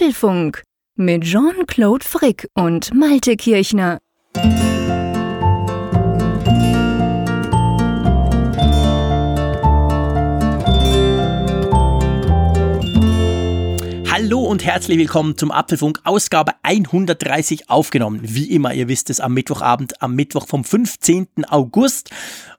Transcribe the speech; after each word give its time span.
Apfelfunk 0.00 0.62
mit 0.96 1.24
Jean-Claude 1.24 2.02
Frick 2.02 2.48
und 2.54 2.94
Malte 2.94 3.36
Kirchner. 3.36 3.98
Hallo 14.10 14.40
und 14.40 14.64
herzlich 14.64 14.96
willkommen 14.96 15.36
zum 15.36 15.50
Apfelfunk, 15.50 16.00
Ausgabe 16.04 16.52
130 16.62 17.68
aufgenommen. 17.68 18.20
Wie 18.22 18.50
immer, 18.50 18.72
ihr 18.72 18.88
wisst 18.88 19.10
es, 19.10 19.20
am 19.20 19.34
Mittwochabend, 19.34 20.00
am 20.00 20.14
Mittwoch 20.14 20.46
vom 20.46 20.64
15. 20.64 21.26
August. 21.46 22.08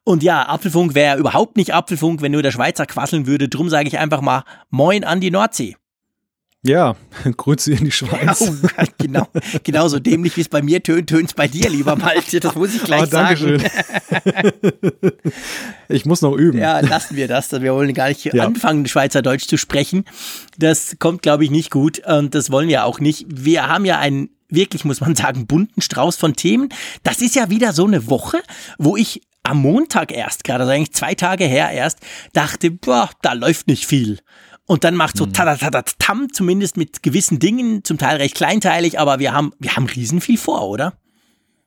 Und 0.03 0.21
ja, 0.21 0.47
Apfelfunk 0.47 0.93
wäre 0.93 1.17
überhaupt 1.17 1.57
nicht 1.57 1.73
Apfelfunk, 1.73 2.21
wenn 2.21 2.33
nur 2.33 2.43
der 2.43 2.51
Schweizer 2.51 2.85
quasseln 2.85 3.25
würde. 3.25 3.49
Drum 3.49 3.69
sage 3.69 3.87
ich 3.87 3.97
einfach 3.97 4.21
mal 4.21 4.43
Moin 4.69 5.03
an 5.03 5.21
die 5.21 5.31
Nordsee. 5.31 5.75
Ja, 6.63 6.95
Grüße 7.37 7.73
in 7.73 7.85
die 7.85 7.91
Schweiz. 7.91 8.41
Oh, 8.51 8.83
genau, 8.97 9.27
genau 9.63 9.87
so 9.87 9.99
dämlich 9.99 10.37
wie 10.37 10.41
es 10.41 10.49
bei 10.49 10.61
mir 10.61 10.81
tönt, 10.81 11.09
tönt 11.09 11.29
es 11.29 11.33
bei 11.33 11.47
dir, 11.47 11.69
lieber 11.69 11.95
Malte. 11.95 12.39
Das 12.39 12.55
muss 12.55 12.73
ich 12.73 12.83
gleich 12.83 13.03
oh, 13.03 13.05
sagen. 13.05 13.63
ich 15.89 16.05
muss 16.05 16.21
noch 16.21 16.35
üben. 16.35 16.59
Ja, 16.59 16.79
lassen 16.79 17.15
wir 17.15 17.27
das. 17.27 17.51
Wir 17.51 17.73
wollen 17.73 17.93
gar 17.93 18.09
nicht 18.09 18.25
ja. 18.25 18.45
anfangen, 18.45 18.87
Schweizerdeutsch 18.87 19.47
zu 19.47 19.57
sprechen. 19.57 20.05
Das 20.57 20.97
kommt, 20.99 21.21
glaube 21.21 21.43
ich, 21.43 21.51
nicht 21.51 21.71
gut 21.71 22.05
und 22.05 22.35
das 22.35 22.51
wollen 22.51 22.69
wir 22.69 22.85
auch 22.85 22.99
nicht. 22.99 23.25
Wir 23.27 23.67
haben 23.67 23.85
ja 23.85 23.99
einen 23.99 24.29
wirklich, 24.49 24.85
muss 24.85 25.01
man 25.01 25.15
sagen, 25.15 25.47
bunten 25.47 25.81
Strauß 25.81 26.15
von 26.15 26.35
Themen. 26.35 26.69
Das 27.03 27.21
ist 27.21 27.35
ja 27.35 27.49
wieder 27.49 27.73
so 27.73 27.85
eine 27.85 28.07
Woche, 28.07 28.41
wo 28.77 28.95
ich 28.95 29.21
am 29.43 29.57
Montag 29.57 30.11
erst, 30.11 30.43
gerade 30.43 30.63
also 30.63 30.73
eigentlich 30.73 30.93
zwei 30.93 31.15
Tage 31.15 31.45
her 31.45 31.71
erst, 31.71 31.99
dachte, 32.33 32.69
boah, 32.69 33.09
da 33.21 33.33
läuft 33.33 33.67
nicht 33.67 33.85
viel. 33.85 34.19
Und 34.71 34.85
dann 34.85 34.95
macht 34.95 35.17
so 35.17 35.25
mhm. 35.25 35.33
tam, 35.99 36.31
zumindest 36.31 36.77
mit 36.77 37.03
gewissen 37.03 37.39
Dingen, 37.39 37.83
zum 37.83 37.97
Teil 37.97 38.15
recht 38.15 38.35
kleinteilig, 38.35 39.01
aber 39.01 39.19
wir 39.19 39.33
haben, 39.33 39.51
wir 39.59 39.75
haben 39.75 39.85
riesen 39.85 40.21
viel 40.21 40.37
vor, 40.37 40.69
oder? 40.69 40.93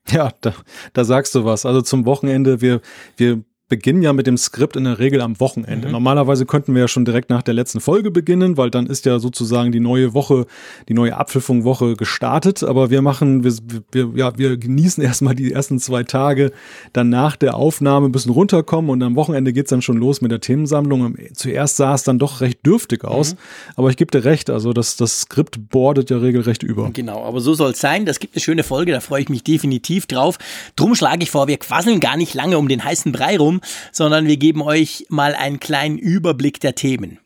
Ja, 0.09 0.33
da, 0.41 0.55
da 0.95 1.05
sagst 1.05 1.35
du 1.35 1.45
was. 1.45 1.67
Also 1.67 1.83
zum 1.83 2.07
Wochenende, 2.07 2.63
wir, 2.63 2.81
wir 3.19 3.45
beginnen 3.75 4.03
ja 4.03 4.13
mit 4.13 4.29
dem 4.29 4.37
Skript 4.37 4.77
in 4.77 4.85
der 4.85 5.01
Regel 5.01 5.21
am 5.21 5.41
Wochenende. 5.41 5.89
Mhm. 5.89 5.93
Normalerweise 5.93 6.47
könnten 6.47 6.75
wir 6.75 6.83
ja 6.83 6.87
schon 6.87 7.05
direkt 7.05 7.29
nach 7.29 7.43
der 7.43 7.55
letzten 7.55 7.81
Folge 7.81 8.13
beginnen, 8.13 8.57
weil 8.57 8.71
dann 8.71 8.87
ist 8.87 9.05
ja 9.05 9.19
sozusagen 9.19 9.73
die 9.73 9.81
neue 9.81 10.15
Woche, 10.15 10.47
die 10.89 10.95
neue 10.95 11.17
Abpfiffung-Woche 11.17 11.97
gestartet. 11.97 12.63
Aber 12.63 12.91
wir 12.91 13.03
machen, 13.03 13.43
wir, 13.43 13.53
wir, 13.91 14.13
ja, 14.15 14.39
wir 14.39 14.57
genießen 14.59 15.03
erstmal 15.05 15.35
die 15.35 15.51
ersten 15.51 15.81
zwei 15.81 16.05
Tage, 16.05 16.53
dann 16.93 17.09
nach 17.09 17.35
der 17.35 17.57
Aufnahme 17.57 18.07
ein 18.07 18.13
bisschen 18.13 18.31
runterkommen 18.31 18.93
und 18.93 19.03
am 19.03 19.17
Wochenende 19.17 19.53
geht's 19.53 19.71
dann 19.71 19.83
schon 19.83 19.97
los 19.97 20.21
mit 20.21 20.31
der 20.31 20.41
Themensammlung. 20.41 21.17
Zuerst 21.33 21.77
sah 21.77 21.95
es 21.95 22.05
dann 22.05 22.21
doch 22.21 22.43
recht 22.43 22.65
dürftig 22.65 23.03
aus, 23.03 23.35
mhm. 23.35 23.39
aber 23.75 23.91
ich 23.91 23.97
gebe 23.97 24.13
dir 24.13 24.25
recht, 24.25 24.51
also 24.51 24.73
das, 24.73 24.95
das 24.95 25.23
Skript 25.23 25.69
bordet 25.69 26.11
ja 26.11 26.19
regelrecht 26.19 26.63
über. 26.63 26.91
Genau, 26.93 27.25
aber 27.25 27.41
so 27.41 27.55
soll 27.55 27.73
es 27.73 27.81
sein. 27.81 28.07
Das 28.07 28.21
gibt 28.21 28.37
eine 28.37 28.41
schöne 28.41 28.63
Folge, 28.63 28.93
da 28.93 29.01
freue 29.01 29.23
ich 29.23 29.29
mich 29.29 29.43
definitiv 29.43 30.07
drauf. 30.07 30.39
Drum 30.77 30.95
schlage 30.95 31.25
ich 31.25 31.33
vor, 31.33 31.49
wir 31.49 31.57
quasseln 31.57 31.99
gar 31.99 32.17
nicht 32.17 32.35
lange 32.35 32.57
um 32.57 32.69
den 32.69 32.85
heißen 32.85 33.11
Brei 33.11 33.37
rum 33.37 33.61
sondern 33.93 34.27
wir 34.27 34.37
geben 34.37 34.63
euch 34.63 35.07
mal 35.09 35.35
einen 35.35 35.61
kleinen 35.61 35.99
Überblick 35.99 36.61
der 36.61 36.75
Themen. 36.75 37.19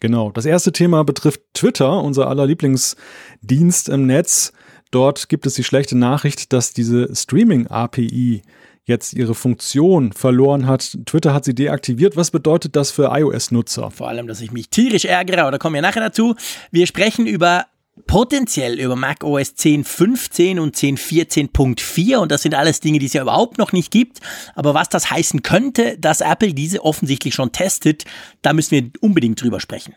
Genau. 0.00 0.30
Das 0.30 0.46
erste 0.46 0.72
Thema 0.72 1.04
betrifft 1.04 1.42
Twitter, 1.54 2.02
unser 2.02 2.28
aller 2.28 2.46
Lieblingsdienst 2.46 3.88
im 3.88 4.06
Netz. 4.06 4.52
Dort 4.90 5.28
gibt 5.28 5.46
es 5.46 5.54
die 5.54 5.64
schlechte 5.64 5.96
Nachricht, 5.96 6.52
dass 6.52 6.72
diese 6.72 7.14
Streaming-API 7.14 8.42
jetzt 8.84 9.12
ihre 9.12 9.34
Funktion 9.34 10.12
verloren 10.12 10.66
hat. 10.66 10.98
Twitter 11.06 11.32
hat 11.32 11.44
sie 11.44 11.54
deaktiviert. 11.54 12.16
Was 12.16 12.30
bedeutet 12.30 12.74
das 12.76 12.90
für 12.90 13.10
iOS-Nutzer? 13.12 13.90
Vor 13.90 14.08
allem, 14.08 14.26
dass 14.26 14.40
ich 14.40 14.50
mich 14.52 14.68
tierisch 14.68 15.04
ärgere, 15.04 15.42
aber 15.42 15.52
da 15.52 15.58
kommen 15.58 15.74
wir 15.74 15.82
nachher 15.82 16.02
dazu. 16.02 16.34
Wir 16.70 16.86
sprechen 16.86 17.26
über 17.26 17.66
potenziell 18.00 18.78
über 18.78 18.96
Mac 18.96 19.24
OS 19.24 19.56
10.15 19.56 20.58
und 20.58 20.76
10.14.4 20.76 22.16
und 22.16 22.32
das 22.32 22.42
sind 22.42 22.54
alles 22.54 22.80
Dinge, 22.80 22.98
die 22.98 23.06
es 23.06 23.12
ja 23.12 23.22
überhaupt 23.22 23.58
noch 23.58 23.72
nicht 23.72 23.90
gibt. 23.90 24.20
Aber 24.54 24.74
was 24.74 24.88
das 24.88 25.10
heißen 25.10 25.42
könnte, 25.42 25.96
dass 25.98 26.20
Apple 26.20 26.54
diese 26.54 26.84
offensichtlich 26.84 27.34
schon 27.34 27.52
testet, 27.52 28.04
da 28.42 28.52
müssen 28.52 28.70
wir 28.72 28.90
unbedingt 29.00 29.40
drüber 29.40 29.60
sprechen. 29.60 29.94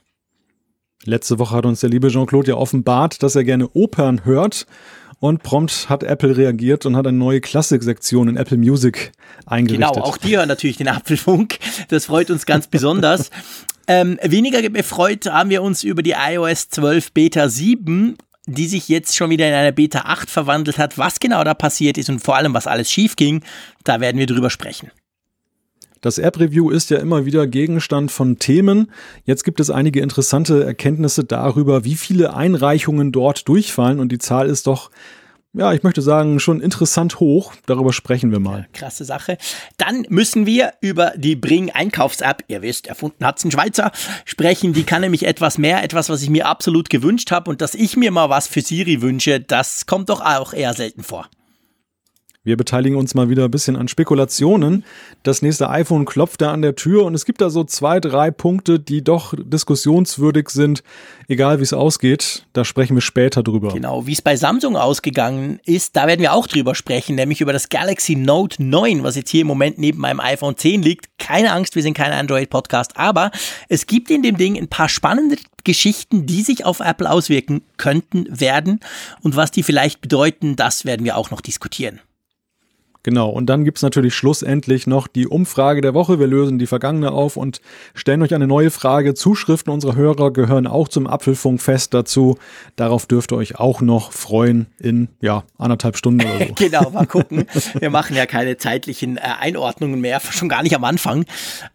Letzte 1.06 1.38
Woche 1.38 1.56
hat 1.56 1.66
uns 1.66 1.82
der 1.82 1.90
liebe 1.90 2.10
Jean-Claude 2.10 2.52
ja 2.52 2.56
offenbart, 2.56 3.24
dass 3.24 3.36
er 3.36 3.44
gerne 3.44 3.70
Opern 3.74 4.24
hört. 4.24 4.66
Und 5.24 5.42
prompt 5.42 5.88
hat 5.88 6.04
Apple 6.04 6.36
reagiert 6.36 6.86
und 6.86 6.98
hat 6.98 7.08
eine 7.08 7.18
neue 7.18 7.40
Klassik-Sektion 7.40 8.28
in 8.28 8.36
Apple 8.36 8.58
Music 8.58 9.14
eingerichtet. 9.46 9.94
Genau, 9.94 10.06
auch 10.06 10.18
die 10.18 10.36
hören 10.36 10.50
natürlich 10.50 10.76
den 10.76 10.90
Apfelfunk. 10.90 11.60
Das 11.88 12.08
freut 12.08 12.30
uns 12.30 12.46
ganz 12.46 12.68
besonders. 12.68 13.30
Ähm, 13.86 14.18
weniger 14.24 14.70
befreut 14.70 15.26
haben 15.26 15.50
wir 15.50 15.62
uns 15.62 15.84
über 15.84 16.04
die 16.04 16.16
iOS 16.18 16.70
12 16.70 17.12
Beta 17.12 17.50
7 17.50 18.16
die 18.46 18.68
sich 18.68 18.88
jetzt 18.88 19.18
schon 19.18 19.30
wieder 19.30 19.46
in 19.46 19.54
eine 19.54 19.74
Beta 19.74 20.04
8 20.06 20.30
verwandelt 20.30 20.78
hat. 20.78 20.98
Was 20.98 21.20
genau 21.20 21.44
da 21.44 21.54
passiert 21.54 21.98
ist 21.98 22.10
und 22.10 22.20
vor 22.20 22.38
allem, 22.38 22.54
was 22.54 22.66
alles 22.66 22.90
schief 22.90 23.18
ging, 23.18 23.44
da 23.84 24.00
werden 24.00 24.18
wir 24.20 24.26
drüber 24.26 24.50
sprechen. 24.50 24.90
Das 26.04 26.18
App-Review 26.18 26.70
ist 26.70 26.90
ja 26.90 26.98
immer 26.98 27.26
wieder 27.26 27.48
Gegenstand 27.48 28.12
von 28.12 28.38
Themen. 28.38 28.92
Jetzt 29.24 29.46
gibt 29.46 29.62
es 29.62 29.70
einige 29.70 30.02
interessante 30.02 30.66
Erkenntnisse 30.66 31.24
darüber, 31.24 31.86
wie 31.86 31.96
viele 31.96 32.36
Einreichungen 32.36 33.14
dort 33.14 33.48
durchfallen 33.48 34.02
und 34.02 34.12
die 34.12 34.18
Zahl 34.18 34.50
ist 34.50 34.68
doch 34.68 34.92
ja, 35.56 35.72
ich 35.72 35.84
möchte 35.84 36.02
sagen, 36.02 36.40
schon 36.40 36.62
interessant 36.62 37.20
hoch. 37.20 37.54
Darüber 37.68 37.94
sprechen 37.94 38.32
wir 38.32 38.40
mal. 38.40 38.68
krasse 38.74 39.06
Sache. 39.06 39.38
Dann 39.78 40.04
müssen 40.10 40.48
wir 40.48 40.74
über 40.82 41.14
die 41.16 41.36
Bring 41.36 41.70
Einkaufs-App, 41.70 42.44
ihr 42.48 42.64
wisst, 42.64 42.88
erfunden 42.88 43.24
hat's 43.24 43.46
ein 43.46 43.52
Schweizer, 43.52 43.92
sprechen. 44.26 44.74
Die 44.74 44.84
kann 44.84 45.02
nämlich 45.02 45.28
etwas 45.28 45.60
mehr, 45.60 45.84
etwas, 45.84 46.10
was 46.10 46.24
ich 46.24 46.30
mir 46.32 46.48
absolut 46.48 46.90
gewünscht 46.90 47.30
habe 47.30 47.52
und 47.52 47.62
dass 47.62 47.76
ich 47.76 47.96
mir 47.96 48.10
mal 48.10 48.32
was 48.32 48.48
für 48.48 48.62
Siri 48.62 49.02
wünsche, 49.04 49.40
das 49.40 49.86
kommt 49.86 50.10
doch 50.10 50.22
auch 50.22 50.54
eher 50.54 50.74
selten 50.74 51.04
vor. 51.04 51.30
Wir 52.46 52.58
beteiligen 52.58 52.98
uns 52.98 53.16
mal 53.16 53.30
wieder 53.30 53.46
ein 53.46 53.52
bisschen 53.52 53.78
an 53.78 53.88
Spekulationen. 53.88 54.84
Das 55.24 55.42
nächste 55.42 55.70
iPhone 55.70 56.04
klopft 56.04 56.42
da 56.42 56.52
an 56.52 56.62
der 56.62 56.76
Tür 56.76 57.06
und 57.06 57.16
es 57.16 57.24
gibt 57.24 57.40
da 57.40 57.50
so 57.50 57.64
zwei, 57.64 58.02
drei 58.02 58.32
Punkte, 58.32 58.82
die 58.82 59.02
doch 59.02 59.34
diskussionswürdig 59.38 60.50
sind, 60.50 60.84
egal 61.30 61.60
wie 61.60 61.64
es 61.64 61.72
ausgeht. 61.72 62.46
Da 62.52 62.66
sprechen 62.66 62.98
wir 62.98 63.02
später 63.02 63.44
drüber. 63.44 63.70
Genau, 63.70 64.08
wie 64.08 64.12
es 64.12 64.22
bei 64.22 64.36
Samsung 64.36 64.76
ausgegangen 64.76 65.62
ist, 65.64 65.96
da 65.96 66.06
werden 66.06 66.20
wir 66.20 66.34
auch 66.34 66.46
drüber 66.48 66.76
sprechen, 66.76 67.16
nämlich 67.16 67.40
über 67.40 67.54
das 67.54 67.70
Galaxy 67.70 68.18
Note 68.18 68.62
9, 68.62 69.04
was 69.04 69.16
jetzt 69.16 69.30
hier 69.30 69.42
im 69.42 69.48
Moment 69.48 69.78
neben 69.78 70.00
meinem 70.00 70.20
iPhone 70.20 70.58
10 70.58 70.84
liegt. 70.84 71.18
Keine 71.20 71.54
Angst, 71.54 71.76
wir 71.76 71.82
sind 71.82 71.94
kein 71.94 72.12
Android-Podcast, 72.12 72.98
aber 72.98 73.32
es 73.70 73.88
gibt 73.88 74.12
in 74.12 74.22
dem 74.22 74.36
Ding 74.36 74.58
ein 74.58 74.68
paar 74.68 74.90
spannende 74.90 75.38
Geschichten, 75.64 76.26
die 76.26 76.42
sich 76.42 76.66
auf 76.66 76.82
Apple 76.82 77.10
auswirken 77.10 77.62
könnten, 77.78 78.26
werden 78.30 78.82
und 79.22 79.38
was 79.38 79.52
die 79.52 79.64
vielleicht 79.64 80.02
bedeuten, 80.02 80.58
das 80.58 80.84
werden 80.84 81.06
wir 81.06 81.16
auch 81.16 81.32
noch 81.32 81.40
diskutieren. 81.40 82.02
Genau, 83.04 83.30
und 83.30 83.48
dann 83.48 83.66
gibt's 83.66 83.82
natürlich 83.82 84.16
schlussendlich 84.16 84.88
noch 84.88 85.08
die 85.08 85.28
Umfrage 85.28 85.82
der 85.82 85.94
Woche. 85.94 86.20
Wir 86.20 86.28
lösen 86.28 86.58
die 86.58 86.68
vergangene 86.68 87.12
auf 87.12 87.36
und 87.36 87.60
stellen 87.94 88.22
euch 88.22 88.34
eine 88.34 88.48
neue 88.48 88.72
Frage. 88.72 89.14
Zuschriften 89.14 89.74
unserer 89.74 89.96
Hörer 89.96 90.32
gehören 90.32 90.68
auch 90.68 90.88
zum 90.88 91.06
Apfelfunkfest 91.06 91.94
dazu. 91.94 92.38
Darauf 92.78 93.06
dürft 93.06 93.34
ihr 93.34 93.38
euch 93.38 93.60
auch 93.60 93.82
noch 93.82 94.14
freuen 94.14 94.68
in 94.80 95.10
ja, 95.20 95.44
anderthalb 95.58 95.98
Stunden 95.98 96.22
oder 96.22 96.48
so. 96.48 96.54
genau, 96.56 96.90
mal 96.92 97.06
gucken. 97.06 97.46
Wir 97.78 97.90
machen 97.90 98.16
ja 98.16 98.26
keine 98.26 98.56
zeitlichen 98.56 99.18
äh, 99.18 99.22
Einordnungen 99.38 100.00
mehr, 100.00 100.22
schon 100.22 100.48
gar 100.48 100.64
nicht 100.64 100.76
am 100.76 100.86
Anfang. 100.86 101.26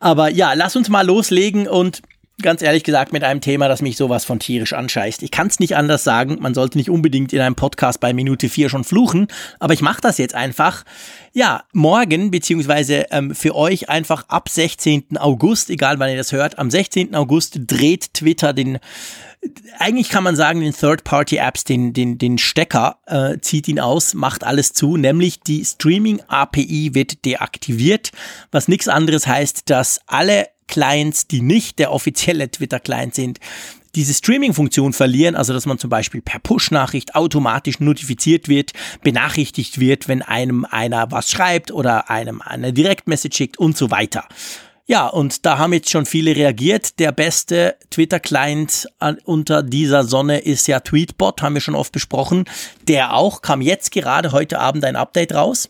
Aber 0.01 0.31
ja, 0.31 0.55
lass 0.55 0.77
uns 0.77 0.89
mal 0.89 1.07
loslegen 1.07 1.69
und 1.69 2.01
ganz 2.41 2.63
ehrlich 2.63 2.85
gesagt 2.85 3.13
mit 3.13 3.25
einem 3.25 3.41
Thema, 3.41 3.69
das 3.69 3.83
mich 3.83 3.97
sowas 3.97 4.25
von 4.25 4.39
tierisch 4.39 4.73
anscheißt. 4.73 5.23
Ich 5.23 5.31
kann 5.31 5.49
es 5.49 5.59
nicht 5.59 5.77
anders 5.77 6.05
sagen, 6.05 6.39
man 6.41 6.55
sollte 6.55 6.79
nicht 6.79 6.91
unbedingt 6.91 7.33
in 7.33 7.41
einem 7.41 7.57
Podcast 7.57 8.01
bei 8.01 8.13
Minute 8.13 8.49
4 8.49 8.69
schon 8.69 8.85
fluchen, 8.85 9.27
aber 9.59 9.75
ich 9.75 9.83
mache 9.83 10.01
das 10.01 10.19
jetzt 10.19 10.35
einfach. 10.35 10.85
Ja, 11.33 11.65
morgen, 11.73 12.31
beziehungsweise 12.31 13.07
ähm, 13.11 13.35
für 13.35 13.55
euch 13.55 13.89
einfach 13.89 14.29
ab 14.29 14.49
16. 14.49 15.17
August, 15.19 15.71
egal 15.71 15.99
wann 15.99 16.11
ihr 16.11 16.17
das 16.17 16.33
hört, 16.33 16.59
am 16.59 16.71
16. 16.71 17.15
August 17.15 17.59
dreht 17.67 18.15
Twitter 18.15 18.53
den 18.53 18.79
eigentlich 19.79 20.09
kann 20.09 20.25
man 20.25 20.35
sagen, 20.35 20.61
den 20.61 20.73
Third-Party-Apps 20.73 21.63
den, 21.63 21.93
den, 21.93 22.19
den 22.19 22.39
Stecker, 22.39 22.99
äh, 23.07 23.39
zieht 23.41 23.69
ihn 23.69 23.79
aus, 23.79 24.15
macht 24.15 24.43
alles 24.43 24.73
zu, 24.73 24.97
nämlich 24.97 25.41
die 25.41 25.65
Streaming-API 25.65 26.95
wird 26.95 27.25
deaktiviert, 27.25 28.11
was 28.51 28.67
nichts 28.67 28.89
anderes 28.89 29.29
heißt, 29.29 29.71
dass 29.71 30.01
alle 30.07 30.49
Clients, 30.69 31.27
die 31.27 31.43
nicht 31.43 31.79
der 31.79 31.93
offizielle 31.93 32.51
Twitter-Client 32.51 33.15
sind, 33.15 33.41
diese 33.95 34.15
Streaming-Funktion 34.15 34.93
verlieren, 34.93 35.35
also 35.35 35.53
dass 35.53 35.67
man 35.67 35.79
zum 35.79 35.91
Beispiel 35.91 36.21
per 36.21 36.39
Push-Nachricht 36.39 37.15
automatisch 37.15 37.81
notifiziert 37.81 38.49
wird, 38.49 38.73
benachrichtigt 39.03 39.81
wird, 39.81 40.07
wenn 40.09 40.23
einem 40.23 40.65
einer 40.65 41.11
was 41.11 41.31
schreibt 41.31 41.73
oder 41.73 42.11
einem 42.11 42.41
eine 42.41 42.73
Direktmessage 42.73 43.37
schickt 43.37 43.59
und 43.59 43.77
so 43.77 43.91
weiter. 43.91 44.25
Ja, 44.87 45.07
und 45.07 45.45
da 45.45 45.59
haben 45.59 45.75
jetzt 45.75 45.91
schon 45.91 46.07
viele 46.07 46.35
reagiert. 46.35 46.99
Der 46.99 47.13
beste 47.13 47.77
Twitter-Client 47.91 48.89
unter 49.25 49.63
dieser 49.63 50.05
Sonne 50.05 50.39
ist 50.39 50.67
ja 50.67 50.81
Tweetbot, 50.81 51.43
haben 51.43 51.55
wir 51.55 51.61
schon 51.61 51.75
oft 51.75 51.93
besprochen. 51.93 52.47
Der 52.87 53.15
auch, 53.15 53.43
kam 53.43 53.61
jetzt 53.61 53.91
gerade 53.91 54.33
heute 54.33 54.59
Abend 54.61 54.85
ein 54.85 54.97
Update 54.97 55.35
raus. 55.35 55.69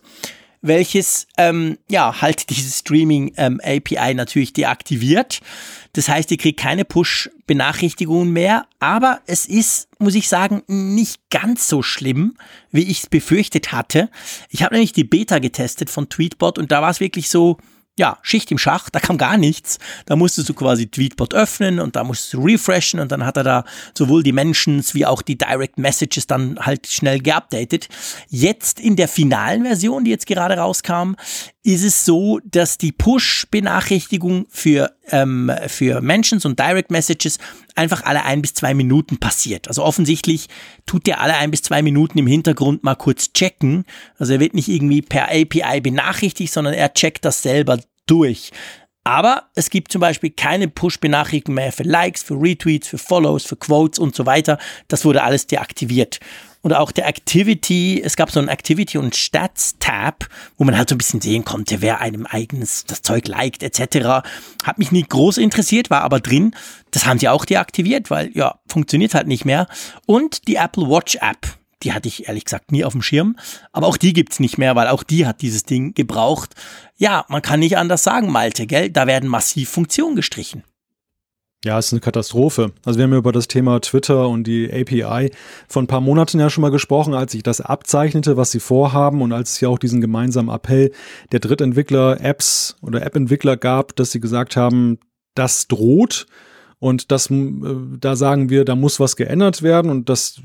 Welches 0.61 1.27
ähm, 1.37 1.79
ja 1.89 2.21
halt 2.21 2.51
dieses 2.51 2.79
Streaming 2.79 3.33
ähm, 3.37 3.61
API 3.63 4.15
natürlich 4.15 4.53
deaktiviert. 4.53 5.41
Das 5.93 6.09
heißt, 6.09 6.31
ihr 6.31 6.37
kriegt 6.37 6.61
keine 6.61 6.85
Push-Benachrichtigungen 6.85 8.33
mehr, 8.33 8.67
aber 8.79 9.21
es 9.27 9.47
ist, 9.47 9.89
muss 9.99 10.15
ich 10.15 10.29
sagen, 10.29 10.63
nicht 10.67 11.21
ganz 11.31 11.69
so 11.69 11.83
schlimm, 11.83 12.37
wie 12.71 12.83
ich 12.83 13.01
es 13.05 13.07
befürchtet 13.07 13.73
hatte. 13.73 14.11
Ich 14.51 14.63
habe 14.63 14.75
nämlich 14.75 14.93
die 14.93 15.05
Beta 15.05 15.39
getestet 15.39 15.91
von 15.91 16.09
Tweetbot 16.09 16.59
und 16.59 16.73
da 16.73 16.83
war 16.83 16.91
es 16.91 17.01
wirklich 17.01 17.29
so, 17.29 17.59
ja, 17.99 18.19
Schicht 18.23 18.51
im 18.51 18.59
Schach, 18.59 18.89
da 18.91 19.01
kam 19.01 19.19
gar 19.19 19.37
nichts. 19.37 19.79
Da 20.07 20.17
musstest 20.17 20.49
du 20.49 20.55
quasi 20.55 20.87
Tweetbot 20.87 21.35
öffnen 21.35 21.81
und 21.81 21.97
da 21.97 22.05
musstest 22.05 22.35
du 22.35 22.43
refreshen 22.43 23.01
und 23.01 23.13
dann 23.13 23.27
hat 23.27 23.37
er 23.37 23.45
da 23.45 23.65
sowohl 23.93 24.23
die 24.23 24.33
Mentions 24.33 24.95
wie 24.95 25.05
auch 25.05 25.21
die 25.21 25.37
Direct 25.37 25.79
Messages 25.79 26.27
dann 26.27 26.59
halt 26.61 26.87
schnell 26.87 27.21
geupdatet. 27.21 27.89
Jetzt 28.29 28.81
in 28.81 28.97
der 28.97 29.09
finalen 29.09 29.65
Version, 29.65 30.05
die 30.05 30.11
jetzt 30.11 30.27
gerade 30.27 30.57
rauskam, 30.57 31.15
ist 31.65 31.85
es 31.85 32.05
so, 32.05 32.41
dass 32.45 32.79
die 32.79 32.93
Push-Benachrichtigung 32.93 34.47
für, 34.49 34.93
ähm, 35.11 35.53
für 35.67 36.01
Mentions 36.01 36.47
und 36.47 36.59
Direct 36.59 36.91
Messages 36.91 37.39
einfach 37.79 38.05
alle 38.05 38.25
ein 38.25 38.43
bis 38.43 38.53
zwei 38.55 38.75
Minuten 38.75 39.19
passiert. 39.19 39.69
Also 39.69 39.83
offensichtlich 39.85 40.49
tut 40.85 41.07
der 41.07 41.21
alle 41.21 41.37
ein 41.37 41.51
bis 41.51 41.63
zwei 41.63 41.81
Minuten 41.81 42.19
im 42.19 42.27
Hintergrund 42.27 42.85
mal 42.85 42.97
kurz 42.97 43.33
checken. 43.33 43.85
Also 44.19 44.35
er 44.35 44.41
wird 44.41 44.55
nicht 44.55 44.69
irgendwie 44.69 45.01
per 45.01 45.29
API 45.29 45.81
benachrichtigt, 45.81 46.53
sondern 46.53 46.75
er 46.75 46.93
checkt 46.93 47.25
das 47.25 47.43
selber 47.43 47.79
durch. 48.07 48.51
Aber 49.05 49.45
es 49.55 49.71
gibt 49.71 49.91
zum 49.91 50.03
Beispiel 50.03 50.29
keine 50.31 50.69
Push-Benachrichtigungen 50.69 51.55
mehr 51.55 51.73
für 51.73 51.85
Likes, 51.85 52.23
für 52.23 52.35
Retweets, 52.35 52.89
für 52.89 52.99
Follows, 52.99 53.47
für 53.47 53.57
Quotes 53.57 53.99
und 53.99 54.15
so 54.15 54.27
weiter. 54.27 54.59
Das 54.89 55.07
wurde 55.07 55.23
alles 55.23 55.47
deaktiviert. 55.47 56.21
Oder 56.69 56.81
auch 56.81 56.93
der 56.93 57.09
Activity, 57.09 58.03
es 58.05 58.15
gab 58.15 58.31
so 58.31 58.41
ein 58.41 58.49
Activity- 58.49 58.99
und 58.99 59.17
Stats-Tab, 59.17 60.29
wo 60.59 60.65
man 60.65 60.77
halt 60.77 60.91
so 60.91 60.97
ein 60.97 60.99
bisschen 60.99 61.23
sehen 61.23 61.43
konnte, 61.43 61.81
wer 61.81 62.03
einem 62.03 62.27
eigenes 62.27 62.85
das 62.85 63.01
Zeug 63.01 63.27
liked 63.27 63.63
etc. 63.63 64.23
Hat 64.65 64.77
mich 64.77 64.93
nie 64.93 65.03
groß 65.03 65.39
interessiert, 65.39 65.89
war 65.89 66.03
aber 66.03 66.21
drin. 66.21 66.55
Das 66.91 67.07
haben 67.07 67.19
sie 67.19 67.31
auch 67.31 67.47
deaktiviert, 67.47 68.11
weil 68.11 68.37
ja, 68.37 68.59
funktioniert 68.69 69.15
halt 69.15 69.29
nicht 69.29 69.47
mehr. 69.47 69.67
Und 70.05 70.47
die 70.47 70.57
Apple 70.57 70.91
Watch 70.91 71.15
App, 71.23 71.57
die 71.83 71.95
hatte 71.95 72.09
ich 72.09 72.29
ehrlich 72.29 72.45
gesagt 72.45 72.71
nie 72.71 72.85
auf 72.85 72.93
dem 72.93 73.01
Schirm. 73.01 73.37
Aber 73.73 73.87
auch 73.87 73.97
die 73.97 74.13
gibt's 74.13 74.39
nicht 74.39 74.59
mehr, 74.59 74.77
weil 74.77 74.89
auch 74.89 75.05
die 75.05 75.27
hat 75.27 75.41
dieses 75.41 75.65
Ding 75.65 75.95
gebraucht. 75.95 76.55
Ja, 76.99 77.25
man 77.29 77.41
kann 77.41 77.61
nicht 77.61 77.79
anders 77.79 78.03
sagen, 78.03 78.31
Malte, 78.31 78.67
gell? 78.67 78.91
Da 78.91 79.07
werden 79.07 79.31
massiv 79.31 79.71
Funktionen 79.71 80.17
gestrichen. 80.17 80.65
Ja, 81.65 81.77
es 81.77 81.87
ist 81.87 81.93
eine 81.93 82.01
Katastrophe. 82.01 82.73
Also 82.85 82.99
wir 82.99 83.05
haben 83.05 83.13
ja 83.13 83.19
über 83.19 83.33
das 83.33 83.49
Thema 83.49 83.81
Twitter 83.81 84.29
und 84.29 84.47
die 84.47 84.73
API 84.73 85.33
vor 85.69 85.83
ein 85.83 85.89
paar 85.89 86.01
Monaten 86.01 86.39
ja 86.39 86.51
schon 86.51 86.63
mal 86.63 86.71
gesprochen, 86.71 87.15
als 87.15 87.33
sich 87.33 87.43
das 87.43 87.61
abzeichnete, 87.61 88.37
was 88.37 88.53
sie 88.53 88.61
vorhaben 88.61 89.23
und 89.23 89.33
als 89.33 89.53
es 89.53 89.61
ja 89.61 89.69
auch 89.69 89.81
diesen 89.81 90.01
gemeinsamen 90.01 90.55
Appell 90.55 90.93
der 91.33 91.41
Drittentwickler, 91.41 92.21
Apps 92.21 92.77
oder 92.81 93.05
App-Entwickler 93.05 93.57
gab, 93.57 93.97
dass 93.97 94.13
sie 94.13 94.21
gesagt 94.21 94.57
haben, 94.57 94.99
das 95.35 95.67
droht. 95.67 96.27
Und 96.79 97.11
das, 97.11 97.29
äh, 97.29 97.53
da 97.99 98.15
sagen 98.15 98.51
wir, 98.51 98.65
da 98.65 98.77
muss 98.77 99.01
was 99.01 99.17
geändert 99.17 99.63
werden 99.63 99.91
und 99.91 100.09
das 100.09 100.41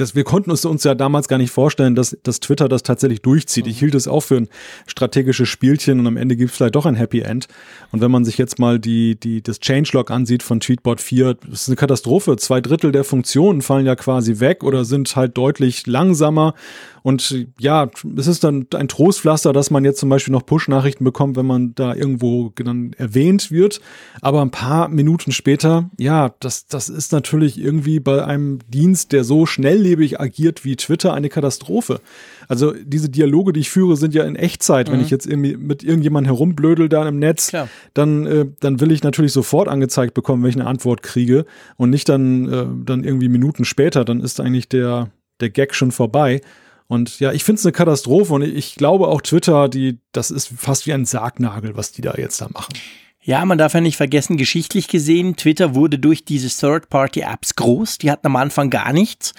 das, 0.00 0.14
wir 0.14 0.24
konnten 0.24 0.50
uns, 0.50 0.64
uns 0.64 0.84
ja 0.84 0.94
damals 0.94 1.28
gar 1.28 1.38
nicht 1.38 1.50
vorstellen, 1.50 1.94
dass, 1.94 2.16
dass 2.22 2.40
Twitter 2.40 2.68
das 2.68 2.82
tatsächlich 2.82 3.22
durchzieht. 3.22 3.66
Ich 3.66 3.78
hielt 3.78 3.94
es 3.94 4.08
auch 4.08 4.20
für 4.20 4.36
ein 4.36 4.48
strategisches 4.86 5.48
Spielchen 5.48 6.00
und 6.00 6.06
am 6.06 6.16
Ende 6.16 6.36
gibt 6.36 6.50
es 6.50 6.56
vielleicht 6.56 6.74
doch 6.74 6.86
ein 6.86 6.94
Happy 6.94 7.20
End. 7.20 7.46
Und 7.92 8.00
wenn 8.00 8.10
man 8.10 8.24
sich 8.24 8.38
jetzt 8.38 8.58
mal 8.58 8.78
die, 8.78 9.18
die, 9.18 9.42
das 9.42 9.60
Changelog 9.60 10.10
ansieht 10.10 10.42
von 10.42 10.60
Tweetbot 10.60 11.00
4, 11.00 11.34
das 11.34 11.62
ist 11.62 11.68
eine 11.68 11.76
Katastrophe. 11.76 12.36
Zwei 12.36 12.60
Drittel 12.60 12.92
der 12.92 13.04
Funktionen 13.04 13.62
fallen 13.62 13.86
ja 13.86 13.96
quasi 13.96 14.40
weg 14.40 14.64
oder 14.64 14.84
sind 14.84 15.14
halt 15.14 15.36
deutlich 15.36 15.86
langsamer. 15.86 16.54
Und 17.02 17.46
ja, 17.58 17.90
es 18.16 18.26
ist 18.26 18.44
dann 18.44 18.66
ein 18.74 18.88
Trostpflaster, 18.88 19.52
dass 19.52 19.70
man 19.70 19.84
jetzt 19.84 20.00
zum 20.00 20.08
Beispiel 20.08 20.32
noch 20.32 20.44
Push-Nachrichten 20.44 21.04
bekommt, 21.04 21.36
wenn 21.36 21.46
man 21.46 21.74
da 21.74 21.94
irgendwo 21.94 22.52
dann 22.56 22.92
erwähnt 22.94 23.50
wird. 23.50 23.80
Aber 24.20 24.42
ein 24.42 24.50
paar 24.50 24.88
Minuten 24.88 25.32
später, 25.32 25.90
ja, 25.98 26.34
das, 26.40 26.66
das 26.66 26.88
ist 26.88 27.12
natürlich 27.12 27.58
irgendwie 27.58 28.00
bei 28.00 28.24
einem 28.24 28.58
Dienst, 28.68 29.12
der 29.12 29.24
so 29.24 29.46
schnelllebig 29.46 30.20
agiert 30.20 30.64
wie 30.64 30.76
Twitter, 30.76 31.14
eine 31.14 31.28
Katastrophe. 31.28 32.00
Also 32.48 32.72
diese 32.72 33.08
Dialoge, 33.08 33.52
die 33.52 33.60
ich 33.60 33.70
führe, 33.70 33.96
sind 33.96 34.12
ja 34.14 34.24
in 34.24 34.36
Echtzeit. 34.36 34.88
Mhm. 34.88 34.92
Wenn 34.92 35.00
ich 35.00 35.10
jetzt 35.10 35.26
irgendwie 35.26 35.56
mit 35.56 35.82
irgendjemandem 35.82 36.34
herumblödel 36.34 36.88
da 36.88 37.06
im 37.08 37.18
Netz, 37.18 37.52
dann, 37.94 38.26
äh, 38.26 38.46
dann 38.60 38.80
will 38.80 38.92
ich 38.92 39.02
natürlich 39.02 39.32
sofort 39.32 39.68
angezeigt 39.68 40.14
bekommen, 40.14 40.42
wenn 40.42 40.50
ich 40.50 40.56
eine 40.56 40.66
Antwort 40.66 41.02
kriege 41.02 41.46
und 41.76 41.90
nicht 41.90 42.08
dann, 42.08 42.52
äh, 42.52 42.66
dann 42.84 43.04
irgendwie 43.04 43.28
Minuten 43.28 43.64
später. 43.64 44.04
Dann 44.04 44.20
ist 44.20 44.40
eigentlich 44.40 44.68
der, 44.68 45.10
der 45.40 45.50
Gag 45.50 45.74
schon 45.74 45.92
vorbei. 45.92 46.40
Und 46.90 47.20
ja, 47.20 47.30
ich 47.30 47.44
finde 47.44 47.60
es 47.60 47.64
eine 47.64 47.70
Katastrophe 47.70 48.34
und 48.34 48.42
ich 48.42 48.74
glaube 48.74 49.06
auch 49.06 49.20
Twitter, 49.20 49.68
die, 49.68 50.00
das 50.10 50.32
ist 50.32 50.48
fast 50.56 50.88
wie 50.88 50.92
ein 50.92 51.04
Sargnagel, 51.06 51.76
was 51.76 51.92
die 51.92 52.02
da 52.02 52.14
jetzt 52.18 52.40
da 52.40 52.48
machen. 52.52 52.74
Ja, 53.22 53.44
man 53.44 53.58
darf 53.58 53.74
ja 53.74 53.80
nicht 53.80 53.96
vergessen, 53.96 54.36
geschichtlich 54.36 54.88
gesehen, 54.88 55.36
Twitter 55.36 55.76
wurde 55.76 56.00
durch 56.00 56.24
diese 56.24 56.48
Third-Party-Apps 56.48 57.54
groß. 57.54 57.98
Die 57.98 58.10
hatten 58.10 58.26
am 58.26 58.34
Anfang 58.34 58.70
gar 58.70 58.92
nichts. 58.92 59.34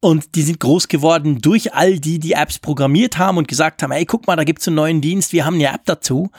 Und 0.00 0.34
die 0.34 0.42
sind 0.42 0.60
groß 0.60 0.88
geworden 0.88 1.40
durch 1.40 1.72
all 1.74 1.98
die, 1.98 2.18
die 2.18 2.32
Apps 2.32 2.58
programmiert 2.58 3.16
haben 3.16 3.38
und 3.38 3.48
gesagt 3.48 3.82
haben, 3.82 3.92
hey, 3.92 4.04
guck 4.04 4.26
mal, 4.26 4.36
da 4.36 4.44
gibt's 4.44 4.68
einen 4.68 4.76
neuen 4.76 5.00
Dienst, 5.00 5.32
wir 5.32 5.46
haben 5.46 5.54
eine 5.54 5.68
App 5.68 5.86
dazu. 5.86 6.30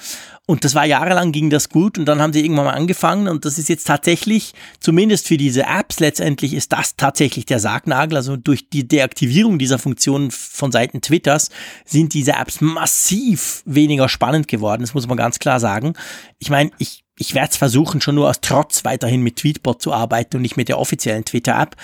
Und 0.45 0.63
das 0.63 0.75
war 0.75 0.85
jahrelang 0.85 1.31
ging 1.31 1.49
das 1.49 1.67
gut 1.67 1.97
und 1.97 2.05
dann 2.05 2.21
haben 2.21 2.31
sie 2.31 2.41
irgendwann 2.41 2.65
mal 2.65 2.75
angefangen 2.75 3.27
und 3.27 3.43
das 3.43 3.57
ist 3.57 3.67
jetzt 3.67 3.85
tatsächlich, 3.85 4.53
zumindest 4.79 5.27
für 5.27 5.35
diese 5.35 5.63
Apps 5.63 5.99
letztendlich 5.99 6.53
ist 6.53 6.71
das 6.71 6.95
tatsächlich 6.95 7.45
der 7.45 7.59
Sargnagel. 7.59 8.15
Also 8.15 8.37
durch 8.37 8.69
die 8.69 8.87
Deaktivierung 8.87 9.59
dieser 9.59 9.79
Funktion 9.79 10.31
von 10.31 10.71
Seiten 10.71 11.01
Twitters 11.01 11.49
sind 11.83 12.13
diese 12.13 12.33
Apps 12.33 12.61
massiv 12.61 13.63
weniger 13.65 14.07
spannend 14.07 14.47
geworden. 14.47 14.83
Das 14.83 14.93
muss 14.93 15.07
man 15.07 15.17
ganz 15.17 15.39
klar 15.39 15.59
sagen. 15.59 15.93
Ich 16.39 16.49
meine, 16.49 16.71
ich 16.77 17.03
ich 17.19 17.33
werde 17.33 17.49
es 17.49 17.57
versuchen, 17.57 17.99
schon 17.99 18.15
nur 18.15 18.29
aus 18.29 18.41
Trotz 18.41 18.85
weiterhin 18.85 19.23
mit 19.23 19.37
Tweetbot 19.37 19.81
zu 19.81 19.91
arbeiten 19.91 20.37
und 20.37 20.43
nicht 20.43 20.55
mit 20.55 20.69
der 20.69 20.77
offiziellen 20.77 21.25
Twitter-App 21.25 21.75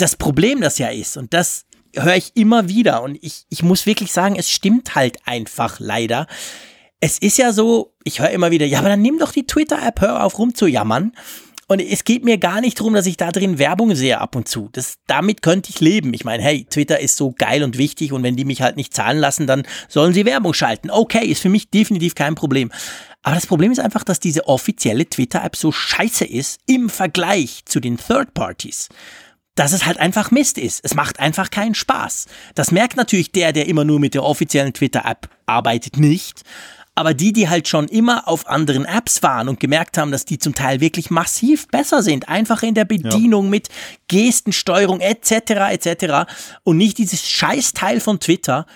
das 0.00 0.16
Problem 0.16 0.60
das 0.60 0.78
ja 0.78 0.88
ist, 0.88 1.16
und 1.16 1.32
das 1.34 1.64
höre 1.94 2.16
ich 2.16 2.32
immer 2.34 2.68
wieder, 2.68 3.02
und 3.02 3.18
ich, 3.20 3.44
ich 3.48 3.62
muss 3.62 3.86
wirklich 3.86 4.12
sagen, 4.12 4.36
es 4.36 4.50
stimmt 4.50 4.94
halt 4.94 5.18
einfach 5.24 5.80
leider. 5.80 6.26
Es 7.00 7.18
ist 7.18 7.38
ja 7.38 7.52
so, 7.52 7.94
ich 8.04 8.20
höre 8.20 8.30
immer 8.30 8.50
wieder, 8.50 8.66
ja, 8.66 8.78
aber 8.78 8.90
dann 8.90 9.02
nimm 9.02 9.18
doch 9.18 9.32
die 9.32 9.46
Twitter-App, 9.46 10.00
hör 10.00 10.24
auf 10.24 10.38
rumzujammern. 10.38 11.12
Und 11.66 11.80
es 11.80 12.02
geht 12.02 12.24
mir 12.24 12.36
gar 12.36 12.60
nicht 12.60 12.80
darum, 12.80 12.94
dass 12.94 13.06
ich 13.06 13.16
da 13.16 13.30
drin 13.30 13.60
Werbung 13.60 13.94
sehe 13.94 14.20
ab 14.20 14.34
und 14.34 14.48
zu. 14.48 14.70
Das, 14.72 14.96
damit 15.06 15.40
könnte 15.40 15.70
ich 15.70 15.78
leben. 15.78 16.12
Ich 16.14 16.24
meine, 16.24 16.42
hey, 16.42 16.66
Twitter 16.68 16.98
ist 16.98 17.16
so 17.16 17.30
geil 17.30 17.62
und 17.62 17.78
wichtig 17.78 18.12
und 18.12 18.24
wenn 18.24 18.34
die 18.34 18.44
mich 18.44 18.60
halt 18.60 18.74
nicht 18.74 18.92
zahlen 18.92 19.18
lassen, 19.18 19.46
dann 19.46 19.62
sollen 19.88 20.12
sie 20.12 20.26
Werbung 20.26 20.52
schalten. 20.52 20.90
Okay, 20.90 21.24
ist 21.24 21.40
für 21.40 21.48
mich 21.48 21.70
definitiv 21.70 22.16
kein 22.16 22.34
Problem. 22.34 22.72
Aber 23.22 23.36
das 23.36 23.46
Problem 23.46 23.70
ist 23.70 23.78
einfach, 23.78 24.02
dass 24.02 24.18
diese 24.18 24.48
offizielle 24.48 25.08
Twitter-App 25.08 25.54
so 25.54 25.70
scheiße 25.70 26.24
ist 26.24 26.58
im 26.66 26.90
Vergleich 26.90 27.62
zu 27.66 27.78
den 27.78 27.98
Third 27.98 28.34
Parties 28.34 28.88
dass 29.54 29.72
es 29.72 29.84
halt 29.86 29.98
einfach 29.98 30.30
Mist 30.30 30.58
ist. 30.58 30.80
Es 30.84 30.94
macht 30.94 31.20
einfach 31.20 31.50
keinen 31.50 31.74
Spaß. 31.74 32.26
Das 32.54 32.70
merkt 32.70 32.96
natürlich 32.96 33.32
der, 33.32 33.52
der 33.52 33.66
immer 33.66 33.84
nur 33.84 34.00
mit 34.00 34.14
der 34.14 34.24
offiziellen 34.24 34.72
Twitter-App 34.72 35.28
arbeitet, 35.46 35.98
nicht. 35.98 36.42
Aber 36.94 37.14
die, 37.14 37.32
die 37.32 37.48
halt 37.48 37.68
schon 37.68 37.88
immer 37.88 38.28
auf 38.28 38.46
anderen 38.46 38.84
Apps 38.84 39.22
waren 39.22 39.48
und 39.48 39.60
gemerkt 39.60 39.96
haben, 39.96 40.10
dass 40.10 40.24
die 40.24 40.38
zum 40.38 40.54
Teil 40.54 40.80
wirklich 40.80 41.08
massiv 41.08 41.68
besser 41.68 42.02
sind, 42.02 42.28
einfach 42.28 42.62
in 42.62 42.74
der 42.74 42.84
Bedienung 42.84 43.44
ja. 43.44 43.50
mit 43.50 43.68
Gestensteuerung 44.08 45.00
etc. 45.00 45.32
etc. 45.70 46.30
und 46.62 46.76
nicht 46.76 46.98
dieses 46.98 47.28
Scheißteil 47.28 48.00
von 48.00 48.20
Twitter, 48.20 48.66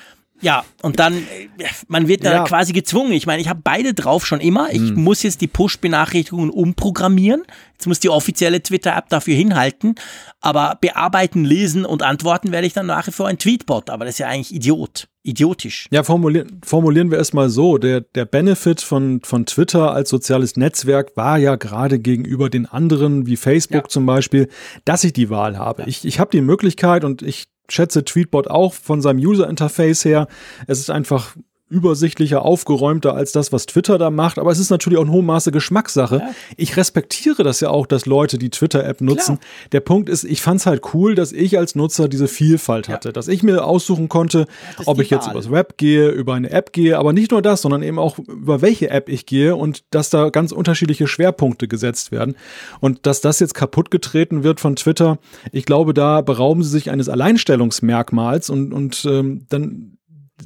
ja, 0.45 0.63
und 0.83 0.99
dann, 0.99 1.15
äh, 1.15 1.49
man 1.89 2.07
wird 2.07 2.23
da 2.23 2.33
ja. 2.33 2.45
quasi 2.45 2.75
gezwungen. 2.75 3.13
Ich 3.13 3.27
meine, 3.27 3.41
ich 3.41 3.49
habe 3.49 3.63
beide 3.65 3.95
drauf 3.95 4.27
schon 4.27 4.41
immer. 4.41 4.69
Ich 4.71 4.83
mhm. 4.83 5.03
muss 5.03 5.23
jetzt 5.23 5.41
die 5.41 5.47
Push-Benachrichtigungen 5.47 6.51
umprogrammieren. 6.51 7.45
Jetzt 7.73 7.87
muss 7.87 7.99
die 7.99 8.11
offizielle 8.11 8.63
Twitter-App 8.63 9.09
dafür 9.09 9.35
hinhalten. 9.35 9.95
Aber 10.43 10.77
bearbeiten, 10.83 11.47
lesen 11.47 11.87
und 11.87 12.03
antworten 12.03 12.53
werde 12.53 12.67
ich 12.67 12.75
dann 12.75 12.85
nach 12.85 13.07
wie 13.07 13.13
vor 13.13 13.27
ein 13.27 13.39
Tweetbot. 13.39 13.89
Aber 13.89 14.05
das 14.05 14.17
ist 14.17 14.19
ja 14.19 14.29
eigentlich 14.29 14.55
Idiot. 14.55 15.09
Idiotisch. 15.23 15.89
Ja, 15.91 16.03
formulieren, 16.03 16.61
formulieren 16.63 17.11
wir 17.11 17.19
es 17.19 17.33
mal 17.33 17.49
so. 17.49 17.79
Der, 17.79 18.03
der 18.03 18.27
Benefit 18.27 18.83
von, 18.83 19.23
von 19.23 19.47
Twitter 19.47 19.93
als 19.93 20.11
soziales 20.11 20.59
Netzwerk 20.59 21.17
war 21.17 21.39
ja 21.39 21.57
gerade 21.57 21.99
gegenüber 21.99 22.51
den 22.51 22.67
anderen, 22.67 23.27
wie 23.27 23.39
Facebook 23.39 23.85
ja. 23.85 23.89
zum 23.89 24.05
Beispiel, 24.05 24.51
dass 24.85 25.03
ich 25.05 25.15
die 25.15 25.31
Wahl 25.31 25.57
habe. 25.57 25.83
Ja. 25.83 25.89
Ich, 25.89 26.05
ich 26.05 26.21
habe 26.21 26.31
die 26.31 26.43
Möglichkeit 26.43 27.05
und 27.05 27.23
ich 27.23 27.47
schätze 27.69 28.05
Tweetbot 28.05 28.49
auch 28.49 28.73
von 28.73 29.01
seinem 29.01 29.19
User 29.19 29.49
Interface 29.49 30.05
her. 30.05 30.29
Es 30.67 30.79
ist 30.81 30.91
einfach 30.91 31.37
übersichtlicher, 31.75 32.45
aufgeräumter 32.45 33.15
als 33.15 33.33
das, 33.33 33.53
was 33.53 33.67
Twitter 33.67 33.99
da 33.99 34.11
macht. 34.11 34.39
Aber 34.39 34.53
es 34.53 34.61
ist 34.61 34.71
natürlich 34.71 34.99
auch 34.99 35.03
in 35.03 35.11
hohem 35.11 35.27
Maße 35.27 35.51
Geschmackssache. 35.51 36.19
Ja. 36.19 36.31
Ich 36.57 36.77
respektiere 36.77 37.43
das 37.43 37.59
ja 37.61 37.71
auch, 37.71 37.87
dass 37.87 38.07
Leute 38.07 38.39
die 38.39 38.51
Twitter-App 38.51 39.01
nutzen. 39.01 39.39
Klar. 39.39 39.49
Der 39.73 39.81
Punkt 39.81 40.09
ist, 40.09 40.23
ich 40.23 40.41
fand 40.41 40.61
es 40.61 40.67
halt 40.67 40.95
cool, 40.95 41.15
dass 41.15 41.33
ich 41.33 41.59
als 41.59 41.75
Nutzer 41.75 42.09
diese 42.09 42.29
Vielfalt 42.29 42.89
hatte. 42.89 43.09
Ja. 43.09 43.13
Dass 43.13 43.27
ich 43.27 43.43
mir 43.43 43.65
aussuchen 43.65 44.09
konnte, 44.09 44.47
ob 44.87 45.01
ich 45.01 45.11
jetzt 45.11 45.29
übers 45.29 45.51
Web 45.51 45.77
gehe, 45.77 46.09
über 46.11 46.35
eine 46.35 46.51
App 46.51 46.73
gehe, 46.73 46.99
aber 46.99 47.13
nicht 47.13 47.33
nur 47.33 47.43
das, 47.43 47.63
sondern 47.63 47.83
eben 47.83 47.99
auch 47.99 48.19
über 48.19 48.63
welche 48.63 48.91
App 48.91 49.09
ich 49.09 49.27
gehe 49.27 49.57
und 49.57 49.83
dass 49.91 50.11
da 50.11 50.31
ganz 50.31 50.53
unterschiedliche 50.53 51.09
Schwerpunkte 51.09 51.67
gesetzt 51.67 52.13
werden. 52.13 52.37
Und 52.81 53.07
dass 53.07 53.21
das 53.21 53.41
jetzt 53.41 53.55
kaputt 53.55 53.91
getreten 53.91 54.45
wird 54.45 54.61
von 54.61 54.77
Twitter, 54.77 55.19
ich 55.51 55.65
glaube, 55.65 55.95
da 55.95 56.21
berauben 56.21 56.63
sie 56.63 56.71
sich 56.71 56.91
eines 56.91 57.09
Alleinstellungsmerkmals 57.09 58.51
und, 58.51 58.73
und 58.73 59.05
ähm, 59.05 59.47
dann 59.49 59.99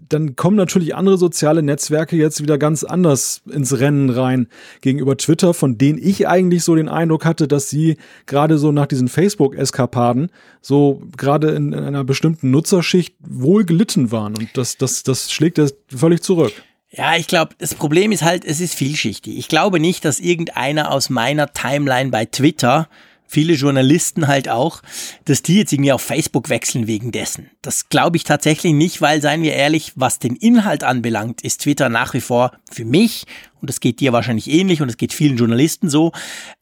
dann 0.08 0.36
kommen 0.36 0.56
natürlich 0.56 0.94
andere 0.94 1.16
soziale 1.16 1.62
Netzwerke 1.62 2.16
jetzt 2.16 2.42
wieder 2.42 2.58
ganz 2.58 2.84
anders 2.84 3.42
ins 3.50 3.78
Rennen 3.78 4.10
rein 4.10 4.48
gegenüber 4.80 5.16
Twitter, 5.16 5.54
von 5.54 5.78
denen 5.78 5.98
ich 5.98 6.28
eigentlich 6.28 6.62
so 6.62 6.74
den 6.74 6.88
Eindruck 6.88 7.24
hatte, 7.24 7.48
dass 7.48 7.70
sie 7.70 7.96
gerade 8.26 8.58
so 8.58 8.70
nach 8.70 8.86
diesen 8.86 9.08
Facebook-Eskapaden 9.08 10.30
so 10.60 11.02
gerade 11.16 11.50
in, 11.50 11.72
in, 11.72 11.84
einer 11.84 12.04
bestimmten 12.04 12.50
Nutzerschicht 12.50 13.14
wohl 13.20 13.64
gelitten 13.64 14.12
waren. 14.12 14.36
Und 14.36 14.50
das, 14.54 14.76
das, 14.76 15.02
das 15.02 15.32
schlägt 15.32 15.58
das 15.58 15.74
völlig 15.88 16.22
zurück. 16.22 16.52
Ja, 16.90 17.16
ich 17.16 17.26
glaube, 17.26 17.54
das 17.58 17.74
Problem 17.74 18.12
ist 18.12 18.22
halt, 18.22 18.44
es 18.44 18.60
ist 18.60 18.74
vielschichtig. 18.74 19.38
Ich 19.38 19.48
glaube 19.48 19.78
nicht, 19.78 20.04
dass 20.04 20.20
irgendeiner 20.20 20.90
aus 20.90 21.10
meiner 21.10 21.52
Timeline 21.52 22.10
bei 22.10 22.24
Twitter 22.24 22.88
viele 23.28 23.52
Journalisten 23.52 24.26
halt 24.26 24.48
auch, 24.48 24.82
dass 25.26 25.42
die 25.42 25.58
jetzt 25.58 25.72
irgendwie 25.72 25.92
auf 25.92 26.02
Facebook 26.02 26.48
wechseln 26.48 26.88
wegen 26.88 27.12
dessen. 27.12 27.50
Das 27.62 27.88
glaube 27.88 28.16
ich 28.16 28.24
tatsächlich 28.24 28.72
nicht, 28.72 29.00
weil, 29.00 29.22
seien 29.22 29.42
wir 29.42 29.52
ehrlich, 29.52 29.92
was 29.94 30.18
den 30.18 30.34
Inhalt 30.34 30.82
anbelangt, 30.82 31.42
ist 31.42 31.60
Twitter 31.60 31.88
nach 31.88 32.14
wie 32.14 32.20
vor 32.20 32.52
für 32.72 32.84
mich, 32.84 33.26
und 33.60 33.68
das 33.70 33.80
geht 33.80 34.00
dir 34.00 34.12
wahrscheinlich 34.12 34.48
ähnlich 34.48 34.82
und 34.82 34.88
es 34.88 34.96
geht 34.96 35.12
vielen 35.12 35.36
Journalisten 35.36 35.88
so, 35.88 36.12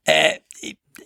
äh, 0.05 0.33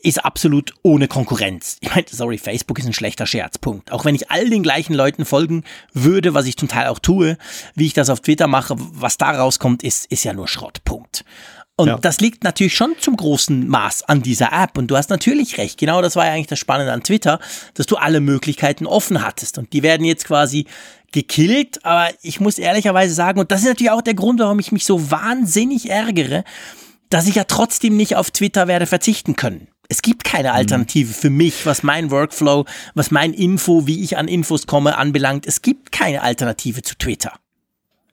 ist 0.02 0.24
absolut 0.24 0.72
ohne 0.82 1.08
Konkurrenz. 1.08 1.76
Ich 1.80 1.90
meine, 1.94 2.06
sorry, 2.10 2.38
Facebook 2.38 2.78
ist 2.78 2.86
ein 2.86 2.92
schlechter 2.92 3.26
Scherzpunkt. 3.26 3.92
Auch 3.92 4.04
wenn 4.04 4.14
ich 4.14 4.30
all 4.30 4.48
den 4.48 4.62
gleichen 4.62 4.94
Leuten 4.94 5.24
folgen 5.24 5.64
würde, 5.92 6.34
was 6.34 6.46
ich 6.46 6.56
zum 6.56 6.68
Teil 6.68 6.86
auch 6.86 6.98
tue, 6.98 7.36
wie 7.74 7.86
ich 7.86 7.92
das 7.92 8.10
auf 8.10 8.20
Twitter 8.20 8.46
mache, 8.46 8.74
was 8.78 9.18
da 9.18 9.30
rauskommt, 9.30 9.82
ist, 9.82 10.06
ist 10.06 10.24
ja 10.24 10.32
nur 10.32 10.48
Schrottpunkt. 10.48 11.24
Und 11.80 11.88
ja. 11.88 11.98
das 11.98 12.20
liegt 12.20 12.44
natürlich 12.44 12.76
schon 12.76 12.94
zum 12.98 13.16
großen 13.16 13.66
Maß 13.66 14.02
an 14.02 14.20
dieser 14.20 14.52
App. 14.52 14.76
Und 14.76 14.88
du 14.88 14.96
hast 14.98 15.08
natürlich 15.08 15.56
recht. 15.56 15.78
Genau 15.78 16.02
das 16.02 16.14
war 16.14 16.26
ja 16.26 16.32
eigentlich 16.32 16.46
das 16.46 16.58
Spannende 16.58 16.92
an 16.92 17.02
Twitter, 17.02 17.40
dass 17.72 17.86
du 17.86 17.96
alle 17.96 18.20
Möglichkeiten 18.20 18.86
offen 18.86 19.22
hattest. 19.24 19.56
Und 19.56 19.72
die 19.72 19.82
werden 19.82 20.04
jetzt 20.04 20.26
quasi 20.26 20.66
gekillt. 21.10 21.82
Aber 21.84 22.12
ich 22.20 22.38
muss 22.38 22.58
ehrlicherweise 22.58 23.14
sagen, 23.14 23.40
und 23.40 23.50
das 23.50 23.60
ist 23.60 23.66
natürlich 23.66 23.90
auch 23.90 24.02
der 24.02 24.12
Grund, 24.12 24.40
warum 24.40 24.58
ich 24.58 24.72
mich 24.72 24.84
so 24.84 25.10
wahnsinnig 25.10 25.88
ärgere, 25.88 26.44
dass 27.08 27.26
ich 27.26 27.36
ja 27.36 27.44
trotzdem 27.44 27.96
nicht 27.96 28.14
auf 28.14 28.30
Twitter 28.30 28.68
werde 28.68 28.84
verzichten 28.84 29.34
können. 29.34 29.68
Es 29.88 30.02
gibt 30.02 30.22
keine 30.22 30.52
Alternative 30.52 31.12
für 31.12 31.30
mich, 31.30 31.64
was 31.64 31.82
mein 31.82 32.10
Workflow, 32.10 32.66
was 32.94 33.10
mein 33.10 33.32
Info, 33.32 33.86
wie 33.86 34.04
ich 34.04 34.18
an 34.18 34.28
Infos 34.28 34.66
komme, 34.66 34.98
anbelangt. 34.98 35.46
Es 35.46 35.62
gibt 35.62 35.92
keine 35.92 36.22
Alternative 36.22 36.82
zu 36.82 36.96
Twitter. 36.96 37.32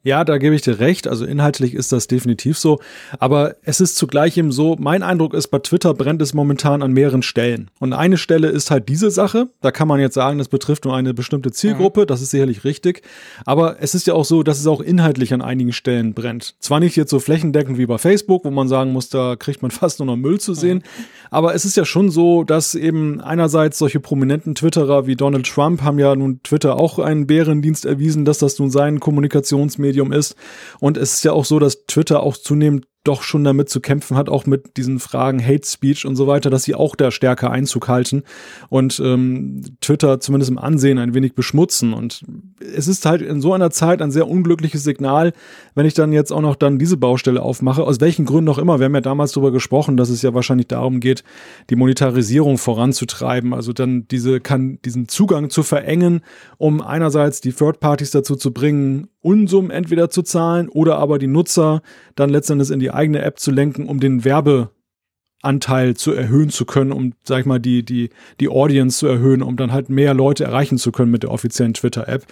Ja, 0.07 0.23
da 0.23 0.37
gebe 0.37 0.55
ich 0.55 0.61
dir 0.61 0.79
recht. 0.79 1.05
Also 1.05 1.25
inhaltlich 1.25 1.73
ist 1.73 1.91
das 1.91 2.07
definitiv 2.07 2.57
so. 2.57 2.79
Aber 3.19 3.57
es 3.63 3.81
ist 3.81 3.97
zugleich 3.97 4.37
eben 4.37 4.53
so, 4.53 4.77
mein 4.79 5.03
Eindruck 5.03 5.33
ist, 5.33 5.49
bei 5.49 5.59
Twitter 5.59 5.93
brennt 5.93 6.21
es 6.21 6.33
momentan 6.33 6.81
an 6.81 6.93
mehreren 6.93 7.23
Stellen. 7.23 7.69
Und 7.81 7.91
eine 7.91 8.15
Stelle 8.15 8.47
ist 8.47 8.71
halt 8.71 8.87
diese 8.87 9.11
Sache. 9.11 9.49
Da 9.59 9.71
kann 9.71 9.89
man 9.89 9.99
jetzt 9.99 10.13
sagen, 10.13 10.37
das 10.37 10.47
betrifft 10.47 10.85
nur 10.85 10.95
eine 10.95 11.13
bestimmte 11.13 11.51
Zielgruppe. 11.51 12.05
Das 12.05 12.21
ist 12.21 12.29
sicherlich 12.29 12.63
richtig. 12.63 13.01
Aber 13.45 13.81
es 13.81 13.95
ist 13.95 14.07
ja 14.07 14.13
auch 14.13 14.23
so, 14.23 14.43
dass 14.43 14.61
es 14.61 14.67
auch 14.67 14.79
inhaltlich 14.79 15.33
an 15.33 15.41
einigen 15.41 15.73
Stellen 15.73 16.13
brennt. 16.13 16.55
Zwar 16.61 16.79
nicht 16.79 16.95
jetzt 16.95 17.09
so 17.09 17.19
flächendeckend 17.19 17.77
wie 17.77 17.85
bei 17.85 17.97
Facebook, 17.97 18.45
wo 18.45 18.49
man 18.49 18.69
sagen 18.69 18.93
muss, 18.93 19.09
da 19.09 19.35
kriegt 19.35 19.61
man 19.61 19.71
fast 19.71 19.99
nur 19.99 20.05
noch 20.05 20.15
Müll 20.15 20.39
zu 20.39 20.53
sehen. 20.53 20.83
Aber 21.31 21.53
es 21.53 21.65
ist 21.65 21.75
ja 21.75 21.83
schon 21.83 22.11
so, 22.11 22.45
dass 22.45 22.75
eben 22.75 23.19
einerseits 23.19 23.77
solche 23.77 23.99
prominenten 23.99 24.55
Twitterer 24.55 25.05
wie 25.05 25.17
Donald 25.17 25.45
Trump 25.47 25.81
haben 25.81 25.99
ja 25.99 26.15
nun 26.15 26.41
Twitter 26.43 26.77
auch 26.77 26.97
einen 26.97 27.27
Bärendienst 27.27 27.85
erwiesen, 27.85 28.23
dass 28.23 28.37
das 28.37 28.57
nun 28.57 28.71
sein 28.71 29.01
Kommunikationsmedium 29.01 29.96
Medium 29.97 30.11
ist. 30.11 30.35
Und 30.79 30.97
es 30.97 31.15
ist 31.15 31.23
ja 31.23 31.31
auch 31.33 31.45
so, 31.45 31.59
dass 31.59 31.85
Twitter 31.85 32.21
auch 32.21 32.37
zunehmend 32.37 32.85
doch 33.07 33.23
schon 33.23 33.43
damit 33.43 33.69
zu 33.69 33.79
kämpfen 33.79 34.17
hat, 34.17 34.29
auch 34.29 34.45
mit 34.45 34.77
diesen 34.77 34.99
Fragen 34.99 35.43
Hate 35.43 35.65
Speech 35.65 36.05
und 36.05 36.15
so 36.15 36.27
weiter, 36.27 36.49
dass 36.49 36.63
sie 36.63 36.75
auch 36.75 36.95
da 36.95 37.11
stärker 37.11 37.51
Einzug 37.51 37.87
halten 37.87 38.23
und 38.69 39.01
ähm, 39.03 39.63
Twitter 39.81 40.19
zumindest 40.19 40.51
im 40.51 40.57
Ansehen 40.57 40.97
ein 40.97 41.13
wenig 41.13 41.33
beschmutzen. 41.33 41.93
Und 41.93 42.23
es 42.59 42.87
ist 42.87 43.05
halt 43.05 43.21
in 43.21 43.41
so 43.41 43.53
einer 43.53 43.71
Zeit 43.71 44.01
ein 44.01 44.11
sehr 44.11 44.27
unglückliches 44.27 44.83
Signal, 44.83 45.33
wenn 45.75 45.85
ich 45.85 45.93
dann 45.93 46.11
jetzt 46.11 46.31
auch 46.31 46.41
noch 46.41 46.55
dann 46.55 46.79
diese 46.79 46.97
Baustelle 46.97 47.41
aufmache, 47.41 47.83
aus 47.83 48.01
welchen 48.01 48.25
Gründen 48.25 48.49
auch 48.49 48.57
immer. 48.57 48.79
Wir 48.79 48.85
haben 48.85 48.95
ja 48.95 49.01
damals 49.01 49.31
darüber 49.31 49.51
gesprochen, 49.51 49.97
dass 49.97 50.09
es 50.09 50.21
ja 50.21 50.33
wahrscheinlich 50.33 50.67
darum 50.67 50.99
geht, 50.99 51.23
die 51.69 51.75
Monetarisierung 51.75 52.57
voranzutreiben, 52.57 53.53
also 53.53 53.73
dann 53.73 54.07
diese 54.09 54.39
kann 54.39 54.79
diesen 54.83 55.07
Zugang 55.07 55.49
zu 55.49 55.63
verengen, 55.63 56.21
um 56.57 56.81
einerseits 56.81 57.41
die 57.41 57.53
Third 57.53 57.79
Parties 57.79 58.11
dazu 58.11 58.35
zu 58.35 58.51
bringen, 58.51 59.07
Unsummen 59.27 59.71
entweder 59.71 60.09
zu 60.09 60.21
zahlen 60.21 60.69
oder 60.69 60.97
aber 60.97 61.19
die 61.19 61.27
Nutzer 61.27 61.81
dann 62.15 62.29
letztendlich 62.29 62.71
in 62.71 62.79
die 62.79 62.91
eigene 62.97 63.21
App 63.21 63.39
zu 63.39 63.51
lenken, 63.51 63.87
um 63.87 63.99
den 63.99 64.25
Werbeanteil 64.25 65.95
zu 65.95 66.11
erhöhen 66.11 66.49
zu 66.49 66.65
können, 66.65 66.91
um, 66.91 67.13
sag 67.23 67.39
ich 67.39 67.45
mal, 67.45 67.59
die, 67.59 67.83
die, 67.83 68.09
die 68.39 68.49
Audience 68.49 68.97
zu 68.99 69.07
erhöhen, 69.07 69.41
um 69.41 69.55
dann 69.55 69.71
halt 69.71 69.89
mehr 69.89 70.13
Leute 70.13 70.43
erreichen 70.43 70.77
zu 70.77 70.91
können 70.91 71.11
mit 71.11 71.23
der 71.23 71.31
offiziellen 71.31 71.73
Twitter-App. 71.73 72.25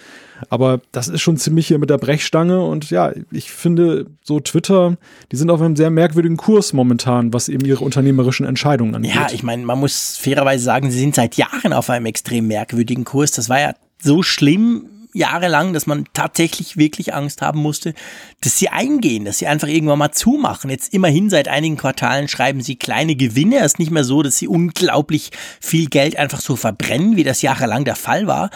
Aber 0.50 0.80
das 0.92 1.08
ist 1.08 1.22
schon 1.22 1.36
ziemlich 1.36 1.68
hier 1.68 1.78
mit 1.78 1.88
der 1.88 1.98
Brechstange 1.98 2.60
und 2.60 2.90
ja, 2.90 3.12
ich 3.30 3.50
finde 3.50 4.06
so 4.22 4.40
Twitter, 4.40 4.96
die 5.32 5.36
sind 5.36 5.50
auf 5.50 5.62
einem 5.62 5.76
sehr 5.76 5.90
merkwürdigen 5.90 6.36
Kurs 6.36 6.72
momentan, 6.72 7.32
was 7.32 7.48
eben 7.48 7.64
ihre 7.64 7.84
unternehmerischen 7.84 8.44
Entscheidungen 8.44 8.94
angeht. 8.94 9.14
Ja, 9.14 9.28
ich 9.32 9.42
meine, 9.42 9.64
man 9.64 9.78
muss 9.78 10.16
fairerweise 10.16 10.64
sagen, 10.64 10.90
sie 10.90 10.98
sind 10.98 11.14
seit 11.14 11.36
Jahren 11.36 11.72
auf 11.72 11.88
einem 11.88 12.06
extrem 12.06 12.48
merkwürdigen 12.48 13.04
Kurs. 13.04 13.30
Das 13.30 13.48
war 13.48 13.60
ja 13.60 13.74
so 14.02 14.22
schlimm 14.22 14.90
jahrelang, 15.16 15.72
dass 15.72 15.86
man 15.86 16.04
tatsächlich 16.12 16.76
wirklich 16.76 17.14
Angst 17.14 17.42
haben 17.42 17.60
musste, 17.60 17.94
dass 18.42 18.58
sie 18.58 18.68
eingehen, 18.68 19.24
dass 19.24 19.38
sie 19.38 19.46
einfach 19.46 19.68
irgendwann 19.68 19.98
mal 19.98 20.12
zumachen. 20.12 20.70
Jetzt 20.70 20.92
immerhin 20.92 21.30
seit 21.30 21.48
einigen 21.48 21.76
Quartalen 21.76 22.28
schreiben 22.28 22.60
sie 22.60 22.76
kleine 22.76 23.16
Gewinne. 23.16 23.58
Es 23.58 23.72
ist 23.72 23.78
nicht 23.78 23.90
mehr 23.90 24.04
so, 24.04 24.22
dass 24.22 24.38
sie 24.38 24.48
unglaublich 24.48 25.30
viel 25.60 25.86
Geld 25.86 26.16
einfach 26.16 26.40
so 26.40 26.54
verbrennen, 26.56 27.16
wie 27.16 27.24
das 27.24 27.42
jahrelang 27.42 27.84
der 27.84 27.96
Fall 27.96 28.26
war. 28.26 28.50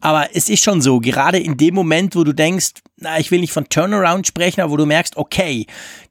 Aber 0.00 0.28
es 0.34 0.50
ist 0.50 0.62
schon 0.62 0.82
so, 0.82 1.00
gerade 1.00 1.38
in 1.38 1.56
dem 1.56 1.74
Moment, 1.74 2.14
wo 2.14 2.24
du 2.24 2.34
denkst, 2.34 2.74
na, 2.98 3.18
ich 3.18 3.30
will 3.30 3.40
nicht 3.40 3.54
von 3.54 3.70
Turnaround 3.70 4.26
sprechen, 4.26 4.60
aber 4.60 4.72
wo 4.72 4.76
du 4.76 4.84
merkst, 4.84 5.16
okay, 5.16 5.66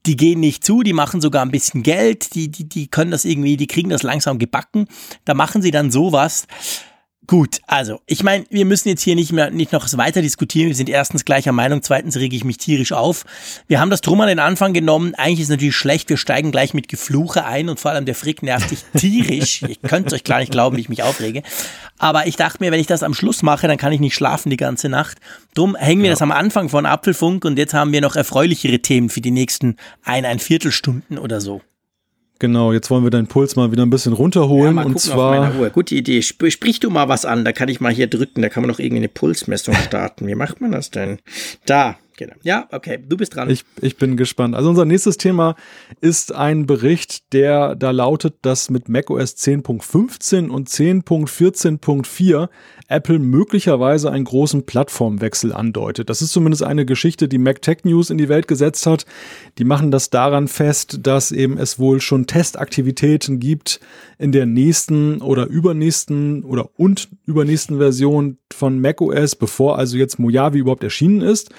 die 0.07 0.17
gehen 0.17 0.39
nicht 0.39 0.65
zu, 0.65 0.81
die 0.81 0.93
machen 0.93 1.21
sogar 1.21 1.45
ein 1.45 1.51
bisschen 1.51 1.83
Geld, 1.83 2.33
die, 2.33 2.49
die, 2.49 2.67
die 2.67 2.87
können 2.87 3.11
das 3.11 3.23
irgendwie, 3.23 3.55
die 3.55 3.67
kriegen 3.67 3.91
das 3.91 4.01
langsam 4.01 4.39
gebacken, 4.39 4.87
da 5.25 5.35
machen 5.35 5.61
sie 5.61 5.69
dann 5.69 5.91
sowas. 5.91 6.47
Gut, 7.25 7.61
also 7.67 8.01
ich 8.05 8.21
meine, 8.21 8.43
wir 8.49 8.65
müssen 8.65 8.89
jetzt 8.89 9.01
hier 9.01 9.15
nicht 9.15 9.31
mehr 9.31 9.49
nicht 9.49 9.71
noch 9.71 9.87
weiter 9.97 10.21
diskutieren. 10.21 10.67
Wir 10.67 10.75
sind 10.75 10.89
erstens 10.89 11.23
gleicher 11.23 11.53
Meinung, 11.53 11.81
zweitens 11.81 12.17
rege 12.17 12.35
ich 12.35 12.43
mich 12.43 12.57
tierisch 12.57 12.91
auf. 12.91 13.25
Wir 13.67 13.79
haben 13.79 13.89
das 13.89 14.01
drum 14.01 14.19
an 14.19 14.27
den 14.27 14.39
Anfang 14.39 14.73
genommen. 14.73 15.15
Eigentlich 15.15 15.39
ist 15.39 15.45
es 15.45 15.51
natürlich 15.51 15.75
schlecht, 15.75 16.09
wir 16.09 16.17
steigen 16.17 16.51
gleich 16.51 16.73
mit 16.73 16.89
Gefluche 16.89 17.45
ein 17.45 17.69
und 17.69 17.79
vor 17.79 17.91
allem 17.91 18.03
der 18.05 18.15
Frick 18.15 18.43
nervt 18.43 18.71
dich 18.71 18.83
tierisch. 18.97 19.61
Ihr 19.67 19.77
könnt 19.87 20.11
euch 20.11 20.25
gar 20.25 20.39
nicht 20.39 20.51
glauben, 20.51 20.75
wie 20.75 20.81
ich 20.81 20.89
mich 20.89 21.03
aufrege. 21.03 21.43
Aber 21.97 22.27
ich 22.27 22.35
dachte 22.35 22.57
mir, 22.59 22.71
wenn 22.71 22.81
ich 22.81 22.87
das 22.87 23.03
am 23.03 23.13
Schluss 23.13 23.41
mache, 23.41 23.69
dann 23.69 23.77
kann 23.77 23.93
ich 23.93 24.01
nicht 24.01 24.15
schlafen 24.15 24.49
die 24.49 24.57
ganze 24.57 24.89
Nacht. 24.89 25.19
Drum 25.53 25.77
hängen 25.77 26.01
wir 26.01 26.09
ja. 26.09 26.13
das 26.13 26.21
am 26.21 26.31
Anfang 26.31 26.67
von 26.67 26.85
Apfelfunk 26.85 27.45
und 27.45 27.57
jetzt 27.57 27.73
haben 27.73 27.93
wir 27.93 28.01
noch 28.01 28.17
erfreulichere 28.17 28.79
Themen 28.79 29.09
für 29.09 29.21
die 29.21 29.31
nächsten 29.31 29.77
ein, 30.03 30.25
ein 30.25 30.39
Viertelstunden 30.39 31.17
oder 31.17 31.39
so. 31.39 31.61
Genau, 32.39 32.73
jetzt 32.73 32.89
wollen 32.89 33.03
wir 33.03 33.11
deinen 33.11 33.27
Puls 33.27 33.55
mal 33.55 33.71
wieder 33.71 33.83
ein 33.83 33.89
bisschen 33.89 34.11
runterholen. 34.13 34.75
Ja, 34.75 34.83
und 34.83 34.99
zwar. 34.99 35.69
Gute 35.69 35.95
Idee. 35.95 36.21
Sprich 36.21 36.79
du 36.79 36.89
mal 36.89 37.07
was 37.07 37.25
an, 37.25 37.45
da 37.45 37.53
kann 37.53 37.69
ich 37.69 37.79
mal 37.79 37.93
hier 37.93 38.07
drücken, 38.07 38.41
da 38.41 38.49
kann 38.49 38.63
man 38.63 38.69
noch 38.69 38.79
irgendwie 38.79 38.97
eine 38.97 39.09
Pulsmessung 39.09 39.75
starten. 39.75 40.27
Wie 40.27 40.35
macht 40.35 40.59
man 40.59 40.71
das 40.71 40.91
denn? 40.91 41.19
Da, 41.65 41.95
Genau. 42.17 42.33
Ja, 42.43 42.67
okay, 42.71 42.99
du 43.07 43.17
bist 43.17 43.35
dran. 43.35 43.49
Ich, 43.49 43.65
ich 43.81 43.97
bin 43.97 44.17
gespannt. 44.17 44.55
Also 44.55 44.69
unser 44.69 44.85
nächstes 44.85 45.17
Thema 45.17 45.55
ist 46.01 46.33
ein 46.33 46.65
Bericht, 46.65 47.33
der 47.33 47.75
da 47.75 47.91
lautet, 47.91 48.35
dass 48.43 48.69
mit 48.69 48.89
macOS 48.89 49.35
10.15 49.35 50.49
und 50.49 50.69
10.14.4 50.69 52.49
Apple 52.87 53.19
möglicherweise 53.19 54.11
einen 54.11 54.25
großen 54.25 54.65
Plattformwechsel 54.65 55.53
andeutet. 55.53 56.09
Das 56.09 56.21
ist 56.21 56.31
zumindest 56.31 56.63
eine 56.63 56.85
Geschichte, 56.85 57.27
die 57.27 57.39
Mac 57.39 57.61
Tech 57.61 57.79
News 57.83 58.09
in 58.09 58.17
die 58.17 58.29
Welt 58.29 58.47
gesetzt 58.47 58.85
hat. 58.85 59.05
Die 59.57 59.63
machen 59.63 59.89
das 59.89 60.09
daran 60.09 60.47
fest, 60.47 60.99
dass 61.01 61.31
eben 61.31 61.57
es 61.57 61.79
wohl 61.79 62.01
schon 62.01 62.27
Testaktivitäten 62.27 63.39
gibt 63.39 63.79
in 64.19 64.31
der 64.31 64.45
nächsten 64.45 65.21
oder 65.21 65.47
übernächsten 65.47 66.43
oder 66.43 66.69
und 66.77 67.09
übernächsten 67.25 67.77
Version 67.77 68.37
von 68.53 68.79
macOS, 68.79 69.35
bevor 69.35 69.77
also 69.77 69.97
jetzt 69.97 70.19
Mojave 70.19 70.57
überhaupt 70.57 70.83
erschienen 70.83 71.21
ist. 71.21 71.49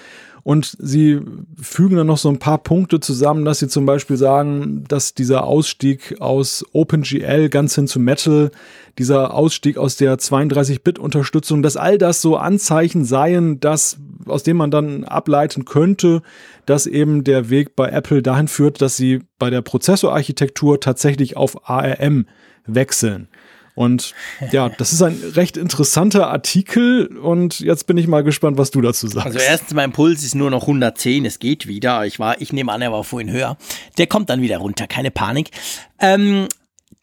Und 0.44 0.76
sie 0.78 1.20
fügen 1.60 1.96
dann 1.96 2.06
noch 2.06 2.18
so 2.18 2.28
ein 2.28 2.38
paar 2.38 2.58
Punkte 2.58 3.00
zusammen, 3.00 3.46
dass 3.46 3.60
sie 3.60 3.68
zum 3.68 3.86
Beispiel 3.86 4.18
sagen, 4.18 4.84
dass 4.86 5.14
dieser 5.14 5.44
Ausstieg 5.44 6.20
aus 6.20 6.66
OpenGL 6.72 7.48
ganz 7.48 7.74
hin 7.74 7.88
zu 7.88 7.98
Metal, 7.98 8.50
dieser 8.98 9.32
Ausstieg 9.32 9.78
aus 9.78 9.96
der 9.96 10.18
32-Bit-Unterstützung, 10.18 11.62
dass 11.62 11.78
all 11.78 11.96
das 11.96 12.20
so 12.20 12.36
Anzeichen 12.36 13.06
seien, 13.06 13.58
dass, 13.58 13.96
aus 14.26 14.42
dem 14.42 14.58
man 14.58 14.70
dann 14.70 15.04
ableiten 15.04 15.64
könnte, 15.64 16.20
dass 16.66 16.86
eben 16.86 17.24
der 17.24 17.48
Weg 17.48 17.74
bei 17.74 17.88
Apple 17.88 18.22
dahin 18.22 18.46
führt, 18.46 18.82
dass 18.82 18.98
sie 18.98 19.22
bei 19.38 19.48
der 19.48 19.62
Prozessorarchitektur 19.62 20.78
tatsächlich 20.78 21.38
auf 21.38 21.68
ARM 21.70 22.26
wechseln. 22.66 23.28
Und 23.74 24.14
ja, 24.52 24.68
das 24.68 24.92
ist 24.92 25.02
ein 25.02 25.20
recht 25.34 25.56
interessanter 25.56 26.28
Artikel 26.28 27.06
und 27.16 27.58
jetzt 27.58 27.86
bin 27.86 27.96
ich 27.96 28.06
mal 28.06 28.22
gespannt, 28.22 28.56
was 28.56 28.70
du 28.70 28.80
dazu 28.80 29.08
sagst. 29.08 29.26
Also 29.26 29.38
erstens, 29.38 29.74
mein 29.74 29.90
Puls 29.90 30.22
ist 30.22 30.36
nur 30.36 30.50
noch 30.50 30.62
110, 30.62 31.24
es 31.24 31.40
geht 31.40 31.66
wieder. 31.66 32.06
Ich 32.06 32.20
war, 32.20 32.40
ich 32.40 32.52
nehme 32.52 32.70
an, 32.72 32.82
er 32.82 32.92
war 32.92 33.02
vorhin 33.02 33.30
höher. 33.30 33.56
Der 33.98 34.06
kommt 34.06 34.30
dann 34.30 34.42
wieder 34.42 34.58
runter, 34.58 34.86
keine 34.86 35.10
Panik. 35.10 35.50
Ähm, 35.98 36.46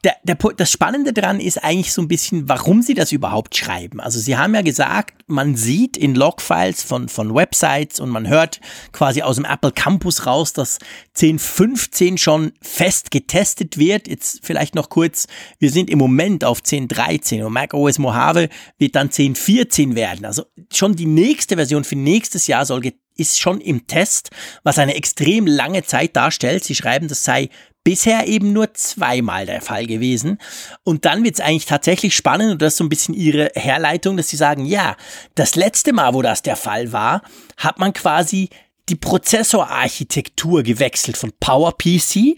der, 0.04 0.16
der, 0.24 0.36
das 0.36 0.72
Spannende 0.72 1.14
daran 1.14 1.40
ist 1.40 1.64
eigentlich 1.64 1.94
so 1.94 2.02
ein 2.02 2.08
bisschen, 2.08 2.50
warum 2.50 2.82
sie 2.82 2.96
das 2.96 3.12
überhaupt 3.12 3.56
schreiben. 3.56 4.00
Also 4.00 4.20
sie 4.20 4.36
haben 4.36 4.56
ja 4.56 4.62
gesagt, 4.62 5.24
man 5.28 5.56
sieht 5.56 5.96
in 5.96 6.16
Logfiles 6.16 6.82
von, 6.82 7.08
von 7.08 7.36
Websites 7.36 8.00
und 8.00 8.10
man 8.10 8.28
hört 8.28 8.60
quasi 8.94 9.22
aus 9.22 9.36
dem 9.36 9.46
Apple 9.46 9.72
Campus 9.72 10.26
raus, 10.26 10.54
dass 10.54 10.80
10.15 11.16 12.18
schon 12.18 12.52
fest 12.62 13.12
getestet 13.12 13.78
wird. 13.78 14.08
Jetzt 14.08 14.40
vielleicht 14.44 14.74
noch 14.74 14.90
kurz, 14.90 15.28
wir 15.60 15.70
sind 15.70 15.90
im 15.90 16.00
Moment 16.00 16.44
auf 16.44 16.62
10.13 16.62 17.44
und 17.44 17.54
macOS 17.54 18.00
Mojave 18.00 18.50
wird 18.80 18.96
dann 18.96 19.10
10.14 19.10 19.94
werden. 19.94 20.26
Also 20.26 20.46
schon 20.74 20.96
die 20.96 21.06
nächste 21.06 21.58
Version 21.58 21.84
für 21.84 21.96
nächstes 21.96 22.48
Jahr 22.48 22.66
soll 22.66 22.82
ist 23.18 23.40
schon 23.40 23.62
im 23.62 23.88
Test, 23.88 24.32
was 24.64 24.80
eine 24.80 24.96
extrem 24.96 25.46
lange 25.46 25.84
Zeit 25.84 26.16
darstellt. 26.16 26.64
Sie 26.64 26.76
schreiben, 26.76 27.08
das 27.08 27.24
sei 27.24 27.50
bisher 27.84 28.28
eben 28.28 28.54
nur 28.54 28.74
zweimal 28.74 29.46
der 29.46 29.62
Fall 29.62 29.88
gewesen. 29.88 30.38
Und 30.84 31.06
dann 31.06 31.24
wird 31.24 31.36
es 31.36 31.42
eigentlich 31.42 31.66
tatsächlich 31.66 32.16
spannend 32.16 32.52
und 32.52 32.62
das 32.62 32.74
ist 32.74 32.78
so 32.78 32.84
ein 32.84 32.90
bisschen 32.90 33.14
ihre 33.14 33.52
Herleitung, 33.56 34.18
dass 34.18 34.30
sie 34.30 34.38
sagen, 34.38 34.66
ja, 34.66 34.96
das 35.36 35.56
letzte 35.56 35.94
Mal, 35.94 36.14
wo 36.14 36.22
das 36.22 36.42
der 36.42 36.56
Fall 36.56 36.92
war, 36.92 37.24
hat 37.58 37.80
man 37.80 37.94
quasi 37.94 38.50
die 38.90 38.96
Prozessorarchitektur 38.96 40.64
gewechselt 40.64 41.18
von 41.18 41.32
PowerPC 41.40 42.38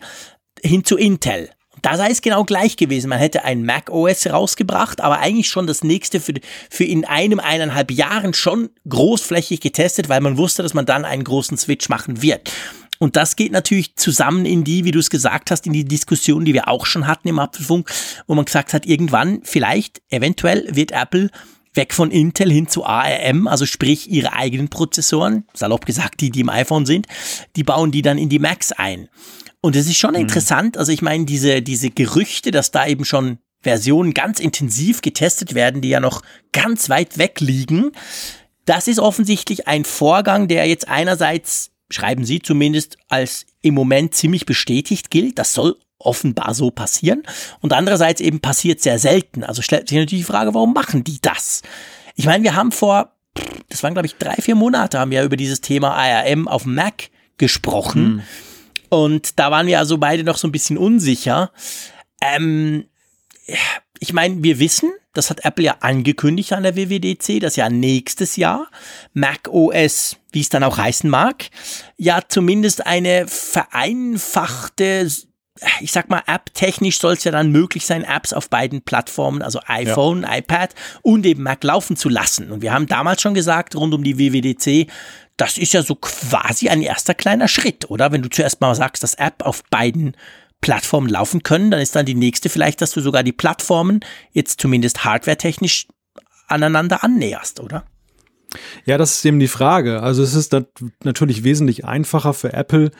hin 0.62 0.84
zu 0.84 0.98
Intel. 0.98 1.50
Da 1.82 1.98
sei 1.98 2.12
es 2.12 2.22
genau 2.22 2.46
gleich 2.46 2.78
gewesen. 2.78 3.10
Man 3.10 3.20
hätte 3.20 3.44
ein 3.44 3.66
Mac 3.66 3.90
OS 3.90 4.28
rausgebracht, 4.28 5.02
aber 5.02 5.20
eigentlich 5.20 5.50
schon 5.50 5.68
das 5.68 5.84
nächste 5.84 6.22
für, 6.22 6.34
für 6.70 6.86
in 6.86 7.04
einem, 7.04 7.42
eineinhalb 7.42 7.92
Jahren 7.92 8.34
schon 8.34 8.70
großflächig 8.88 9.60
getestet, 9.60 10.08
weil 10.08 10.22
man 10.22 10.38
wusste, 10.38 10.64
dass 10.64 10.74
man 10.74 10.86
dann 10.86 11.04
einen 11.04 11.26
großen 11.26 11.58
Switch 11.58 11.90
machen 11.90 12.22
wird. 12.22 12.52
Und 13.04 13.18
das 13.18 13.36
geht 13.36 13.52
natürlich 13.52 13.98
zusammen 13.98 14.46
in 14.46 14.64
die, 14.64 14.86
wie 14.86 14.92
du 14.92 15.00
es 15.00 15.10
gesagt 15.10 15.52
hast, 15.52 15.68
in 15.68 15.74
die 15.74 15.84
Diskussion, 15.84 16.46
die 16.46 16.54
wir 16.54 16.70
auch 16.70 16.86
schon 16.86 17.06
hatten 17.06 17.28
im 17.28 17.38
Apfelfunk, 17.38 17.92
wo 18.28 18.34
man 18.34 18.46
gesagt 18.46 18.74
hat, 18.74 18.86
irgendwann, 18.86 19.42
vielleicht, 19.44 20.02
eventuell 20.10 20.74
wird 20.74 20.94
Apple 20.94 21.30
weg 21.74 21.94
von 21.94 22.12
Intel 22.12 22.50
hin 22.50 22.70
zu 22.70 22.86
ARM, 22.86 23.50
also 23.50 23.66
sprich 23.66 24.10
ihre 24.10 24.32
eigenen 24.32 24.70
Prozessoren, 24.70 25.44
salopp 25.54 25.86
gesagt, 25.86 26.22
die, 26.22 26.30
die 26.30 26.40
im 26.40 26.50
iPhone 26.50 26.86
sind, 26.86 27.08
die 27.58 27.64
bauen 27.64 27.92
die 27.92 28.04
dann 28.04 28.18
in 28.18 28.30
die 28.30 28.40
Macs 28.40 28.72
ein. 28.72 29.10
Und 29.60 29.76
es 29.76 29.88
ist 29.88 29.98
schon 29.98 30.12
mhm. 30.12 30.22
interessant, 30.22 30.78
also 30.78 30.94
ich 30.94 31.02
meine, 31.02 31.26
diese, 31.26 31.62
diese 31.62 31.90
Gerüchte, 31.90 32.52
dass 32.52 32.72
da 32.72 32.88
eben 32.88 33.04
schon 33.04 33.38
Versionen 33.60 34.14
ganz 34.14 34.40
intensiv 34.40 35.02
getestet 35.02 35.56
werden, 35.56 35.82
die 35.82 35.90
ja 35.90 36.00
noch 36.00 36.22
ganz 36.54 36.88
weit 36.88 37.18
weg 37.18 37.42
liegen, 37.42 37.92
das 38.64 38.88
ist 38.88 39.00
offensichtlich 39.00 39.68
ein 39.68 39.84
Vorgang, 39.84 40.48
der 40.48 40.68
jetzt 40.68 40.88
einerseits 40.88 41.73
schreiben 41.94 42.26
Sie 42.26 42.42
zumindest, 42.42 42.98
als 43.10 43.46
im 43.62 43.74
Moment 43.74 44.16
ziemlich 44.16 44.46
bestätigt 44.46 45.10
gilt. 45.10 45.40
Das 45.40 45.54
soll 45.54 45.78
offenbar 46.00 46.54
so 46.54 46.72
passieren. 46.72 47.24
Und 47.62 47.74
andererseits 47.74 48.22
eben 48.22 48.40
passiert 48.40 48.82
sehr 48.82 49.00
selten. 49.00 49.44
Also 49.44 49.62
stellt 49.62 49.90
sich 49.90 49.98
natürlich 49.98 50.26
die 50.26 50.32
Frage, 50.32 50.54
warum 50.54 50.74
machen 50.74 51.04
die 51.04 51.20
das? 51.22 51.62
Ich 52.16 52.26
meine, 52.26 52.44
wir 52.44 52.56
haben 52.56 52.72
vor, 52.72 53.14
das 53.70 53.84
waren 53.84 53.94
glaube 53.94 54.08
ich 54.08 54.16
drei, 54.16 54.36
vier 54.36 54.56
Monate, 54.56 55.00
haben 55.00 55.12
wir 55.12 55.24
über 55.24 55.38
dieses 55.38 55.62
Thema 55.62 55.96
ARM 55.96 56.48
auf 56.48 56.66
Mac 56.66 57.10
gesprochen. 57.38 58.06
Hm. 58.06 58.22
Und 58.90 59.40
da 59.40 59.50
waren 59.50 59.66
wir 59.66 59.80
also 59.80 59.98
beide 59.98 60.24
noch 60.24 60.38
so 60.38 60.48
ein 60.48 60.52
bisschen 60.52 60.78
unsicher. 60.78 61.52
Ähm, 62.22 62.86
ich 64.00 64.14
meine, 64.14 64.44
wir 64.44 64.60
wissen, 64.60 64.92
das 65.14 65.30
hat 65.30 65.46
Apple 65.46 65.66
ja 65.66 65.78
angekündigt 65.82 66.54
an 66.54 66.64
der 66.64 66.76
WWDC, 66.76 67.40
dass 67.40 67.56
ja 67.56 67.70
nächstes 67.70 68.36
Jahr 68.36 68.70
Mac 69.14 69.48
OS, 69.50 70.18
wie 70.32 70.42
es 70.42 70.50
dann 70.50 70.64
auch 70.64 70.78
heißen 70.78 71.10
mag, 71.10 71.46
ja 71.98 72.22
zumindest 72.28 72.86
eine 72.86 73.28
vereinfachte 73.28 75.10
ich 75.82 75.92
sag 75.92 76.10
mal, 76.10 76.24
app-technisch 76.26 77.00
soll 77.00 77.14
es 77.14 77.24
ja 77.24 77.32
dann 77.32 77.52
möglich 77.52 77.86
sein, 77.86 78.04
Apps 78.04 78.34
auf 78.34 78.50
beiden 78.50 78.82
Plattformen, 78.82 79.42
also 79.44 79.60
iPhone, 79.68 80.24
ja. 80.24 80.38
iPad 80.38 80.74
und 81.04 81.26
eben 81.26 81.44
Mac 81.44 81.64
laufen 81.64 81.96
zu 81.96 82.10
lassen. 82.10 82.52
Und 82.52 82.62
wir 82.64 82.74
haben 82.74 82.88
damals 82.88 83.22
schon 83.22 83.36
gesagt, 83.36 83.76
rund 83.76 83.94
um 83.94 84.04
die 84.04 84.18
WWDC, 84.18 84.92
das 85.38 85.58
ist 85.58 85.74
ja 85.74 85.84
so 85.84 85.96
quasi 85.96 86.70
ein 86.70 86.82
erster 86.82 87.14
kleiner 87.14 87.48
Schritt, 87.48 87.90
oder? 87.90 88.12
Wenn 88.12 88.24
du 88.24 88.30
zuerst 88.30 88.62
mal 88.62 88.74
sagst, 88.74 89.04
dass 89.04 89.14
App 89.14 89.44
auf 89.46 89.64
beiden 89.70 90.18
Plattformen 90.64 91.10
laufen 91.10 91.44
können, 91.44 91.70
dann 91.70 91.82
ist 91.82 91.96
dann 91.96 92.06
die 92.06 92.16
nächste 92.16 92.50
vielleicht, 92.50 92.82
dass 92.82 92.92
du 92.92 93.02
sogar 93.02 93.22
die 93.22 93.34
Plattformen 93.34 94.00
jetzt 94.32 94.62
zumindest 94.62 95.04
hardwaretechnisch 95.04 95.88
aneinander 96.48 97.04
annäherst, 97.04 97.60
oder? 97.60 97.84
Ja, 98.86 98.98
das 98.98 99.16
ist 99.18 99.26
eben 99.26 99.40
die 99.40 99.48
Frage. 99.48 100.02
Also 100.02 100.24
es 100.24 100.34
ist 100.34 100.56
natürlich 101.04 101.44
wesentlich 101.44 101.86
einfacher 101.86 102.34
für 102.34 102.54
Apple, 102.54 102.92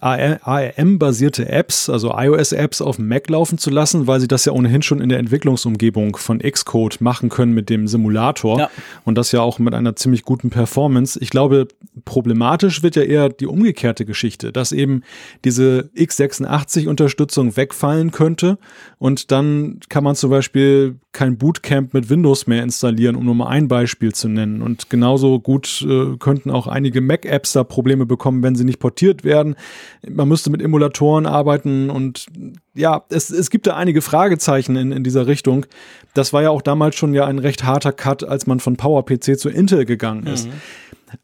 ARM-basierte 0.00 1.48
Apps, 1.48 1.88
also 1.88 2.12
iOS-Apps 2.14 2.80
auf 2.82 2.96
dem 2.96 3.08
Mac 3.08 3.28
laufen 3.28 3.58
zu 3.58 3.70
lassen, 3.70 4.06
weil 4.06 4.20
sie 4.20 4.28
das 4.28 4.44
ja 4.44 4.52
ohnehin 4.52 4.82
schon 4.82 5.00
in 5.00 5.08
der 5.08 5.18
Entwicklungsumgebung 5.18 6.16
von 6.16 6.38
Xcode 6.40 7.00
machen 7.00 7.28
können 7.28 7.52
mit 7.52 7.70
dem 7.70 7.88
Simulator 7.88 8.58
ja. 8.58 8.70
und 9.04 9.16
das 9.16 9.32
ja 9.32 9.40
auch 9.40 9.58
mit 9.58 9.74
einer 9.74 9.96
ziemlich 9.96 10.24
guten 10.24 10.50
Performance. 10.50 11.18
Ich 11.20 11.30
glaube, 11.30 11.68
problematisch 12.04 12.82
wird 12.82 12.96
ja 12.96 13.02
eher 13.02 13.28
die 13.28 13.46
umgekehrte 13.46 14.04
Geschichte, 14.04 14.52
dass 14.52 14.72
eben 14.72 15.02
diese 15.44 15.90
x86-Unterstützung 15.96 17.56
wegfallen 17.56 18.10
könnte 18.10 18.58
und 18.98 19.30
dann 19.30 19.80
kann 19.88 20.04
man 20.04 20.14
zum 20.14 20.30
Beispiel 20.30 20.96
kein 21.16 21.38
Bootcamp 21.38 21.94
mit 21.94 22.10
Windows 22.10 22.46
mehr 22.46 22.62
installieren, 22.62 23.16
um 23.16 23.24
nur 23.24 23.34
mal 23.34 23.48
ein 23.48 23.68
Beispiel 23.68 24.12
zu 24.12 24.28
nennen. 24.28 24.60
Und 24.60 24.90
genauso 24.90 25.40
gut 25.40 25.82
äh, 25.88 26.18
könnten 26.18 26.50
auch 26.50 26.66
einige 26.66 27.00
Mac-Apps 27.00 27.54
da 27.54 27.64
Probleme 27.64 28.04
bekommen, 28.04 28.42
wenn 28.42 28.54
sie 28.54 28.64
nicht 28.64 28.80
portiert 28.80 29.24
werden. 29.24 29.56
Man 30.06 30.28
müsste 30.28 30.50
mit 30.50 30.60
Emulatoren 30.60 31.24
arbeiten 31.24 31.88
und 31.88 32.26
ja, 32.74 33.02
es, 33.08 33.30
es 33.30 33.48
gibt 33.48 33.66
da 33.66 33.76
einige 33.76 34.02
Fragezeichen 34.02 34.76
in, 34.76 34.92
in 34.92 35.04
dieser 35.04 35.26
Richtung. 35.26 35.64
Das 36.12 36.34
war 36.34 36.42
ja 36.42 36.50
auch 36.50 36.60
damals 36.60 36.96
schon 36.96 37.14
ja 37.14 37.24
ein 37.24 37.38
recht 37.38 37.64
harter 37.64 37.92
Cut, 37.92 38.22
als 38.22 38.46
man 38.46 38.60
von 38.60 38.76
PowerPC 38.76 39.38
zu 39.38 39.48
Intel 39.48 39.86
gegangen 39.86 40.26
ist. 40.26 40.48
Mhm. 40.48 40.52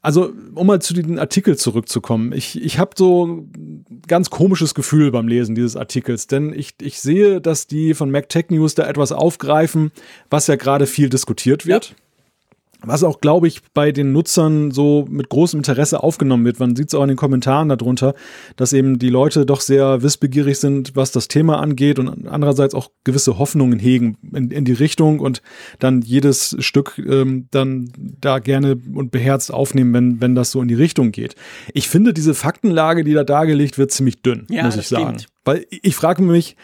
Also, 0.01 0.31
um 0.55 0.67
mal 0.67 0.81
zu 0.81 0.93
den 0.93 1.19
Artikel 1.19 1.57
zurückzukommen. 1.57 2.31
Ich, 2.31 2.61
ich 2.61 2.79
habe 2.79 2.91
so 2.95 3.25
ein 3.25 3.85
ganz 4.07 4.29
komisches 4.29 4.73
Gefühl 4.73 5.11
beim 5.11 5.27
Lesen 5.27 5.55
dieses 5.55 5.75
Artikels, 5.75 6.27
denn 6.27 6.53
ich, 6.53 6.75
ich 6.81 6.99
sehe, 6.99 7.41
dass 7.41 7.67
die 7.67 7.93
von 7.93 8.09
Mac 8.09 8.29
Tech 8.29 8.45
News 8.49 8.75
da 8.75 8.87
etwas 8.87 9.11
aufgreifen, 9.11 9.91
was 10.29 10.47
ja 10.47 10.55
gerade 10.55 10.87
viel 10.87 11.09
diskutiert 11.09 11.65
wird. 11.65 11.89
Ja 11.89 11.95
was 12.85 13.03
auch, 13.03 13.21
glaube 13.21 13.47
ich, 13.47 13.61
bei 13.73 13.91
den 13.91 14.11
Nutzern 14.11 14.71
so 14.71 15.05
mit 15.09 15.29
großem 15.29 15.59
Interesse 15.59 16.03
aufgenommen 16.03 16.45
wird. 16.45 16.59
Man 16.59 16.75
sieht 16.75 16.89
es 16.89 16.95
auch 16.95 17.03
in 17.03 17.09
den 17.09 17.17
Kommentaren 17.17 17.69
darunter, 17.69 18.13
dass 18.55 18.73
eben 18.73 18.99
die 18.99 19.09
Leute 19.09 19.45
doch 19.45 19.61
sehr 19.61 20.01
wissbegierig 20.01 20.59
sind, 20.59 20.95
was 20.95 21.11
das 21.11 21.27
Thema 21.27 21.59
angeht 21.59 21.99
und 21.99 22.27
andererseits 22.27 22.75
auch 22.75 22.91
gewisse 23.03 23.39
Hoffnungen 23.39 23.79
hegen 23.79 24.17
in, 24.33 24.51
in 24.51 24.65
die 24.65 24.73
Richtung 24.73 25.19
und 25.19 25.41
dann 25.79 26.01
jedes 26.01 26.55
Stück 26.59 26.97
ähm, 26.97 27.47
dann 27.51 27.91
da 28.19 28.39
gerne 28.39 28.77
und 28.93 29.11
beherzt 29.11 29.53
aufnehmen, 29.53 29.93
wenn, 29.93 30.21
wenn 30.21 30.35
das 30.35 30.51
so 30.51 30.61
in 30.61 30.67
die 30.67 30.73
Richtung 30.73 31.11
geht. 31.11 31.35
Ich 31.73 31.87
finde 31.87 32.13
diese 32.13 32.33
Faktenlage, 32.33 33.03
die 33.03 33.13
da 33.13 33.23
dargelegt 33.23 33.77
wird, 33.77 33.91
ziemlich 33.91 34.21
dünn, 34.21 34.45
ja, 34.49 34.63
muss 34.63 34.75
ich 34.75 34.87
sagen. 34.87 35.19
Stimmt. 35.19 35.27
Weil 35.45 35.65
ich 35.69 35.95
frage 35.95 36.21
mich, 36.21 36.55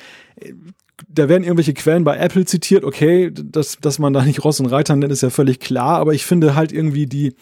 da 1.12 1.28
werden 1.28 1.44
irgendwelche 1.44 1.74
Quellen 1.74 2.04
bei 2.04 2.18
Apple 2.18 2.46
zitiert, 2.46 2.84
okay, 2.84 3.32
dass, 3.34 3.78
dass 3.78 4.00
man 4.00 4.14
da 4.14 4.24
nicht 4.24 4.44
Ross 4.44 4.60
und 4.60 4.68
Reiter 4.68 4.96
nennt, 4.96 5.12
ist 5.12 5.24
ja 5.24 5.32
völlig 5.32 5.60
klar, 5.60 5.98
aber 5.98 6.14
ich 6.14 6.26
finde 6.26 6.56
halt 6.56 6.72
irgendwie 6.72 7.08
die, 7.08 7.34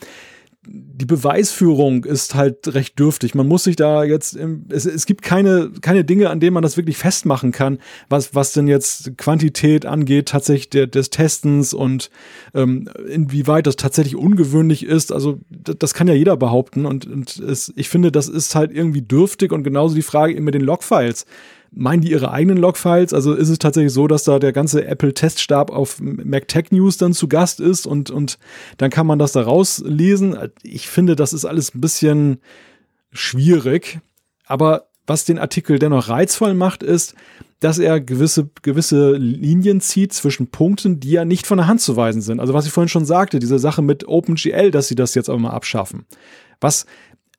die 0.69 1.05
Beweisführung 1.05 2.03
ist 2.03 2.35
halt 2.35 2.73
recht 2.73 2.99
dürftig. 2.99 3.35
Man 3.35 3.47
muss 3.47 3.63
sich 3.63 3.75
da 3.75 4.03
jetzt, 4.03 4.37
es, 4.69 4.85
es 4.85 5.05
gibt 5.05 5.21
keine, 5.21 5.71
keine 5.81 6.03
Dinge, 6.03 6.29
an 6.29 6.39
denen 6.39 6.53
man 6.53 6.63
das 6.63 6.75
wirklich 6.75 6.97
festmachen 6.97 7.51
kann, 7.51 7.79
was, 8.09 8.35
was 8.35 8.53
denn 8.53 8.67
jetzt 8.67 9.17
Quantität 9.17 9.85
angeht, 9.85 10.27
tatsächlich 10.27 10.69
der, 10.69 10.87
des 10.87 11.09
Testens 11.09 11.73
und 11.73 12.09
ähm, 12.53 12.89
inwieweit 13.09 13.67
das 13.67 13.77
tatsächlich 13.77 14.15
ungewöhnlich 14.15 14.83
ist. 14.83 15.13
Also 15.13 15.39
das, 15.49 15.77
das 15.77 15.93
kann 15.93 16.07
ja 16.07 16.13
jeder 16.13 16.35
behaupten 16.35 16.85
und, 16.85 17.05
und 17.05 17.37
es, 17.37 17.71
ich 17.75 17.87
finde, 17.87 18.11
das 18.11 18.27
ist 18.27 18.55
halt 18.55 18.71
irgendwie 18.71 19.01
dürftig 19.01 19.51
und 19.51 19.63
genauso 19.63 19.95
die 19.95 20.01
Frage 20.01 20.33
eben 20.33 20.45
mit 20.45 20.53
den 20.53 20.63
Logfiles 20.63 21.25
meinen 21.71 22.01
die 22.01 22.11
ihre 22.11 22.31
eigenen 22.31 22.57
Logfiles? 22.57 23.13
Also 23.13 23.33
ist 23.33 23.49
es 23.49 23.59
tatsächlich 23.59 23.93
so, 23.93 24.07
dass 24.07 24.23
da 24.23 24.39
der 24.39 24.53
ganze 24.53 24.85
Apple-Teststab 24.85 25.71
auf 25.71 25.99
Mac 25.99 26.47
Tech 26.47 26.71
News 26.71 26.97
dann 26.97 27.13
zu 27.13 27.27
Gast 27.27 27.59
ist 27.59 27.85
und, 27.85 28.09
und 28.09 28.37
dann 28.77 28.89
kann 28.89 29.07
man 29.07 29.19
das 29.19 29.31
da 29.31 29.41
rauslesen? 29.41 30.37
Ich 30.63 30.87
finde, 30.87 31.15
das 31.15 31.33
ist 31.33 31.45
alles 31.45 31.73
ein 31.73 31.81
bisschen 31.81 32.39
schwierig. 33.11 33.99
Aber 34.45 34.87
was 35.05 35.25
den 35.25 35.39
Artikel 35.39 35.79
dennoch 35.79 36.09
reizvoll 36.09 36.53
macht, 36.53 36.83
ist, 36.83 37.15
dass 37.59 37.79
er 37.79 37.99
gewisse, 37.99 38.49
gewisse 38.61 39.13
Linien 39.13 39.81
zieht 39.81 40.13
zwischen 40.13 40.47
Punkten, 40.47 40.99
die 40.99 41.11
ja 41.11 41.25
nicht 41.25 41.47
von 41.47 41.57
der 41.57 41.67
Hand 41.67 41.81
zu 41.81 41.95
weisen 41.95 42.21
sind. 42.21 42.39
Also 42.39 42.53
was 42.53 42.65
ich 42.65 42.71
vorhin 42.71 42.89
schon 42.89 43.05
sagte, 43.05 43.39
diese 43.39 43.57
Sache 43.57 43.81
mit 43.81 44.07
OpenGL, 44.07 44.69
dass 44.69 44.87
sie 44.87 44.95
das 44.95 45.15
jetzt 45.15 45.29
aber 45.29 45.39
mal 45.39 45.51
abschaffen. 45.51 46.05
Was 46.61 46.85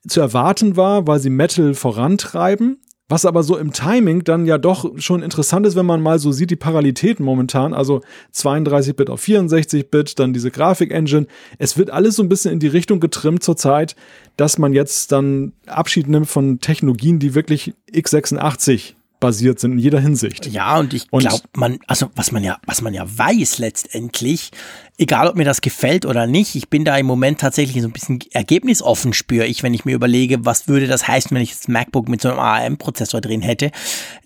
zu 0.07 0.21
erwarten 0.21 0.77
war, 0.77 1.07
weil 1.07 1.21
sie 1.21 1.31
Metal 1.31 1.75
vorantreiben, 1.75 2.81
was 3.09 3.25
aber 3.25 3.43
so 3.43 3.57
im 3.57 3.73
Timing 3.73 4.25
dann 4.25 4.45
ja 4.45 4.59
doch 4.59 4.99
schon 4.99 5.23
interessant 5.23 5.67
ist, 5.67 5.77
wenn 5.77 5.87
man 5.87 6.03
mal 6.03 6.19
so 6.19 6.31
sieht, 6.31 6.51
die 6.51 6.57
Parallelitäten 6.57 7.25
momentan, 7.25 7.73
also 7.73 8.03
32-Bit 8.35 9.09
auf 9.09 9.23
64-Bit, 9.23 10.19
dann 10.19 10.35
diese 10.35 10.51
Grafik-Engine. 10.51 11.27
Es 11.59 11.79
wird 11.79 11.91
alles 11.91 12.17
so 12.17 12.23
ein 12.23 12.29
bisschen 12.29 12.53
in 12.53 12.61
die 12.61 12.69
Richtung 12.69 13.01
getrimmt 13.01 13.43
zurzeit, 13.43 13.97
dass 14.37 14.59
man 14.59 14.75
jetzt 14.75 15.11
dann 15.13 15.53
Abschied 15.67 16.09
nimmt 16.09 16.29
von 16.29 16.61
Technologien, 16.61 17.19
die 17.19 17.35
wirklich 17.35 17.75
x86 17.93 18.95
basiert 19.21 19.59
sind 19.59 19.73
in 19.73 19.79
jeder 19.79 20.01
Hinsicht. 20.01 20.47
Ja, 20.47 20.79
und 20.79 20.95
ich 20.95 21.09
glaube, 21.09 21.43
man, 21.57 21.79
also 21.87 22.11
was 22.15 22.33
man 22.33 22.45
ja, 22.45 22.59
was 22.67 22.83
man 22.83 22.95
ja 22.95 23.05
weiß 23.07 23.59
letztendlich, 23.59 24.51
egal 24.97 25.29
ob 25.29 25.37
mir 25.37 25.45
das 25.45 25.61
gefällt 25.61 26.07
oder 26.07 26.27
nicht, 26.27 26.55
ich 26.55 26.69
bin 26.69 26.85
da 26.85 26.97
im 26.97 27.07
Moment 27.07 27.41
tatsächlich 27.41 27.83
so 27.83 27.89
ein 27.89 27.93
bisschen 27.93 28.21
ergebnisoffen, 28.33 29.13
spüre 29.13 29.47
ich, 29.47 29.63
wenn 29.63 29.75
ich 29.75 29.85
mir 29.85 29.95
überlege, 29.95 30.45
was 30.45 30.69
würde 30.69 30.87
das 30.87 31.09
heißen, 31.09 31.35
wenn 31.35 31.43
ich 31.43 31.53
das 31.53 31.69
MacBook 31.69 32.09
mit 32.09 32.21
so 32.21 32.29
einem 32.31 32.39
ARM-Prozessor 32.39 33.21
drin 33.21 33.43
hätte. 33.43 33.71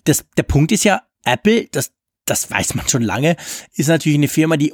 Das, 0.03 0.25
der 0.37 0.43
Punkt 0.43 0.71
ist 0.71 0.83
ja, 0.83 1.01
Apple, 1.25 1.67
das, 1.71 1.91
das 2.25 2.49
weiß 2.49 2.75
man 2.75 2.87
schon 2.87 3.01
lange, 3.01 3.35
ist 3.75 3.89
natürlich 3.89 4.17
eine 4.17 4.27
Firma, 4.27 4.57
die, 4.57 4.71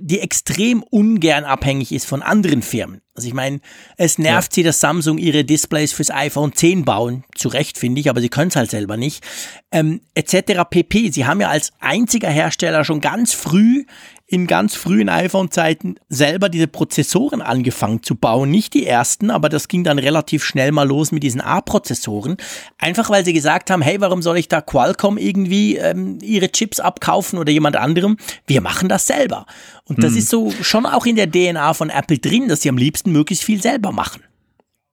die 0.00 0.20
extrem 0.20 0.82
ungern 0.82 1.44
abhängig 1.44 1.92
ist 1.92 2.06
von 2.06 2.22
anderen 2.22 2.62
Firmen. 2.62 3.00
Also 3.14 3.28
ich 3.28 3.34
meine, 3.34 3.60
es 3.96 4.18
nervt 4.18 4.52
ja. 4.52 4.54
sie, 4.56 4.62
dass 4.62 4.80
Samsung 4.80 5.18
ihre 5.18 5.44
Displays 5.44 5.92
fürs 5.92 6.10
iPhone 6.10 6.54
10 6.54 6.84
bauen. 6.84 7.24
Zu 7.34 7.48
Recht, 7.48 7.76
finde 7.76 8.00
ich, 8.00 8.08
aber 8.08 8.20
sie 8.20 8.28
können 8.28 8.48
es 8.48 8.56
halt 8.56 8.70
selber 8.70 8.96
nicht. 8.96 9.24
Ähm, 9.72 10.00
etc. 10.14 10.62
pp. 10.68 11.10
Sie 11.10 11.26
haben 11.26 11.40
ja 11.40 11.48
als 11.48 11.72
einziger 11.80 12.30
Hersteller 12.30 12.84
schon 12.84 13.00
ganz 13.00 13.32
früh 13.34 13.84
in 14.30 14.46
ganz 14.46 14.76
frühen 14.76 15.08
iPhone-Zeiten 15.08 15.96
selber 16.08 16.48
diese 16.48 16.68
Prozessoren 16.68 17.42
angefangen 17.42 18.04
zu 18.04 18.14
bauen. 18.14 18.48
Nicht 18.48 18.74
die 18.74 18.86
ersten, 18.86 19.28
aber 19.28 19.48
das 19.48 19.66
ging 19.66 19.82
dann 19.82 19.98
relativ 19.98 20.44
schnell 20.44 20.70
mal 20.70 20.86
los 20.86 21.10
mit 21.10 21.24
diesen 21.24 21.40
A-Prozessoren. 21.40 22.36
Einfach 22.78 23.10
weil 23.10 23.24
sie 23.24 23.32
gesagt 23.32 23.72
haben, 23.72 23.82
hey, 23.82 24.00
warum 24.00 24.22
soll 24.22 24.38
ich 24.38 24.46
da 24.46 24.60
Qualcomm 24.60 25.18
irgendwie 25.18 25.78
ähm, 25.78 26.18
ihre 26.22 26.52
Chips 26.52 26.78
abkaufen 26.78 27.40
oder 27.40 27.50
jemand 27.50 27.74
anderem? 27.74 28.18
Wir 28.46 28.60
machen 28.60 28.88
das 28.88 29.08
selber. 29.08 29.46
Und 29.84 30.04
das 30.04 30.12
hm. 30.12 30.18
ist 30.18 30.28
so 30.28 30.52
schon 30.62 30.86
auch 30.86 31.06
in 31.06 31.16
der 31.16 31.28
DNA 31.28 31.74
von 31.74 31.90
Apple 31.90 32.18
drin, 32.18 32.46
dass 32.46 32.62
sie 32.62 32.68
am 32.68 32.78
liebsten 32.78 33.10
möglichst 33.10 33.42
viel 33.42 33.60
selber 33.60 33.90
machen. 33.90 34.22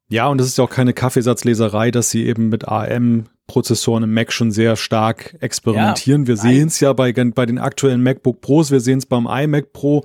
Ja, 0.10 0.28
und 0.28 0.40
es 0.40 0.48
ist 0.48 0.58
ja 0.58 0.64
auch 0.64 0.70
keine 0.70 0.94
Kaffeesatzleserei, 0.94 1.92
dass 1.92 2.10
sie 2.10 2.26
eben 2.26 2.50
mit 2.50 2.68
AM 2.68 3.26
Prozessoren 3.48 4.04
im 4.04 4.14
Mac 4.14 4.34
schon 4.34 4.52
sehr 4.52 4.76
stark 4.76 5.36
experimentieren. 5.40 6.24
Ja, 6.24 6.28
wir 6.28 6.38
sehen 6.38 6.68
es 6.68 6.80
ja 6.82 6.92
bei, 6.94 7.14
bei 7.14 7.46
den 7.46 7.58
aktuellen 7.58 8.04
MacBook 8.04 8.42
Pros, 8.42 8.72
wir 8.72 8.82
sehen 8.82 9.00
es 9.00 9.06
beim 9.06 9.26
iMac 9.26 9.72
Pro. 9.72 10.04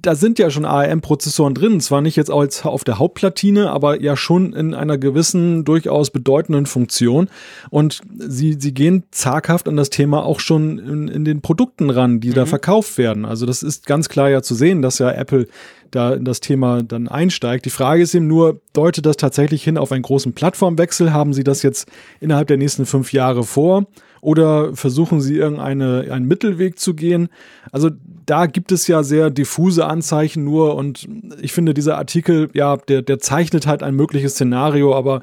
Da 0.00 0.14
sind 0.14 0.38
ja 0.38 0.48
schon 0.48 0.64
ARM-Prozessoren 0.64 1.54
drin, 1.54 1.80
zwar 1.80 2.00
nicht 2.00 2.16
jetzt 2.16 2.30
als 2.30 2.64
auf 2.64 2.84
der 2.84 2.98
Hauptplatine, 2.98 3.70
aber 3.70 4.00
ja 4.00 4.16
schon 4.16 4.54
in 4.54 4.72
einer 4.72 4.96
gewissen, 4.96 5.64
durchaus 5.64 6.10
bedeutenden 6.10 6.64
Funktion. 6.64 7.28
Und 7.68 8.00
sie, 8.16 8.56
sie 8.58 8.72
gehen 8.72 9.04
zaghaft 9.10 9.68
an 9.68 9.76
das 9.76 9.90
Thema 9.90 10.24
auch 10.24 10.40
schon 10.40 10.78
in, 10.78 11.08
in 11.08 11.24
den 11.26 11.42
Produkten 11.42 11.90
ran, 11.90 12.18
die 12.18 12.30
mhm. 12.30 12.34
da 12.34 12.46
verkauft 12.46 12.96
werden. 12.96 13.26
Also 13.26 13.44
das 13.44 13.62
ist 13.62 13.86
ganz 13.86 14.08
klar 14.08 14.30
ja 14.30 14.42
zu 14.42 14.54
sehen, 14.54 14.80
dass 14.80 15.00
ja 15.00 15.10
Apple 15.12 15.48
da 15.90 16.14
in 16.14 16.24
das 16.24 16.40
Thema 16.40 16.82
dann 16.82 17.08
einsteigt. 17.08 17.64
Die 17.64 17.70
Frage 17.70 18.02
ist 18.02 18.14
eben 18.14 18.26
nur, 18.26 18.60
deutet 18.72 19.06
das 19.06 19.16
tatsächlich 19.16 19.62
hin 19.64 19.78
auf 19.78 19.92
einen 19.92 20.02
großen 20.02 20.32
Plattformwechsel? 20.32 21.12
Haben 21.12 21.32
Sie 21.32 21.44
das 21.44 21.62
jetzt 21.62 21.88
innerhalb 22.20 22.48
der 22.48 22.56
nächsten 22.56 22.86
fünf 22.86 23.12
Jahre 23.12 23.44
vor? 23.44 23.86
Oder 24.20 24.74
versuchen 24.74 25.20
Sie 25.20 25.36
irgendeine, 25.36 26.06
einen 26.10 26.26
Mittelweg 26.26 26.78
zu 26.78 26.94
gehen? 26.94 27.28
Also 27.70 27.90
da 28.26 28.46
gibt 28.46 28.72
es 28.72 28.86
ja 28.86 29.02
sehr 29.02 29.30
diffuse 29.30 29.86
Anzeichen 29.86 30.44
nur 30.44 30.74
und 30.74 31.08
ich 31.40 31.52
finde 31.52 31.74
dieser 31.74 31.96
Artikel, 31.98 32.50
ja, 32.52 32.76
der, 32.76 33.02
der 33.02 33.18
zeichnet 33.20 33.66
halt 33.66 33.82
ein 33.82 33.94
mögliches 33.94 34.32
Szenario, 34.32 34.94
aber 34.94 35.22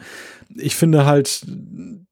ich 0.55 0.75
finde 0.75 1.05
halt, 1.05 1.45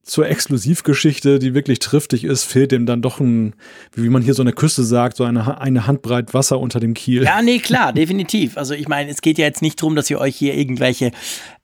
zur 0.03 0.27
Exklusivgeschichte, 0.27 1.39
die 1.39 1.53
wirklich 1.53 1.79
triftig 1.79 2.25
ist, 2.25 2.43
fehlt 2.43 2.73
dem 2.73 2.85
dann 2.85 3.01
doch 3.01 3.21
ein, 3.21 3.55
wie 3.95 4.09
man 4.09 4.21
hier 4.21 4.33
so 4.33 4.43
eine 4.43 4.51
Küste 4.51 4.83
sagt, 4.83 5.15
so 5.15 5.23
eine, 5.23 5.61
eine 5.61 5.87
Handbreit 5.87 6.33
Wasser 6.33 6.59
unter 6.59 6.81
dem 6.81 6.93
Kiel. 6.93 7.23
Ja, 7.23 7.41
nee, 7.41 7.59
klar, 7.59 7.93
definitiv. 7.93 8.57
Also 8.57 8.73
ich 8.73 8.89
meine, 8.89 9.09
es 9.09 9.21
geht 9.21 9.37
ja 9.37 9.45
jetzt 9.45 9.61
nicht 9.61 9.81
darum, 9.81 9.95
dass 9.95 10.09
ihr 10.09 10.19
euch 10.19 10.35
hier 10.35 10.55
irgendwelche 10.55 11.11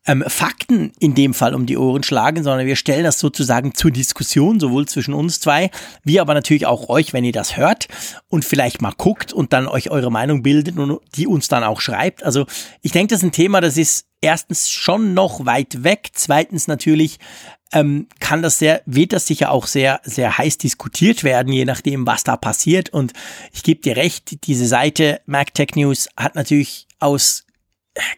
ähm, 0.10 0.24
Fakten 0.28 0.92
in 1.00 1.14
dem 1.14 1.36
Fall 1.36 1.54
um 1.54 1.68
die 1.68 1.78
Ohren 1.78 2.02
schlagen, 2.02 2.44
sondern 2.44 2.66
wir 2.66 2.76
stellen 2.76 3.04
das 3.04 3.20
sozusagen 3.20 3.76
zur 3.76 3.92
Diskussion, 3.92 4.60
sowohl 4.60 4.88
zwischen 4.88 5.14
uns 5.14 5.40
zwei, 5.40 5.70
wie 6.04 6.20
aber 6.20 6.34
natürlich 6.34 6.66
auch 6.66 6.90
euch, 6.90 7.14
wenn 7.14 7.24
ihr 7.24 7.32
das 7.32 7.58
hört 7.58 7.88
und 8.28 8.44
vielleicht 8.44 8.82
mal 8.82 8.94
guckt 8.98 9.32
und 9.34 9.54
dann 9.54 9.68
euch 9.68 9.92
eure 9.92 10.12
Meinung 10.12 10.42
bildet 10.42 10.80
und 10.80 11.00
die 11.14 11.28
uns 11.28 11.48
dann 11.48 11.64
auch 11.64 11.80
schreibt. 11.80 12.24
Also 12.24 12.48
ich 12.82 12.92
denke, 12.92 13.14
das 13.14 13.20
ist 13.20 13.28
ein 13.28 13.32
Thema, 13.32 13.62
das 13.62 13.78
ist 13.78 14.08
erstens 14.20 14.68
schon 14.72 15.14
noch 15.14 15.46
weit 15.46 15.84
weg, 15.84 16.10
zweitens 16.14 16.68
natürlich 16.68 17.20
ähm, 17.72 18.08
kann 18.20 18.42
das 18.42 18.58
sehr, 18.58 18.82
wird 18.88 19.14
das 19.14 19.28
sicher 19.28 19.52
auch 19.52 19.68
sehr, 19.68 20.02
sehr 20.04 20.40
heiß 20.40 20.58
diskutiert 20.58 21.24
werden, 21.24 21.54
je 21.54 21.66
nachdem, 21.66 22.08
was 22.08 22.24
da 22.24 22.36
passiert. 22.36 22.90
Und 22.90 23.14
ich 23.54 23.62
gebe 23.62 23.82
dir 23.82 23.96
recht, 23.96 24.48
diese 24.48 24.66
Seite 24.66 25.22
MacTech 25.28 25.76
News 25.76 26.10
hat 26.18 26.34
natürlich 26.34 26.88
aus 27.00 27.46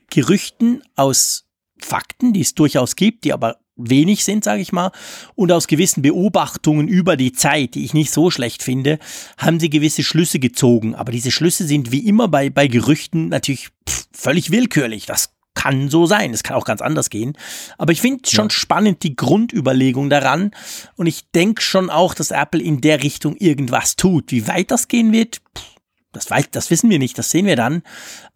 Gerüchten, 0.09 0.83
aus 0.95 1.50
Fakten, 1.85 2.33
die 2.33 2.41
es 2.41 2.55
durchaus 2.55 2.95
gibt, 2.95 3.23
die 3.23 3.33
aber 3.33 3.57
wenig 3.75 4.23
sind, 4.23 4.43
sage 4.43 4.61
ich 4.61 4.71
mal, 4.71 4.91
und 5.35 5.51
aus 5.51 5.67
gewissen 5.67 6.01
Beobachtungen 6.01 6.87
über 6.87 7.17
die 7.17 7.31
Zeit, 7.31 7.75
die 7.75 7.83
ich 7.83 7.93
nicht 7.93 8.11
so 8.11 8.29
schlecht 8.29 8.63
finde, 8.63 8.99
haben 9.37 9.59
sie 9.59 9.69
gewisse 9.69 10.03
Schlüsse 10.03 10.39
gezogen. 10.39 10.95
Aber 10.95 11.11
diese 11.11 11.31
Schlüsse 11.31 11.65
sind 11.65 11.91
wie 11.91 12.05
immer 12.05 12.27
bei, 12.27 12.49
bei 12.49 12.67
Gerüchten 12.67 13.29
natürlich 13.29 13.69
pff, 13.89 14.07
völlig 14.13 14.51
willkürlich. 14.51 15.05
Das 15.05 15.33
kann 15.53 15.89
so 15.89 16.05
sein. 16.05 16.33
Es 16.33 16.43
kann 16.43 16.55
auch 16.55 16.65
ganz 16.65 16.81
anders 16.81 17.09
gehen. 17.09 17.37
Aber 17.77 17.91
ich 17.91 18.01
finde 18.01 18.29
schon 18.29 18.45
ja. 18.45 18.51
spannend 18.51 19.03
die 19.03 19.15
Grundüberlegung 19.15 20.09
daran. 20.09 20.51
Und 20.95 21.07
ich 21.07 21.29
denke 21.31 21.61
schon 21.61 21.89
auch, 21.89 22.13
dass 22.13 22.31
Apple 22.31 22.61
in 22.61 22.81
der 22.81 23.03
Richtung 23.03 23.35
irgendwas 23.35 23.95
tut. 23.95 24.31
Wie 24.31 24.47
weit 24.47 24.71
das 24.71 24.87
gehen 24.87 25.11
wird, 25.11 25.41
das, 26.11 26.29
weiß, 26.29 26.49
das 26.51 26.69
wissen 26.69 26.89
wir 26.89 26.99
nicht, 26.99 27.17
das 27.17 27.29
sehen 27.29 27.45
wir 27.45 27.55
dann. 27.55 27.83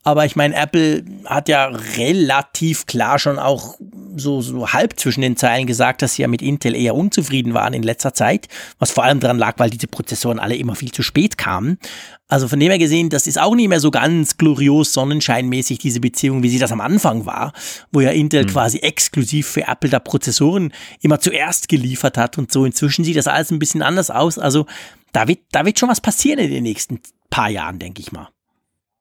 Aber 0.03 0.25
ich 0.25 0.35
meine, 0.35 0.55
Apple 0.55 1.03
hat 1.25 1.49
ja 1.49 1.65
relativ 1.97 2.85
klar 2.85 3.17
schon 3.19 3.39
auch 3.39 3.75
so, 4.15 4.41
so 4.41 4.71
halb 4.71 4.99
zwischen 4.99 5.21
den 5.21 5.35
Zeilen 5.35 5.65
gesagt, 5.65 6.01
dass 6.01 6.13
sie 6.13 6.21
ja 6.21 6.27
mit 6.27 6.41
Intel 6.41 6.75
eher 6.75 6.95
unzufrieden 6.95 7.53
waren 7.53 7.73
in 7.73 7.83
letzter 7.83 8.13
Zeit, 8.13 8.47
was 8.79 8.91
vor 8.91 9.03
allem 9.03 9.19
daran 9.19 9.39
lag, 9.39 9.55
weil 9.57 9.71
diese 9.71 9.87
Prozessoren 9.87 10.39
alle 10.39 10.55
immer 10.55 10.75
viel 10.75 10.91
zu 10.91 11.01
spät 11.01 11.37
kamen. 11.37 11.79
Also 12.27 12.47
von 12.47 12.59
dem 12.59 12.69
her 12.69 12.79
gesehen, 12.79 13.09
das 13.09 13.27
ist 13.27 13.39
auch 13.39 13.55
nicht 13.55 13.67
mehr 13.67 13.79
so 13.79 13.91
ganz 13.91 14.37
glorios 14.37 14.93
sonnenscheinmäßig, 14.93 15.79
diese 15.79 15.99
Beziehung, 15.99 16.43
wie 16.43 16.49
sie 16.49 16.59
das 16.59 16.71
am 16.71 16.81
Anfang 16.81 17.25
war, 17.25 17.51
wo 17.91 17.99
ja 17.99 18.11
Intel 18.11 18.43
mhm. 18.43 18.47
quasi 18.47 18.77
exklusiv 18.79 19.47
für 19.47 19.67
Apple 19.67 19.89
da 19.89 19.99
Prozessoren 19.99 20.71
immer 21.01 21.19
zuerst 21.19 21.67
geliefert 21.67 22.17
hat 22.17 22.37
und 22.37 22.51
so. 22.51 22.63
Inzwischen 22.63 23.03
sieht 23.03 23.17
das 23.17 23.27
alles 23.27 23.51
ein 23.51 23.59
bisschen 23.59 23.81
anders 23.81 24.11
aus. 24.11 24.39
Also 24.39 24.65
da 25.11 25.27
wird, 25.27 25.39
da 25.51 25.65
wird 25.65 25.79
schon 25.79 25.89
was 25.89 26.01
passieren 26.01 26.39
in 26.39 26.51
den 26.51 26.63
nächsten 26.63 26.99
paar 27.29 27.49
Jahren, 27.49 27.79
denke 27.79 28.01
ich 28.01 28.11
mal. 28.11 28.29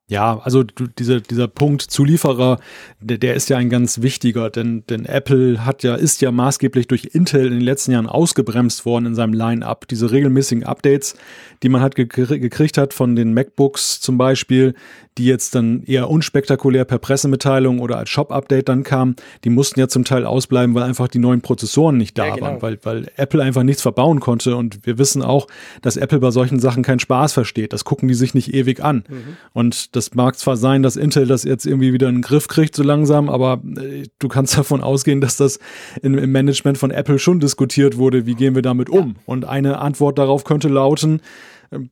Ja, 0.07 0.39
also 0.43 0.61
dieser, 0.63 1.19
dieser 1.19 1.47
Punkt 1.47 1.81
Zulieferer, 1.81 2.59
der, 2.99 3.17
der 3.17 3.33
ist 3.33 3.49
ja 3.49 3.57
ein 3.57 3.71
ganz 3.71 4.03
wichtiger, 4.03 4.51
denn, 4.51 4.83
denn 4.87 5.05
Apple 5.05 5.65
hat 5.65 5.81
ja, 5.81 5.95
ist 5.95 6.21
ja 6.21 6.31
maßgeblich 6.31 6.85
durch 6.87 7.09
Intel 7.13 7.47
in 7.47 7.53
den 7.53 7.61
letzten 7.61 7.91
Jahren 7.91 8.05
ausgebremst 8.05 8.85
worden 8.85 9.07
in 9.07 9.15
seinem 9.15 9.33
Line-Up. 9.33 9.87
Diese 9.87 10.11
regelmäßigen 10.11 10.63
Updates, 10.63 11.15
die 11.63 11.69
man 11.69 11.81
hat 11.81 11.95
gekriegt 11.95 12.77
hat 12.77 12.93
von 12.93 13.15
den 13.15 13.33
MacBooks 13.33 13.99
zum 13.99 14.19
Beispiel, 14.19 14.75
die 15.17 15.25
jetzt 15.25 15.55
dann 15.55 15.81
eher 15.83 16.09
unspektakulär 16.09 16.83
per 16.83 16.99
Pressemitteilung 16.99 17.79
oder 17.79 17.97
als 17.97 18.09
Shop-Update 18.09 18.67
dann 18.67 18.83
kamen, 18.83 19.15
die 19.43 19.49
mussten 19.49 19.79
ja 19.79 19.87
zum 19.87 20.03
Teil 20.03 20.25
ausbleiben, 20.25 20.75
weil 20.75 20.83
einfach 20.83 21.07
die 21.07 21.19
neuen 21.19 21.41
Prozessoren 21.41 21.97
nicht 21.97 22.17
da 22.17 22.27
ja, 22.27 22.35
genau. 22.35 22.47
waren, 22.47 22.61
weil, 22.61 22.79
weil 22.83 23.11
Apple 23.15 23.41
einfach 23.41 23.63
nichts 23.63 23.81
verbauen 23.81 24.19
konnte. 24.19 24.55
Und 24.57 24.85
wir 24.85 24.97
wissen 24.97 25.21
auch, 25.21 25.47
dass 25.81 25.95
Apple 25.95 26.19
bei 26.19 26.31
solchen 26.31 26.59
Sachen 26.59 26.83
keinen 26.83 26.99
Spaß 26.99 27.31
versteht. 27.31 27.71
Das 27.71 27.85
gucken 27.85 28.09
die 28.09 28.13
sich 28.13 28.33
nicht 28.33 28.53
ewig 28.53 28.83
an. 28.83 29.05
Mhm. 29.07 29.37
Und 29.53 29.94
das 29.95 30.13
mag 30.13 30.37
zwar 30.37 30.57
sein, 30.57 30.83
dass 30.83 30.95
Intel 30.95 31.27
das 31.27 31.43
jetzt 31.43 31.65
irgendwie 31.65 31.93
wieder 31.93 32.09
in 32.09 32.15
den 32.15 32.21
Griff 32.21 32.47
kriegt, 32.47 32.75
so 32.75 32.83
langsam, 32.83 33.29
aber 33.29 33.61
äh, 33.77 34.03
du 34.19 34.27
kannst 34.27 34.57
davon 34.57 34.81
ausgehen, 34.81 35.21
dass 35.21 35.37
das 35.37 35.59
in, 36.01 36.17
im 36.17 36.31
Management 36.31 36.77
von 36.77 36.91
Apple 36.91 37.19
schon 37.19 37.39
diskutiert 37.39 37.97
wurde, 37.97 38.25
wie 38.25 38.35
gehen 38.35 38.55
wir 38.55 38.61
damit 38.61 38.89
um. 38.89 39.15
Und 39.25 39.45
eine 39.45 39.79
Antwort 39.79 40.17
darauf 40.17 40.43
könnte 40.43 40.67
lauten, 40.67 41.21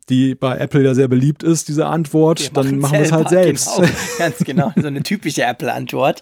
die 0.09 0.35
bei 0.35 0.57
Apple 0.57 0.83
ja 0.83 0.93
sehr 0.93 1.07
beliebt 1.07 1.43
ist, 1.43 1.67
diese 1.67 1.87
Antwort, 1.87 2.55
dann 2.55 2.79
machen 2.79 2.93
wir 2.93 3.01
es 3.01 3.11
halt 3.11 3.29
selbst. 3.29 3.75
Genau, 3.75 3.89
ganz 4.17 4.37
genau, 4.39 4.73
so 4.75 4.87
eine 4.87 5.03
typische 5.03 5.43
Apple-Antwort. 5.43 6.21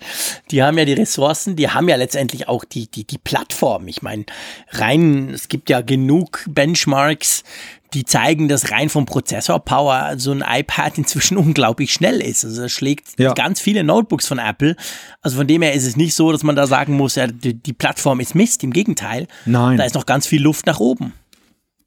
Die 0.51 0.63
haben 0.63 0.77
ja 0.77 0.85
die 0.85 0.93
Ressourcen, 0.93 1.55
die 1.55 1.69
haben 1.69 1.89
ja 1.89 1.95
letztendlich 1.95 2.47
auch 2.47 2.63
die, 2.63 2.89
die, 2.89 3.05
die 3.05 3.17
Plattform. 3.17 3.87
Ich 3.87 4.01
meine, 4.01 4.25
rein, 4.71 5.29
es 5.33 5.49
gibt 5.49 5.69
ja 5.69 5.81
genug 5.81 6.45
Benchmarks, 6.49 7.43
die 7.93 8.05
zeigen, 8.05 8.47
dass 8.47 8.71
rein 8.71 8.89
vom 8.89 9.05
Prozessor-Power 9.05 10.15
so 10.17 10.31
ein 10.31 10.43
iPad 10.47 10.97
inzwischen 10.97 11.37
unglaublich 11.37 11.93
schnell 11.93 12.21
ist. 12.21 12.45
Also 12.45 12.63
es 12.63 12.71
schlägt 12.71 13.19
ja. 13.19 13.33
ganz 13.33 13.59
viele 13.59 13.83
Notebooks 13.83 14.27
von 14.27 14.39
Apple. 14.39 14.75
Also 15.21 15.37
von 15.37 15.47
dem 15.47 15.61
her 15.61 15.73
ist 15.73 15.85
es 15.85 15.97
nicht 15.97 16.15
so, 16.15 16.31
dass 16.31 16.43
man 16.43 16.55
da 16.55 16.67
sagen 16.67 16.95
muss, 16.95 17.15
ja, 17.15 17.27
die, 17.27 17.53
die 17.53 17.73
Plattform 17.73 18.19
ist 18.19 18.35
Mist. 18.35 18.63
Im 18.63 18.71
Gegenteil. 18.71 19.27
Nein. 19.45 19.77
Da 19.77 19.83
ist 19.83 19.95
noch 19.95 20.05
ganz 20.05 20.27
viel 20.27 20.41
Luft 20.41 20.65
nach 20.65 20.79
oben. 20.79 21.13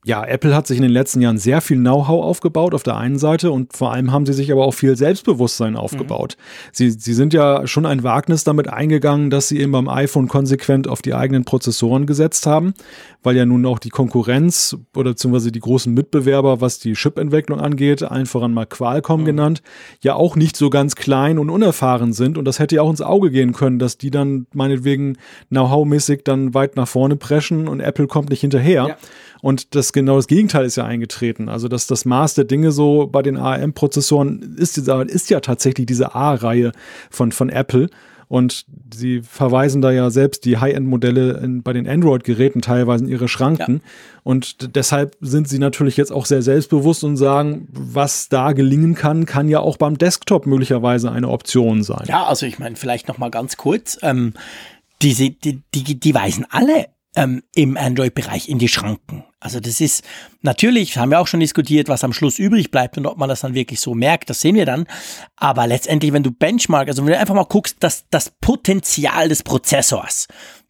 Ja, 0.05 0.23
Apple 0.23 0.55
hat 0.55 0.67
sich 0.67 0.77
in 0.77 0.83
den 0.83 0.91
letzten 0.91 1.19
Jahren 1.19 1.39
sehr 1.39 1.61
viel 1.61 1.77
Know-how 1.77 2.23
aufgebaut 2.23 2.75
auf 2.75 2.83
der 2.83 2.95
einen 2.95 3.17
Seite 3.17 3.49
und 3.49 3.75
vor 3.75 3.91
allem 3.91 4.11
haben 4.11 4.27
sie 4.27 4.33
sich 4.33 4.51
aber 4.51 4.63
auch 4.63 4.75
viel 4.75 4.95
Selbstbewusstsein 4.95 5.75
aufgebaut. 5.75 6.37
Mhm. 6.37 6.69
Sie, 6.73 6.91
sie 6.91 7.13
sind 7.15 7.33
ja 7.33 7.65
schon 7.65 7.87
ein 7.87 8.03
Wagnis 8.03 8.43
damit 8.43 8.67
eingegangen, 8.67 9.31
dass 9.31 9.47
sie 9.47 9.59
eben 9.59 9.71
beim 9.71 9.89
iPhone 9.89 10.27
konsequent 10.27 10.87
auf 10.87 11.01
die 11.01 11.15
eigenen 11.15 11.43
Prozessoren 11.43 12.05
gesetzt 12.05 12.45
haben, 12.45 12.75
weil 13.23 13.35
ja 13.35 13.47
nun 13.47 13.65
auch 13.65 13.79
die 13.79 13.89
Konkurrenz 13.89 14.77
oder 14.95 15.09
beziehungsweise 15.09 15.51
die 15.51 15.59
großen 15.59 15.91
Mitbewerber, 15.91 16.61
was 16.61 16.77
die 16.77 16.93
Chip-Entwicklung 16.93 17.59
angeht, 17.59 18.03
allen 18.03 18.27
voran 18.27 18.53
mal 18.53 18.67
Qualcomm 18.67 19.21
mhm. 19.21 19.25
genannt, 19.25 19.63
ja 20.03 20.13
auch 20.13 20.35
nicht 20.35 20.55
so 20.55 20.69
ganz 20.69 20.95
klein 20.95 21.39
und 21.39 21.49
unerfahren 21.49 22.13
sind 22.13 22.37
und 22.37 22.45
das 22.45 22.59
hätte 22.59 22.75
ja 22.75 22.83
auch 22.83 22.91
ins 22.91 23.01
Auge 23.01 23.31
gehen 23.31 23.53
können, 23.53 23.79
dass 23.79 23.97
die 23.97 24.11
dann 24.11 24.45
meinetwegen 24.53 25.17
Know-how-mäßig 25.49 26.21
dann 26.23 26.53
weit 26.53 26.75
nach 26.75 26.87
vorne 26.87 27.15
preschen 27.15 27.67
und 27.67 27.79
Apple 27.79 28.05
kommt 28.05 28.29
nicht 28.29 28.41
hinterher. 28.41 28.85
Ja. 28.89 28.97
Und 29.45 29.75
das 29.75 29.93
genau 29.93 30.15
das 30.15 30.25
Gegenteil 30.25 30.65
ist 30.65 30.75
ja 30.75 30.85
eingetreten. 30.85 31.49
Also, 31.49 31.67
dass 31.67 31.85
das 31.85 32.03
Maß 32.03 32.33
der 32.33 32.45
Dinge 32.45 32.71
so 32.71 33.05
bei 33.05 33.21
den 33.21 33.37
ARM-Prozessoren 33.37 34.55
ist, 34.57 34.75
ist 34.79 35.29
ja 35.29 35.39
tatsächlich 35.39 35.85
diese 35.85 36.15
A-Reihe 36.15 36.71
von, 37.11 37.31
von 37.31 37.49
Apple. 37.49 37.91
Und 38.27 38.65
sie 38.91 39.21
verweisen 39.21 39.83
da 39.83 39.91
ja 39.91 40.09
selbst 40.09 40.45
die 40.45 40.57
High-End-Modelle 40.57 41.47
bei 41.63 41.73
den 41.73 41.87
Android-Geräten 41.87 42.63
teilweise 42.63 43.03
in 43.03 43.11
ihre 43.11 43.27
Schranken. 43.27 43.81
Ja. 43.83 43.91
Und 44.23 44.75
deshalb 44.75 45.15
sind 45.21 45.47
sie 45.47 45.59
natürlich 45.59 45.95
jetzt 45.95 46.11
auch 46.11 46.25
sehr 46.25 46.41
selbstbewusst 46.41 47.03
und 47.03 47.15
sagen, 47.15 47.67
was 47.71 48.29
da 48.29 48.53
gelingen 48.53 48.95
kann, 48.95 49.27
kann 49.27 49.47
ja 49.47 49.59
auch 49.59 49.77
beim 49.77 49.99
Desktop 49.99 50.47
möglicherweise 50.47 51.11
eine 51.11 51.29
Option 51.29 51.83
sein. 51.83 52.05
Ja, 52.07 52.23
also 52.23 52.47
ich 52.47 52.57
meine, 52.57 52.77
vielleicht 52.77 53.07
noch 53.07 53.19
mal 53.19 53.29
ganz 53.29 53.57
kurz. 53.57 53.99
Ähm, 54.01 54.33
diese, 55.03 55.29
die, 55.29 55.61
die, 55.75 55.99
die 55.99 56.15
weisen 56.15 56.47
alle 56.49 56.87
ähm, 57.15 57.43
im 57.53 57.77
Android-Bereich 57.77 58.49
in 58.49 58.59
die 58.59 58.67
Schranken. 58.67 59.23
Also 59.39 59.59
das 59.59 59.79
ist 59.79 60.03
natürlich, 60.41 60.97
haben 60.97 61.11
wir 61.11 61.19
auch 61.19 61.27
schon 61.27 61.39
diskutiert, 61.39 61.87
was 61.87 62.03
am 62.03 62.13
Schluss 62.13 62.39
übrig 62.39 62.71
bleibt 62.71 62.97
und 62.97 63.05
ob 63.05 63.17
man 63.17 63.29
das 63.29 63.41
dann 63.41 63.53
wirklich 63.53 63.79
so 63.79 63.93
merkt, 63.93 64.29
das 64.29 64.41
sehen 64.41 64.55
wir 64.55 64.65
dann. 64.65 64.87
Aber 65.35 65.67
letztendlich, 65.67 66.13
wenn 66.13 66.23
du 66.23 66.31
Benchmark, 66.31 66.87
also 66.87 67.05
wenn 67.05 67.11
du 67.11 67.19
einfach 67.19 67.35
mal 67.35 67.43
guckst, 67.43 67.77
dass 67.81 68.05
das 68.09 68.31
Potenzial 68.41 69.29
des 69.29 69.43
Prozessors, 69.43 70.27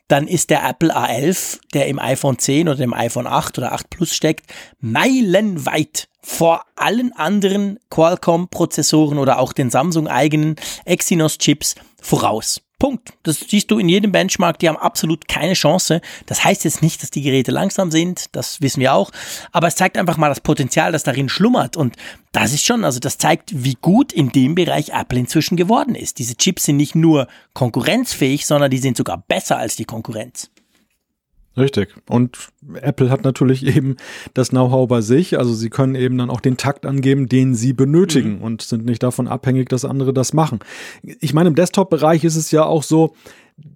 dann 0.07 0.27
ist 0.27 0.49
der 0.49 0.67
Apple 0.67 0.95
A11, 0.95 1.59
der 1.73 1.87
im 1.87 1.99
iPhone 1.99 2.37
10 2.37 2.69
oder 2.69 2.83
im 2.83 2.93
iPhone 2.93 3.27
8 3.27 3.57
oder 3.57 3.71
8 3.71 3.89
Plus 3.89 4.13
steckt, 4.13 4.45
meilenweit 4.79 6.07
vor 6.21 6.63
allen 6.75 7.13
anderen 7.13 7.79
Qualcomm-Prozessoren 7.89 9.17
oder 9.17 9.39
auch 9.39 9.53
den 9.53 9.69
Samsung 9.69 10.07
eigenen 10.07 10.55
Exynos-Chips 10.85 11.75
voraus. 12.01 12.61
Punkt. 12.79 13.13
Das 13.23 13.39
siehst 13.39 13.71
du 13.71 13.79
in 13.79 13.87
jedem 13.87 14.11
Benchmark, 14.11 14.59
die 14.59 14.67
haben 14.67 14.77
absolut 14.77 15.27
keine 15.27 15.53
Chance. 15.53 16.01
Das 16.25 16.43
heißt 16.43 16.65
jetzt 16.65 16.81
nicht, 16.81 17.01
dass 17.01 17.11
die 17.11 17.21
Geräte 17.21 17.51
langsam 17.51 17.91
sind, 17.91 18.35
das 18.35 18.61
wissen 18.61 18.81
wir 18.81 18.93
auch, 18.93 19.11
aber 19.51 19.67
es 19.67 19.75
zeigt 19.75 19.97
einfach 19.97 20.17
mal 20.17 20.29
das 20.29 20.41
Potenzial, 20.41 20.91
das 20.91 21.03
darin 21.03 21.29
schlummert 21.29 21.77
und 21.77 21.95
das 22.31 22.53
ist 22.53 22.65
schon, 22.65 22.83
also 22.83 22.99
das 22.99 23.17
zeigt, 23.17 23.63
wie 23.63 23.77
gut 23.79 24.11
in 24.11 24.29
dem 24.29 24.55
Bereich 24.55 24.89
Apple 24.89 25.19
inzwischen 25.19 25.55
geworden 25.55 25.95
ist. 25.95 26.19
Diese 26.19 26.35
Chips 26.35 26.65
sind 26.65 26.77
nicht 26.77 26.95
nur 26.95 27.27
konkurrenzfähig, 27.53 28.45
sondern 28.45 28.71
die 28.71 28.77
sind 28.77 28.97
sogar 28.97 29.23
besser 29.25 29.57
als 29.57 29.77
die 29.77 29.85
Konkurrenz. 29.85 30.49
Richtig. 31.57 31.95
Und 32.09 32.49
Apple 32.81 33.09
hat 33.09 33.23
natürlich 33.23 33.65
eben 33.75 33.95
das 34.33 34.49
Know-how 34.49 34.87
bei 34.87 35.01
sich. 35.01 35.37
Also 35.37 35.53
sie 35.53 35.69
können 35.69 35.95
eben 35.95 36.17
dann 36.17 36.29
auch 36.29 36.41
den 36.41 36.57
Takt 36.57 36.85
angeben, 36.85 37.27
den 37.27 37.55
sie 37.55 37.73
benötigen 37.73 38.37
mhm. 38.37 38.43
und 38.43 38.61
sind 38.61 38.85
nicht 38.85 39.03
davon 39.03 39.27
abhängig, 39.27 39.69
dass 39.69 39.85
andere 39.85 40.13
das 40.13 40.33
machen. 40.33 40.59
Ich 41.03 41.33
meine, 41.33 41.49
im 41.49 41.55
Desktop-Bereich 41.55 42.23
ist 42.23 42.35
es 42.35 42.51
ja 42.51 42.65
auch 42.65 42.83
so, 42.83 43.15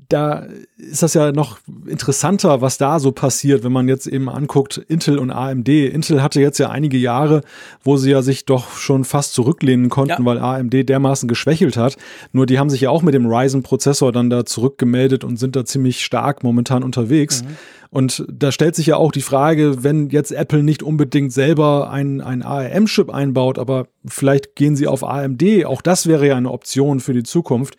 da 0.09 0.47
ist 0.77 1.03
das 1.03 1.13
ja 1.13 1.31
noch 1.31 1.59
interessanter, 1.85 2.61
was 2.61 2.77
da 2.77 2.99
so 2.99 3.11
passiert, 3.11 3.63
wenn 3.63 3.71
man 3.71 3.87
jetzt 3.87 4.07
eben 4.07 4.27
anguckt, 4.27 4.77
Intel 4.77 5.19
und 5.19 5.31
AMD. 5.31 5.69
Intel 5.69 6.21
hatte 6.21 6.41
jetzt 6.41 6.57
ja 6.57 6.69
einige 6.69 6.97
Jahre, 6.97 7.43
wo 7.83 7.95
sie 7.95 8.11
ja 8.11 8.21
sich 8.21 8.45
doch 8.45 8.75
schon 8.75 9.05
fast 9.05 9.33
zurücklehnen 9.33 9.89
konnten, 9.89 10.23
ja. 10.23 10.25
weil 10.25 10.39
AMD 10.39 10.89
dermaßen 10.89 11.29
geschwächelt 11.29 11.77
hat. 11.77 11.95
Nur 12.33 12.45
die 12.45 12.59
haben 12.59 12.69
sich 12.69 12.81
ja 12.81 12.89
auch 12.89 13.03
mit 13.03 13.13
dem 13.13 13.27
Ryzen-Prozessor 13.27 14.11
dann 14.11 14.29
da 14.29 14.45
zurückgemeldet 14.45 15.23
und 15.23 15.37
sind 15.37 15.55
da 15.55 15.63
ziemlich 15.63 16.03
stark 16.03 16.43
momentan 16.43 16.83
unterwegs. 16.83 17.43
Mhm. 17.43 17.47
Und 17.91 18.23
da 18.31 18.51
stellt 18.51 18.75
sich 18.75 18.85
ja 18.85 18.97
auch 18.97 19.11
die 19.11 19.21
Frage, 19.21 19.83
wenn 19.83 20.09
jetzt 20.09 20.31
Apple 20.31 20.61
nicht 20.61 20.83
unbedingt 20.83 21.33
selber 21.33 21.89
einen, 21.89 22.21
einen 22.21 22.43
ARM-Chip 22.43 23.09
einbaut, 23.09 23.57
aber 23.57 23.87
vielleicht 24.05 24.55
gehen 24.55 24.75
sie 24.75 24.85
auf 24.85 25.03
AMD, 25.03 25.65
auch 25.65 25.81
das 25.81 26.05
wäre 26.05 26.27
ja 26.27 26.35
eine 26.35 26.51
Option 26.51 26.99
für 26.99 27.13
die 27.13 27.23
Zukunft. 27.23 27.77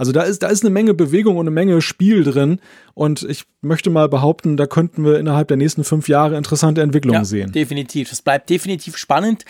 Also 0.00 0.12
da 0.12 0.22
ist, 0.22 0.42
da 0.42 0.48
ist 0.48 0.64
eine 0.64 0.70
Menge 0.70 0.94
Bewegung 0.94 1.36
und 1.36 1.42
eine 1.42 1.50
Menge 1.50 1.82
Spiel 1.82 2.24
drin. 2.24 2.58
Und 2.94 3.22
ich 3.22 3.44
möchte 3.60 3.90
mal 3.90 4.08
behaupten, 4.08 4.56
da 4.56 4.66
könnten 4.66 5.04
wir 5.04 5.18
innerhalb 5.18 5.48
der 5.48 5.58
nächsten 5.58 5.84
fünf 5.84 6.08
Jahre 6.08 6.38
interessante 6.38 6.80
Entwicklungen 6.80 7.20
ja, 7.20 7.24
sehen. 7.26 7.52
Definitiv. 7.52 8.10
Es 8.10 8.22
bleibt 8.22 8.48
definitiv 8.48 8.96
spannend. 8.96 9.44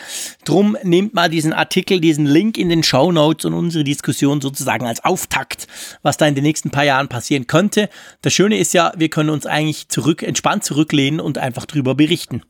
Drum 0.44 0.76
nehmt 0.82 1.14
mal 1.14 1.30
diesen 1.30 1.52
Artikel, 1.52 2.00
diesen 2.00 2.26
Link 2.26 2.58
in 2.58 2.68
den 2.68 2.82
Show 2.82 3.12
Notes 3.12 3.44
und 3.44 3.54
unsere 3.54 3.84
Diskussion 3.84 4.40
sozusagen 4.40 4.86
als 4.86 5.04
Auftakt, 5.04 5.68
was 6.02 6.16
da 6.16 6.26
in 6.26 6.34
den 6.34 6.42
nächsten 6.42 6.70
paar 6.70 6.84
Jahren 6.84 7.06
passieren 7.06 7.46
könnte. 7.46 7.88
Das 8.22 8.32
Schöne 8.32 8.58
ist 8.58 8.74
ja, 8.74 8.92
wir 8.96 9.08
können 9.08 9.30
uns 9.30 9.46
eigentlich 9.46 9.88
zurück, 10.00 10.22
entspannt 10.22 10.64
zurücklehnen 10.64 11.20
und 11.20 11.38
einfach 11.38 11.66
drüber 11.66 11.94
berichten. 11.94 12.42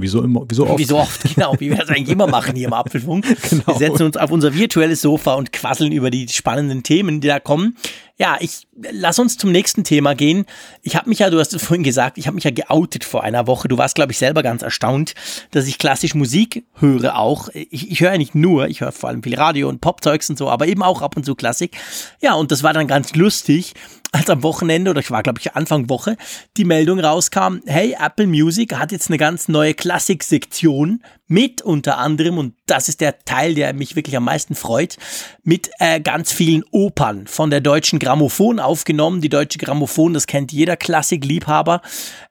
Wieso 0.00 0.22
immer, 0.22 0.44
wieso 0.48 0.64
oft? 0.68 0.78
Wieso 0.78 0.96
oft, 0.96 1.34
genau, 1.34 1.56
wie 1.58 1.70
wir 1.70 1.76
das 1.76 1.88
eigentlich 1.88 2.10
immer 2.10 2.28
machen 2.28 2.54
hier 2.54 2.68
im 2.68 2.72
Apfelfunk. 2.74 3.26
Genau. 3.50 3.66
Wir 3.66 3.74
setzen 3.74 4.04
uns 4.04 4.16
auf 4.16 4.30
unser 4.30 4.54
virtuelles 4.54 5.00
Sofa 5.00 5.34
und 5.34 5.52
quasseln 5.52 5.90
über 5.90 6.10
die 6.10 6.28
spannenden 6.28 6.84
Themen, 6.84 7.20
die 7.20 7.26
da 7.26 7.40
kommen. 7.40 7.76
Ja, 8.20 8.36
ich 8.40 8.66
lass 8.74 9.20
uns 9.20 9.36
zum 9.36 9.52
nächsten 9.52 9.84
Thema 9.84 10.14
gehen. 10.14 10.44
Ich 10.82 10.96
habe 10.96 11.08
mich 11.08 11.20
ja, 11.20 11.30
du 11.30 11.38
hast 11.38 11.54
es 11.54 11.64
vorhin 11.64 11.84
gesagt, 11.84 12.18
ich 12.18 12.26
habe 12.26 12.34
mich 12.34 12.42
ja 12.42 12.50
geoutet 12.50 13.04
vor 13.04 13.22
einer 13.22 13.46
Woche. 13.46 13.68
Du 13.68 13.78
warst, 13.78 13.94
glaube 13.94 14.10
ich, 14.10 14.18
selber 14.18 14.42
ganz 14.42 14.62
erstaunt, 14.62 15.14
dass 15.52 15.68
ich 15.68 15.78
klassisch 15.78 16.16
Musik 16.16 16.64
höre 16.74 17.16
auch. 17.16 17.48
Ich, 17.54 17.92
ich 17.92 18.00
höre 18.00 18.12
ja 18.12 18.18
nicht 18.18 18.34
nur, 18.34 18.66
ich 18.66 18.80
höre 18.80 18.90
vor 18.90 19.08
allem 19.08 19.22
viel 19.22 19.36
Radio 19.36 19.68
und 19.68 19.80
Popzeugs 19.80 20.28
und 20.30 20.36
so, 20.36 20.50
aber 20.50 20.66
eben 20.66 20.82
auch 20.82 21.00
ab 21.00 21.16
und 21.16 21.24
zu 21.24 21.36
Klassik. 21.36 21.76
Ja, 22.20 22.34
und 22.34 22.50
das 22.50 22.64
war 22.64 22.72
dann 22.72 22.88
ganz 22.88 23.14
lustig, 23.14 23.74
als 24.10 24.28
am 24.30 24.42
Wochenende, 24.42 24.90
oder 24.90 25.00
ich 25.00 25.12
war, 25.12 25.22
glaube 25.22 25.38
ich, 25.38 25.54
Anfang 25.54 25.88
Woche, 25.88 26.16
die 26.56 26.64
Meldung 26.64 26.98
rauskam, 26.98 27.58
hey, 27.66 27.96
Apple 28.00 28.26
Music 28.26 28.74
hat 28.74 28.90
jetzt 28.90 29.10
eine 29.10 29.18
ganz 29.18 29.46
neue 29.46 29.74
Klassik-Sektion 29.74 31.02
mit 31.28 31.62
unter 31.62 31.98
anderem, 31.98 32.38
und 32.38 32.54
das 32.66 32.88
ist 32.88 33.00
der 33.00 33.20
Teil, 33.20 33.54
der 33.54 33.72
mich 33.74 33.94
wirklich 33.94 34.16
am 34.16 34.24
meisten 34.24 34.54
freut, 34.54 34.96
mit 35.44 35.70
äh, 35.78 36.00
ganz 36.00 36.32
vielen 36.32 36.64
Opern 36.70 37.26
von 37.26 37.50
der 37.50 37.60
Deutschen 37.60 37.98
Grammophon 37.98 38.58
aufgenommen. 38.58 39.20
Die 39.20 39.28
Deutsche 39.28 39.58
Grammophon, 39.58 40.14
das 40.14 40.26
kennt 40.26 40.52
jeder 40.52 40.76
Klassikliebhaber. 40.76 41.82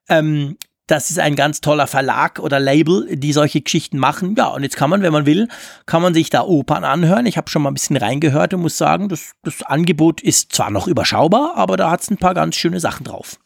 Ähm, 0.10 0.58
das 0.88 1.12
ist 1.12 1.20
ein 1.20 1.36
ganz 1.36 1.60
toller 1.60 1.86
Verlag 1.86 2.40
oder 2.40 2.60
Label, 2.60 3.08
die 3.16 3.34
solche 3.34 3.62
Geschichten 3.62 3.98
machen. 3.98 4.36
Ja, 4.38 4.48
und 4.48 4.64
jetzt 4.64 4.78
kann 4.78 4.90
man, 4.90 5.02
wenn 5.02 5.12
man 5.12 5.26
will, 5.26 5.50
kann 5.86 6.02
man 6.02 6.14
sich 6.14 6.30
da 6.30 6.44
Opern 6.44 6.86
anhören. 6.86 7.26
Ich 7.26 7.38
habe 7.38 7.50
schon 7.50 7.62
mal 7.62 7.70
ein 7.72 7.74
bisschen 7.74 7.98
reingehört 7.98 8.54
und 8.54 8.62
muss 8.62 8.78
sagen, 8.78 9.10
das, 9.10 9.34
das 9.44 9.62
Angebot 9.64 10.22
ist 10.22 10.54
zwar 10.54 10.72
noch 10.72 10.88
überschaubar, 10.88 11.56
aber 11.56 11.76
da 11.76 11.92
hat 11.92 12.02
es 12.02 12.10
ein 12.10 12.18
paar 12.18 12.34
ganz 12.34 12.56
schöne 12.56 12.80
Sachen 12.80 13.04
drauf. 13.04 13.38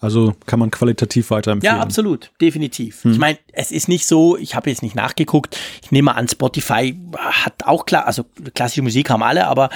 Also 0.00 0.34
kann 0.46 0.58
man 0.58 0.70
qualitativ 0.70 1.30
weiterempfehlen. 1.30 1.76
Ja, 1.76 1.82
absolut, 1.82 2.32
definitiv. 2.40 3.04
Hm. 3.04 3.12
Ich 3.12 3.18
meine, 3.18 3.38
es 3.52 3.70
ist 3.70 3.86
nicht 3.86 4.06
so, 4.06 4.36
ich 4.38 4.54
habe 4.54 4.70
jetzt 4.70 4.82
nicht 4.82 4.94
nachgeguckt. 4.94 5.58
Ich 5.82 5.90
nehme 5.90 6.14
an, 6.14 6.26
Spotify 6.26 6.98
hat 7.16 7.66
auch 7.66 7.84
klar, 7.84 8.06
also 8.06 8.24
klassische 8.54 8.82
Musik 8.82 9.10
haben 9.10 9.22
alle, 9.22 9.46
aber 9.46 9.68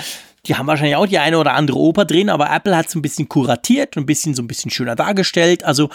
die 0.46 0.56
haben 0.56 0.66
wahrscheinlich 0.66 0.96
auch 0.96 1.06
die 1.06 1.18
eine 1.18 1.38
oder 1.38 1.52
andere 1.52 1.78
Oper 1.78 2.06
drin, 2.06 2.30
aber 2.30 2.50
Apple 2.50 2.76
hat 2.76 2.88
es 2.88 2.94
ein 2.94 3.02
bisschen 3.02 3.28
kuratiert 3.28 3.96
und 3.96 4.04
ein 4.04 4.06
bisschen 4.06 4.34
so 4.34 4.42
ein 4.42 4.48
bisschen 4.48 4.70
schöner 4.70 4.96
dargestellt. 4.96 5.62
Also 5.62 5.90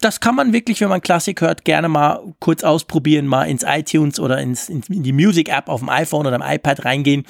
das 0.00 0.20
kann 0.20 0.34
man 0.34 0.52
wirklich, 0.52 0.80
wenn 0.80 0.88
man 0.88 1.00
Klassik 1.02 1.40
hört, 1.40 1.64
gerne 1.64 1.88
mal 1.88 2.20
kurz 2.40 2.64
ausprobieren, 2.64 3.26
mal 3.26 3.44
ins 3.44 3.62
iTunes 3.62 4.20
oder 4.20 4.38
ins, 4.38 4.68
in 4.68 4.82
die 4.88 5.12
Music 5.12 5.48
App 5.48 5.68
auf 5.68 5.80
dem 5.80 5.88
iPhone 5.88 6.26
oder 6.26 6.38
dem 6.38 6.46
iPad 6.46 6.84
reingehen 6.84 7.24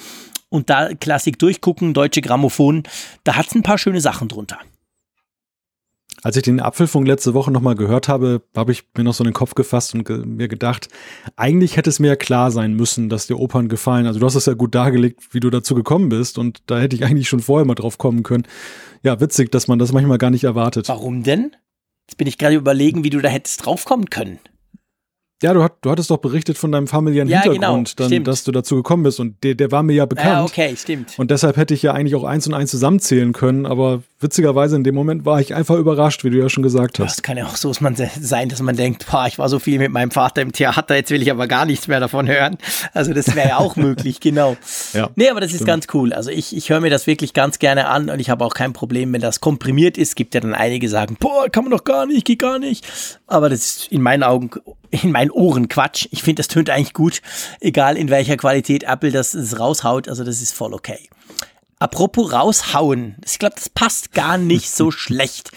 und 0.49 0.69
da 0.69 0.93
Klassik 0.93 1.39
durchgucken, 1.39 1.93
deutsche 1.93 2.21
Grammophon. 2.21 2.83
Da 3.23 3.35
hat 3.35 3.47
es 3.47 3.55
ein 3.55 3.63
paar 3.63 3.77
schöne 3.77 4.01
Sachen 4.01 4.27
drunter. 4.27 4.59
Als 6.27 6.35
ich 6.35 6.43
den 6.43 6.59
Apfelfunk 6.59 7.07
letzte 7.07 7.33
Woche 7.33 7.51
nochmal 7.51 7.75
gehört 7.75 8.09
habe, 8.09 8.41
habe 8.53 8.73
ich 8.73 8.83
mir 8.97 9.05
noch 9.05 9.13
so 9.13 9.23
in 9.23 9.29
den 9.29 9.33
Kopf 9.33 9.55
gefasst 9.55 9.95
und 9.95 10.03
ge 10.03 10.25
mir 10.25 10.49
gedacht, 10.49 10.89
eigentlich 11.37 11.77
hätte 11.77 11.89
es 11.89 12.01
mir 12.01 12.07
ja 12.07 12.15
klar 12.17 12.51
sein 12.51 12.73
müssen, 12.73 13.07
dass 13.07 13.27
dir 13.27 13.39
Opern 13.39 13.69
gefallen. 13.69 14.07
Also 14.07 14.19
du 14.19 14.25
hast 14.25 14.35
es 14.35 14.45
ja 14.45 14.53
gut 14.53 14.75
dargelegt, 14.75 15.33
wie 15.33 15.39
du 15.39 15.49
dazu 15.49 15.73
gekommen 15.73 16.09
bist 16.09 16.37
und 16.37 16.63
da 16.65 16.79
hätte 16.79 16.97
ich 16.97 17.05
eigentlich 17.05 17.29
schon 17.29 17.39
vorher 17.39 17.65
mal 17.65 17.75
drauf 17.75 17.97
kommen 17.97 18.23
können. 18.23 18.43
Ja, 19.03 19.21
witzig, 19.21 19.53
dass 19.53 19.69
man 19.69 19.79
das 19.79 19.93
manchmal 19.93 20.17
gar 20.17 20.29
nicht 20.29 20.43
erwartet. 20.43 20.89
Warum 20.89 21.23
denn? 21.23 21.55
Jetzt 22.09 22.17
bin 22.17 22.27
ich 22.27 22.37
gerade 22.37 22.55
überlegen, 22.55 23.05
wie 23.05 23.09
du 23.09 23.21
da 23.21 23.29
hättest 23.29 23.65
draufkommen 23.65 24.09
können. 24.09 24.37
Ja, 25.43 25.53
du, 25.53 25.61
hat, 25.61 25.73
du 25.81 25.91
hattest 25.91 26.09
doch 26.09 26.17
berichtet 26.17 26.57
von 26.57 26.71
deinem 26.71 26.87
familiären 26.87 27.29
ja, 27.29 27.41
genau, 27.41 27.53
Hintergrund, 27.53 27.95
genau, 27.95 28.09
dann, 28.09 28.23
dass 28.23 28.43
du 28.43 28.51
dazu 28.51 28.75
gekommen 28.75 29.03
bist 29.03 29.19
und 29.19 29.43
der, 29.43 29.53
der 29.53 29.71
war 29.71 29.83
mir 29.83 29.93
ja 29.93 30.07
bekannt. 30.07 30.27
Ja, 30.29 30.43
okay, 30.43 30.75
stimmt. 30.75 31.13
Und 31.17 31.29
deshalb 31.29 31.57
hätte 31.57 31.75
ich 31.75 31.83
ja 31.83 31.93
eigentlich 31.93 32.15
auch 32.15 32.23
eins 32.23 32.47
und 32.47 32.55
eins 32.55 32.71
zusammenzählen 32.71 33.33
können, 33.33 33.67
aber 33.67 34.01
witzigerweise 34.19 34.75
in 34.75 34.83
dem 34.83 34.95
Moment 34.95 35.25
war 35.25 35.39
ich 35.39 35.53
einfach 35.53 35.75
überrascht, 35.75 36.23
wie 36.23 36.31
du 36.31 36.39
ja 36.39 36.49
schon 36.49 36.63
gesagt 36.63 36.97
hast. 36.97 37.17
Das 37.17 37.21
kann 37.21 37.37
ja 37.37 37.45
auch 37.45 37.55
so 37.55 37.71
sein, 37.71 38.49
dass 38.49 38.63
man 38.63 38.75
denkt, 38.75 39.05
boah, 39.11 39.27
ich 39.27 39.37
war 39.37 39.47
so 39.47 39.59
viel 39.59 39.77
mit 39.77 39.91
meinem 39.91 40.09
Vater 40.09 40.41
im 40.41 40.53
Theater, 40.53 40.95
jetzt 40.95 41.11
will 41.11 41.21
ich 41.21 41.29
aber 41.29 41.45
gar 41.45 41.67
nichts 41.67 41.87
mehr 41.87 41.99
davon 41.99 42.27
hören. 42.27 42.57
Also 42.93 43.13
das 43.13 43.35
wäre 43.35 43.49
ja 43.49 43.57
auch 43.57 43.75
möglich, 43.75 44.19
genau. 44.19 44.57
Ja, 44.93 45.11
nee, 45.15 45.29
aber 45.29 45.39
das 45.39 45.51
stimmt. 45.51 45.61
ist 45.61 45.67
ganz 45.67 45.87
cool. 45.93 46.13
Also 46.13 46.31
ich, 46.31 46.55
ich 46.55 46.71
höre 46.71 46.81
mir 46.81 46.89
das 46.89 47.05
wirklich 47.05 47.33
ganz 47.33 47.59
gerne 47.59 47.89
an 47.89 48.09
und 48.09 48.19
ich 48.19 48.31
habe 48.31 48.43
auch 48.43 48.55
kein 48.55 48.73
Problem, 48.73 49.13
wenn 49.13 49.21
das 49.21 49.39
komprimiert 49.39 49.99
ist. 49.99 50.15
Gibt 50.15 50.33
ja 50.33 50.41
dann 50.41 50.55
einige, 50.55 50.89
sagen, 50.89 51.15
boah, 51.19 51.47
kann 51.49 51.63
man 51.63 51.71
doch 51.71 51.83
gar 51.83 52.07
nicht, 52.07 52.25
geht 52.25 52.39
gar 52.39 52.57
nicht. 52.57 52.87
Aber 53.27 53.49
das 53.49 53.59
ist 53.59 53.91
in 53.91 54.01
meinen 54.01 54.23
Augen, 54.23 54.49
in 54.89 55.11
meinen 55.11 55.31
Ohren 55.31 55.67
Quatsch. 55.67 56.07
Ich 56.11 56.23
finde, 56.23 56.41
das 56.41 56.47
tönt 56.47 56.69
eigentlich 56.69 56.93
gut, 56.93 57.21
egal 57.59 57.97
in 57.97 58.09
welcher 58.09 58.37
Qualität 58.37 58.83
Apple 58.83 59.11
das, 59.11 59.31
das 59.31 59.59
raushaut. 59.59 60.07
Also 60.07 60.23
das 60.23 60.41
ist 60.41 60.53
voll 60.53 60.73
okay. 60.73 61.09
Apropos 61.79 62.31
raushauen. 62.31 63.17
Ich 63.25 63.39
glaube, 63.39 63.55
das 63.55 63.69
passt 63.69 64.13
gar 64.13 64.37
nicht 64.37 64.69
so 64.69 64.91
schlecht. 64.91 65.51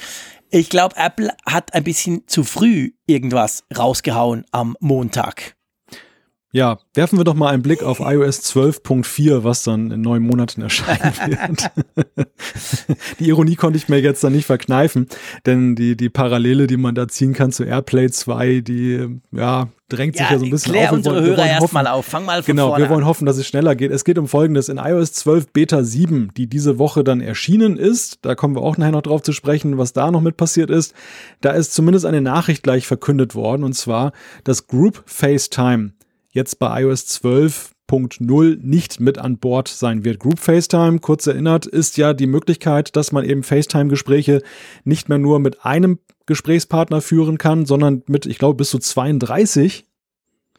Ich 0.51 0.69
glaube, 0.69 0.97
Apple 0.97 1.33
hat 1.47 1.75
ein 1.75 1.85
bisschen 1.85 2.27
zu 2.27 2.43
früh 2.43 2.90
irgendwas 3.07 3.64
rausgehauen 3.77 4.45
am 4.51 4.77
Montag. 4.81 5.57
Ja, 6.53 6.79
werfen 6.95 7.17
wir 7.17 7.25
doch 7.25 7.35
mal 7.35 7.51
einen 7.51 7.63
Blick 7.63 7.85
auf 7.85 8.01
iOS 8.01 8.41
12.4, 8.41 9.45
was 9.45 9.63
dann 9.63 9.93
in 9.93 10.01
neun 10.01 10.23
Monaten 10.23 10.63
erscheinen 10.63 11.13
wird. 11.27 11.71
die 13.21 13.29
Ironie 13.29 13.55
konnte 13.55 13.77
ich 13.77 13.89
mir 13.89 14.01
jetzt 14.01 14.25
dann 14.25 14.33
nicht 14.33 14.47
verkneifen, 14.47 15.07
denn 15.47 15.77
die, 15.77 15.97
die 15.97 16.09
Parallele, 16.09 16.67
die 16.67 16.77
man 16.77 16.97
da 16.97 17.07
ziehen 17.07 17.35
kann 17.35 17.53
zu 17.53 17.63
AirPlay 17.63 18.11
2, 18.11 18.63
die 18.63 19.21
ja, 19.31 19.69
drängt 19.89 20.17
sich 20.17 20.29
ja, 20.29 20.39
so 20.41 20.45
ein 20.45 20.51
bisschen 20.51 20.73
klär 20.73 20.89
auf. 20.91 20.97
unsere 20.97 21.17
wollen, 21.17 21.27
Hörer 21.27 21.47
erstmal 21.47 21.87
auf, 21.87 22.07
fang 22.07 22.25
mal 22.25 22.43
von 22.43 22.57
Genau, 22.57 22.77
wir 22.77 22.89
wollen 22.89 23.03
an. 23.03 23.07
hoffen, 23.07 23.27
dass 23.27 23.37
es 23.37 23.47
schneller 23.47 23.77
geht. 23.77 23.93
Es 23.93 24.05
geht 24.05 24.19
um 24.19 24.27
Folgendes. 24.27 24.69
In 24.69 24.79
iOS 24.79 25.13
12 25.13 25.53
Beta 25.53 25.85
7, 25.85 26.33
die 26.37 26.49
diese 26.49 26.79
Woche 26.79 27.05
dann 27.05 27.21
erschienen 27.21 27.77
ist, 27.77 28.19
da 28.23 28.35
kommen 28.35 28.57
wir 28.57 28.63
auch 28.63 28.77
nachher 28.77 28.93
noch 28.93 29.03
drauf 29.03 29.23
zu 29.23 29.33
sprechen, 29.33 29.79
was 29.79 29.93
da 29.93 30.11
noch 30.11 30.21
mit 30.21 30.37
passiert 30.37 30.71
ist, 30.71 30.95
da 31.43 31.51
ist 31.53 31.75
zumindest 31.75 32.07
eine 32.07 32.21
Nachricht 32.21 32.65
gleich 32.65 32.89
verkündet 32.89 33.37
worden, 33.37 33.63
und 33.63 33.75
zwar, 33.75 34.11
dass 34.43 34.67
Group 34.67 35.05
FaceTime 35.07 35.93
jetzt 36.31 36.59
bei 36.59 36.83
iOS 36.83 37.07
12.0 37.23 38.59
nicht 38.61 39.01
mit 39.01 39.19
an 39.19 39.38
Bord 39.38 39.69
sein 39.69 40.05
wird. 40.05 40.21
Group 40.21 40.38
FaceTime, 40.38 41.01
kurz 41.01 41.27
erinnert, 41.27 41.66
ist 41.66 41.97
ja 41.97 42.14
die 42.14 42.27
Möglichkeit, 42.27 42.97
dass 42.97 43.12
man 43.12 43.25
eben 43.25 43.43
FaceTime-Gespräche 43.43 44.43
nicht 44.85 45.09
mehr 45.09 45.19
nur 45.19 45.40
mit 45.40 45.64
einem 45.64 45.99
Gesprächspartner 46.27 47.01
führen 47.01 47.38
kann, 47.38 47.66
sondern 47.66 48.03
mit, 48.07 48.27
ich 48.27 48.38
glaube, 48.38 48.57
bis 48.57 48.71
zu 48.71 48.79
32. 48.79 49.87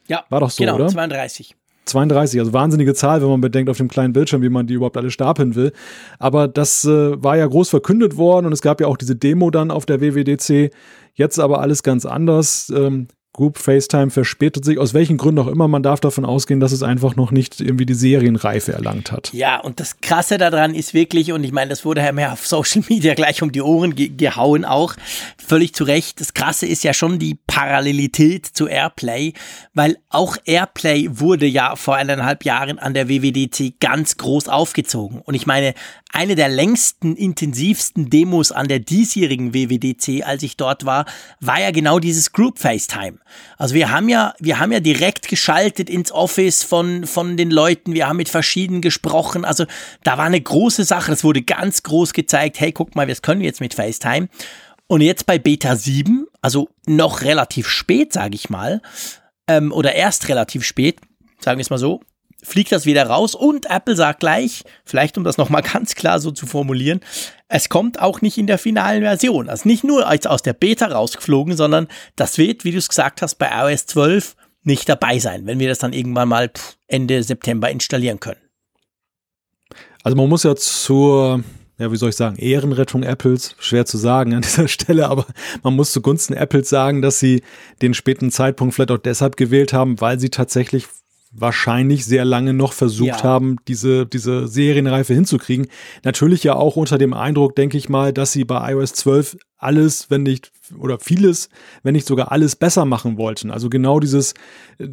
Ja, 0.08 0.26
war 0.30 0.42
doch 0.42 0.50
so, 0.50 0.64
genau, 0.64 0.76
oder? 0.76 0.88
32. 0.88 1.56
32, 1.86 2.40
also 2.40 2.54
wahnsinnige 2.54 2.94
Zahl, 2.94 3.22
wenn 3.22 3.30
man 3.30 3.42
bedenkt 3.42 3.70
auf 3.70 3.78
dem 3.78 3.88
kleinen 3.88 4.14
Bildschirm, 4.14 4.42
wie 4.42 4.50
man 4.50 4.68
die 4.68 4.76
überhaupt 4.76 4.98
alle 4.98 5.12
stapeln 5.12 5.56
will. 5.56 5.72
Aber 6.20 6.48
das 6.48 6.86
äh, 6.86 7.22
war 7.24 7.38
ja 7.38 7.48
groß 7.48 7.70
verkündet 7.70 8.18
worden 8.18 8.46
und 8.46 8.54
es 8.54 8.62
gab 8.62 8.82
ja 8.82 8.88
auch 8.88 8.98
diese 8.98 9.16
Demo 9.16 9.50
dann 9.50 9.72
auf 9.72 9.86
der 9.86 10.02
WWDC. 10.02 10.72
Jetzt 11.14 11.40
aber 11.40 11.60
alles 11.60 11.84
ganz 11.84 12.06
anders. 12.06 12.72
Ähm, 12.76 13.08
Group 13.34 13.58
FaceTime 13.58 14.10
verspätet 14.10 14.66
sich, 14.66 14.78
aus 14.78 14.94
welchen 14.94 15.18
Gründen 15.18 15.40
auch 15.40 15.48
immer. 15.48 15.70
Man 15.70 15.84
darf 15.84 16.02
davon 16.02 16.26
ausgehen, 16.26 16.60
dass 16.60 16.74
es 16.74 16.84
einfach 16.84 17.16
noch 17.16 17.32
nicht 17.32 17.62
irgendwie 17.62 17.86
die 17.86 17.94
Serienreife 17.94 18.74
erlangt 18.74 19.14
hat. 19.14 19.32
Ja, 19.32 19.62
und 19.62 19.80
das 19.80 20.02
Krasse 20.02 20.38
daran 20.38 20.76
ist 20.76 20.94
wirklich, 20.94 21.32
und 21.32 21.46
ich 21.46 21.54
meine, 21.54 21.70
das 21.70 21.86
wurde 21.86 22.02
ja 22.02 22.12
mehr 22.12 22.34
auf 22.34 22.46
Social 22.46 22.84
Media 22.90 23.14
gleich 23.14 23.42
um 23.42 23.54
die 23.54 23.62
Ohren 23.62 23.96
ge 23.96 24.10
gehauen 24.10 24.66
auch, 24.66 24.96
völlig 25.38 25.74
zu 25.74 25.86
Recht. 25.86 26.20
Das 26.20 26.34
Krasse 26.34 26.66
ist 26.66 26.84
ja 26.84 26.94
schon 26.94 27.20
die 27.20 27.40
Parallelität 27.48 28.46
zu 28.46 28.68
Airplay, 28.68 29.32
weil 29.74 29.98
auch 30.10 30.36
Airplay 30.44 31.08
wurde 31.10 31.46
ja 31.46 31.78
vor 31.78 31.96
eineinhalb 31.96 32.44
Jahren 32.44 32.80
an 32.80 32.94
der 32.94 33.08
WWDC 33.08 33.80
ganz 33.80 34.18
groß 34.18 34.50
aufgezogen. 34.50 35.22
Und 35.22 35.36
ich 35.36 35.48
meine, 35.48 35.74
eine 36.12 36.36
der 36.36 36.50
längsten, 36.50 37.16
intensivsten 37.16 38.10
Demos 38.10 38.52
an 38.52 38.68
der 38.68 38.80
diesjährigen 38.80 39.54
WWDC, 39.54 40.26
als 40.26 40.44
ich 40.44 40.58
dort 40.58 40.86
war, 40.86 41.06
war 41.40 41.62
ja 41.62 41.72
genau 41.72 42.00
dieses 42.00 42.34
Group 42.34 42.60
FaceTime. 42.60 43.21
Also 43.58 43.76
wir 43.76 43.92
haben 43.92 44.10
ja, 44.10 44.34
wir 44.40 44.60
haben 44.60 44.72
ja 44.72 44.80
direkt 44.80 45.28
geschaltet 45.28 45.90
ins 45.90 46.12
Office 46.12 46.64
von, 46.64 47.06
von 47.06 47.38
den 47.38 47.52
Leuten, 47.52 47.94
wir 47.94 48.08
haben 48.08 48.18
mit 48.18 48.30
verschiedenen 48.30 48.82
gesprochen. 48.82 49.46
Also 49.46 49.66
da 50.04 50.18
war 50.18 50.26
eine 50.26 50.42
große 50.42 50.84
Sache, 50.84 51.12
das 51.12 51.24
wurde 51.24 51.42
ganz 51.42 51.84
groß 51.84 52.14
gezeigt, 52.14 52.60
hey, 52.60 52.72
guck 52.72 52.96
mal, 52.96 53.08
das 53.08 53.22
können 53.22 53.42
wir 53.42 53.48
jetzt 53.48 53.62
mit 53.62 53.74
FaceTime. 53.74 54.30
Und 54.88 55.02
jetzt 55.02 55.26
bei 55.26 55.40
Beta 55.40 55.76
7, 55.76 56.28
also 56.42 56.70
noch 56.86 57.22
relativ 57.22 57.68
spät, 57.68 58.12
sage 58.12 58.36
ich 58.36 58.50
mal, 58.50 58.82
ähm, 59.48 59.72
oder 59.72 59.94
erst 59.94 60.28
relativ 60.28 60.66
spät, 60.66 61.00
sagen 61.40 61.58
wir 61.58 61.62
es 61.62 61.70
mal 61.70 61.78
so, 61.78 62.02
fliegt 62.44 62.72
das 62.72 62.86
wieder 62.86 63.06
raus 63.06 63.36
und 63.36 63.70
Apple 63.70 63.96
sagt 63.96 64.20
gleich, 64.20 64.64
vielleicht 64.86 65.18
um 65.18 65.24
das 65.24 65.38
nochmal 65.38 65.62
ganz 65.74 65.96
klar 65.96 66.20
so 66.20 66.32
zu 66.32 66.46
formulieren, 66.46 67.02
es 67.48 67.70
kommt 67.70 68.02
auch 68.02 68.22
nicht 68.22 68.38
in 68.38 68.48
der 68.48 68.58
finalen 68.58 69.04
Version. 69.04 69.50
Also 69.50 69.68
nicht 69.68 69.84
nur 69.84 70.08
als 70.08 70.26
aus 70.26 70.42
der 70.42 70.54
Beta 70.54 70.88
rausgeflogen, 70.88 71.56
sondern 71.56 71.88
das 72.16 72.38
wird, 72.38 72.64
wie 72.64 72.72
du 72.72 72.78
es 72.78 72.90
gesagt 72.90 73.22
hast, 73.22 73.36
bei 73.36 73.50
iOS 73.52 73.86
12 73.88 74.36
nicht 74.64 74.88
dabei 74.88 75.20
sein, 75.20 75.46
wenn 75.46 75.60
wir 75.60 75.68
das 75.68 75.80
dann 75.80 75.94
irgendwann 75.94 76.30
mal 76.30 76.52
Ende 76.88 77.24
September 77.24 77.70
installieren 77.70 78.20
können. 78.20 78.40
Also 80.04 80.16
man 80.16 80.30
muss 80.30 80.44
ja 80.44 80.56
zur, 80.56 81.44
ja, 81.78 81.92
wie 81.92 81.96
soll 81.96 82.10
ich 82.10 82.16
sagen, 82.16 82.38
Ehrenrettung 82.38 83.04
Apples, 83.04 83.56
schwer 83.60 83.86
zu 83.86 83.98
sagen 83.98 84.34
an 84.34 84.42
dieser 84.44 84.68
Stelle, 84.68 85.10
aber 85.10 85.26
man 85.64 85.76
muss 85.76 85.92
zugunsten 85.92 86.34
Apples 86.34 86.70
sagen, 86.70 87.02
dass 87.02 87.20
sie 87.20 87.44
den 87.82 87.94
späten 87.94 88.32
Zeitpunkt 88.32 88.74
vielleicht 88.74 88.92
auch 88.92 88.98
deshalb 88.98 89.38
gewählt 89.38 89.74
haben, 89.74 90.00
weil 90.00 90.20
sie 90.20 90.30
tatsächlich 90.30 90.88
wahrscheinlich 91.32 92.06
sehr 92.06 92.26
lange 92.26 92.54
noch 92.54 92.74
versucht 92.74 93.08
ja. 93.08 93.24
haben, 93.24 93.56
diese, 93.68 94.06
diese 94.06 94.48
Serienreife 94.48 95.14
hinzukriegen. 95.14 95.68
Natürlich 96.04 96.44
ja 96.44 96.56
auch 96.56 96.76
unter 96.76 96.98
dem 96.98 97.14
Eindruck, 97.14 97.56
denke 97.56 97.78
ich 97.78 97.88
mal, 97.90 98.12
dass 98.12 98.34
sie 98.34 98.44
bei 98.44 98.74
iOS 98.74 98.94
12 98.94 99.38
alles, 99.58 100.10
wenn 100.10 100.24
nicht, 100.24 100.52
oder 100.78 101.00
vieles, 101.00 101.50
wenn 101.84 101.94
nicht 101.94 102.08
sogar 102.08 102.32
alles 102.32 102.56
besser 102.56 102.84
machen 102.86 103.18
wollten. 103.18 103.52
Also 103.52 103.70
genau 103.70 104.00
dieses 104.00 104.34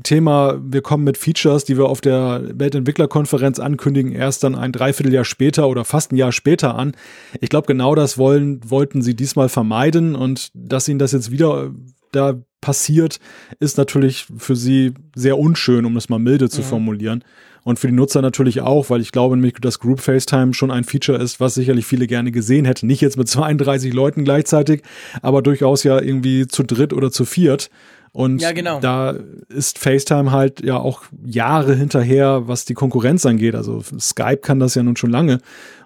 Thema, 0.03 0.61
wir 0.62 0.83
kommen 0.83 1.05
mit 1.05 1.16
Features, 1.16 1.64
die 1.64 1.79
wir 1.79 1.87
auf 1.87 2.01
der 2.01 2.42
Weltentwicklerkonferenz 2.53 3.59
ankündigen, 3.59 4.12
erst 4.12 4.44
dann 4.44 4.55
ein 4.55 4.72
Dreivierteljahr 4.72 5.24
später 5.24 5.68
oder 5.68 5.85
fast 5.85 6.12
ein 6.12 6.16
Jahr 6.16 6.33
später 6.33 6.74
an. 6.74 6.92
Ich 7.40 7.48
glaube, 7.48 7.66
genau 7.66 7.94
das 7.94 8.18
wollen, 8.18 8.61
wollten 8.68 9.01
sie 9.03 9.16
diesmal 9.16 9.48
vermeiden 9.48 10.14
und 10.14 10.51
dass 10.55 10.88
ihnen 10.88 10.98
das 10.98 11.12
jetzt 11.12 11.31
wieder 11.31 11.70
da 12.12 12.35
passiert, 12.61 13.18
ist 13.61 13.79
natürlich 13.79 14.27
für 14.37 14.57
sie 14.57 14.94
sehr 15.14 15.38
unschön, 15.38 15.85
um 15.85 15.94
das 15.94 16.09
mal 16.09 16.18
milde 16.18 16.49
zu 16.49 16.61
mhm. 16.61 16.66
formulieren. 16.66 17.25
Und 17.64 17.79
für 17.79 17.88
die 17.88 17.92
Nutzer 17.92 18.23
natürlich 18.23 18.62
auch, 18.62 18.88
weil 18.88 19.01
ich 19.01 19.12
glaube 19.12 19.37
nämlich, 19.37 19.55
dass 19.61 19.79
Group 19.79 20.01
FaceTime 20.01 20.55
schon 20.55 20.71
ein 20.71 20.85
Feature 20.85 21.18
ist, 21.18 21.38
was 21.38 21.55
sicherlich 21.55 21.87
viele 21.87 22.07
gerne 22.07 22.33
gesehen 22.33 22.64
hätten. 22.64 22.87
Nicht 22.87 23.03
jetzt 23.03 23.16
mit 23.16 23.29
32 23.29 23.92
Leuten 23.92 24.25
gleichzeitig, 24.25 24.83
aber 25.23 25.42
durchaus 25.42 25.85
ja 25.85 26.01
irgendwie 26.01 26.47
zu 26.47 26.62
dritt 26.62 26.92
oder 26.92 27.11
zu 27.11 27.25
viert. 27.25 27.71
Und 28.12 28.40
ja, 28.40 28.53
genau. 28.53 28.81
da 28.81 29.14
ist 29.49 29.79
FaceTime 29.79 30.33
halt 30.33 30.64
ja 30.64 30.77
auch 30.77 31.03
Jahre 31.25 31.75
hinterher, 31.75 32.49
was 32.49 32.64
die 32.64 32.75
Konkurrenz 32.75 33.27
angeht. 33.27 33.55
Also 33.55 33.83
Skype 33.99 34.38
kann 34.38 34.61
das 34.61 34.75
ja 34.75 34.83
nun 34.83 34.97
schon 34.97 35.11
lange. 35.11 35.38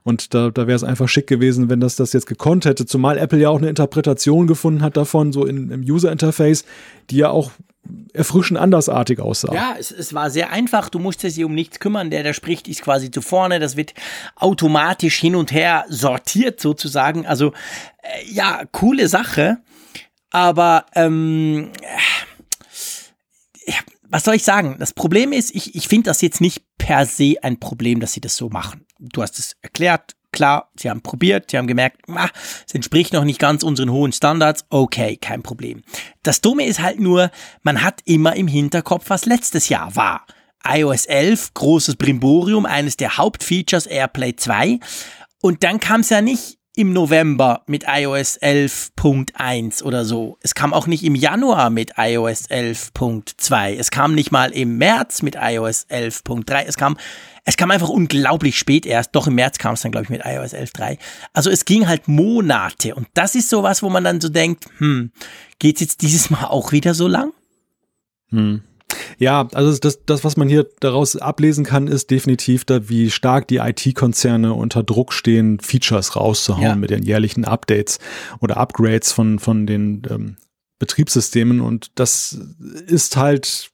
Und 0.04 0.34
da, 0.34 0.50
da 0.50 0.66
wäre 0.66 0.76
es 0.76 0.84
einfach 0.84 1.08
schick 1.08 1.26
gewesen, 1.26 1.70
wenn 1.70 1.80
das 1.80 1.96
das 1.96 2.12
jetzt 2.12 2.26
gekonnt 2.26 2.64
hätte. 2.64 2.86
Zumal 2.86 3.18
Apple 3.18 3.38
ja 3.38 3.48
auch 3.48 3.58
eine 3.58 3.68
Interpretation 3.68 4.46
gefunden 4.46 4.82
hat 4.82 4.96
davon, 4.96 5.32
so 5.32 5.44
in, 5.44 5.70
im 5.70 5.82
User-Interface, 5.82 6.64
die 7.10 7.18
ja 7.18 7.30
auch 7.30 7.52
erfrischend 8.12 8.58
andersartig 8.58 9.20
aussah. 9.20 9.52
Ja, 9.52 9.74
es, 9.78 9.90
es 9.90 10.14
war 10.14 10.30
sehr 10.30 10.50
einfach. 10.50 10.88
Du 10.88 10.98
musstest 10.98 11.36
dich 11.36 11.44
um 11.44 11.54
nichts 11.54 11.80
kümmern. 11.80 12.10
Der, 12.10 12.22
der 12.22 12.32
spricht, 12.32 12.68
ist 12.68 12.82
quasi 12.82 13.10
zu 13.10 13.20
vorne. 13.20 13.58
Das 13.58 13.76
wird 13.76 13.94
automatisch 14.36 15.18
hin 15.18 15.34
und 15.34 15.52
her 15.52 15.84
sortiert 15.88 16.60
sozusagen. 16.60 17.26
Also 17.26 17.52
äh, 18.02 18.32
ja, 18.32 18.62
coole 18.70 19.08
Sache. 19.08 19.58
Aber 20.32 20.86
ähm, 20.94 21.70
ja, 23.66 23.74
was 24.08 24.24
soll 24.24 24.34
ich 24.34 24.44
sagen? 24.44 24.76
Das 24.78 24.92
Problem 24.92 25.32
ist, 25.32 25.54
ich, 25.54 25.74
ich 25.74 25.88
finde 25.88 26.10
das 26.10 26.22
jetzt 26.22 26.40
nicht 26.40 26.64
per 26.78 27.06
se 27.06 27.36
ein 27.42 27.60
Problem, 27.60 28.00
dass 28.00 28.14
sie 28.14 28.20
das 28.20 28.36
so 28.36 28.48
machen. 28.48 28.86
Du 28.98 29.22
hast 29.22 29.38
es 29.38 29.56
erklärt, 29.60 30.16
klar, 30.32 30.70
sie 30.74 30.88
haben 30.90 31.02
probiert, 31.02 31.50
sie 31.50 31.58
haben 31.58 31.66
gemerkt, 31.66 32.00
ah, 32.08 32.28
es 32.66 32.74
entspricht 32.74 33.12
noch 33.12 33.24
nicht 33.24 33.38
ganz 33.38 33.62
unseren 33.62 33.90
hohen 33.90 34.12
Standards, 34.12 34.64
okay, 34.70 35.16
kein 35.16 35.42
Problem. 35.42 35.82
Das 36.22 36.40
Dumme 36.40 36.66
ist 36.66 36.80
halt 36.80 36.98
nur, 36.98 37.30
man 37.62 37.82
hat 37.82 38.00
immer 38.04 38.34
im 38.34 38.48
Hinterkopf, 38.48 39.10
was 39.10 39.26
letztes 39.26 39.68
Jahr 39.68 39.94
war. 39.96 40.26
iOS 40.66 41.06
11, 41.06 41.54
großes 41.54 41.96
Brimborium, 41.96 42.64
eines 42.64 42.96
der 42.96 43.18
Hauptfeatures 43.18 43.86
AirPlay 43.86 44.34
2. 44.36 44.80
Und 45.42 45.62
dann 45.62 45.78
kam 45.80 46.00
es 46.00 46.08
ja 46.08 46.22
nicht 46.22 46.58
im 46.74 46.92
November 46.92 47.62
mit 47.66 47.84
iOS 47.86 48.40
11.1 48.40 49.82
oder 49.82 50.04
so. 50.04 50.38
Es 50.40 50.54
kam 50.54 50.72
auch 50.72 50.86
nicht 50.86 51.04
im 51.04 51.14
Januar 51.14 51.68
mit 51.68 51.92
iOS 51.98 52.48
11.2. 52.48 53.76
Es 53.76 53.90
kam 53.90 54.14
nicht 54.14 54.32
mal 54.32 54.50
im 54.52 54.78
März 54.78 55.22
mit 55.22 55.36
iOS 55.38 55.86
11.3. 55.88 56.64
Es 56.66 56.76
kam, 56.78 56.96
es 57.44 57.58
kam 57.58 57.70
einfach 57.70 57.90
unglaublich 57.90 58.58
spät 58.58 58.86
erst. 58.86 59.14
Doch 59.14 59.26
im 59.26 59.34
März 59.34 59.58
kam 59.58 59.74
es 59.74 59.82
dann, 59.82 59.92
glaube 59.92 60.04
ich, 60.04 60.10
mit 60.10 60.22
iOS 60.24 60.54
11.3. 60.54 60.98
Also 61.34 61.50
es 61.50 61.66
ging 61.66 61.88
halt 61.88 62.08
Monate. 62.08 62.94
Und 62.94 63.06
das 63.12 63.34
ist 63.34 63.50
sowas, 63.50 63.82
wo 63.82 63.90
man 63.90 64.04
dann 64.04 64.20
so 64.22 64.30
denkt, 64.30 64.64
hm, 64.78 65.12
geht's 65.58 65.82
jetzt 65.82 66.00
dieses 66.00 66.30
Mal 66.30 66.44
auch 66.44 66.72
wieder 66.72 66.94
so 66.94 67.06
lang? 67.06 67.32
Hm. 68.30 68.62
Ja, 69.22 69.46
also 69.52 69.78
das, 69.78 70.04
das, 70.04 70.24
was 70.24 70.36
man 70.36 70.48
hier 70.48 70.66
daraus 70.80 71.14
ablesen 71.14 71.64
kann, 71.64 71.86
ist 71.86 72.10
definitiv, 72.10 72.64
da, 72.64 72.88
wie 72.88 73.08
stark 73.08 73.46
die 73.46 73.58
IT-Konzerne 73.58 74.52
unter 74.52 74.82
Druck 74.82 75.12
stehen, 75.12 75.60
Features 75.60 76.16
rauszuhauen 76.16 76.64
ja. 76.64 76.74
mit 76.74 76.90
den 76.90 77.04
jährlichen 77.04 77.44
Updates 77.44 78.00
oder 78.40 78.56
Upgrades 78.56 79.12
von, 79.12 79.38
von 79.38 79.64
den 79.64 80.02
ähm, 80.10 80.38
Betriebssystemen. 80.80 81.60
Und 81.60 81.92
das 81.94 82.36
ist 82.88 83.16
halt 83.16 83.70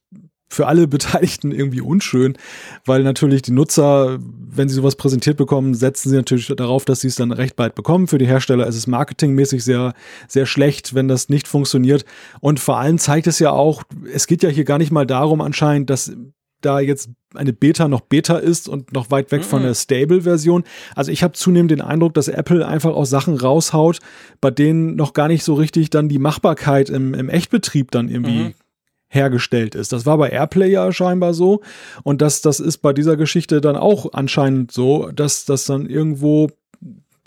für 0.48 0.66
alle 0.66 0.86
Beteiligten 0.88 1.52
irgendwie 1.52 1.80
unschön, 1.80 2.36
weil 2.84 3.02
natürlich 3.02 3.42
die 3.42 3.52
Nutzer, 3.52 4.18
wenn 4.20 4.68
sie 4.68 4.74
sowas 4.74 4.96
präsentiert 4.96 5.36
bekommen, 5.36 5.74
setzen 5.74 6.10
sie 6.10 6.16
natürlich 6.16 6.46
darauf, 6.46 6.84
dass 6.84 7.00
sie 7.00 7.08
es 7.08 7.16
dann 7.16 7.32
recht 7.32 7.56
bald 7.56 7.74
bekommen. 7.74 8.08
Für 8.08 8.18
die 8.18 8.26
Hersteller 8.26 8.66
ist 8.66 8.76
es 8.76 8.86
marketingmäßig 8.86 9.62
sehr, 9.62 9.94
sehr 10.26 10.46
schlecht, 10.46 10.94
wenn 10.94 11.08
das 11.08 11.28
nicht 11.28 11.48
funktioniert. 11.48 12.04
Und 12.40 12.60
vor 12.60 12.78
allem 12.78 12.98
zeigt 12.98 13.26
es 13.26 13.38
ja 13.38 13.50
auch, 13.50 13.82
es 14.12 14.26
geht 14.26 14.42
ja 14.42 14.48
hier 14.48 14.64
gar 14.64 14.78
nicht 14.78 14.90
mal 14.90 15.06
darum 15.06 15.40
anscheinend, 15.40 15.90
dass 15.90 16.12
da 16.60 16.80
jetzt 16.80 17.10
eine 17.34 17.52
Beta 17.52 17.88
noch 17.88 18.00
Beta 18.00 18.36
ist 18.36 18.68
und 18.68 18.92
noch 18.92 19.10
weit 19.10 19.30
weg 19.30 19.42
mhm. 19.42 19.46
von 19.46 19.62
der 19.62 19.74
Stable-Version. 19.74 20.64
Also 20.96 21.12
ich 21.12 21.22
habe 21.22 21.34
zunehmend 21.34 21.70
den 21.70 21.80
Eindruck, 21.80 22.14
dass 22.14 22.28
Apple 22.28 22.66
einfach 22.66 22.90
auch 22.94 23.04
Sachen 23.04 23.36
raushaut, 23.36 23.98
bei 24.40 24.50
denen 24.50 24.96
noch 24.96 25.12
gar 25.12 25.28
nicht 25.28 25.44
so 25.44 25.54
richtig 25.54 25.90
dann 25.90 26.08
die 26.08 26.18
Machbarkeit 26.18 26.90
im, 26.90 27.14
im 27.14 27.28
Echtbetrieb 27.28 27.90
dann 27.90 28.08
irgendwie 28.08 28.44
mhm 28.44 28.54
hergestellt 29.08 29.74
ist. 29.74 29.92
Das 29.92 30.06
war 30.06 30.18
bei 30.18 30.30
Airplay 30.30 30.70
ja 30.70 30.92
scheinbar 30.92 31.34
so. 31.34 31.62
Und 32.02 32.22
das, 32.22 32.42
das 32.42 32.60
ist 32.60 32.78
bei 32.78 32.92
dieser 32.92 33.16
Geschichte 33.16 33.60
dann 33.60 33.76
auch 33.76 34.12
anscheinend 34.12 34.70
so, 34.70 35.10
dass 35.10 35.44
das 35.44 35.64
dann 35.64 35.86
irgendwo 35.86 36.48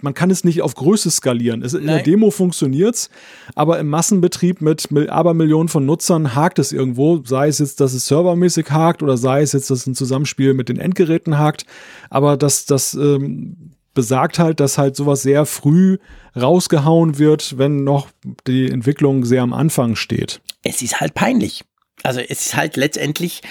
man 0.03 0.13
kann 0.13 0.31
es 0.31 0.43
nicht 0.43 0.61
auf 0.61 0.75
Größe 0.75 1.11
skalieren. 1.11 1.61
Es, 1.61 1.73
in 1.73 1.87
der 1.87 2.01
Demo 2.01 2.31
funktioniert's, 2.31 3.09
aber 3.55 3.79
im 3.79 3.87
Massenbetrieb 3.87 4.61
mit 4.61 4.89
Abermillionen 4.91 5.69
von 5.69 5.85
Nutzern 5.85 6.35
hakt 6.35 6.59
es 6.59 6.71
irgendwo. 6.71 7.21
Sei 7.23 7.47
es 7.47 7.59
jetzt, 7.59 7.79
dass 7.79 7.93
es 7.93 8.07
servermäßig 8.07 8.71
hakt 8.71 9.03
oder 9.03 9.17
sei 9.17 9.41
es 9.41 9.53
jetzt, 9.53 9.69
dass 9.69 9.79
es 9.79 9.87
ein 9.87 9.95
Zusammenspiel 9.95 10.53
mit 10.53 10.69
den 10.69 10.77
Endgeräten 10.77 11.37
hakt. 11.37 11.65
Aber 12.09 12.35
das, 12.35 12.65
das 12.65 12.93
ähm, 12.95 13.73
besagt 13.93 14.39
halt, 14.39 14.59
dass 14.59 14.77
halt 14.77 14.95
sowas 14.95 15.21
sehr 15.21 15.45
früh 15.45 15.97
rausgehauen 16.35 17.17
wird, 17.19 17.57
wenn 17.57 17.83
noch 17.83 18.07
die 18.47 18.69
Entwicklung 18.69 19.25
sehr 19.25 19.43
am 19.43 19.53
Anfang 19.53 19.95
steht. 19.95 20.41
Es 20.63 20.81
ist 20.81 20.99
halt 20.99 21.13
peinlich. 21.13 21.63
Also 22.03 22.19
es 22.19 22.47
ist 22.47 22.55
halt 22.55 22.77
letztendlich, 22.77 23.41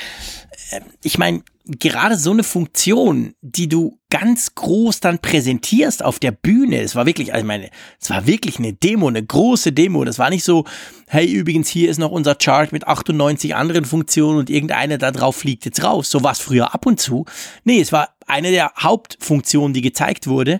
äh, 0.70 0.80
ich 1.02 1.18
meine, 1.18 1.42
gerade 1.78 2.16
so 2.16 2.32
eine 2.32 2.42
Funktion, 2.42 3.34
die 3.42 3.68
du 3.68 3.98
ganz 4.08 4.54
groß 4.54 5.00
dann 5.00 5.20
präsentierst 5.20 6.02
auf 6.02 6.18
der 6.18 6.32
Bühne, 6.32 6.80
es 6.80 6.96
war 6.96 7.06
wirklich, 7.06 7.32
also 7.32 7.44
ich 7.44 7.46
meine, 7.46 7.70
es 8.00 8.10
war 8.10 8.26
wirklich 8.26 8.58
eine 8.58 8.72
Demo, 8.72 9.08
eine 9.08 9.24
große 9.24 9.72
Demo. 9.72 10.04
Das 10.04 10.18
war 10.18 10.30
nicht 10.30 10.42
so, 10.42 10.64
hey, 11.06 11.30
übrigens, 11.30 11.68
hier 11.68 11.90
ist 11.90 11.98
noch 11.98 12.10
unser 12.10 12.34
Chart 12.34 12.72
mit 12.72 12.88
98 12.88 13.54
anderen 13.54 13.84
Funktionen 13.84 14.38
und 14.38 14.50
irgendeine 14.50 14.98
da 14.98 15.12
drauf 15.12 15.36
fliegt 15.36 15.64
jetzt 15.64 15.84
raus. 15.84 16.10
So 16.10 16.24
war 16.24 16.32
es 16.32 16.40
früher 16.40 16.74
ab 16.74 16.86
und 16.86 17.00
zu. 17.00 17.24
Nee, 17.64 17.80
es 17.80 17.92
war 17.92 18.08
eine 18.26 18.50
der 18.50 18.72
Hauptfunktionen, 18.78 19.74
die 19.74 19.82
gezeigt 19.82 20.26
wurde. 20.26 20.58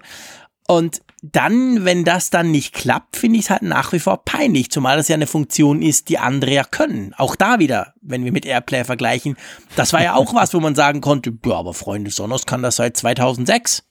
Und 0.69 1.03
dann, 1.23 1.85
wenn 1.85 2.05
das 2.05 2.31
dann 2.31 2.51
nicht 2.51 2.75
klappt, 2.75 3.17
finde 3.17 3.39
ich 3.39 3.47
es 3.47 3.51
halt 3.51 3.63
nach 3.63 3.93
wie 3.93 3.99
vor 3.99 4.25
peinlich, 4.25 4.71
zumal 4.71 4.97
das 4.97 5.09
ja 5.09 5.15
eine 5.15 5.27
Funktion 5.27 5.83
ist, 5.83 6.09
die 6.09 6.19
andere 6.19 6.53
ja 6.53 6.65
können. 6.65 7.15
Auch 7.17 7.37
da 7.37 7.59
wieder, 7.59 7.95
wenn 8.01 8.25
wir 8.25 8.33
mit 8.33 8.47
Airplay 8.47 8.85
vergleichen, 8.85 9.37
das 9.77 9.93
war 9.93 10.03
ja 10.03 10.15
auch 10.15 10.35
was, 10.35 10.55
wo 10.55 10.61
man 10.61 10.75
sagen 10.75 11.01
konnte, 11.01 11.33
ja, 11.45 11.55
aber 11.55 11.75
Freunde 11.75 12.11
Sonos 12.11 12.47
kann 12.47 12.63
das 12.63 12.77
seit 12.77 12.97
2006. 12.97 13.85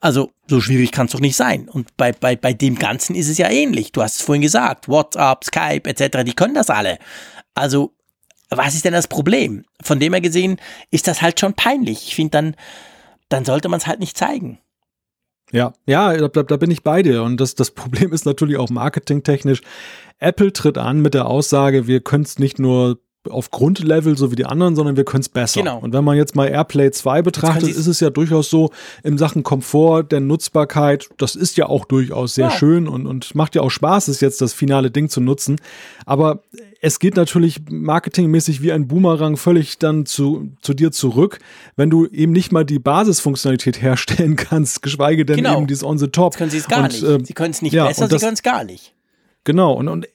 Also, 0.00 0.32
so 0.48 0.60
schwierig 0.60 0.90
kann 0.90 1.06
es 1.06 1.12
doch 1.12 1.20
nicht 1.20 1.36
sein. 1.36 1.68
Und 1.68 1.96
bei, 1.96 2.12
bei, 2.12 2.34
bei 2.34 2.52
dem 2.52 2.76
Ganzen 2.76 3.14
ist 3.14 3.28
es 3.28 3.38
ja 3.38 3.48
ähnlich. 3.48 3.92
Du 3.92 4.02
hast 4.02 4.16
es 4.16 4.22
vorhin 4.22 4.42
gesagt, 4.42 4.88
WhatsApp, 4.88 5.44
Skype 5.44 5.88
etc., 5.88 6.24
die 6.24 6.34
können 6.34 6.54
das 6.54 6.68
alle. 6.68 6.98
Also, 7.54 7.94
was 8.48 8.74
ist 8.74 8.84
denn 8.84 8.92
das 8.92 9.06
Problem? 9.06 9.64
Von 9.80 10.00
dem 10.00 10.12
her 10.12 10.20
gesehen 10.20 10.60
ist 10.90 11.06
das 11.06 11.22
halt 11.22 11.38
schon 11.38 11.54
peinlich. 11.54 12.08
Ich 12.08 12.16
finde, 12.16 12.30
dann, 12.30 12.56
dann 13.28 13.44
sollte 13.44 13.68
man 13.68 13.78
es 13.78 13.86
halt 13.86 14.00
nicht 14.00 14.18
zeigen. 14.18 14.58
Ja, 15.52 15.72
ja, 15.86 16.28
da, 16.28 16.42
da 16.42 16.56
bin 16.56 16.70
ich 16.70 16.82
bei 16.82 17.02
dir. 17.02 17.22
Und 17.22 17.40
das, 17.40 17.54
das 17.54 17.70
Problem 17.72 18.12
ist 18.12 18.26
natürlich 18.26 18.56
auch 18.56 18.70
marketingtechnisch. 18.70 19.62
Apple 20.18 20.52
tritt 20.52 20.78
an 20.78 21.00
mit 21.00 21.14
der 21.14 21.26
Aussage, 21.26 21.86
wir 21.86 22.00
können 22.00 22.24
es 22.24 22.38
nicht 22.38 22.58
nur 22.58 22.98
auf 23.28 23.50
Grundlevel 23.50 24.16
so 24.16 24.30
wie 24.30 24.36
die 24.36 24.46
anderen, 24.46 24.74
sondern 24.74 24.96
wir 24.96 25.04
können 25.04 25.20
es 25.20 25.28
besser. 25.28 25.60
Genau. 25.60 25.78
Und 25.78 25.92
wenn 25.92 26.04
man 26.04 26.16
jetzt 26.16 26.34
mal 26.34 26.48
AirPlay 26.48 26.90
2 26.90 27.20
betrachtet, 27.20 27.68
ist 27.68 27.86
es 27.86 28.00
ja 28.00 28.08
durchaus 28.08 28.48
so, 28.48 28.70
in 29.02 29.18
Sachen 29.18 29.42
Komfort, 29.42 30.04
der 30.04 30.20
Nutzbarkeit, 30.20 31.10
das 31.18 31.36
ist 31.36 31.58
ja 31.58 31.66
auch 31.66 31.84
durchaus 31.84 32.34
sehr 32.34 32.46
ja. 32.46 32.50
schön 32.50 32.88
und, 32.88 33.06
und 33.06 33.34
macht 33.34 33.54
ja 33.54 33.62
auch 33.62 33.70
Spaß, 33.70 34.08
ist 34.08 34.22
jetzt 34.22 34.40
das 34.40 34.54
finale 34.54 34.90
Ding 34.90 35.10
zu 35.10 35.20
nutzen. 35.20 35.60
Aber 36.06 36.42
es 36.80 36.98
geht 36.98 37.16
natürlich 37.16 37.60
marketingmäßig 37.70 38.62
wie 38.62 38.72
ein 38.72 38.88
Boomerang 38.88 39.36
völlig 39.36 39.78
dann 39.78 40.06
zu, 40.06 40.50
zu 40.62 40.72
dir 40.72 40.90
zurück, 40.92 41.38
wenn 41.76 41.90
du 41.90 42.06
eben 42.06 42.32
nicht 42.32 42.52
mal 42.52 42.64
die 42.64 42.78
Basisfunktionalität 42.78 43.82
herstellen 43.82 44.36
kannst, 44.36 44.82
geschweige 44.82 45.26
denn 45.26 45.36
genau. 45.36 45.58
eben 45.58 45.66
dieses 45.66 45.84
On 45.84 45.98
the 45.98 46.08
Top. 46.08 46.32
Jetzt 46.32 46.38
können 46.38 46.50
sie 46.50 46.58
es 46.58 46.68
gar 46.68 46.84
und, 46.84 46.92
nicht. 46.92 47.02
Äh, 47.02 47.18
sie 47.22 47.34
können 47.34 47.50
es 47.50 47.62
nicht 47.62 47.74
ja, 47.74 47.86
besser, 47.86 48.08
sie 48.08 48.16
können 48.16 48.34
es 48.34 48.42
gar 48.42 48.64
nicht. 48.64 48.94
Genau, 49.44 49.74
und, 49.74 49.88
und 49.88 50.06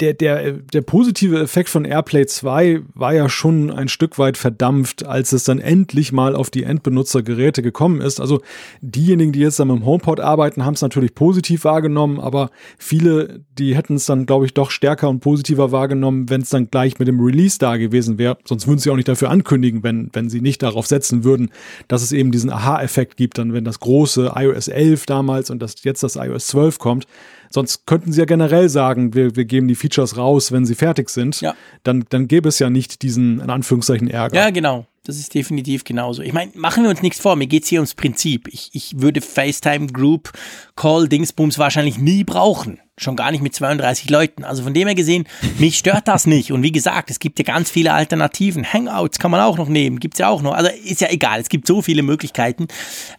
der, 0.00 0.14
der, 0.14 0.52
der 0.52 0.82
positive 0.82 1.40
Effekt 1.40 1.68
von 1.68 1.84
AirPlay 1.84 2.26
2 2.26 2.82
war 2.94 3.14
ja 3.14 3.28
schon 3.28 3.70
ein 3.70 3.88
Stück 3.88 4.18
weit 4.18 4.36
verdampft, 4.36 5.06
als 5.06 5.32
es 5.32 5.44
dann 5.44 5.58
endlich 5.58 6.12
mal 6.12 6.34
auf 6.34 6.50
die 6.50 6.64
Endbenutzergeräte 6.64 7.62
gekommen 7.62 8.00
ist. 8.00 8.20
Also 8.20 8.40
diejenigen, 8.80 9.32
die 9.32 9.40
jetzt 9.40 9.58
dann 9.58 9.68
mit 9.68 9.78
dem 9.78 9.86
HomePod 9.86 10.20
arbeiten, 10.20 10.64
haben 10.64 10.74
es 10.74 10.82
natürlich 10.82 11.14
positiv 11.14 11.64
wahrgenommen, 11.64 12.20
aber 12.20 12.50
viele, 12.76 13.44
die 13.58 13.74
hätten 13.74 13.94
es 13.94 14.06
dann, 14.06 14.26
glaube 14.26 14.46
ich, 14.46 14.54
doch 14.54 14.70
stärker 14.70 15.08
und 15.08 15.20
positiver 15.20 15.72
wahrgenommen, 15.72 16.28
wenn 16.28 16.42
es 16.42 16.50
dann 16.50 16.70
gleich 16.70 16.98
mit 16.98 17.08
dem 17.08 17.20
Release 17.20 17.58
da 17.58 17.76
gewesen 17.76 18.18
wäre. 18.18 18.38
Sonst 18.44 18.66
würden 18.66 18.78
sie 18.78 18.90
auch 18.90 18.96
nicht 18.96 19.08
dafür 19.08 19.30
ankündigen, 19.30 19.82
wenn, 19.82 20.10
wenn 20.12 20.28
sie 20.28 20.40
nicht 20.40 20.62
darauf 20.62 20.86
setzen 20.86 21.24
würden, 21.24 21.50
dass 21.88 22.02
es 22.02 22.12
eben 22.12 22.30
diesen 22.30 22.50
Aha-Effekt 22.50 23.16
gibt, 23.16 23.38
dann 23.38 23.52
wenn 23.52 23.64
das 23.64 23.80
große 23.80 24.32
iOS 24.34 24.68
11 24.68 25.06
damals 25.06 25.50
und 25.50 25.60
das, 25.60 25.76
jetzt 25.82 26.02
das 26.02 26.16
iOS 26.16 26.48
12 26.48 26.78
kommt 26.78 27.06
Sonst 27.50 27.86
könnten 27.86 28.12
sie 28.12 28.20
ja 28.20 28.24
generell 28.24 28.68
sagen, 28.68 29.14
wir, 29.14 29.36
wir 29.36 29.44
geben 29.44 29.68
die 29.68 29.74
Features 29.74 30.16
raus, 30.16 30.52
wenn 30.52 30.64
sie 30.64 30.74
fertig 30.74 31.08
sind. 31.10 31.40
Ja. 31.40 31.54
Dann, 31.82 32.04
dann 32.10 32.28
gäbe 32.28 32.48
es 32.48 32.58
ja 32.58 32.70
nicht 32.70 33.02
diesen, 33.02 33.40
in 33.40 33.50
Anführungszeichen, 33.50 34.08
Ärger. 34.08 34.36
Ja, 34.36 34.50
genau. 34.50 34.86
Das 35.04 35.16
ist 35.16 35.34
definitiv 35.34 35.84
genauso. 35.84 36.22
Ich 36.22 36.34
meine, 36.34 36.52
machen 36.54 36.82
wir 36.82 36.90
uns 36.90 37.00
nichts 37.00 37.18
vor, 37.18 37.34
mir 37.34 37.46
geht 37.46 37.62
es 37.62 37.70
hier 37.70 37.80
ums 37.80 37.94
Prinzip. 37.94 38.48
Ich, 38.48 38.70
ich 38.74 39.00
würde 39.00 39.22
FaceTime 39.22 39.86
Group 39.86 40.32
Call 40.76 41.08
Dingsbums 41.08 41.58
wahrscheinlich 41.58 41.98
nie 41.98 42.24
brauchen. 42.24 42.78
Schon 42.98 43.16
gar 43.16 43.30
nicht 43.30 43.40
mit 43.40 43.54
32 43.54 44.10
Leuten. 44.10 44.44
Also 44.44 44.62
von 44.62 44.74
dem 44.74 44.86
her 44.86 44.94
gesehen, 44.94 45.24
mich 45.58 45.78
stört 45.78 46.08
das 46.08 46.26
nicht. 46.26 46.52
Und 46.52 46.62
wie 46.62 46.72
gesagt, 46.72 47.10
es 47.10 47.20
gibt 47.20 47.38
ja 47.38 47.44
ganz 47.44 47.70
viele 47.70 47.92
Alternativen. 47.92 48.70
Hangouts 48.70 49.18
kann 49.18 49.30
man 49.30 49.40
auch 49.40 49.56
noch 49.56 49.68
nehmen, 49.68 50.00
gibt 50.00 50.14
es 50.14 50.18
ja 50.18 50.28
auch 50.28 50.42
noch. 50.42 50.52
Also 50.52 50.70
ist 50.84 51.00
ja 51.00 51.08
egal, 51.10 51.40
es 51.40 51.48
gibt 51.48 51.66
so 51.66 51.80
viele 51.80 52.02
Möglichkeiten. 52.02 52.68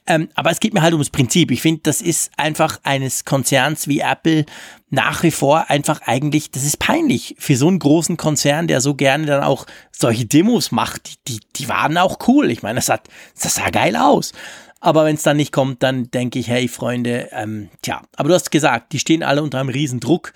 Ähm, 0.05 0.29
aber 0.35 0.51
es 0.51 0.59
geht 0.59 0.73
mir 0.73 0.81
halt 0.81 0.93
ums 0.93 1.09
Prinzip. 1.09 1.51
Ich 1.51 1.61
finde, 1.61 1.81
das 1.83 2.01
ist 2.01 2.31
einfach 2.37 2.79
eines 2.83 3.25
Konzerns 3.25 3.87
wie 3.87 3.99
Apple 3.99 4.45
nach 4.89 5.21
wie 5.23 5.31
vor 5.31 5.69
einfach 5.69 6.01
eigentlich, 6.05 6.51
das 6.51 6.63
ist 6.63 6.79
peinlich 6.79 7.35
für 7.37 7.55
so 7.55 7.67
einen 7.67 7.79
großen 7.79 8.17
Konzern, 8.17 8.67
der 8.67 8.81
so 8.81 8.95
gerne 8.95 9.25
dann 9.27 9.43
auch 9.43 9.65
solche 9.91 10.25
Demos 10.25 10.71
macht. 10.71 11.07
Die, 11.07 11.15
die, 11.27 11.39
die 11.55 11.69
waren 11.69 11.97
auch 11.97 12.27
cool. 12.27 12.49
Ich 12.49 12.63
meine, 12.63 12.77
das, 12.77 12.89
hat, 12.89 13.07
das 13.41 13.55
sah 13.55 13.69
geil 13.69 13.95
aus. 13.95 14.33
Aber 14.79 15.05
wenn 15.05 15.15
es 15.15 15.23
dann 15.23 15.37
nicht 15.37 15.51
kommt, 15.51 15.83
dann 15.83 16.09
denke 16.11 16.39
ich, 16.39 16.47
hey 16.47 16.67
Freunde, 16.67 17.29
ähm, 17.31 17.69
tja, 17.81 18.01
aber 18.15 18.29
du 18.29 18.35
hast 18.35 18.51
gesagt, 18.51 18.93
die 18.93 18.99
stehen 18.99 19.23
alle 19.23 19.43
unter 19.43 19.59
einem 19.59 19.69
riesen 19.69 19.99
Druck. 19.99 20.33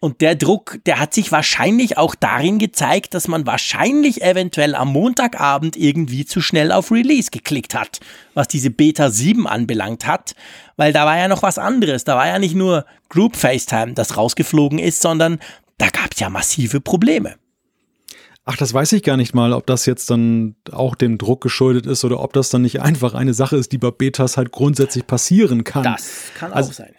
Und 0.00 0.20
der 0.20 0.34
Druck, 0.34 0.80
der 0.84 0.98
hat 0.98 1.14
sich 1.14 1.30
wahrscheinlich 1.30 1.96
auch 1.96 2.16
darin 2.16 2.58
gezeigt, 2.58 3.14
dass 3.14 3.28
man 3.28 3.46
wahrscheinlich 3.46 4.20
eventuell 4.22 4.74
am 4.74 4.88
Montagabend 4.88 5.76
irgendwie 5.76 6.24
zu 6.24 6.40
schnell 6.40 6.72
auf 6.72 6.90
Release 6.90 7.30
geklickt 7.30 7.76
hat, 7.76 8.00
was 8.34 8.48
diese 8.48 8.70
Beta 8.70 9.10
7 9.10 9.46
anbelangt 9.46 10.04
hat, 10.04 10.34
weil 10.76 10.92
da 10.92 11.06
war 11.06 11.18
ja 11.18 11.28
noch 11.28 11.44
was 11.44 11.56
anderes. 11.56 12.02
Da 12.02 12.16
war 12.16 12.26
ja 12.26 12.40
nicht 12.40 12.56
nur 12.56 12.84
Group 13.10 13.36
FaceTime, 13.36 13.92
das 13.92 14.16
rausgeflogen 14.16 14.80
ist, 14.80 15.02
sondern 15.02 15.38
da 15.78 15.86
gab 15.88 16.14
es 16.14 16.20
ja 16.20 16.28
massive 16.30 16.80
Probleme. 16.80 17.36
Ach, 18.44 18.56
das 18.56 18.74
weiß 18.74 18.92
ich 18.92 19.04
gar 19.04 19.16
nicht 19.16 19.34
mal, 19.34 19.52
ob 19.52 19.66
das 19.66 19.86
jetzt 19.86 20.10
dann 20.10 20.56
auch 20.72 20.96
dem 20.96 21.16
Druck 21.16 21.40
geschuldet 21.40 21.86
ist 21.86 22.04
oder 22.04 22.20
ob 22.20 22.32
das 22.32 22.50
dann 22.50 22.62
nicht 22.62 22.80
einfach 22.80 23.14
eine 23.14 23.34
Sache 23.34 23.56
ist, 23.56 23.70
die 23.70 23.78
bei 23.78 23.92
Betas 23.92 24.36
halt 24.36 24.50
grundsätzlich 24.50 25.06
passieren 25.06 25.62
kann. 25.62 25.84
Das 25.84 26.32
kann 26.36 26.52
also, 26.52 26.70
auch 26.70 26.74
sein. 26.74 26.90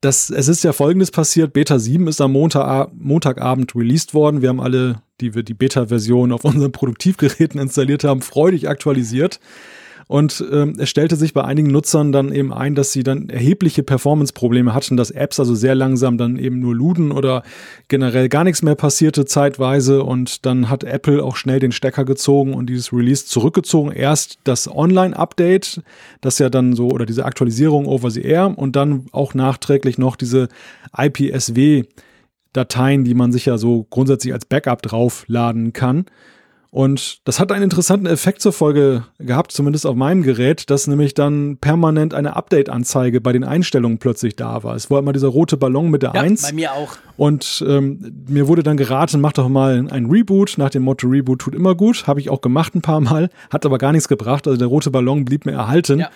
Das, 0.00 0.30
es 0.30 0.48
ist 0.48 0.64
ja 0.64 0.72
folgendes 0.72 1.10
passiert. 1.10 1.52
Beta 1.52 1.78
7 1.78 2.06
ist 2.06 2.20
am 2.20 2.32
Montag, 2.32 2.90
Montagabend 2.94 3.74
released 3.74 4.14
worden. 4.14 4.40
Wir 4.40 4.48
haben 4.48 4.60
alle, 4.60 5.02
die 5.20 5.34
wir 5.34 5.42
die 5.42 5.54
Beta-Version 5.54 6.32
auf 6.32 6.44
unseren 6.44 6.72
Produktivgeräten 6.72 7.60
installiert 7.60 8.04
haben, 8.04 8.22
freudig 8.22 8.68
aktualisiert. 8.68 9.40
Und 10.08 10.42
ähm, 10.50 10.72
es 10.78 10.88
stellte 10.88 11.16
sich 11.16 11.34
bei 11.34 11.44
einigen 11.44 11.70
Nutzern 11.70 12.12
dann 12.12 12.32
eben 12.32 12.52
ein, 12.52 12.74
dass 12.74 12.92
sie 12.92 13.02
dann 13.02 13.28
erhebliche 13.28 13.82
Performance-Probleme 13.82 14.74
hatten, 14.74 14.96
dass 14.96 15.10
Apps 15.10 15.38
also 15.38 15.54
sehr 15.54 15.74
langsam 15.74 16.16
dann 16.16 16.38
eben 16.38 16.60
nur 16.60 16.74
luden 16.74 17.12
oder 17.12 17.42
generell 17.88 18.30
gar 18.30 18.42
nichts 18.42 18.62
mehr 18.62 18.74
passierte 18.74 19.26
zeitweise. 19.26 20.02
Und 20.02 20.46
dann 20.46 20.70
hat 20.70 20.82
Apple 20.82 21.22
auch 21.22 21.36
schnell 21.36 21.60
den 21.60 21.72
Stecker 21.72 22.06
gezogen 22.06 22.54
und 22.54 22.68
dieses 22.70 22.90
Release 22.90 23.26
zurückgezogen. 23.26 23.92
Erst 23.92 24.38
das 24.44 24.66
Online-Update, 24.66 25.82
das 26.22 26.38
ja 26.38 26.48
dann 26.48 26.74
so, 26.74 26.88
oder 26.88 27.04
diese 27.04 27.26
Aktualisierung 27.26 27.86
over 27.86 28.10
the 28.10 28.22
air 28.22 28.56
und 28.56 28.76
dann 28.76 29.06
auch 29.12 29.34
nachträglich 29.34 29.98
noch 29.98 30.16
diese 30.16 30.48
IPSW 30.96 31.84
Dateien, 32.54 33.04
die 33.04 33.14
man 33.14 33.30
sich 33.30 33.44
ja 33.44 33.58
so 33.58 33.86
grundsätzlich 33.90 34.32
als 34.32 34.46
Backup 34.46 34.80
draufladen 34.82 35.74
kann. 35.74 36.06
Und 36.70 37.26
das 37.26 37.40
hat 37.40 37.50
einen 37.50 37.64
interessanten 37.64 38.06
Effekt 38.06 38.42
zur 38.42 38.52
Folge 38.52 39.04
gehabt, 39.18 39.52
zumindest 39.52 39.86
auf 39.86 39.96
meinem 39.96 40.22
Gerät, 40.22 40.68
dass 40.68 40.86
nämlich 40.86 41.14
dann 41.14 41.56
permanent 41.56 42.12
eine 42.12 42.36
Update-Anzeige 42.36 43.22
bei 43.22 43.32
den 43.32 43.42
Einstellungen 43.42 43.98
plötzlich 43.98 44.36
da 44.36 44.62
war. 44.62 44.76
Es 44.76 44.90
war 44.90 44.98
immer 44.98 45.14
dieser 45.14 45.28
rote 45.28 45.56
Ballon 45.56 45.90
mit 45.90 46.02
der 46.02 46.12
ja, 46.14 46.20
1. 46.20 46.42
Bei 46.42 46.52
mir 46.52 46.72
auch. 46.72 46.96
Und 47.16 47.64
ähm, 47.66 48.24
mir 48.28 48.48
wurde 48.48 48.62
dann 48.62 48.76
geraten, 48.76 49.20
mach 49.20 49.32
doch 49.32 49.48
mal 49.48 49.86
ein 49.90 50.06
Reboot 50.06 50.54
nach 50.58 50.70
dem 50.70 50.82
Motto 50.82 51.08
Reboot 51.08 51.40
tut 51.40 51.54
immer 51.54 51.74
gut. 51.74 52.06
Habe 52.06 52.20
ich 52.20 52.28
auch 52.28 52.42
gemacht 52.42 52.74
ein 52.74 52.82
paar 52.82 53.00
Mal, 53.00 53.30
hat 53.50 53.64
aber 53.64 53.78
gar 53.78 53.92
nichts 53.92 54.08
gebracht. 54.08 54.46
Also 54.46 54.58
der 54.58 54.68
rote 54.68 54.90
Ballon 54.90 55.24
blieb 55.24 55.46
mir 55.46 55.52
erhalten. 55.52 56.00
Ja 56.00 56.10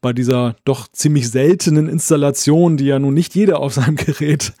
bei 0.00 0.12
dieser 0.12 0.56
doch 0.64 0.88
ziemlich 0.88 1.30
seltenen 1.30 1.88
Installation, 1.88 2.76
die 2.76 2.86
ja 2.86 2.98
nun 2.98 3.14
nicht 3.14 3.34
jeder 3.34 3.60
auf 3.60 3.74
seinem 3.74 3.96
Gerät 3.96 4.52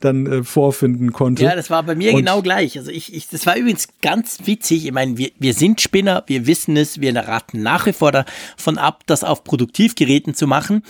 dann 0.00 0.26
äh, 0.26 0.44
vorfinden 0.44 1.12
konnte. 1.12 1.44
Ja, 1.44 1.54
das 1.54 1.70
war 1.70 1.82
bei 1.82 1.94
mir 1.94 2.12
und 2.12 2.18
genau 2.18 2.42
gleich. 2.42 2.78
Also 2.78 2.90
ich, 2.90 3.14
ich, 3.14 3.28
das 3.28 3.46
war 3.46 3.56
übrigens 3.56 3.88
ganz 4.00 4.40
witzig. 4.44 4.86
Ich 4.86 4.92
meine, 4.92 5.18
wir, 5.18 5.30
wir 5.38 5.54
sind 5.54 5.80
Spinner, 5.80 6.24
wir 6.26 6.46
wissen 6.46 6.76
es, 6.76 7.00
wir 7.00 7.14
raten 7.14 7.62
nach 7.62 7.86
wie 7.86 7.92
vor 7.92 8.12
davon 8.12 8.78
ab, 8.78 9.02
das 9.06 9.24
auf 9.24 9.44
Produktivgeräten 9.44 10.34
zu 10.34 10.46
machen. 10.46 10.82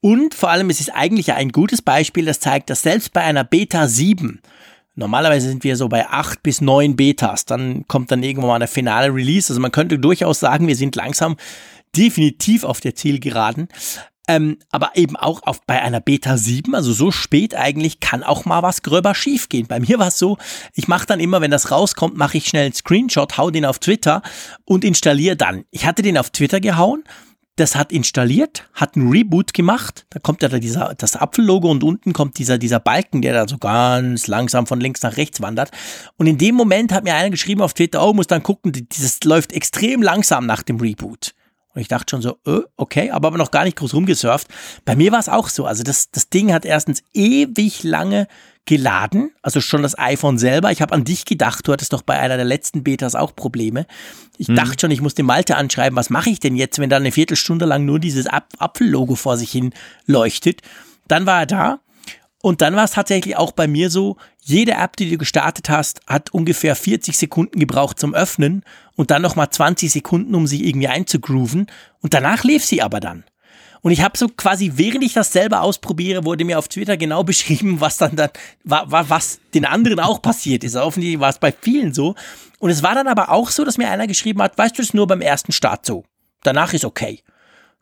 Und 0.00 0.34
vor 0.34 0.50
allem 0.50 0.70
es 0.70 0.80
ist 0.80 0.90
eigentlich 0.90 1.32
ein 1.32 1.50
gutes 1.50 1.82
Beispiel, 1.82 2.24
das 2.24 2.40
zeigt, 2.40 2.70
dass 2.70 2.82
selbst 2.82 3.12
bei 3.12 3.22
einer 3.22 3.44
Beta 3.44 3.86
7 3.86 4.40
Normalerweise 4.96 5.48
sind 5.48 5.64
wir 5.64 5.76
so 5.76 5.88
bei 5.88 6.08
acht 6.08 6.42
bis 6.42 6.60
neun 6.60 6.94
Betas. 6.94 7.46
Dann 7.46 7.86
kommt 7.86 8.10
dann 8.10 8.22
irgendwann 8.22 8.48
mal 8.48 8.58
der 8.58 8.68
finale 8.68 9.14
Release. 9.14 9.50
Also 9.50 9.60
man 9.60 9.72
könnte 9.72 9.98
durchaus 9.98 10.40
sagen, 10.40 10.66
wir 10.66 10.76
sind 10.76 10.94
langsam 10.94 11.36
definitiv 11.96 12.64
auf 12.64 12.80
der 12.80 12.94
Zielgeraden. 12.94 13.68
Ähm, 14.28 14.58
aber 14.70 14.92
eben 14.94 15.16
auch 15.16 15.42
auf, 15.42 15.60
bei 15.66 15.82
einer 15.82 16.00
Beta 16.00 16.36
7, 16.36 16.74
also 16.76 16.92
so 16.92 17.10
spät 17.10 17.56
eigentlich, 17.56 17.98
kann 17.98 18.22
auch 18.22 18.44
mal 18.44 18.62
was 18.62 18.82
gröber 18.82 19.12
schiefgehen. 19.12 19.66
Bei 19.66 19.80
mir 19.80 19.98
war 19.98 20.08
es 20.08 20.18
so, 20.18 20.38
ich 20.74 20.86
mache 20.86 21.06
dann 21.06 21.18
immer, 21.18 21.40
wenn 21.40 21.50
das 21.50 21.72
rauskommt, 21.72 22.16
mache 22.16 22.38
ich 22.38 22.46
schnell 22.46 22.66
einen 22.66 22.74
Screenshot, 22.74 23.38
hau 23.38 23.50
den 23.50 23.64
auf 23.64 23.80
Twitter 23.80 24.22
und 24.64 24.84
installiere 24.84 25.36
dann. 25.36 25.64
Ich 25.72 25.84
hatte 25.84 26.02
den 26.02 26.16
auf 26.16 26.30
Twitter 26.30 26.60
gehauen, 26.60 27.02
das 27.56 27.74
hat 27.74 27.90
installiert, 27.90 28.68
hat 28.72 28.94
einen 28.94 29.10
Reboot 29.10 29.52
gemacht, 29.52 30.06
da 30.10 30.20
kommt 30.20 30.42
ja 30.42 30.48
da 30.48 30.58
dieser, 30.58 30.94
das 30.94 31.16
Apfellogo 31.16 31.68
und 31.68 31.82
unten 31.82 32.12
kommt 32.12 32.38
dieser, 32.38 32.56
dieser 32.56 32.78
Balken, 32.78 33.22
der 33.22 33.34
da 33.34 33.48
so 33.48 33.58
ganz 33.58 34.28
langsam 34.28 34.66
von 34.66 34.80
links 34.80 35.02
nach 35.02 35.16
rechts 35.16 35.42
wandert. 35.42 35.72
Und 36.16 36.28
in 36.28 36.38
dem 36.38 36.54
Moment 36.54 36.92
hat 36.92 37.02
mir 37.02 37.14
einer 37.16 37.30
geschrieben 37.30 37.62
auf 37.62 37.74
Twitter, 37.74 38.06
oh, 38.06 38.12
muss 38.12 38.28
dann 38.28 38.44
gucken, 38.44 38.72
dieses 38.72 39.24
läuft 39.24 39.52
extrem 39.52 40.02
langsam 40.02 40.46
nach 40.46 40.62
dem 40.62 40.78
Reboot. 40.78 41.34
Und 41.74 41.80
ich 41.80 41.88
dachte 41.88 42.10
schon 42.10 42.22
so, 42.22 42.36
äh, 42.46 42.60
okay, 42.76 43.10
aber, 43.10 43.28
aber 43.28 43.38
noch 43.38 43.50
gar 43.50 43.64
nicht 43.64 43.76
groß 43.76 43.94
rumgesurft. 43.94 44.48
Bei 44.84 44.96
mir 44.96 45.12
war 45.12 45.20
es 45.20 45.28
auch 45.28 45.48
so. 45.48 45.66
Also 45.66 45.82
das, 45.82 46.10
das 46.10 46.28
Ding 46.28 46.52
hat 46.52 46.64
erstens 46.64 47.02
ewig 47.14 47.84
lange 47.84 48.26
geladen, 48.66 49.32
also 49.42 49.60
schon 49.60 49.82
das 49.82 49.98
iPhone 49.98 50.38
selber. 50.38 50.70
Ich 50.70 50.82
habe 50.82 50.94
an 50.94 51.04
dich 51.04 51.24
gedacht, 51.24 51.66
du 51.66 51.72
hattest 51.72 51.92
doch 51.92 52.02
bei 52.02 52.18
einer 52.18 52.36
der 52.36 52.44
letzten 52.44 52.84
Betas 52.84 53.14
auch 53.14 53.34
Probleme. 53.34 53.86
Ich 54.38 54.48
hm. 54.48 54.54
dachte 54.54 54.76
schon, 54.80 54.90
ich 54.90 55.00
muss 55.00 55.14
den 55.14 55.26
Malte 55.26 55.56
anschreiben, 55.56 55.96
was 55.96 56.10
mache 56.10 56.30
ich 56.30 56.40
denn 56.40 56.56
jetzt, 56.56 56.78
wenn 56.78 56.90
da 56.90 56.96
eine 56.96 57.10
Viertelstunde 57.10 57.64
lang 57.64 57.84
nur 57.84 57.98
dieses 57.98 58.26
Apfellogo 58.26 59.14
vor 59.14 59.36
sich 59.36 59.50
hin 59.50 59.72
leuchtet. 60.06 60.60
Dann 61.08 61.26
war 61.26 61.40
er 61.40 61.46
da 61.46 61.80
und 62.42 62.62
dann 62.62 62.74
war 62.74 62.84
es 62.84 62.92
tatsächlich 62.92 63.36
auch 63.36 63.52
bei 63.52 63.68
mir 63.68 63.90
so, 63.90 64.16
jede 64.42 64.72
App, 64.72 64.96
die 64.96 65.10
du 65.10 65.18
gestartet 65.18 65.68
hast, 65.68 66.00
hat 66.06 66.32
ungefähr 66.32 66.74
40 66.74 67.18
Sekunden 67.18 67.60
gebraucht 67.60 67.98
zum 67.98 68.14
Öffnen 68.14 68.64
und 68.96 69.10
dann 69.10 69.20
nochmal 69.20 69.50
20 69.50 69.92
Sekunden, 69.92 70.34
um 70.34 70.46
sich 70.46 70.64
irgendwie 70.64 70.88
einzugrooven. 70.88 71.66
Und 72.00 72.14
danach 72.14 72.44
lief 72.44 72.64
sie 72.64 72.80
aber 72.80 73.00
dann. 73.00 73.24
Und 73.82 73.92
ich 73.92 74.02
habe 74.02 74.16
so 74.16 74.28
quasi, 74.28 74.72
während 74.76 75.04
ich 75.04 75.12
das 75.12 75.32
selber 75.32 75.62
ausprobiere, 75.62 76.24
wurde 76.24 76.44
mir 76.44 76.58
auf 76.58 76.68
Twitter 76.68 76.96
genau 76.96 77.24
beschrieben, 77.24 77.80
was 77.80 77.98
dann 77.98 78.16
dann, 78.16 78.30
was 78.64 79.40
den 79.52 79.66
anderen 79.66 80.00
auch 80.00 80.22
passiert 80.22 80.64
ist. 80.64 80.76
Offensichtlich 80.76 81.20
war 81.20 81.30
es 81.30 81.38
bei 81.38 81.52
vielen 81.52 81.92
so. 81.92 82.14
Und 82.58 82.70
es 82.70 82.82
war 82.82 82.94
dann 82.94 83.08
aber 83.08 83.30
auch 83.30 83.50
so, 83.50 83.64
dass 83.64 83.78
mir 83.78 83.90
einer 83.90 84.06
geschrieben 84.06 84.40
hat, 84.42 84.56
weißt 84.56 84.78
du, 84.78 84.82
es 84.82 84.88
ist 84.88 84.94
nur 84.94 85.06
beim 85.06 85.20
ersten 85.20 85.52
Start 85.52 85.84
so. 85.84 86.04
Danach 86.42 86.72
ist 86.72 86.84
okay. 86.86 87.22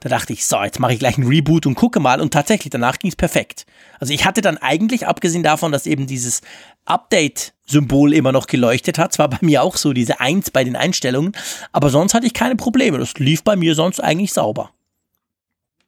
Da 0.00 0.08
dachte 0.08 0.32
ich, 0.32 0.46
so, 0.46 0.62
jetzt 0.62 0.78
mache 0.78 0.92
ich 0.92 1.00
gleich 1.00 1.18
einen 1.18 1.26
Reboot 1.26 1.66
und 1.66 1.74
gucke 1.74 1.98
mal. 1.98 2.20
Und 2.20 2.32
tatsächlich, 2.32 2.70
danach 2.70 2.98
ging 3.00 3.10
es 3.10 3.16
perfekt. 3.16 3.66
Also 3.98 4.12
ich 4.12 4.24
hatte 4.24 4.42
dann 4.42 4.56
eigentlich, 4.56 5.08
abgesehen 5.08 5.42
davon, 5.42 5.72
dass 5.72 5.86
eben 5.86 6.06
dieses 6.06 6.40
Update-Symbol 6.84 8.14
immer 8.14 8.30
noch 8.30 8.46
geleuchtet 8.46 8.96
hat, 8.98 9.12
zwar 9.12 9.28
bei 9.28 9.38
mir 9.46 9.62
auch 9.62 9.76
so 9.76 9.92
diese 9.92 10.20
Eins 10.20 10.52
bei 10.52 10.62
den 10.62 10.76
Einstellungen, 10.76 11.32
aber 11.72 11.90
sonst 11.90 12.14
hatte 12.14 12.26
ich 12.26 12.34
keine 12.34 12.54
Probleme. 12.54 12.98
Das 12.98 13.14
lief 13.14 13.42
bei 13.42 13.56
mir 13.56 13.74
sonst 13.74 13.98
eigentlich 13.98 14.32
sauber. 14.32 14.70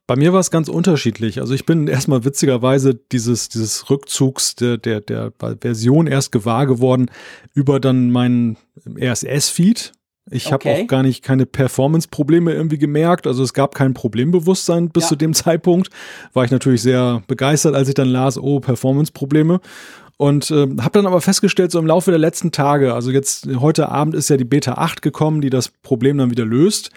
Bei 0.07 0.17
mir 0.17 0.33
war 0.33 0.41
es 0.41 0.51
ganz 0.51 0.67
unterschiedlich. 0.67 1.39
Also 1.39 1.53
ich 1.53 1.65
bin 1.65 1.87
erstmal 1.87 2.25
witzigerweise 2.25 2.95
dieses, 2.95 3.47
dieses 3.47 3.89
Rückzugs 3.89 4.55
der, 4.55 4.77
der, 4.77 4.99
der 4.99 5.31
Version 5.61 6.05
erst 6.05 6.33
gewahr 6.33 6.65
geworden 6.65 7.09
über 7.53 7.79
dann 7.79 8.11
meinen 8.11 8.57
RSS-Feed. 8.85 9.93
Ich 10.29 10.53
okay. 10.53 10.69
habe 10.69 10.83
auch 10.83 10.87
gar 10.87 11.03
nicht 11.03 11.23
keine 11.23 11.45
Performance-Probleme 11.45 12.53
irgendwie 12.53 12.77
gemerkt. 12.77 13.25
Also 13.25 13.43
es 13.43 13.53
gab 13.53 13.73
kein 13.73 13.93
Problembewusstsein 13.93 14.89
bis 14.89 15.03
ja. 15.03 15.09
zu 15.09 15.15
dem 15.15 15.33
Zeitpunkt. 15.35 15.89
War 16.33 16.45
ich 16.45 16.51
natürlich 16.51 16.81
sehr 16.81 17.23
begeistert, 17.27 17.75
als 17.75 17.87
ich 17.87 17.95
dann 17.95 18.09
las, 18.09 18.37
oh, 18.37 18.59
Performance-Probleme. 18.59 19.59
Und 20.17 20.51
äh, 20.51 20.67
habe 20.81 20.91
dann 20.93 21.07
aber 21.07 21.19
festgestellt, 21.19 21.71
so 21.71 21.79
im 21.79 21.87
Laufe 21.87 22.11
der 22.11 22.19
letzten 22.19 22.51
Tage, 22.51 22.93
also 22.93 23.09
jetzt 23.09 23.47
heute 23.59 23.89
Abend 23.89 24.13
ist 24.13 24.29
ja 24.29 24.37
die 24.37 24.45
Beta 24.45 24.73
8 24.73 25.01
gekommen, 25.01 25.41
die 25.41 25.49
das 25.49 25.69
Problem 25.69 26.19
dann 26.19 26.29
wieder 26.29 26.45
löst 26.45 26.91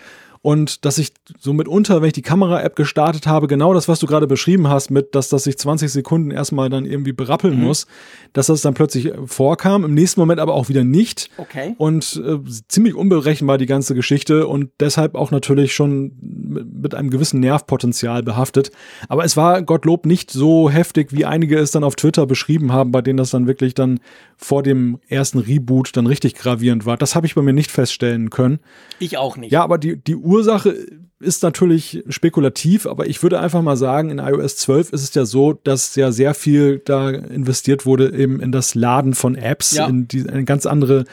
und 0.45 0.85
dass 0.85 0.99
ich 0.99 1.15
so 1.39 1.55
mitunter, 1.55 2.03
wenn 2.03 2.09
ich 2.09 2.13
die 2.13 2.21
Kamera-App 2.21 2.77
gestartet 2.77 3.27
habe, 3.27 3.47
genau 3.47 3.73
das, 3.73 3.89
was 3.89 3.99
du 3.99 4.07
gerade 4.07 4.27
beschrieben 4.27 4.69
hast, 4.69 4.91
mit, 4.91 5.15
dass 5.15 5.31
das 5.31 5.45
sich 5.45 5.57
20 5.57 5.91
Sekunden 5.91 6.31
erstmal 6.31 6.69
dann 6.69 6.85
irgendwie 6.85 7.15
berappeln 7.15 7.57
mhm. 7.57 7.65
muss, 7.65 7.87
dass 8.35 8.49
das 8.49 8.61
dann 8.61 8.75
plötzlich 8.75 9.11
vorkam, 9.25 9.85
im 9.85 9.95
nächsten 9.95 10.21
Moment 10.21 10.41
aber 10.41 10.53
auch 10.53 10.69
wieder 10.69 10.85
nicht. 10.85 11.31
Okay. 11.39 11.75
Und 11.79 12.23
äh, 12.23 12.41
ziemlich 12.69 12.95
unberechenbar 12.95 13.57
die 13.57 13.65
ganze 13.65 13.95
Geschichte 13.95 14.47
und 14.47 14.69
deshalb 14.81 15.15
auch 15.15 15.31
natürlich 15.31 15.73
schon 15.73 16.13
mit, 16.21 16.75
mit 16.75 16.95
einem 16.95 17.09
gewissen 17.09 17.41
Nervpotenzial 17.41 18.23
behaftet. 18.23 18.71
Aber 19.09 19.25
es 19.25 19.39
war 19.39 19.63
Gottlob 19.63 20.05
nicht 20.05 20.31
so 20.31 20.69
heftig, 20.69 21.15
wie 21.15 21.25
einige 21.25 21.59
es 21.59 21.71
dann 21.71 21.85
auf 21.85 21.97
Twitter 21.97 22.27
beschrieben 22.27 22.71
haben, 22.71 22.93
bei 22.93 23.01
denen 23.01 23.17
das 23.17 23.31
dann 23.31 23.47
wirklich 23.47 23.73
dann 23.73 23.99
vor 24.37 24.63
dem 24.63 24.99
ersten 25.09 25.39
Reboot 25.39 25.97
dann 25.97 26.07
richtig 26.07 26.35
gravierend 26.35 26.85
war. 26.85 26.99
Das 26.99 27.15
habe 27.15 27.27
ich 27.27 27.35
bei 27.35 27.41
mir 27.41 27.55
nicht 27.55 27.71
feststellen 27.71 28.29
können. 28.29 28.59
Ich 28.99 29.17
auch 29.17 29.39
nicht. 29.39 29.51
Ja, 29.51 29.63
aber 29.63 29.79
die, 29.79 29.97
die 29.97 30.17
Ursache 30.35 30.75
ist 31.21 31.43
natürlich 31.43 32.05
spekulativ, 32.09 32.87
aber 32.87 33.07
ich 33.07 33.23
würde 33.23 33.41
einfach 33.41 33.63
mal 33.63 33.77
sagen, 33.77 34.11
in 34.11 34.19
iOS 34.19 34.57
12 34.57 34.93
ist 34.93 35.03
es 35.03 35.15
ja 35.15 35.25
so, 35.25 35.53
dass 35.53 35.95
ja 35.97 36.13
sehr 36.13 36.35
viel 36.35 36.81
da 36.85 37.11
investiert 37.11 37.87
wurde 37.87 38.13
eben 38.15 38.41
in 38.41 38.53
das 38.53 38.75
Laden 38.75 39.15
von 39.15 39.35
Apps, 39.35 39.73
ja. 39.73 39.87
in 39.87 40.07
die, 40.07 40.29
eine 40.29 40.45
ganz 40.45 40.67
andere 40.67 41.05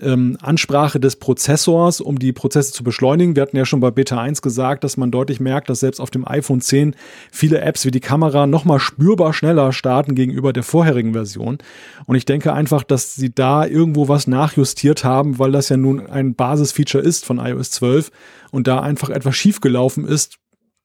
ähm, 0.00 0.36
Ansprache 0.42 1.00
des 1.00 1.16
Prozessors, 1.16 2.00
um 2.00 2.18
die 2.18 2.32
Prozesse 2.32 2.72
zu 2.72 2.84
beschleunigen. 2.84 3.36
Wir 3.36 3.42
hatten 3.42 3.56
ja 3.56 3.64
schon 3.64 3.80
bei 3.80 3.90
Beta 3.90 4.20
1 4.20 4.42
gesagt, 4.42 4.84
dass 4.84 4.96
man 4.96 5.10
deutlich 5.10 5.40
merkt, 5.40 5.70
dass 5.70 5.80
selbst 5.80 6.00
auf 6.00 6.10
dem 6.10 6.26
iPhone 6.28 6.60
10 6.60 6.94
viele 7.30 7.60
Apps 7.60 7.86
wie 7.86 7.90
die 7.90 8.00
Kamera 8.00 8.46
nochmal 8.46 8.80
spürbar 8.80 9.32
schneller 9.32 9.72
starten 9.72 10.14
gegenüber 10.14 10.52
der 10.52 10.62
vorherigen 10.62 11.12
Version. 11.12 11.58
Und 12.06 12.16
ich 12.16 12.26
denke 12.26 12.52
einfach, 12.52 12.82
dass 12.82 13.14
sie 13.14 13.34
da 13.34 13.64
irgendwo 13.64 14.08
was 14.08 14.26
nachjustiert 14.26 15.04
haben, 15.04 15.38
weil 15.38 15.52
das 15.52 15.68
ja 15.68 15.76
nun 15.76 16.06
ein 16.06 16.34
Basisfeature 16.34 17.02
ist 17.02 17.24
von 17.24 17.38
iOS 17.38 17.70
12 17.70 18.10
und 18.54 18.68
da 18.68 18.80
einfach 18.80 19.10
etwas 19.10 19.34
schiefgelaufen 19.36 20.06
ist, 20.06 20.38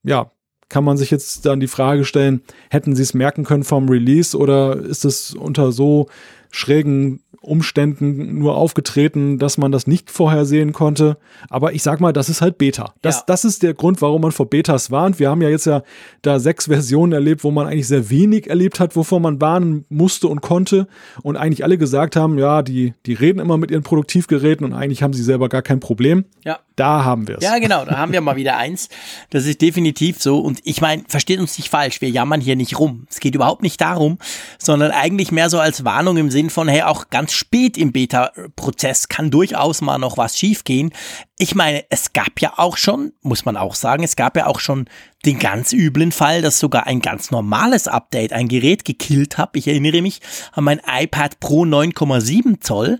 ja, 0.04 0.32
kann 0.70 0.84
man 0.84 0.98
sich 0.98 1.12
jetzt 1.12 1.46
dann 1.46 1.60
die 1.60 1.68
Frage 1.68 2.04
stellen, 2.04 2.42
hätten 2.70 2.96
sie 2.96 3.04
es 3.04 3.14
merken 3.14 3.44
können 3.44 3.64
vom 3.64 3.90
Release 3.90 4.36
oder 4.36 4.76
ist 4.78 5.06
es 5.06 5.36
unter 5.36 5.72
so 5.72 6.08
schrägen 6.52 7.22
Umständen 7.42 8.38
nur 8.38 8.58
aufgetreten, 8.58 9.38
dass 9.38 9.58
man 9.58 9.72
das 9.72 9.88
nicht 9.88 10.12
vorhersehen 10.12 10.74
konnte. 10.74 11.18
Aber 11.50 11.74
ich 11.74 11.84
sag 11.84 12.02
mal, 12.02 12.12
das 12.12 12.28
ist 12.28 12.42
halt 12.42 12.58
Beta. 12.58 12.94
Das, 13.02 13.18
ja. 13.18 13.24
das 13.28 13.46
ist 13.46 13.64
der 13.64 13.74
Grund, 13.74 14.02
warum 14.02 14.22
man 14.22 14.32
vor 14.32 14.50
Betas 14.50 14.92
warnt. 14.92 15.20
Wir 15.20 15.30
haben 15.30 15.42
ja 15.42 15.50
jetzt 15.50 15.66
ja 15.66 15.84
da 16.22 16.40
sechs 16.40 16.66
Versionen 16.66 17.14
erlebt, 17.14 17.44
wo 17.44 17.52
man 17.52 17.68
eigentlich 17.68 17.88
sehr 17.88 18.10
wenig 18.10 18.50
erlebt 18.50 18.80
hat, 18.80 18.96
wovor 18.96 19.20
man 19.20 19.40
warnen 19.40 19.86
musste 19.90 20.28
und 20.28 20.42
konnte. 20.42 20.88
Und 21.22 21.38
eigentlich 21.38 21.64
alle 21.64 21.78
gesagt 21.78 22.16
haben, 22.16 22.38
ja, 22.38 22.62
die, 22.62 22.94
die 23.06 23.14
reden 23.14 23.40
immer 23.40 23.58
mit 23.58 23.72
ihren 23.72 23.84
Produktivgeräten 23.84 24.66
und 24.66 24.74
eigentlich 24.74 25.02
haben 25.02 25.14
sie 25.14 25.24
selber 25.24 25.48
gar 25.48 25.62
kein 25.62 25.80
Problem. 25.80 26.26
Ja. 26.44 26.60
Da 26.80 27.04
haben 27.04 27.28
wir 27.28 27.38
es. 27.38 27.44
Ja, 27.44 27.60
genau, 27.60 27.84
da 27.84 27.98
haben 27.98 28.14
wir 28.14 28.22
mal 28.22 28.38
wieder 28.38 28.56
eins. 28.56 28.88
Das 29.32 29.46
ist 29.46 29.62
definitiv 29.62 30.22
so. 30.22 30.40
Und 30.40 30.62
ich 30.64 30.80
meine, 30.80 31.04
versteht 31.10 31.40
uns 31.40 31.58
nicht 31.58 31.70
falsch, 31.70 32.00
wir 32.00 32.10
jammern 32.10 32.40
hier 32.40 32.56
nicht 32.56 32.80
rum. 32.80 33.06
Es 33.10 33.20
geht 33.20 33.36
überhaupt 33.36 33.64
nicht 33.64 33.82
darum, 33.82 34.18
sondern 34.58 34.92
eigentlich 34.92 35.34
mehr 35.34 35.50
so 35.50 35.60
als 35.60 35.84
Warnung 35.84 36.16
im 36.16 36.32
Sinn 36.32 36.50
von, 36.50 36.70
hey, 36.70 36.84
auch 36.84 37.10
ganz 37.10 37.34
spät 37.34 37.78
im 37.78 37.92
Beta-Prozess 37.92 39.10
kann 39.10 39.30
durchaus 39.30 39.82
mal 39.82 39.98
noch 39.98 40.18
was 40.18 40.38
schiefgehen. 40.38 40.94
Ich 41.38 41.54
meine, 41.54 41.84
es 41.90 42.14
gab 42.14 42.40
ja 42.40 42.54
auch 42.56 42.78
schon, 42.78 43.12
muss 43.22 43.44
man 43.44 43.58
auch 43.58 43.76
sagen, 43.76 44.04
es 44.04 44.16
gab 44.16 44.38
ja 44.38 44.48
auch 44.48 44.62
schon 44.62 44.86
den 45.26 45.38
ganz 45.38 45.74
üblen 45.74 46.14
Fall, 46.14 46.42
dass 46.42 46.60
sogar 46.60 46.88
ein 46.88 47.02
ganz 47.02 47.30
normales 47.30 47.90
Update 47.90 48.32
ein 48.32 48.48
Gerät 48.48 48.86
gekillt 48.86 49.38
hat. 49.38 49.50
Ich 49.56 49.68
erinnere 49.68 50.02
mich 50.02 50.22
an 50.54 50.64
mein 50.64 50.82
iPad 50.86 51.42
Pro 51.42 51.64
9,7 51.64 52.62
Zoll. 52.62 53.00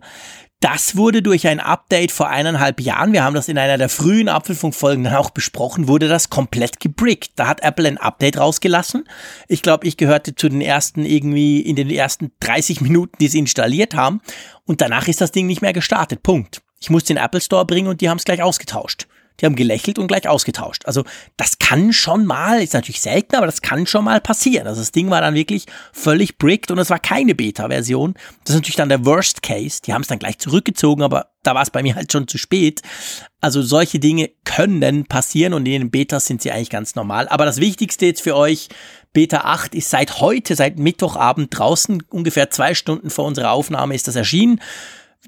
Das 0.62 0.98
wurde 0.98 1.22
durch 1.22 1.48
ein 1.48 1.62
Update 1.62 2.12
vor 2.12 2.28
eineinhalb 2.28 2.82
Jahren, 2.82 3.14
wir 3.14 3.24
haben 3.24 3.34
das 3.34 3.48
in 3.48 3.58
einer 3.58 3.78
der 3.78 3.88
frühen 3.88 4.28
Apfelfunkfolgen 4.28 5.06
dann 5.06 5.16
auch 5.16 5.30
besprochen, 5.30 5.88
wurde 5.88 6.10
das 6.10 6.30
komplett 6.30 6.82
gebrickt. 6.82 7.32
Da 7.38 7.48
hat 7.48 7.64
Apple 7.64 7.88
ein 7.88 7.98
Update 7.98 8.38
rausgelassen. 8.38 9.06
Ich 9.48 9.62
glaube, 9.62 9.88
ich 9.88 9.96
gehörte 9.96 10.36
zu 10.36 10.50
den 10.50 10.60
ersten 10.60 11.06
irgendwie 11.06 11.62
in 11.62 11.78
den 11.78 11.90
ersten 11.90 12.34
30 12.42 12.82
Minuten, 12.82 13.16
die 13.22 13.30
sie 13.30 13.40
installiert 13.40 13.96
haben. 13.96 14.20
Und 14.66 14.82
danach 14.82 15.08
ist 15.08 15.22
das 15.22 15.32
Ding 15.32 15.48
nicht 15.48 15.62
mehr 15.62 15.74
gestartet. 15.74 16.24
Punkt. 16.24 16.62
Ich 16.82 16.90
musste 16.90 17.14
den 17.14 17.24
Apple 17.24 17.42
Store 17.42 17.66
bringen 17.66 17.88
und 17.88 18.02
die 18.02 18.10
haben 18.10 18.18
es 18.18 18.26
gleich 18.26 18.42
ausgetauscht. 18.42 19.08
Die 19.40 19.46
haben 19.46 19.56
gelächelt 19.56 20.00
und 20.00 20.08
gleich 20.08 20.28
ausgetauscht. 20.28 20.86
Also 20.86 21.04
das 21.38 21.60
kann 21.60 21.94
schon 21.94 22.26
mal, 22.26 22.62
ist 22.62 22.74
natürlich 22.74 23.02
selten, 23.02 23.36
aber 23.36 23.46
das 23.46 23.62
kann 23.62 23.86
schon 23.86 24.06
mal 24.06 24.22
passieren. 24.22 24.68
Also 24.68 24.82
das 24.82 24.92
Ding 24.92 25.10
war 25.10 25.22
dann 25.22 25.36
wirklich 25.36 25.66
völlig 25.94 26.38
bricked 26.38 26.72
und 26.72 26.78
es 26.78 26.90
war 26.90 27.00
keine 27.00 27.36
Beta-Version. 27.36 28.16
Das 28.44 28.52
ist 28.52 28.56
natürlich 28.56 28.76
dann 28.76 28.90
der 28.90 29.06
Worst 29.06 29.42
Case. 29.42 29.80
Die 29.86 29.94
haben 29.94 30.02
es 30.02 30.08
dann 30.08 30.20
gleich 30.20 30.40
zurückgezogen, 30.40 31.04
aber 31.04 31.28
da 31.44 31.56
war 31.56 31.62
es 31.62 31.70
bei 31.70 31.82
mir 31.82 31.96
halt 31.96 32.12
schon 32.12 32.28
zu 32.28 32.38
spät. 32.38 32.82
Also 33.42 33.62
solche 33.62 34.00
Dinge 34.00 34.30
können 34.44 35.06
passieren 35.06 35.54
und 35.54 35.66
in 35.66 35.82
den 35.82 35.92
Betas 35.92 36.26
sind 36.26 36.42
sie 36.42 36.52
eigentlich 36.52 36.70
ganz 36.70 36.96
normal. 36.96 37.28
Aber 37.30 37.46
das 37.46 37.58
Wichtigste 37.58 38.06
jetzt 38.06 38.22
für 38.22 38.36
euch, 38.36 38.68
Beta 39.14 39.40
8 39.40 39.74
ist 39.74 39.90
seit 39.90 40.20
heute, 40.20 40.56
seit 40.56 40.78
Mittwochabend 40.78 41.58
draußen, 41.58 42.04
ungefähr 42.10 42.52
zwei 42.52 42.76
Stunden 42.76 43.10
vor 43.10 43.26
unserer 43.26 43.52
Aufnahme 43.52 43.96
ist 43.96 44.08
das 44.08 44.16
erschienen. 44.16 44.62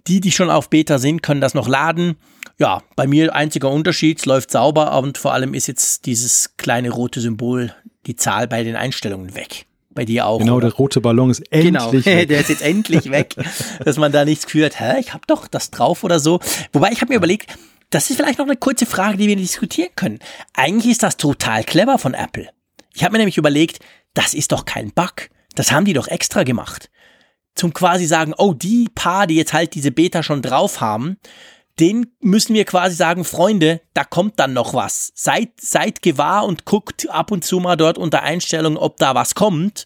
Die, 0.07 0.19
die 0.19 0.31
schon 0.31 0.49
auf 0.49 0.69
Beta 0.69 0.97
sind, 0.97 1.21
können 1.21 1.41
das 1.41 1.53
noch 1.53 1.67
laden. 1.67 2.15
Ja, 2.57 2.83
bei 2.95 3.07
mir 3.07 3.35
einziger 3.35 3.69
Unterschied, 3.69 4.19
es 4.19 4.25
läuft 4.25 4.51
sauber 4.51 4.97
und 4.99 5.17
vor 5.17 5.33
allem 5.33 5.53
ist 5.53 5.67
jetzt 5.67 6.05
dieses 6.05 6.57
kleine 6.57 6.89
rote 6.89 7.21
Symbol, 7.21 7.73
die 8.05 8.15
Zahl 8.15 8.47
bei 8.47 8.63
den 8.63 8.75
Einstellungen 8.75 9.35
weg. 9.35 9.65
Bei 9.93 10.05
dir 10.05 10.25
auch. 10.25 10.39
Genau, 10.39 10.55
oder? 10.55 10.69
der 10.69 10.77
rote 10.77 11.01
Ballon 11.01 11.31
ist 11.31 11.43
genau, 11.51 11.85
endlich 11.85 12.05
genau, 12.05 12.17
weg. 12.17 12.27
der 12.29 12.39
ist 12.39 12.49
jetzt 12.49 12.61
endlich 12.61 13.11
weg, 13.11 13.35
dass 13.85 13.97
man 13.97 14.11
da 14.11 14.25
nichts 14.25 14.45
führt. 14.45 14.79
Hä, 14.79 14.99
ich 14.99 15.13
habe 15.13 15.23
doch 15.27 15.47
das 15.47 15.71
drauf 15.71 16.03
oder 16.03 16.19
so. 16.19 16.39
Wobei 16.71 16.91
ich 16.91 17.01
habe 17.01 17.11
mir 17.11 17.17
überlegt, 17.17 17.57
das 17.89 18.09
ist 18.09 18.15
vielleicht 18.15 18.39
noch 18.39 18.45
eine 18.45 18.55
kurze 18.55 18.85
Frage, 18.85 19.17
die 19.17 19.27
wir 19.27 19.35
diskutieren 19.35 19.89
können. 19.95 20.19
Eigentlich 20.53 20.93
ist 20.93 21.03
das 21.03 21.17
total 21.17 21.63
clever 21.63 21.97
von 21.97 22.13
Apple. 22.13 22.49
Ich 22.93 23.03
habe 23.03 23.11
mir 23.11 23.17
nämlich 23.17 23.37
überlegt, 23.37 23.79
das 24.13 24.33
ist 24.33 24.51
doch 24.51 24.65
kein 24.65 24.91
Bug. 24.91 25.29
Das 25.55 25.71
haben 25.71 25.83
die 25.83 25.93
doch 25.93 26.07
extra 26.07 26.43
gemacht 26.43 26.89
zum 27.55 27.73
quasi 27.73 28.05
sagen, 28.05 28.33
oh, 28.37 28.53
die 28.53 28.89
paar, 28.93 29.27
die 29.27 29.35
jetzt 29.35 29.53
halt 29.53 29.75
diese 29.75 29.91
Beta 29.91 30.23
schon 30.23 30.41
drauf 30.41 30.81
haben, 30.81 31.17
den 31.79 32.07
müssen 32.19 32.53
wir 32.53 32.65
quasi 32.65 32.95
sagen, 32.95 33.23
Freunde, 33.23 33.81
da 33.93 34.03
kommt 34.03 34.39
dann 34.39 34.53
noch 34.53 34.73
was. 34.73 35.11
Seid, 35.15 35.49
seid 35.59 36.01
gewahr 36.01 36.45
und 36.45 36.65
guckt 36.65 37.09
ab 37.09 37.31
und 37.31 37.43
zu 37.43 37.59
mal 37.59 37.75
dort 37.75 37.97
unter 37.97 38.23
Einstellungen, 38.23 38.77
ob 38.77 38.97
da 38.97 39.15
was 39.15 39.35
kommt. 39.35 39.85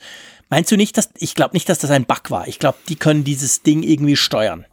Meinst 0.50 0.72
du 0.72 0.78
nicht, 0.78 0.98
dass, 0.98 1.10
ich 1.18 1.36
glaube 1.36 1.56
nicht, 1.56 1.70
dass 1.70 1.80
das 1.80 1.92
ein 1.92 2.06
Bug 2.06 2.32
war. 2.32 2.48
Ich 2.48 2.60
glaube, 2.60 2.78
die 2.90 2.96
können 2.96 3.24
dieses 3.24 3.64
Ding 3.64 3.84
irgendwie 3.84 4.16
steuern. 4.16 4.66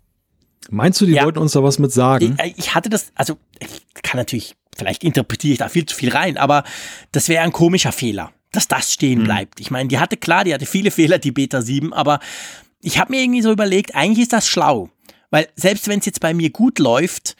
Meinst 0.70 1.00
du, 1.00 1.06
die 1.06 1.12
ja. 1.12 1.24
wollten 1.24 1.38
uns 1.38 1.52
da 1.52 1.62
was 1.62 1.78
mit 1.78 1.92
sagen? 1.92 2.36
Ich, 2.44 2.58
ich 2.58 2.74
hatte 2.74 2.88
das, 2.88 3.12
also, 3.14 3.38
ich 3.58 4.02
kann 4.02 4.18
natürlich, 4.18 4.54
vielleicht 4.76 5.04
interpretiere 5.04 5.52
ich 5.52 5.58
da 5.58 5.68
viel 5.68 5.86
zu 5.86 5.94
viel 5.94 6.10
rein, 6.10 6.36
aber 6.36 6.64
das 7.10 7.28
wäre 7.28 7.42
ein 7.42 7.52
komischer 7.52 7.92
Fehler, 7.92 8.32
dass 8.52 8.68
das 8.68 8.92
stehen 8.92 9.20
hm. 9.20 9.24
bleibt. 9.24 9.60
Ich 9.60 9.70
meine, 9.70 9.88
die 9.88 9.98
hatte 9.98 10.16
klar, 10.16 10.44
die 10.44 10.54
hatte 10.54 10.66
viele 10.66 10.90
Fehler, 10.90 11.18
die 11.18 11.32
Beta 11.32 11.62
7, 11.62 11.92
aber 11.92 12.20
ich 12.82 12.98
habe 12.98 13.12
mir 13.12 13.22
irgendwie 13.22 13.42
so 13.42 13.50
überlegt, 13.50 13.94
eigentlich 13.94 14.24
ist 14.24 14.32
das 14.32 14.48
schlau. 14.48 14.90
Weil 15.30 15.48
selbst 15.56 15.88
wenn 15.88 16.00
es 16.00 16.06
jetzt 16.06 16.20
bei 16.20 16.34
mir 16.34 16.50
gut 16.50 16.78
läuft, 16.78 17.36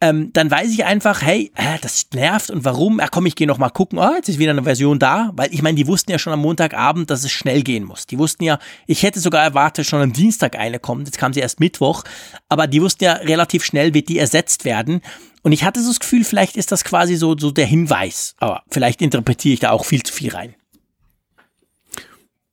ähm, 0.00 0.32
dann 0.32 0.48
weiß 0.48 0.70
ich 0.70 0.84
einfach, 0.84 1.22
hey, 1.22 1.50
äh, 1.56 1.78
das 1.80 2.06
nervt 2.14 2.50
und 2.50 2.64
warum? 2.64 3.00
Ja, 3.00 3.08
komm, 3.08 3.26
ich 3.26 3.34
gehe 3.34 3.48
noch 3.48 3.58
mal 3.58 3.70
gucken. 3.70 3.98
Oh, 3.98 4.14
jetzt 4.14 4.28
ist 4.28 4.38
wieder 4.38 4.52
eine 4.52 4.62
Version 4.62 5.00
da, 5.00 5.32
weil 5.34 5.52
ich 5.52 5.60
meine, 5.60 5.74
die 5.74 5.88
wussten 5.88 6.12
ja 6.12 6.20
schon 6.20 6.32
am 6.32 6.40
Montagabend, 6.40 7.10
dass 7.10 7.24
es 7.24 7.32
schnell 7.32 7.62
gehen 7.62 7.84
muss. 7.84 8.06
Die 8.06 8.18
wussten 8.18 8.44
ja, 8.44 8.60
ich 8.86 9.02
hätte 9.02 9.18
sogar 9.18 9.42
erwartet, 9.42 9.86
schon 9.86 10.00
am 10.00 10.12
Dienstag 10.12 10.56
eine 10.56 10.78
kommt. 10.78 11.08
Jetzt 11.08 11.18
kam 11.18 11.32
sie 11.32 11.40
erst 11.40 11.58
Mittwoch, 11.58 12.04
aber 12.48 12.68
die 12.68 12.80
wussten 12.80 13.04
ja 13.04 13.14
relativ 13.14 13.64
schnell, 13.64 13.92
wird 13.92 14.08
die 14.08 14.18
ersetzt 14.18 14.64
werden. 14.64 15.00
Und 15.42 15.50
ich 15.50 15.64
hatte 15.64 15.82
so 15.82 15.88
das 15.88 16.00
Gefühl, 16.00 16.22
vielleicht 16.22 16.56
ist 16.56 16.70
das 16.70 16.84
quasi 16.84 17.16
so 17.16 17.36
so 17.36 17.50
der 17.50 17.66
Hinweis, 17.66 18.36
aber 18.38 18.62
vielleicht 18.70 19.02
interpretiere 19.02 19.54
ich 19.54 19.60
da 19.60 19.70
auch 19.70 19.84
viel 19.84 20.02
zu 20.04 20.12
viel 20.12 20.30
rein. 20.30 20.54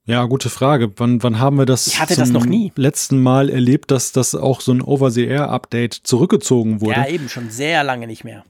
Ja, 0.06 0.24
gute 0.24 0.50
Frage. 0.50 0.92
Wann, 0.96 1.22
wann 1.24 1.40
haben 1.40 1.58
wir 1.58 1.66
das 1.66 1.88
ich 1.88 2.00
hatte 2.00 2.14
das 2.14 2.30
noch 2.30 2.46
nie. 2.46 2.72
letzten 2.76 3.20
Mal 3.20 3.50
erlebt, 3.50 3.90
dass 3.90 4.12
das 4.12 4.36
auch 4.36 4.60
so 4.60 4.72
ein 4.72 4.80
Over-the-Air-Update 4.80 5.94
zurückgezogen 5.94 6.80
wurde? 6.80 7.00
Ja, 7.00 7.08
eben, 7.08 7.28
schon 7.28 7.50
sehr 7.50 7.82
lange 7.82 8.06
nicht 8.06 8.22
mehr. 8.22 8.44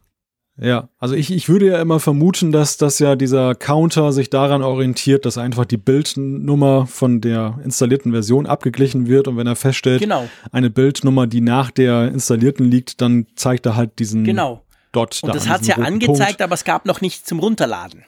Ja, 0.58 0.88
also 0.98 1.14
ich, 1.14 1.30
ich 1.30 1.48
würde 1.48 1.66
ja 1.66 1.80
immer 1.80 2.00
vermuten, 2.00 2.50
dass 2.50 2.76
das 2.76 2.98
ja 2.98 3.14
dieser 3.14 3.54
Counter 3.54 4.12
sich 4.12 4.30
daran 4.30 4.62
orientiert, 4.62 5.26
dass 5.26 5.36
einfach 5.36 5.66
die 5.66 5.76
Bildnummer 5.76 6.86
von 6.86 7.20
der 7.20 7.58
installierten 7.62 8.12
Version 8.12 8.46
abgeglichen 8.46 9.06
wird 9.06 9.28
und 9.28 9.36
wenn 9.36 9.46
er 9.46 9.56
feststellt, 9.56 10.00
genau. 10.00 10.28
eine 10.52 10.70
Bildnummer, 10.70 11.26
die 11.26 11.42
nach 11.42 11.70
der 11.70 12.08
installierten 12.08 12.70
liegt, 12.70 13.02
dann 13.02 13.26
zeigt 13.34 13.66
er 13.66 13.76
halt 13.76 13.98
diesen 13.98 14.24
genau. 14.24 14.62
Dot. 14.92 15.20
Und 15.22 15.28
da 15.28 15.34
das 15.34 15.48
hat 15.48 15.60
es 15.60 15.66
ja 15.66 15.76
angezeigt, 15.76 16.38
Punkt. 16.38 16.42
aber 16.42 16.54
es 16.54 16.64
gab 16.64 16.86
noch 16.86 17.02
nichts 17.02 17.24
zum 17.24 17.38
Runterladen. 17.38 18.04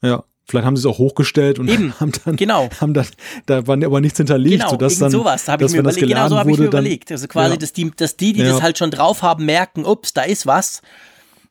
Ja, 0.00 0.22
Vielleicht 0.48 0.64
haben 0.64 0.76
sie 0.76 0.80
es 0.80 0.86
auch 0.86 0.98
hochgestellt 0.98 1.58
und 1.58 1.68
Eben, 1.68 1.92
haben 2.00 2.12
dann, 2.24 2.36
genau. 2.36 2.70
haben 2.80 2.94
dann, 2.94 3.06
da 3.44 3.66
war 3.66 3.76
aber 3.84 4.00
nichts 4.00 4.16
hinterlegt, 4.16 4.60
genau, 4.60 4.70
sodass 4.70 4.98
dann, 4.98 5.10
sowas, 5.10 5.44
da 5.44 5.52
habe 5.52 5.64
ich 5.66 5.72
mir 5.72 5.80
überlegt, 5.80 6.06
genau 6.06 6.28
so 6.28 6.38
habe 6.38 6.50
ich 6.50 6.58
mir 6.58 6.66
überlegt. 6.66 7.12
Also 7.12 7.28
quasi, 7.28 7.50
ja. 7.50 7.56
dass 7.58 7.72
die, 7.74 7.90
dass 7.90 8.16
die, 8.16 8.32
die 8.32 8.40
ja. 8.40 8.52
das 8.52 8.62
halt 8.62 8.78
schon 8.78 8.90
drauf 8.90 9.22
haben, 9.22 9.44
merken, 9.44 9.84
ups, 9.84 10.14
da 10.14 10.22
ist 10.22 10.46
was. 10.46 10.80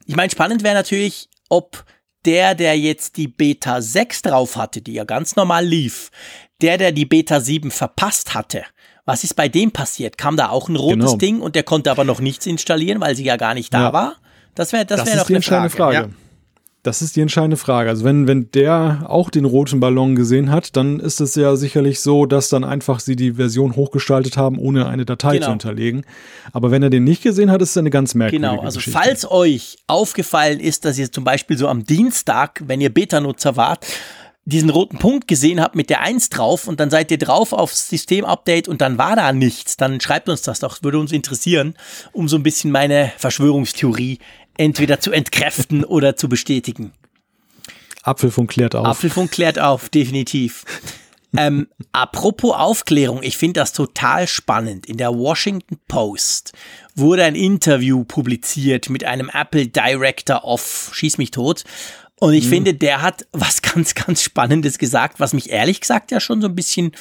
Ich 0.07 0.15
meine, 0.15 0.31
spannend 0.31 0.63
wäre 0.63 0.73
natürlich, 0.73 1.29
ob 1.49 1.85
der, 2.25 2.55
der 2.55 2.77
jetzt 2.77 3.17
die 3.17 3.27
Beta 3.27 3.81
6 3.81 4.23
drauf 4.23 4.55
hatte, 4.55 4.81
die 4.81 4.93
ja 4.93 5.03
ganz 5.03 5.35
normal 5.35 5.65
lief, 5.65 6.09
der, 6.61 6.79
der 6.79 6.91
die 6.91 7.05
Beta 7.05 7.39
7 7.39 7.69
verpasst 7.69 8.33
hatte, 8.33 8.63
was 9.05 9.23
ist 9.23 9.35
bei 9.35 9.47
dem 9.47 9.71
passiert? 9.71 10.17
Kam 10.17 10.35
da 10.35 10.49
auch 10.49 10.69
ein 10.69 10.75
rotes 10.75 10.97
genau. 10.97 11.17
Ding 11.17 11.39
und 11.39 11.55
der 11.55 11.63
konnte 11.63 11.91
aber 11.91 12.03
noch 12.03 12.19
nichts 12.19 12.45
installieren, 12.45 12.99
weil 12.99 13.15
sie 13.15 13.23
ja 13.23 13.37
gar 13.37 13.53
nicht 13.53 13.73
da 13.73 13.83
ja. 13.83 13.93
war? 13.93 14.15
Das 14.55 14.73
wäre 14.73 14.85
das, 14.85 15.01
das 15.01 15.07
wär 15.07 15.15
noch 15.17 15.29
eine 15.29 15.41
Frage. 15.41 15.69
Frage. 15.69 16.13
Das 16.87 17.01
ist 17.01 17.17
die 17.17 17.21
entscheidende 17.21 17.57
Frage. 17.57 17.89
Also 17.89 18.05
wenn, 18.05 18.29
wenn 18.29 18.49
der 18.51 19.07
auch 19.07 19.29
den 19.29 19.43
roten 19.43 19.81
Ballon 19.81 20.15
gesehen 20.15 20.53
hat, 20.53 20.77
dann 20.77 21.01
ist 21.01 21.19
es 21.19 21.35
ja 21.35 21.57
sicherlich 21.57 21.99
so, 21.99 22.25
dass 22.25 22.47
dann 22.47 22.63
einfach 22.63 23.01
sie 23.01 23.17
die 23.17 23.33
Version 23.33 23.75
hochgestaltet 23.75 24.37
haben, 24.37 24.57
ohne 24.57 24.87
eine 24.87 25.03
Datei 25.03 25.33
genau. 25.33 25.47
zu 25.47 25.51
hinterlegen. 25.51 26.05
Aber 26.53 26.71
wenn 26.71 26.81
er 26.81 26.89
den 26.89 27.03
nicht 27.03 27.23
gesehen 27.23 27.51
hat, 27.51 27.61
ist 27.61 27.71
es 27.71 27.77
eine 27.77 27.89
ganz 27.89 28.15
merkwürdige 28.15 28.51
Genau, 28.51 28.63
also 28.63 28.77
Geschichte. 28.77 28.97
falls 28.97 29.29
euch 29.29 29.79
aufgefallen 29.87 30.61
ist, 30.61 30.85
dass 30.85 30.97
ihr 30.97 31.11
zum 31.11 31.25
Beispiel 31.25 31.57
so 31.57 31.67
am 31.67 31.83
Dienstag, 31.83 32.63
wenn 32.65 32.79
ihr 32.79 32.93
Beta-Nutzer 32.93 33.57
wart, 33.57 33.85
diesen 34.45 34.69
roten 34.69 34.97
Punkt 34.97 35.27
gesehen 35.27 35.59
habt 35.59 35.75
mit 35.75 35.89
der 35.89 35.99
1 35.99 36.29
drauf 36.29 36.69
und 36.69 36.79
dann 36.79 36.89
seid 36.89 37.11
ihr 37.11 37.17
drauf 37.17 37.51
aufs 37.51 37.89
System-Update 37.89 38.69
und 38.69 38.79
dann 38.79 38.97
war 38.97 39.17
da 39.17 39.33
nichts, 39.33 39.75
dann 39.75 39.99
schreibt 39.99 40.29
uns 40.29 40.41
das 40.41 40.61
doch, 40.61 40.81
würde 40.83 40.99
uns 40.99 41.11
interessieren, 41.11 41.75
um 42.13 42.29
so 42.29 42.37
ein 42.37 42.43
bisschen 42.43 42.71
meine 42.71 43.11
Verschwörungstheorie 43.17 44.19
entweder 44.57 44.99
zu 44.99 45.11
entkräften 45.11 45.83
oder 45.85 46.15
zu 46.15 46.29
bestätigen. 46.29 46.93
Apfelfunk 48.03 48.51
klärt 48.51 48.75
auf. 48.75 48.85
Apfelfunk 48.85 49.31
klärt 49.31 49.59
auf, 49.59 49.89
definitiv. 49.89 50.63
ähm, 51.35 51.67
apropos 51.91 52.55
Aufklärung, 52.55 53.21
ich 53.21 53.37
finde 53.37 53.59
das 53.59 53.73
total 53.73 54.27
spannend. 54.27 54.85
In 54.85 54.97
der 54.97 55.13
Washington 55.13 55.77
Post 55.87 56.53
wurde 56.95 57.25
ein 57.25 57.35
Interview 57.35 58.05
publiziert 58.05 58.89
mit 58.89 59.03
einem 59.03 59.29
Apple 59.33 59.67
Director 59.67 60.45
of 60.45 60.91
Schieß 60.93 61.17
mich 61.17 61.31
tot. 61.31 61.63
Und 62.19 62.33
ich 62.33 62.45
mhm. 62.45 62.49
finde, 62.49 62.73
der 62.73 63.01
hat 63.01 63.27
was 63.31 63.61
ganz, 63.61 63.93
ganz 63.93 64.21
Spannendes 64.21 64.77
gesagt, 64.77 65.19
was 65.19 65.33
mich 65.33 65.49
ehrlich 65.49 65.81
gesagt 65.81 66.11
ja 66.11 66.19
schon 66.19 66.41
so 66.41 66.47
ein 66.47 66.55
bisschen, 66.55 66.93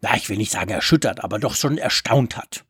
na, 0.00 0.16
ich 0.16 0.28
will 0.28 0.38
nicht 0.38 0.52
sagen 0.52 0.70
erschüttert, 0.70 1.22
aber 1.22 1.38
doch 1.38 1.54
schon 1.54 1.78
erstaunt 1.78 2.36
hat. 2.36 2.64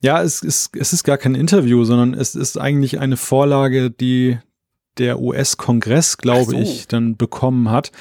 Ja, 0.00 0.22
es 0.22 0.42
ist, 0.42 0.76
es 0.76 0.92
ist 0.92 1.04
gar 1.04 1.18
kein 1.18 1.34
Interview, 1.34 1.84
sondern 1.84 2.14
es 2.14 2.34
ist 2.34 2.56
eigentlich 2.56 3.00
eine 3.00 3.16
Vorlage, 3.16 3.90
die 3.90 4.38
der 4.98 5.20
US-Kongress, 5.20 6.18
glaube 6.18 6.52
so. 6.52 6.56
ich, 6.56 6.88
dann 6.88 7.16
bekommen 7.16 7.70
hat. 7.70 7.92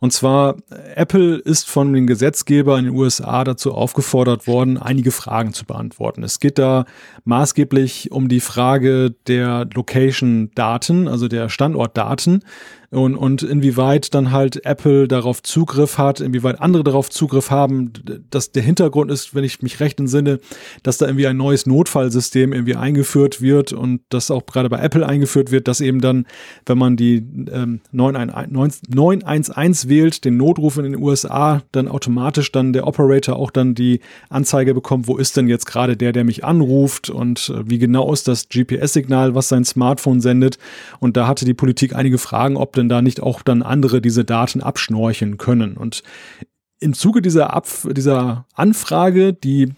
Und 0.00 0.12
zwar, 0.12 0.56
Apple 0.94 1.36
ist 1.36 1.68
von 1.68 1.92
den 1.92 2.06
Gesetzgebern 2.06 2.80
in 2.80 2.84
den 2.86 2.94
USA 2.94 3.44
dazu 3.44 3.74
aufgefordert 3.74 4.46
worden, 4.46 4.78
einige 4.78 5.10
Fragen 5.10 5.52
zu 5.52 5.66
beantworten. 5.66 6.22
Es 6.22 6.40
geht 6.40 6.58
da 6.58 6.86
maßgeblich 7.24 8.12
um 8.12 8.28
die 8.28 8.40
Frage 8.40 9.14
der 9.26 9.68
Location-Daten, 9.72 11.08
also 11.08 11.28
der 11.28 11.48
Standortdaten 11.48 12.42
und, 12.90 13.14
und 13.14 13.42
inwieweit 13.42 14.14
dann 14.14 14.32
halt 14.32 14.64
Apple 14.66 15.06
darauf 15.06 15.42
Zugriff 15.42 15.96
hat, 15.96 16.20
inwieweit 16.20 16.60
andere 16.60 16.82
darauf 16.82 17.08
Zugriff 17.08 17.50
haben. 17.50 17.92
Dass 18.30 18.50
der 18.50 18.64
Hintergrund 18.64 19.12
ist, 19.12 19.34
wenn 19.34 19.44
ich 19.44 19.62
mich 19.62 19.78
recht 19.78 20.00
entsinne, 20.00 20.40
dass 20.82 20.98
da 20.98 21.06
irgendwie 21.06 21.28
ein 21.28 21.36
neues 21.36 21.66
Notfallsystem 21.66 22.52
irgendwie 22.52 22.74
eingeführt 22.74 23.40
wird 23.40 23.72
und 23.72 24.00
das 24.08 24.32
auch 24.32 24.44
gerade 24.44 24.68
bei 24.68 24.80
Apple 24.80 25.06
eingeführt 25.06 25.52
wird, 25.52 25.68
dass 25.68 25.80
eben 25.80 26.00
dann, 26.00 26.26
wenn 26.66 26.78
man 26.78 26.96
die 26.96 27.24
ähm, 27.52 27.80
911, 27.92 28.80
911 28.88 29.88
wählt, 29.88 30.24
den 30.24 30.36
Notruf 30.36 30.76
in 30.76 30.84
den 30.84 30.96
USA, 30.96 31.62
dann 31.70 31.86
automatisch 31.86 32.50
dann 32.50 32.72
der 32.72 32.88
Operator 32.88 33.36
auch 33.36 33.52
dann 33.52 33.76
die 33.76 34.00
Anzeige 34.30 34.74
bekommt, 34.74 35.06
wo 35.06 35.16
ist 35.16 35.36
denn 35.36 35.46
jetzt 35.46 35.66
gerade 35.66 35.96
der, 35.96 36.10
der 36.12 36.24
mich 36.24 36.44
anruft 36.44 37.08
und 37.10 37.50
äh, 37.50 37.68
wie 37.68 37.78
genau 37.78 38.12
ist 38.12 38.28
das 38.28 38.48
GPS-Signal, 38.48 39.34
was 39.34 39.48
sein 39.48 39.64
Smartphone 39.64 40.20
sendet. 40.20 40.58
Und 40.98 41.16
da 41.16 41.26
hatte 41.26 41.44
die 41.44 41.54
Politik 41.54 41.94
einige 41.94 42.18
Fragen, 42.18 42.56
ob 42.56 42.74
denn 42.74 42.88
da 42.88 43.02
nicht 43.02 43.22
auch 43.22 43.42
dann 43.42 43.62
andere 43.62 44.00
diese 44.00 44.24
Daten 44.24 44.62
abschnorcheln 44.62 45.38
können. 45.38 45.76
Und 45.76 46.02
im 46.80 46.94
Zuge 46.94 47.22
dieser, 47.22 47.52
Ab 47.52 47.68
dieser 47.94 48.46
Anfrage, 48.54 49.32
die 49.32 49.72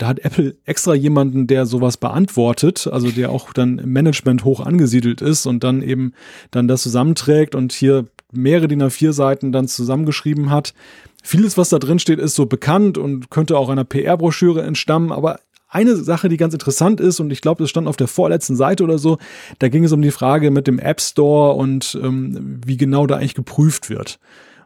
da 0.00 0.08
hat 0.08 0.20
Apple 0.20 0.56
extra 0.64 0.94
jemanden, 0.94 1.46
der 1.46 1.66
sowas 1.66 1.96
beantwortet, 1.96 2.88
also 2.90 3.10
der 3.10 3.30
auch 3.30 3.52
dann 3.52 3.78
im 3.78 3.92
Management 3.92 4.44
hoch 4.44 4.60
angesiedelt 4.60 5.20
ist 5.20 5.46
und 5.46 5.62
dann 5.62 5.82
eben 5.82 6.12
dann 6.50 6.68
das 6.68 6.82
zusammenträgt 6.82 7.54
und 7.54 7.72
hier 7.72 8.06
mehrere 8.32 8.68
DIN 8.68 8.82
A4 8.82 9.12
Seiten 9.12 9.52
dann 9.52 9.68
zusammengeschrieben 9.68 10.50
hat. 10.50 10.74
Vieles, 11.22 11.58
was 11.58 11.68
da 11.68 11.78
drin 11.78 11.98
steht, 11.98 12.18
ist 12.18 12.34
so 12.34 12.46
bekannt 12.46 12.96
und 12.96 13.30
könnte 13.30 13.58
auch 13.58 13.68
einer 13.68 13.84
PR-Broschüre 13.84 14.62
entstammen, 14.62 15.12
aber 15.12 15.40
eine 15.70 15.96
Sache, 15.96 16.28
die 16.28 16.36
ganz 16.36 16.52
interessant 16.52 17.00
ist, 17.00 17.20
und 17.20 17.30
ich 17.30 17.40
glaube, 17.40 17.62
das 17.62 17.70
stand 17.70 17.86
auf 17.88 17.96
der 17.96 18.08
vorletzten 18.08 18.56
Seite 18.56 18.84
oder 18.84 18.98
so, 18.98 19.18
da 19.60 19.68
ging 19.68 19.84
es 19.84 19.92
um 19.92 20.02
die 20.02 20.10
Frage 20.10 20.50
mit 20.50 20.66
dem 20.66 20.78
App 20.78 21.00
Store 21.00 21.54
und 21.54 21.98
ähm, 22.02 22.60
wie 22.66 22.76
genau 22.76 23.06
da 23.06 23.16
eigentlich 23.16 23.34
geprüft 23.34 23.88
wird. 23.88 24.18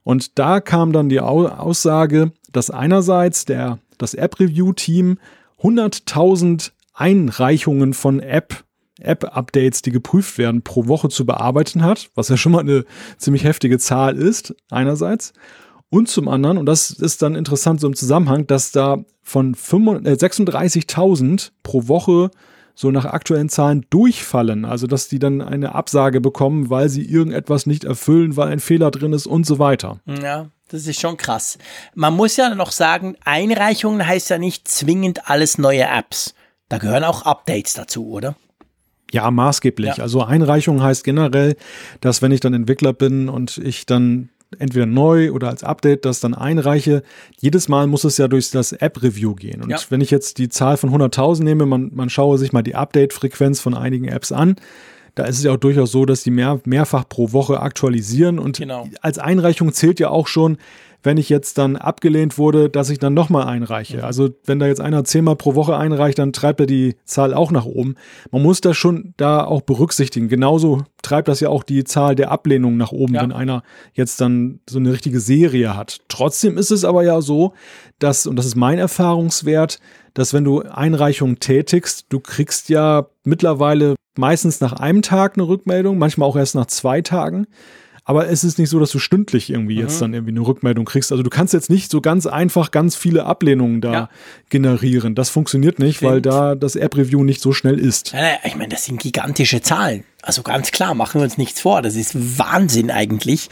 Und 0.02 0.38
da 0.38 0.60
kam 0.60 0.92
dann 0.92 1.08
die 1.08 1.20
Aussage, 1.20 2.32
dass 2.52 2.70
einerseits 2.70 3.44
der, 3.44 3.78
das 3.98 4.14
App-Review-Team 4.14 5.18
100.000 5.62 6.72
Einreichungen 6.94 7.94
von 7.94 8.20
App 8.20 8.64
App-Updates, 9.00 9.82
die 9.82 9.90
geprüft 9.90 10.38
werden, 10.38 10.62
pro 10.62 10.86
Woche 10.86 11.08
zu 11.08 11.26
bearbeiten 11.26 11.82
hat, 11.82 12.10
was 12.14 12.28
ja 12.28 12.36
schon 12.36 12.52
mal 12.52 12.60
eine 12.60 12.84
ziemlich 13.18 13.42
heftige 13.42 13.78
Zahl 13.78 14.16
ist, 14.16 14.54
einerseits. 14.70 15.32
Und 15.94 16.08
zum 16.08 16.26
anderen, 16.26 16.58
und 16.58 16.66
das 16.66 16.90
ist 16.90 17.22
dann 17.22 17.36
interessant 17.36 17.80
so 17.80 17.86
im 17.86 17.94
Zusammenhang, 17.94 18.48
dass 18.48 18.72
da 18.72 19.04
von 19.22 19.54
36.000 19.54 21.46
äh, 21.46 21.50
pro 21.62 21.86
Woche 21.86 22.32
so 22.74 22.90
nach 22.90 23.04
aktuellen 23.04 23.48
Zahlen 23.48 23.86
durchfallen. 23.90 24.64
Also, 24.64 24.88
dass 24.88 25.06
die 25.06 25.20
dann 25.20 25.40
eine 25.40 25.76
Absage 25.76 26.20
bekommen, 26.20 26.68
weil 26.68 26.88
sie 26.88 27.04
irgendetwas 27.04 27.66
nicht 27.66 27.84
erfüllen, 27.84 28.36
weil 28.36 28.48
ein 28.48 28.58
Fehler 28.58 28.90
drin 28.90 29.12
ist 29.12 29.28
und 29.28 29.46
so 29.46 29.60
weiter. 29.60 30.00
Ja, 30.20 30.48
das 30.66 30.88
ist 30.88 31.00
schon 31.00 31.16
krass. 31.16 31.58
Man 31.94 32.14
muss 32.14 32.36
ja 32.36 32.52
noch 32.56 32.72
sagen, 32.72 33.14
Einreichungen 33.24 34.04
heißt 34.04 34.30
ja 34.30 34.38
nicht 34.38 34.66
zwingend 34.66 35.30
alles 35.30 35.58
neue 35.58 35.84
Apps. 35.84 36.34
Da 36.68 36.78
gehören 36.78 37.04
auch 37.04 37.22
Updates 37.22 37.74
dazu, 37.74 38.08
oder? 38.10 38.34
Ja, 39.12 39.30
maßgeblich. 39.30 39.98
Ja. 39.98 40.02
Also 40.02 40.24
Einreichung 40.24 40.82
heißt 40.82 41.04
generell, 41.04 41.54
dass 42.00 42.20
wenn 42.20 42.32
ich 42.32 42.40
dann 42.40 42.52
Entwickler 42.52 42.92
bin 42.92 43.28
und 43.28 43.58
ich 43.58 43.86
dann 43.86 44.30
entweder 44.58 44.86
neu 44.86 45.32
oder 45.32 45.48
als 45.48 45.64
Update 45.64 46.04
das 46.04 46.20
dann 46.20 46.34
einreiche, 46.34 47.02
jedes 47.38 47.68
Mal 47.68 47.86
muss 47.86 48.04
es 48.04 48.18
ja 48.18 48.28
durch 48.28 48.50
das 48.50 48.72
App-Review 48.72 49.34
gehen. 49.34 49.62
Und 49.62 49.70
ja. 49.70 49.78
wenn 49.90 50.00
ich 50.00 50.10
jetzt 50.10 50.38
die 50.38 50.48
Zahl 50.48 50.76
von 50.76 50.90
100.000 50.90 51.42
nehme, 51.42 51.66
man, 51.66 51.90
man 51.94 52.10
schaue 52.10 52.38
sich 52.38 52.52
mal 52.52 52.62
die 52.62 52.74
Update-Frequenz 52.74 53.60
von 53.60 53.74
einigen 53.74 54.08
Apps 54.08 54.32
an, 54.32 54.56
da 55.14 55.24
ist 55.24 55.38
es 55.38 55.44
ja 55.44 55.52
auch 55.52 55.58
durchaus 55.58 55.92
so, 55.92 56.06
dass 56.06 56.22
die 56.22 56.30
mehr, 56.30 56.60
mehrfach 56.64 57.08
pro 57.08 57.32
Woche 57.32 57.60
aktualisieren. 57.60 58.38
Und 58.38 58.58
genau. 58.58 58.88
als 59.00 59.18
Einreichung 59.18 59.72
zählt 59.72 60.00
ja 60.00 60.10
auch 60.10 60.26
schon, 60.26 60.58
wenn 61.04 61.18
ich 61.18 61.28
jetzt 61.28 61.58
dann 61.58 61.76
abgelehnt 61.76 62.38
wurde, 62.38 62.68
dass 62.70 62.90
ich 62.90 62.98
dann 62.98 63.14
nochmal 63.14 63.46
einreiche. 63.46 63.98
Mhm. 63.98 64.04
Also 64.04 64.30
wenn 64.46 64.58
da 64.58 64.66
jetzt 64.66 64.80
einer 64.80 65.04
zehnmal 65.04 65.36
pro 65.36 65.54
Woche 65.54 65.76
einreicht, 65.76 66.18
dann 66.18 66.32
treibt 66.32 66.60
er 66.60 66.66
die 66.66 66.96
Zahl 67.04 67.34
auch 67.34 67.52
nach 67.52 67.66
oben. 67.66 67.94
Man 68.32 68.42
muss 68.42 68.62
das 68.62 68.76
schon 68.76 69.12
da 69.18 69.44
auch 69.44 69.60
berücksichtigen. 69.60 70.28
Genauso 70.28 70.82
treibt 71.02 71.28
das 71.28 71.40
ja 71.40 71.50
auch 71.50 71.62
die 71.62 71.84
Zahl 71.84 72.14
der 72.14 72.30
Ablehnungen 72.30 72.78
nach 72.78 72.90
oben, 72.90 73.14
ja. 73.14 73.22
wenn 73.22 73.32
einer 73.32 73.62
jetzt 73.92 74.20
dann 74.20 74.60
so 74.68 74.78
eine 74.78 74.92
richtige 74.92 75.20
Serie 75.20 75.76
hat. 75.76 76.00
Trotzdem 76.08 76.56
ist 76.56 76.70
es 76.70 76.84
aber 76.84 77.04
ja 77.04 77.20
so, 77.20 77.52
dass, 77.98 78.26
und 78.26 78.36
das 78.36 78.46
ist 78.46 78.56
mein 78.56 78.78
Erfahrungswert, 78.78 79.78
dass 80.14 80.32
wenn 80.32 80.44
du 80.44 80.62
Einreichungen 80.62 81.38
tätigst, 81.38 82.06
du 82.08 82.18
kriegst 82.18 82.70
ja 82.70 83.08
mittlerweile 83.24 83.94
meistens 84.16 84.60
nach 84.60 84.72
einem 84.72 85.02
Tag 85.02 85.34
eine 85.36 85.46
Rückmeldung, 85.46 85.98
manchmal 85.98 86.28
auch 86.28 86.36
erst 86.36 86.54
nach 86.54 86.66
zwei 86.66 87.02
Tagen. 87.02 87.46
Aber 88.06 88.28
es 88.28 88.44
ist 88.44 88.58
nicht 88.58 88.68
so, 88.68 88.78
dass 88.78 88.90
du 88.90 88.98
stündlich 88.98 89.50
irgendwie 89.50 89.76
mhm. 89.76 89.80
jetzt 89.80 90.00
dann 90.00 90.12
irgendwie 90.12 90.32
eine 90.32 90.46
Rückmeldung 90.46 90.84
kriegst. 90.84 91.10
Also 91.10 91.22
du 91.22 91.30
kannst 91.30 91.54
jetzt 91.54 91.70
nicht 91.70 91.90
so 91.90 92.02
ganz 92.02 92.26
einfach 92.26 92.70
ganz 92.70 92.96
viele 92.96 93.24
Ablehnungen 93.24 93.80
da 93.80 93.92
ja. 93.92 94.08
generieren. 94.50 95.14
Das 95.14 95.30
funktioniert 95.30 95.78
nicht, 95.78 95.96
Stimmt. 95.96 96.12
weil 96.12 96.20
da 96.20 96.54
das 96.54 96.76
App-Review 96.76 97.24
nicht 97.24 97.40
so 97.40 97.52
schnell 97.52 97.78
ist. 97.78 98.14
Ich 98.44 98.56
meine, 98.56 98.68
das 98.68 98.84
sind 98.84 99.00
gigantische 99.00 99.62
Zahlen. 99.62 100.04
Also 100.26 100.42
ganz 100.42 100.72
klar, 100.72 100.94
machen 100.94 101.20
wir 101.20 101.24
uns 101.24 101.36
nichts 101.36 101.60
vor. 101.60 101.82
Das 101.82 101.96
ist 101.96 102.38
Wahnsinn 102.38 102.90
eigentlich. 102.90 103.50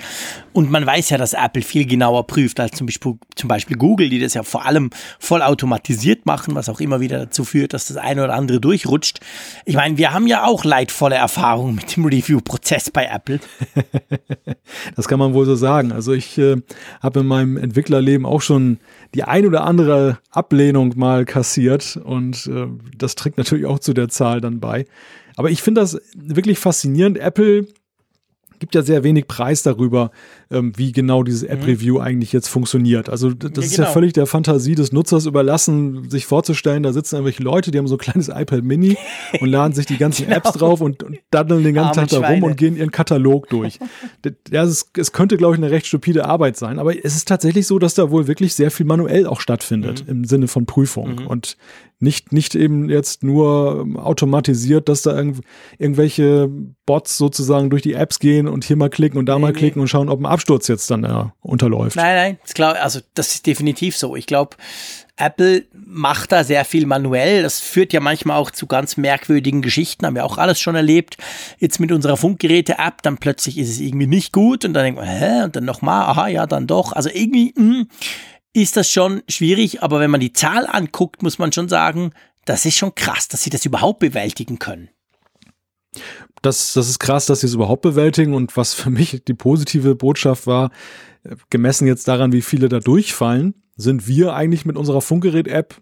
Und 0.54 0.70
man 0.70 0.86
weiß 0.86 1.10
ja, 1.10 1.18
dass 1.18 1.34
Apple 1.34 1.62
viel 1.62 1.86
genauer 1.86 2.26
prüft 2.26 2.60
als 2.60 2.76
zum 2.76 2.86
Beispiel, 2.86 3.18
zum 3.36 3.48
Beispiel 3.48 3.76
Google, 3.76 4.08
die 4.08 4.18
das 4.18 4.32
ja 4.34 4.42
vor 4.42 4.64
allem 4.64 4.90
voll 5.18 5.42
automatisiert 5.42 6.24
machen, 6.24 6.54
was 6.54 6.70
auch 6.70 6.80
immer 6.80 7.00
wieder 7.00 7.18
dazu 7.18 7.44
führt, 7.44 7.74
dass 7.74 7.86
das 7.86 7.98
eine 7.98 8.24
oder 8.24 8.34
andere 8.34 8.58
durchrutscht. 8.60 9.20
Ich 9.66 9.76
meine, 9.76 9.98
wir 9.98 10.12
haben 10.14 10.26
ja 10.26 10.44
auch 10.44 10.64
leidvolle 10.64 11.16
Erfahrungen 11.16 11.74
mit 11.74 11.94
dem 11.94 12.06
Review-Prozess 12.06 12.90
bei 12.90 13.04
Apple. 13.04 13.40
das 14.96 15.08
kann 15.08 15.18
man 15.18 15.34
wohl 15.34 15.44
so 15.44 15.54
sagen. 15.54 15.92
Also 15.92 16.12
ich 16.12 16.38
äh, 16.38 16.56
habe 17.02 17.20
in 17.20 17.26
meinem 17.26 17.58
Entwicklerleben 17.58 18.24
auch 18.24 18.40
schon 18.40 18.78
die 19.14 19.24
ein 19.24 19.46
oder 19.46 19.64
andere 19.64 20.18
Ablehnung 20.30 20.94
mal 20.96 21.26
kassiert 21.26 21.98
und 22.02 22.46
äh, 22.46 22.66
das 22.96 23.14
trägt 23.14 23.36
natürlich 23.36 23.66
auch 23.66 23.78
zu 23.78 23.92
der 23.92 24.08
Zahl 24.08 24.40
dann 24.40 24.58
bei. 24.58 24.86
Aber 25.36 25.50
ich 25.50 25.62
finde 25.62 25.80
das 25.80 26.00
wirklich 26.14 26.58
faszinierend. 26.58 27.18
Apple 27.18 27.66
gibt 28.62 28.76
ja 28.76 28.82
sehr 28.82 29.02
wenig 29.02 29.26
Preis 29.26 29.64
darüber, 29.64 30.12
ähm, 30.48 30.72
wie 30.76 30.92
genau 30.92 31.24
dieses 31.24 31.42
App-Review 31.42 31.96
mhm. 31.96 32.00
eigentlich 32.00 32.32
jetzt 32.32 32.46
funktioniert. 32.46 33.10
Also 33.10 33.34
das 33.34 33.50
ja, 33.56 33.62
ist 33.62 33.74
genau. 33.74 33.88
ja 33.88 33.92
völlig 33.92 34.12
der 34.12 34.26
Fantasie 34.26 34.76
des 34.76 34.92
Nutzers 34.92 35.26
überlassen, 35.26 36.08
sich 36.08 36.26
vorzustellen, 36.26 36.84
da 36.84 36.92
sitzen 36.92 37.16
irgendwelche 37.16 37.42
Leute, 37.42 37.72
die 37.72 37.78
haben 37.78 37.88
so 37.88 37.96
ein 37.96 37.98
kleines 37.98 38.28
iPad 38.28 38.62
Mini 38.62 38.96
und 39.40 39.48
laden 39.48 39.72
sich 39.72 39.86
die 39.86 39.96
ganzen 39.96 40.26
genau. 40.26 40.36
Apps 40.36 40.52
drauf 40.52 40.80
und, 40.80 41.02
und 41.02 41.18
daddeln 41.32 41.64
den 41.64 41.74
ganzen 41.74 41.98
Arme 41.98 42.08
Tag 42.08 42.20
da 42.20 42.28
rum 42.28 42.44
und 42.44 42.56
gehen 42.56 42.76
ihren 42.76 42.92
Katalog 42.92 43.48
durch. 43.48 43.80
ja, 44.52 44.62
es, 44.62 44.88
es 44.96 45.10
könnte, 45.10 45.36
glaube 45.38 45.56
ich, 45.56 45.60
eine 45.60 45.72
recht 45.72 45.86
stupide 45.86 46.26
Arbeit 46.26 46.56
sein, 46.56 46.78
aber 46.78 46.94
es 46.96 47.16
ist 47.16 47.26
tatsächlich 47.26 47.66
so, 47.66 47.80
dass 47.80 47.94
da 47.94 48.12
wohl 48.12 48.28
wirklich 48.28 48.54
sehr 48.54 48.70
viel 48.70 48.86
manuell 48.86 49.26
auch 49.26 49.40
stattfindet 49.40 50.04
mhm. 50.04 50.10
im 50.10 50.24
Sinne 50.24 50.46
von 50.46 50.66
Prüfung. 50.66 51.16
Mhm. 51.16 51.26
Und 51.26 51.56
nicht, 52.02 52.32
nicht 52.32 52.54
eben 52.54 52.90
jetzt 52.90 53.22
nur 53.22 53.86
automatisiert, 53.96 54.88
dass 54.88 55.02
da 55.02 55.16
irgendw 55.16 55.40
irgendwelche 55.78 56.50
Bots 56.84 57.16
sozusagen 57.16 57.70
durch 57.70 57.82
die 57.82 57.94
Apps 57.94 58.18
gehen 58.18 58.48
und 58.48 58.64
hier 58.64 58.76
mal 58.76 58.90
klicken 58.90 59.18
und 59.18 59.26
da 59.26 59.36
nee, 59.36 59.42
mal 59.42 59.52
klicken 59.52 59.78
nee. 59.78 59.82
und 59.82 59.88
schauen, 59.88 60.08
ob 60.08 60.20
ein 60.20 60.26
Absturz 60.26 60.68
jetzt 60.68 60.90
dann 60.90 61.04
äh, 61.04 61.24
unterläuft. 61.40 61.96
Nein, 61.96 62.14
nein, 62.14 62.38
ist 62.44 62.54
klar, 62.54 62.74
also 62.74 63.00
das 63.14 63.34
ist 63.34 63.46
definitiv 63.46 63.96
so. 63.96 64.16
Ich 64.16 64.26
glaube, 64.26 64.56
Apple 65.16 65.66
macht 65.72 66.32
da 66.32 66.42
sehr 66.42 66.64
viel 66.64 66.86
manuell. 66.86 67.42
Das 67.42 67.60
führt 67.60 67.92
ja 67.92 68.00
manchmal 68.00 68.38
auch 68.38 68.50
zu 68.50 68.66
ganz 68.66 68.96
merkwürdigen 68.96 69.62
Geschichten. 69.62 70.04
Haben 70.04 70.16
wir 70.16 70.24
auch 70.24 70.38
alles 70.38 70.58
schon 70.58 70.74
erlebt. 70.74 71.16
Jetzt 71.58 71.78
mit 71.78 71.92
unserer 71.92 72.16
Funkgeräte-App, 72.16 73.02
dann 73.02 73.18
plötzlich 73.18 73.58
ist 73.58 73.68
es 73.68 73.80
irgendwie 73.80 74.06
nicht 74.06 74.32
gut 74.32 74.64
und 74.64 74.72
dann 74.72 74.84
denkt 74.84 74.98
man, 74.98 75.08
hä? 75.08 75.44
Und 75.44 75.54
dann 75.54 75.64
nochmal, 75.64 76.06
aha, 76.06 76.28
ja, 76.28 76.46
dann 76.46 76.66
doch. 76.66 76.92
Also 76.92 77.10
irgendwie, 77.12 77.54
mh, 77.56 77.62
hm, 77.62 77.88
ist 78.52 78.76
das 78.76 78.90
schon 78.90 79.22
schwierig, 79.28 79.82
aber 79.82 80.00
wenn 80.00 80.10
man 80.10 80.20
die 80.20 80.32
Zahl 80.32 80.66
anguckt, 80.66 81.22
muss 81.22 81.38
man 81.38 81.52
schon 81.52 81.68
sagen, 81.68 82.12
das 82.44 82.64
ist 82.64 82.76
schon 82.76 82.94
krass, 82.94 83.28
dass 83.28 83.42
sie 83.42 83.50
das 83.50 83.64
überhaupt 83.64 84.00
bewältigen 84.00 84.58
können. 84.58 84.90
Das, 86.42 86.72
das 86.72 86.88
ist 86.88 86.98
krass, 86.98 87.26
dass 87.26 87.40
sie 87.40 87.46
es 87.46 87.54
überhaupt 87.54 87.82
bewältigen 87.82 88.34
und 88.34 88.56
was 88.56 88.74
für 88.74 88.90
mich 88.90 89.22
die 89.26 89.34
positive 89.34 89.94
Botschaft 89.94 90.46
war, 90.46 90.70
gemessen 91.50 91.86
jetzt 91.86 92.08
daran, 92.08 92.32
wie 92.32 92.42
viele 92.42 92.68
da 92.68 92.80
durchfallen, 92.80 93.54
sind 93.76 94.06
wir 94.06 94.34
eigentlich 94.34 94.64
mit 94.64 94.76
unserer 94.76 95.00
Funkgerät-App 95.00 95.80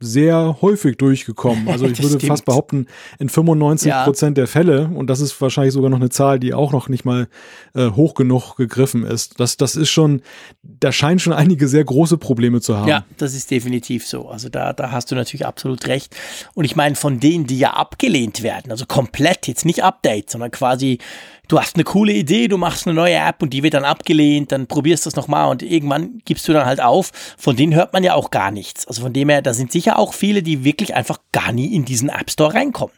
sehr 0.00 0.58
häufig 0.60 0.96
durchgekommen. 0.96 1.68
Also 1.68 1.86
ich 1.88 2.02
würde 2.02 2.20
fast 2.20 2.44
behaupten, 2.44 2.86
in 3.18 3.28
95 3.28 3.88
ja. 3.88 4.04
Prozent 4.04 4.36
der 4.36 4.46
Fälle, 4.46 4.88
und 4.88 5.08
das 5.08 5.20
ist 5.20 5.40
wahrscheinlich 5.40 5.72
sogar 5.72 5.90
noch 5.90 6.00
eine 6.00 6.10
Zahl, 6.10 6.38
die 6.38 6.52
auch 6.52 6.72
noch 6.72 6.88
nicht 6.88 7.04
mal 7.04 7.28
äh, 7.74 7.90
hoch 7.90 8.14
genug 8.14 8.56
gegriffen 8.56 9.04
ist. 9.04 9.40
Das, 9.40 9.56
das 9.56 9.76
ist 9.76 9.90
schon, 9.90 10.22
da 10.62 10.92
scheinen 10.92 11.18
schon 11.18 11.32
einige 11.32 11.68
sehr 11.68 11.84
große 11.84 12.18
Probleme 12.18 12.60
zu 12.60 12.76
haben. 12.76 12.88
Ja, 12.88 13.04
das 13.16 13.34
ist 13.34 13.50
definitiv 13.50 14.06
so. 14.06 14.28
Also 14.28 14.48
da, 14.48 14.72
da 14.72 14.90
hast 14.90 15.10
du 15.10 15.14
natürlich 15.14 15.46
absolut 15.46 15.86
recht. 15.86 16.14
Und 16.54 16.64
ich 16.64 16.76
meine, 16.76 16.96
von 16.96 17.20
denen, 17.20 17.46
die 17.46 17.58
ja 17.58 17.74
abgelehnt 17.74 18.42
werden, 18.42 18.70
also 18.70 18.84
komplett, 18.86 19.46
jetzt 19.46 19.64
nicht 19.64 19.82
Update, 19.82 20.30
sondern 20.30 20.50
quasi 20.50 20.98
du 21.52 21.60
hast 21.60 21.76
eine 21.76 21.84
coole 21.84 22.14
Idee, 22.14 22.48
du 22.48 22.56
machst 22.56 22.86
eine 22.86 22.94
neue 22.94 23.16
App 23.16 23.42
und 23.42 23.50
die 23.50 23.62
wird 23.62 23.74
dann 23.74 23.84
abgelehnt, 23.84 24.52
dann 24.52 24.66
probierst 24.66 25.04
du 25.04 25.10
es 25.10 25.16
nochmal 25.16 25.50
und 25.50 25.62
irgendwann 25.62 26.22
gibst 26.24 26.48
du 26.48 26.54
dann 26.54 26.64
halt 26.64 26.80
auf. 26.80 27.10
Von 27.36 27.56
denen 27.56 27.74
hört 27.74 27.92
man 27.92 28.02
ja 28.02 28.14
auch 28.14 28.30
gar 28.30 28.50
nichts. 28.50 28.86
Also 28.86 29.02
von 29.02 29.12
dem 29.12 29.28
her, 29.28 29.42
da 29.42 29.52
sind 29.52 29.70
sicher 29.70 29.98
auch 29.98 30.14
viele, 30.14 30.42
die 30.42 30.64
wirklich 30.64 30.94
einfach 30.94 31.18
gar 31.30 31.52
nie 31.52 31.74
in 31.74 31.84
diesen 31.84 32.08
App 32.08 32.30
Store 32.30 32.54
reinkommen. 32.54 32.94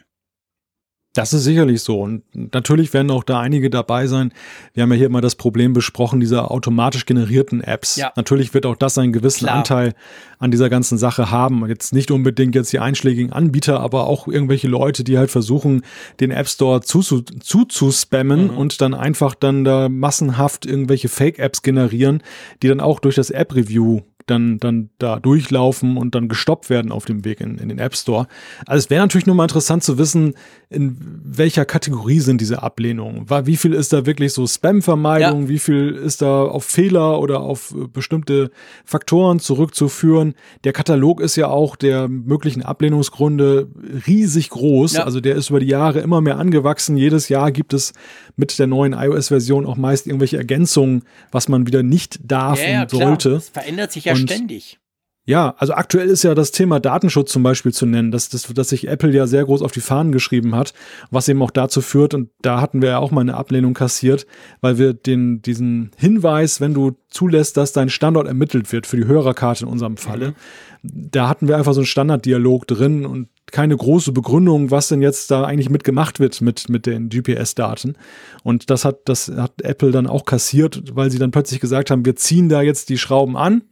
Das 1.15 1.31
ist 1.31 1.45
sicherlich 1.45 1.81
so. 1.81 2.01
Und 2.01 2.23
natürlich 2.53 2.93
werden 2.93 3.09
auch 3.09 3.23
da 3.23 3.39
einige 3.39 3.69
dabei 3.69 4.05
sein. 4.05 4.33
Wir 4.73 4.83
haben 4.83 4.91
ja 4.91 4.97
hier 4.97 5.05
immer 5.05 5.21
das 5.21 5.35
Problem 5.35 5.71
besprochen, 5.71 6.19
dieser 6.19 6.51
automatisch 6.51 7.05
generierten 7.05 7.61
Apps. 7.61 7.95
Ja. 7.95 8.11
Natürlich 8.17 8.53
wird 8.53 8.65
auch 8.65 8.75
das 8.75 8.97
einen 8.97 9.13
gewissen 9.13 9.45
Klar. 9.45 9.55
Anteil 9.55 9.93
an 10.39 10.51
dieser 10.51 10.69
ganzen 10.69 10.97
Sache 10.97 11.31
haben. 11.31 11.65
Jetzt 11.69 11.93
nicht 11.93 12.11
unbedingt 12.11 12.53
jetzt 12.53 12.73
die 12.73 12.79
einschlägigen 12.79 13.31
Anbieter, 13.31 13.79
aber 13.79 14.07
auch 14.07 14.27
irgendwelche 14.27 14.67
Leute, 14.67 15.05
die 15.05 15.17
halt 15.17 15.31
versuchen, 15.31 15.83
den 16.19 16.31
App 16.31 16.49
Store 16.49 16.81
zuzuspammen 16.81 17.39
zu, 17.39 18.47
zu 18.47 18.53
mhm. 18.53 18.57
und 18.57 18.81
dann 18.81 18.93
einfach 18.93 19.35
dann 19.35 19.63
da 19.63 19.87
massenhaft 19.87 20.65
irgendwelche 20.65 21.07
Fake-Apps 21.07 21.61
generieren, 21.61 22.23
die 22.61 22.67
dann 22.67 22.81
auch 22.81 22.99
durch 22.99 23.15
das 23.15 23.29
App-Review 23.29 24.01
dann, 24.25 24.57
dann 24.57 24.89
da 24.97 25.19
durchlaufen 25.19 25.97
und 25.97 26.15
dann 26.15 26.27
gestoppt 26.27 26.69
werden 26.69 26.91
auf 26.91 27.05
dem 27.05 27.25
Weg 27.25 27.41
in, 27.41 27.57
in 27.57 27.69
den 27.69 27.79
App 27.79 27.95
Store. 27.95 28.27
Also 28.65 28.85
es 28.85 28.89
wäre 28.89 29.01
natürlich 29.01 29.27
nur 29.27 29.35
mal 29.35 29.43
interessant 29.43 29.83
zu 29.83 29.97
wissen, 29.97 30.33
in 30.69 30.97
welcher 31.23 31.65
Kategorie 31.65 32.19
sind 32.19 32.41
diese 32.41 32.63
Ablehnungen? 32.63 33.29
Wie 33.29 33.55
viel 33.55 33.73
ist 33.73 33.93
da 33.93 34.05
wirklich 34.05 34.33
so 34.33 34.47
Spam-Vermeidung? 34.47 35.43
Ja. 35.43 35.49
Wie 35.49 35.59
viel 35.59 35.89
ist 35.89 36.21
da 36.21 36.43
auf 36.43 36.65
Fehler 36.65 37.19
oder 37.19 37.41
auf 37.41 37.71
äh, 37.71 37.87
bestimmte 37.87 38.51
Faktoren 38.83 39.39
zurückzuführen? 39.39 40.33
Der 40.63 40.73
Katalog 40.73 41.21
ist 41.21 41.35
ja 41.35 41.47
auch 41.47 41.75
der 41.75 42.07
möglichen 42.07 42.63
Ablehnungsgründe 42.63 43.69
riesig 44.07 44.49
groß. 44.49 44.93
Ja. 44.93 45.03
Also 45.03 45.21
der 45.21 45.35
ist 45.35 45.49
über 45.49 45.59
die 45.59 45.67
Jahre 45.67 45.99
immer 45.99 46.21
mehr 46.21 46.37
angewachsen. 46.37 46.97
Jedes 46.97 47.29
Jahr 47.29 47.51
gibt 47.51 47.73
es 47.73 47.93
mit 48.35 48.57
der 48.57 48.67
neuen 48.67 48.93
iOS-Version 48.93 49.65
auch 49.65 49.77
meist 49.77 50.07
irgendwelche 50.07 50.37
Ergänzungen, 50.37 51.03
was 51.31 51.47
man 51.47 51.67
wieder 51.67 51.83
nicht 51.83 52.19
darf 52.23 52.59
ja, 52.61 52.81
und 52.81 52.91
sollte. 52.91 53.35
Es 53.35 53.49
verändert 53.49 53.91
sich 53.91 54.05
ja 54.05 54.14
und 54.15 54.29
ständig. 54.29 54.79
Ja, 55.27 55.55
also 55.57 55.73
aktuell 55.73 56.09
ist 56.09 56.21
ja 56.21 56.35
das 56.35 56.51
Thema 56.51 56.79
Datenschutz 56.79 57.31
zum 57.31 57.41
Beispiel 57.41 57.73
zu 57.73 57.87
nennen, 57.87 58.11
dass, 58.11 58.29
dass, 58.29 58.43
dass 58.43 58.69
sich 58.69 58.87
Apple 58.87 59.11
ja 59.11 59.25
sehr 59.25 59.43
groß 59.43 59.63
auf 59.63 59.71
die 59.71 59.81
Fahnen 59.81 60.11
geschrieben 60.11 60.53
hat, 60.53 60.75
was 61.09 61.27
eben 61.27 61.41
auch 61.41 61.49
dazu 61.49 61.81
führt, 61.81 62.13
und 62.13 62.29
da 62.43 62.61
hatten 62.61 62.83
wir 62.83 62.89
ja 62.89 62.99
auch 62.99 63.09
mal 63.09 63.21
eine 63.21 63.33
Ablehnung 63.33 63.73
kassiert, 63.73 64.27
weil 64.61 64.77
wir 64.77 64.93
den, 64.93 65.41
diesen 65.41 65.89
Hinweis, 65.97 66.61
wenn 66.61 66.75
du 66.75 66.99
zulässt, 67.09 67.57
dass 67.57 67.73
dein 67.73 67.89
Standort 67.89 68.27
ermittelt 68.27 68.71
wird 68.71 68.85
für 68.85 68.97
die 68.97 69.07
Hörerkarte 69.07 69.65
in 69.65 69.71
unserem 69.71 69.97
Falle, 69.97 70.35
mhm. 70.83 71.09
da 71.09 71.27
hatten 71.27 71.47
wir 71.47 71.57
einfach 71.57 71.73
so 71.73 71.79
einen 71.79 71.87
Standarddialog 71.87 72.67
drin 72.67 73.07
und 73.07 73.29
keine 73.51 73.75
große 73.75 74.11
Begründung, 74.11 74.69
was 74.69 74.89
denn 74.89 75.01
jetzt 75.01 75.31
da 75.31 75.43
eigentlich 75.43 75.71
mitgemacht 75.71 76.19
wird 76.19 76.39
mit, 76.41 76.69
mit 76.69 76.85
den 76.85 77.09
GPS-Daten. 77.09 77.95
Und 78.43 78.69
das 78.69 78.85
hat, 78.85 78.99
das 79.05 79.29
hat 79.29 79.53
Apple 79.63 79.91
dann 79.91 80.05
auch 80.05 80.25
kassiert, 80.25 80.83
weil 80.95 81.09
sie 81.09 81.19
dann 81.19 81.31
plötzlich 81.31 81.61
gesagt 81.61 81.89
haben, 81.89 82.05
wir 82.05 82.15
ziehen 82.15 82.47
da 82.47 82.61
jetzt 82.61 82.89
die 82.89 82.99
Schrauben 82.99 83.35
an 83.37 83.63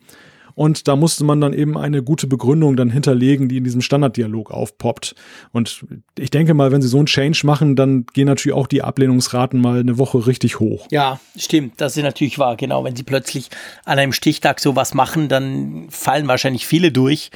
und 0.55 0.87
da 0.87 0.95
musste 0.95 1.23
man 1.23 1.41
dann 1.41 1.53
eben 1.53 1.77
eine 1.77 2.03
gute 2.03 2.27
Begründung 2.27 2.75
dann 2.75 2.89
hinterlegen, 2.89 3.49
die 3.49 3.57
in 3.57 3.63
diesem 3.63 3.81
Standarddialog 3.81 4.51
aufpoppt. 4.51 5.15
Und 5.51 5.85
ich 6.17 6.29
denke 6.29 6.53
mal, 6.53 6.71
wenn 6.71 6.81
sie 6.81 6.87
so 6.87 6.97
einen 6.97 7.07
Change 7.07 7.41
machen, 7.45 7.75
dann 7.75 8.05
gehen 8.13 8.27
natürlich 8.27 8.55
auch 8.55 8.67
die 8.67 8.81
Ablehnungsraten 8.81 9.59
mal 9.59 9.79
eine 9.79 9.97
Woche 9.97 10.27
richtig 10.27 10.59
hoch. 10.59 10.87
Ja, 10.91 11.19
stimmt. 11.35 11.81
Das 11.81 11.97
ist 11.97 12.03
natürlich 12.03 12.39
wahr. 12.39 12.55
Genau. 12.55 12.83
Wenn 12.83 12.95
sie 12.95 13.03
plötzlich 13.03 13.49
an 13.85 13.99
einem 13.99 14.13
Stichtag 14.13 14.59
sowas 14.59 14.93
machen, 14.93 15.27
dann 15.27 15.87
fallen 15.89 16.27
wahrscheinlich 16.27 16.67
viele 16.67 16.91
durch, 16.91 17.31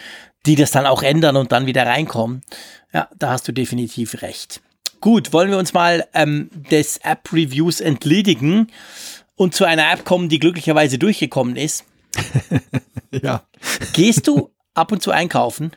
die 0.45 0.55
das 0.55 0.72
dann 0.72 0.86
auch 0.86 1.03
ändern 1.03 1.36
und 1.36 1.51
dann 1.51 1.65
wieder 1.65 1.86
reinkommen. 1.86 2.43
Ja, 2.93 3.09
da 3.18 3.32
hast 3.32 3.47
du 3.47 3.51
definitiv 3.51 4.22
recht. 4.22 4.61
Gut, 5.01 5.34
wollen 5.34 5.51
wir 5.51 5.57
uns 5.57 5.74
mal 5.74 6.05
ähm, 6.13 6.49
des 6.72 6.97
App-Reviews 6.97 7.82
entledigen 7.82 8.68
und 9.36 9.53
zu 9.53 9.65
einer 9.65 9.91
App 9.91 10.05
kommen, 10.05 10.30
die 10.30 10.39
glücklicherweise 10.39 10.97
durchgekommen 10.97 11.55
ist. 11.55 11.86
ja. 13.11 13.43
Gehst 13.93 14.28
du 14.28 14.53
ab 14.74 14.91
und 14.91 15.01
zu 15.01 15.11
einkaufen? 15.11 15.72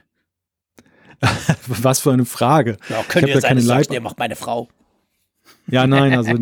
Was 1.66 2.00
für 2.00 2.12
eine 2.12 2.24
Frage. 2.24 2.78
Ja, 2.88 3.02
könnte 3.02 3.28
ich 3.28 3.34
ja 3.34 3.40
sein, 3.40 3.58
keine 3.58 3.84
der 3.86 4.00
macht 4.00 4.18
meine 4.18 4.36
Frau. 4.36 4.68
Ja, 5.68 5.86
nein, 5.86 6.12
also 6.14 6.32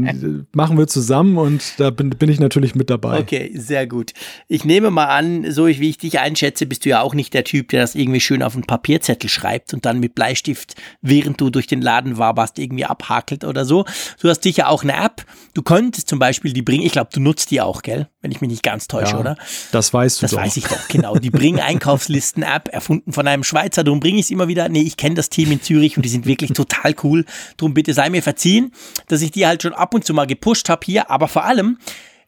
machen 0.52 0.78
wir 0.78 0.86
zusammen 0.86 1.36
und 1.36 1.74
da 1.78 1.90
bin, 1.90 2.10
bin 2.10 2.30
ich 2.30 2.40
natürlich 2.40 2.74
mit 2.74 2.88
dabei. 2.88 3.20
Okay, 3.20 3.50
sehr 3.54 3.86
gut. 3.86 4.12
Ich 4.48 4.64
nehme 4.64 4.90
mal 4.90 5.06
an, 5.06 5.50
so 5.50 5.66
wie 5.66 5.88
ich 5.88 5.98
dich 5.98 6.18
einschätze, 6.18 6.66
bist 6.66 6.84
du 6.84 6.88
ja 6.90 7.02
auch 7.02 7.14
nicht 7.14 7.34
der 7.34 7.44
Typ, 7.44 7.68
der 7.68 7.82
das 7.82 7.94
irgendwie 7.94 8.20
schön 8.20 8.42
auf 8.42 8.54
einen 8.54 8.64
Papierzettel 8.64 9.28
schreibt 9.28 9.74
und 9.74 9.84
dann 9.84 10.00
mit 10.00 10.14
Bleistift, 10.14 10.76
während 11.02 11.40
du 11.40 11.50
durch 11.50 11.66
den 11.66 11.82
Laden 11.82 12.16
warst, 12.16 12.58
irgendwie 12.58 12.86
abhakelt 12.86 13.44
oder 13.44 13.64
so. 13.64 13.84
Du 14.20 14.28
hast 14.28 14.42
sicher 14.42 14.68
auch 14.68 14.82
eine 14.82 14.94
App. 14.94 15.24
Du 15.54 15.62
könntest 15.62 16.08
zum 16.08 16.18
Beispiel 16.18 16.52
die 16.52 16.62
bringen, 16.62 16.84
ich 16.84 16.92
glaube, 16.92 17.10
du 17.12 17.20
nutzt 17.20 17.50
die 17.50 17.60
auch, 17.60 17.82
gell? 17.82 18.08
Wenn 18.20 18.32
ich 18.32 18.40
mich 18.40 18.50
nicht 18.50 18.62
ganz 18.62 18.88
täusche, 18.88 19.12
ja, 19.12 19.20
oder? 19.20 19.36
Das 19.72 19.92
weißt 19.92 20.20
du 20.20 20.22
Das 20.22 20.30
doch. 20.32 20.38
weiß 20.38 20.56
ich 20.56 20.64
doch, 20.64 20.88
genau. 20.88 21.16
Die 21.16 21.30
bringen 21.30 21.60
Einkaufslisten-App, 21.60 22.68
erfunden 22.72 23.12
von 23.12 23.28
einem 23.28 23.44
Schweizer. 23.44 23.84
Darum 23.84 24.00
bringe 24.00 24.18
ich 24.18 24.26
es 24.26 24.30
immer 24.30 24.48
wieder. 24.48 24.68
Nee, 24.68 24.82
ich 24.82 24.96
kenne 24.96 25.14
das 25.14 25.28
Team 25.28 25.52
in 25.52 25.62
Zürich 25.62 25.96
und 25.96 26.02
die 26.02 26.08
sind 26.08 26.26
wirklich 26.26 26.52
total 26.52 26.94
cool. 27.04 27.24
Darum 27.56 27.74
bitte 27.74 27.94
sei 27.94 28.10
mir 28.10 28.22
verziehen, 28.22 28.72
dass 29.18 29.24
ich 29.24 29.32
die 29.32 29.46
halt 29.46 29.62
schon 29.62 29.74
ab 29.74 29.94
und 29.94 30.04
zu 30.04 30.14
mal 30.14 30.28
gepusht 30.28 30.68
habe 30.68 30.84
hier. 30.84 31.10
Aber 31.10 31.26
vor 31.26 31.44
allem, 31.44 31.78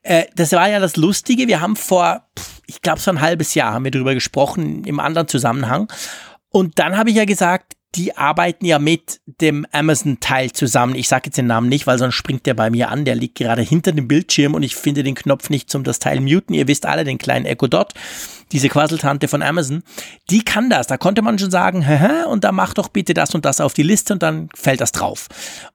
äh, 0.03 0.25
das 0.35 0.51
war 0.53 0.69
ja 0.69 0.81
das 0.81 0.97
Lustige. 0.97 1.47
Wir 1.47 1.61
haben 1.61 1.77
vor, 1.77 2.27
ich 2.67 2.83
glaube, 2.83 2.99
so 2.99 3.13
ein 3.13 3.21
halbes 3.21 3.55
Jahr 3.55 3.73
haben 3.73 3.85
wir 3.85 3.93
darüber 3.93 4.15
gesprochen, 4.15 4.83
im 4.85 4.99
anderen 4.99 5.29
Zusammenhang. 5.29 5.91
Und 6.49 6.81
dann 6.81 6.97
habe 6.97 7.11
ich 7.11 7.17
ja 7.17 7.27
gesagt, 7.27 7.75
die 7.97 8.17
arbeiten 8.17 8.65
ja 8.65 8.79
mit 8.79 9.21
dem 9.27 9.67
Amazon-Teil 9.73 10.53
zusammen. 10.53 10.95
Ich 10.95 11.09
sage 11.09 11.23
jetzt 11.27 11.39
den 11.39 11.49
Namen 11.49 11.69
nicht, 11.69 11.87
weil 11.87 11.99
sonst 11.99 12.15
springt 12.15 12.47
der 12.47 12.55
bei 12.55 12.71
mir 12.71 12.89
an. 12.89 13.05
Der 13.05 13.17
liegt 13.17 13.37
gerade 13.37 13.63
hinter 13.63 13.93
dem 13.93 14.07
Bildschirm 14.07 14.55
und 14.55 14.63
ich 14.63 14.77
finde 14.77 15.03
den 15.03 15.17
Knopf 15.17 15.51
nicht 15.51 15.71
zum 15.71 15.83
das 15.83 15.99
Teil 15.99 16.21
muten. 16.21 16.55
Ihr 16.55 16.69
wisst 16.69 16.87
alle, 16.87 17.05
den 17.05 17.19
kleinen 17.19 17.47
Echo 17.47 17.67
Dot, 17.67 17.95
diese 18.53 18.69
Quasseltante 18.69 19.27
von 19.27 19.43
Amazon. 19.43 19.83
Die 20.31 20.45
kann 20.45 20.71
das. 20.71 20.87
Da 20.87 20.99
konnte 20.99 21.23
man 21.23 21.39
schon 21.39 21.51
sagen, 21.51 21.87
Haha, 21.87 22.27
und 22.27 22.45
da 22.45 22.53
mach 22.53 22.75
doch 22.75 22.89
bitte 22.89 23.13
das 23.13 23.35
und 23.35 23.45
das 23.45 23.61
auf 23.61 23.75
die 23.75 23.83
Liste 23.83 24.13
und 24.13 24.23
dann 24.23 24.49
fällt 24.55 24.81
das 24.81 24.93
drauf. 24.93 25.27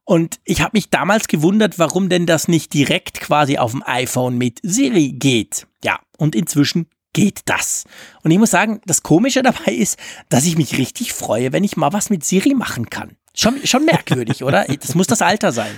Und 0.05 0.39
ich 0.45 0.61
habe 0.61 0.71
mich 0.73 0.89
damals 0.89 1.27
gewundert, 1.27 1.79
warum 1.79 2.07
denn 2.07 2.25
das 2.25 2.47
nicht 2.47 2.73
direkt 2.73 3.19
quasi 3.19 3.57
auf 3.57 3.71
dem 3.71 3.83
iPhone 3.85 4.37
mit 4.37 4.59
Siri 4.63 5.11
geht. 5.11 5.67
Ja, 5.83 5.99
und 6.17 6.33
inzwischen 6.33 6.87
geht 7.15 7.39
das. 7.45 7.85
Und 8.23 8.29
ich 8.29 8.37
muss 8.37 8.51
sagen, 8.51 8.81
das 8.85 9.01
Komische 9.01 9.41
dabei 9.41 9.71
ist, 9.71 9.97
dass 10.29 10.45
ich 10.45 10.57
mich 10.57 10.77
richtig 10.77 11.13
freue, 11.13 11.53
wenn 11.53 11.63
ich 11.63 11.77
mal 11.77 11.93
was 11.93 12.11
mit 12.11 12.23
Siri 12.23 12.53
machen 12.53 12.89
kann. 12.89 13.15
Schon, 13.33 13.65
schon 13.65 13.85
merkwürdig, 13.85 14.43
oder? 14.43 14.65
Das 14.65 14.93
muss 14.95 15.07
das 15.07 15.21
Alter 15.21 15.51
sein. 15.51 15.71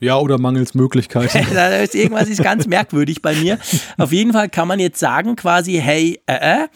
Ja, 0.00 0.18
oder 0.18 0.38
mangels 0.38 0.74
Möglichkeiten. 0.74 1.38
irgendwas 1.92 2.28
ist 2.28 2.42
ganz 2.42 2.66
merkwürdig 2.66 3.22
bei 3.22 3.34
mir. 3.34 3.58
Auf 3.98 4.12
jeden 4.12 4.32
Fall 4.32 4.48
kann 4.48 4.68
man 4.68 4.80
jetzt 4.80 4.98
sagen 4.98 5.36
quasi, 5.36 5.74
hey, 5.74 6.20
äh, 6.26 6.66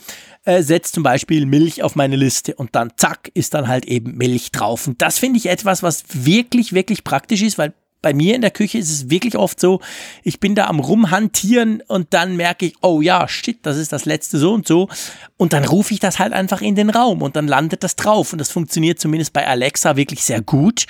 äh, 0.44 0.62
setz 0.62 0.92
zum 0.92 1.02
Beispiel 1.02 1.44
Milch 1.44 1.82
auf 1.82 1.96
meine 1.96 2.16
Liste 2.16 2.54
und 2.54 2.74
dann 2.74 2.92
zack, 2.96 3.30
ist 3.34 3.52
dann 3.54 3.68
halt 3.68 3.84
eben 3.84 4.16
Milch 4.16 4.52
drauf. 4.52 4.86
Und 4.86 5.02
das 5.02 5.18
finde 5.18 5.38
ich 5.38 5.46
etwas, 5.46 5.82
was 5.82 6.04
wirklich, 6.12 6.72
wirklich 6.72 7.04
praktisch 7.04 7.42
ist, 7.42 7.58
weil 7.58 7.74
bei 8.02 8.14
mir 8.14 8.34
in 8.34 8.40
der 8.40 8.50
Küche 8.50 8.78
ist 8.78 8.90
es 8.90 9.10
wirklich 9.10 9.36
oft 9.36 9.58
so, 9.58 9.80
ich 10.22 10.38
bin 10.38 10.54
da 10.54 10.66
am 10.66 10.80
rumhantieren 10.80 11.82
und 11.88 12.14
dann 12.14 12.36
merke 12.36 12.66
ich, 12.66 12.74
oh 12.82 13.00
ja, 13.00 13.26
shit, 13.28 13.58
das 13.62 13.76
ist 13.76 13.92
das 13.92 14.04
letzte 14.04 14.38
so 14.38 14.52
und 14.54 14.66
so. 14.66 14.88
Und 15.36 15.52
dann 15.52 15.64
rufe 15.64 15.92
ich 15.92 16.00
das 16.00 16.18
halt 16.18 16.32
einfach 16.32 16.60
in 16.60 16.74
den 16.74 16.90
Raum 16.90 17.22
und 17.22 17.36
dann 17.36 17.48
landet 17.48 17.82
das 17.82 17.96
drauf. 17.96 18.32
Und 18.32 18.38
das 18.38 18.50
funktioniert 18.50 19.00
zumindest 19.00 19.32
bei 19.32 19.46
Alexa 19.46 19.96
wirklich 19.96 20.22
sehr 20.22 20.40
gut. 20.40 20.86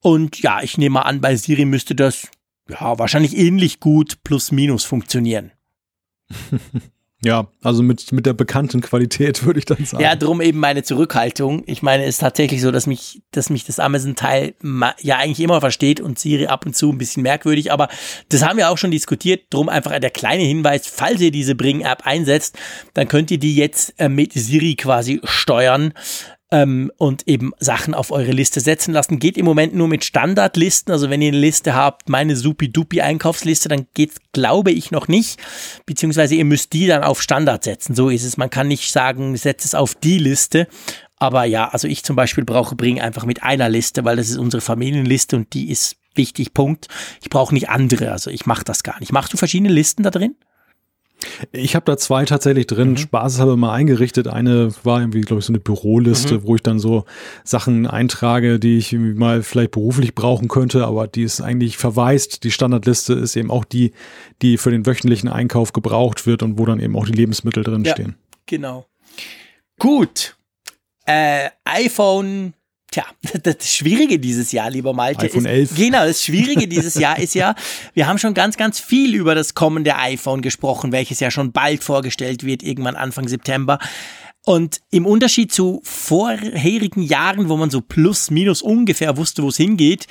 Und 0.00 0.40
ja, 0.42 0.62
ich 0.62 0.78
nehme 0.78 0.94
mal 0.94 1.02
an, 1.02 1.20
bei 1.20 1.36
Siri 1.36 1.64
müsste 1.64 1.94
das 1.94 2.28
ja 2.68 2.98
wahrscheinlich 2.98 3.36
ähnlich 3.36 3.80
gut 3.80 4.22
plus 4.22 4.52
minus 4.52 4.84
funktionieren. 4.84 5.52
Ja, 7.24 7.48
also 7.62 7.82
mit, 7.82 8.12
mit 8.12 8.26
der 8.26 8.32
bekannten 8.32 8.80
Qualität 8.80 9.44
würde 9.46 9.58
ich 9.58 9.64
dann 9.64 9.84
sagen. 9.84 10.02
Ja, 10.02 10.14
drum 10.14 10.40
eben 10.40 10.60
meine 10.60 10.84
Zurückhaltung. 10.84 11.64
Ich 11.66 11.82
meine, 11.82 12.04
es 12.04 12.10
ist 12.16 12.18
tatsächlich 12.18 12.60
so, 12.60 12.70
dass 12.70 12.86
mich, 12.86 13.22
dass 13.32 13.50
mich 13.50 13.64
das 13.64 13.80
Amazon-Teil 13.80 14.54
ja 15.00 15.16
eigentlich 15.16 15.40
immer 15.40 15.60
versteht 15.60 16.00
und 16.00 16.18
Siri 16.18 16.46
ab 16.46 16.64
und 16.64 16.76
zu 16.76 16.90
ein 16.90 16.98
bisschen 16.98 17.24
merkwürdig, 17.24 17.72
aber 17.72 17.88
das 18.28 18.44
haben 18.44 18.56
wir 18.56 18.70
auch 18.70 18.78
schon 18.78 18.92
diskutiert. 18.92 19.46
Drum 19.50 19.68
einfach 19.68 19.98
der 19.98 20.10
kleine 20.10 20.44
Hinweis, 20.44 20.86
falls 20.86 21.20
ihr 21.20 21.32
diese 21.32 21.56
Bring-App 21.56 22.06
einsetzt, 22.06 22.56
dann 22.94 23.08
könnt 23.08 23.30
ihr 23.30 23.38
die 23.38 23.56
jetzt 23.56 23.94
äh, 23.98 24.08
mit 24.08 24.32
Siri 24.34 24.76
quasi 24.76 25.20
steuern 25.24 25.92
ähm, 26.50 26.90
und 26.96 27.28
eben 27.28 27.52
Sachen 27.58 27.94
auf 27.94 28.10
eure 28.10 28.32
Liste 28.32 28.60
setzen 28.60 28.92
lassen. 28.92 29.18
Geht 29.18 29.36
im 29.36 29.44
Moment 29.44 29.74
nur 29.74 29.88
mit 29.88 30.04
Standardlisten. 30.04 30.92
Also 30.92 31.10
wenn 31.10 31.22
ihr 31.22 31.28
eine 31.28 31.38
Liste 31.38 31.74
habt, 31.74 32.08
meine 32.08 32.36
supi-dupi 32.36 33.00
Einkaufsliste, 33.00 33.68
dann 33.68 33.86
geht's, 33.94 34.16
glaube 34.32 34.70
ich, 34.70 34.90
noch 34.90 35.08
nicht. 35.08 35.38
Beziehungsweise 35.86 36.34
ihr 36.34 36.44
müsst 36.44 36.72
die 36.72 36.86
dann 36.86 37.04
auf 37.04 37.22
Standard 37.22 37.64
setzen. 37.64 37.94
So 37.94 38.08
ist 38.08 38.24
es. 38.24 38.36
Man 38.36 38.50
kann 38.50 38.68
nicht 38.68 38.92
sagen, 38.92 39.36
setzt 39.36 39.66
es 39.66 39.74
auf 39.74 39.94
die 39.94 40.18
Liste. 40.18 40.68
Aber 41.16 41.44
ja, 41.44 41.68
also 41.68 41.88
ich 41.88 42.04
zum 42.04 42.16
Beispiel 42.16 42.44
brauche 42.44 42.76
Bring 42.76 43.00
einfach 43.00 43.26
mit 43.26 43.42
einer 43.42 43.68
Liste, 43.68 44.04
weil 44.04 44.16
das 44.16 44.30
ist 44.30 44.38
unsere 44.38 44.60
Familienliste 44.60 45.36
und 45.36 45.52
die 45.52 45.70
ist 45.70 45.96
wichtig, 46.14 46.54
Punkt. 46.54 46.88
Ich 47.20 47.28
brauche 47.28 47.52
nicht 47.52 47.68
andere, 47.68 48.12
also 48.12 48.30
ich 48.30 48.46
mache 48.46 48.64
das 48.64 48.82
gar 48.82 48.98
nicht. 49.00 49.12
Machst 49.12 49.32
du 49.32 49.36
verschiedene 49.36 49.72
Listen 49.72 50.02
da 50.02 50.10
drin? 50.10 50.36
Ich 51.50 51.74
habe 51.74 51.84
da 51.84 51.96
zwei 51.96 52.24
tatsächlich 52.24 52.66
drin, 52.66 52.90
mhm. 52.90 52.96
spaßeshalber 52.96 53.56
mal 53.56 53.72
eingerichtet. 53.72 54.28
Eine 54.28 54.70
war 54.84 55.00
irgendwie, 55.00 55.20
glaube 55.20 55.40
ich, 55.40 55.46
so 55.46 55.52
eine 55.52 55.60
Büroliste, 55.60 56.34
mhm. 56.34 56.42
wo 56.44 56.54
ich 56.54 56.62
dann 56.62 56.78
so 56.78 57.04
Sachen 57.44 57.86
eintrage, 57.86 58.58
die 58.60 58.78
ich 58.78 58.92
mal 58.92 59.42
vielleicht 59.42 59.72
beruflich 59.72 60.14
brauchen 60.14 60.48
könnte, 60.48 60.86
aber 60.86 61.08
die 61.08 61.22
ist 61.22 61.40
eigentlich 61.40 61.76
verwaist. 61.76 62.44
Die 62.44 62.50
Standardliste 62.50 63.14
ist 63.14 63.36
eben 63.36 63.50
auch 63.50 63.64
die, 63.64 63.92
die 64.42 64.58
für 64.58 64.70
den 64.70 64.86
wöchentlichen 64.86 65.28
Einkauf 65.28 65.72
gebraucht 65.72 66.26
wird 66.26 66.42
und 66.42 66.58
wo 66.58 66.66
dann 66.66 66.80
eben 66.80 66.96
auch 66.96 67.06
die 67.06 67.12
Lebensmittel 67.12 67.64
drin 67.64 67.84
ja, 67.84 67.92
stehen. 67.92 68.14
Genau. 68.46 68.86
Gut. 69.78 70.36
Äh, 71.04 71.50
iPhone 71.64 72.54
Tja, 72.90 73.04
das 73.42 73.74
Schwierige 73.74 74.18
dieses 74.18 74.52
Jahr, 74.52 74.70
lieber 74.70 74.92
Malte, 74.92 75.26
iPhone 75.26 75.44
11. 75.44 75.70
Ist, 75.70 75.76
genau, 75.76 76.06
das 76.06 76.24
Schwierige 76.24 76.66
dieses 76.68 76.94
Jahr 76.94 77.18
ist 77.18 77.34
ja, 77.34 77.54
wir 77.94 78.06
haben 78.06 78.18
schon 78.18 78.34
ganz, 78.34 78.56
ganz 78.56 78.80
viel 78.80 79.14
über 79.14 79.34
das 79.34 79.54
kommende 79.54 79.96
iPhone 79.96 80.40
gesprochen, 80.40 80.92
welches 80.92 81.20
ja 81.20 81.30
schon 81.30 81.52
bald 81.52 81.84
vorgestellt 81.84 82.44
wird, 82.44 82.62
irgendwann 82.62 82.96
Anfang 82.96 83.28
September. 83.28 83.78
Und 84.46 84.80
im 84.90 85.04
Unterschied 85.04 85.52
zu 85.52 85.82
vorherigen 85.84 87.02
Jahren, 87.02 87.50
wo 87.50 87.56
man 87.58 87.68
so 87.68 87.82
plus, 87.82 88.30
minus 88.30 88.62
ungefähr 88.62 89.18
wusste, 89.18 89.42
wo 89.42 89.48
es 89.48 89.58
hingeht, 89.58 90.06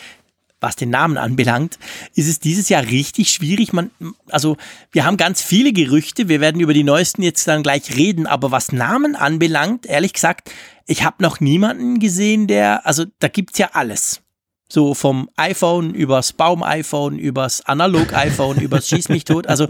was 0.59 0.75
den 0.75 0.89
Namen 0.89 1.17
anbelangt, 1.17 1.77
ist 2.15 2.27
es 2.27 2.39
dieses 2.39 2.69
Jahr 2.69 2.83
richtig 2.83 3.31
schwierig. 3.31 3.73
Man, 3.73 3.91
also 4.29 4.57
wir 4.91 5.05
haben 5.05 5.17
ganz 5.17 5.41
viele 5.41 5.71
Gerüchte, 5.73 6.29
wir 6.29 6.41
werden 6.41 6.61
über 6.61 6.73
die 6.73 6.83
neuesten 6.83 7.21
jetzt 7.21 7.47
dann 7.47 7.63
gleich 7.63 7.95
reden, 7.95 8.27
aber 8.27 8.51
was 8.51 8.71
Namen 8.71 9.15
anbelangt, 9.15 9.85
ehrlich 9.85 10.13
gesagt, 10.13 10.51
ich 10.85 11.03
habe 11.03 11.21
noch 11.21 11.39
niemanden 11.39 11.99
gesehen, 11.99 12.47
der, 12.47 12.85
also 12.85 13.05
da 13.19 13.27
gibt's 13.27 13.59
ja 13.59 13.69
alles. 13.73 14.21
So 14.69 14.93
vom 14.93 15.29
iPhone 15.37 15.93
übers 15.93 16.33
Baum-iPhone, 16.33 17.19
übers 17.19 17.61
Analog-iPhone, 17.61 18.59
übers 18.59 18.89
Schieß 18.89 19.07
mich 19.07 19.23
tot. 19.23 19.47
Also 19.47 19.67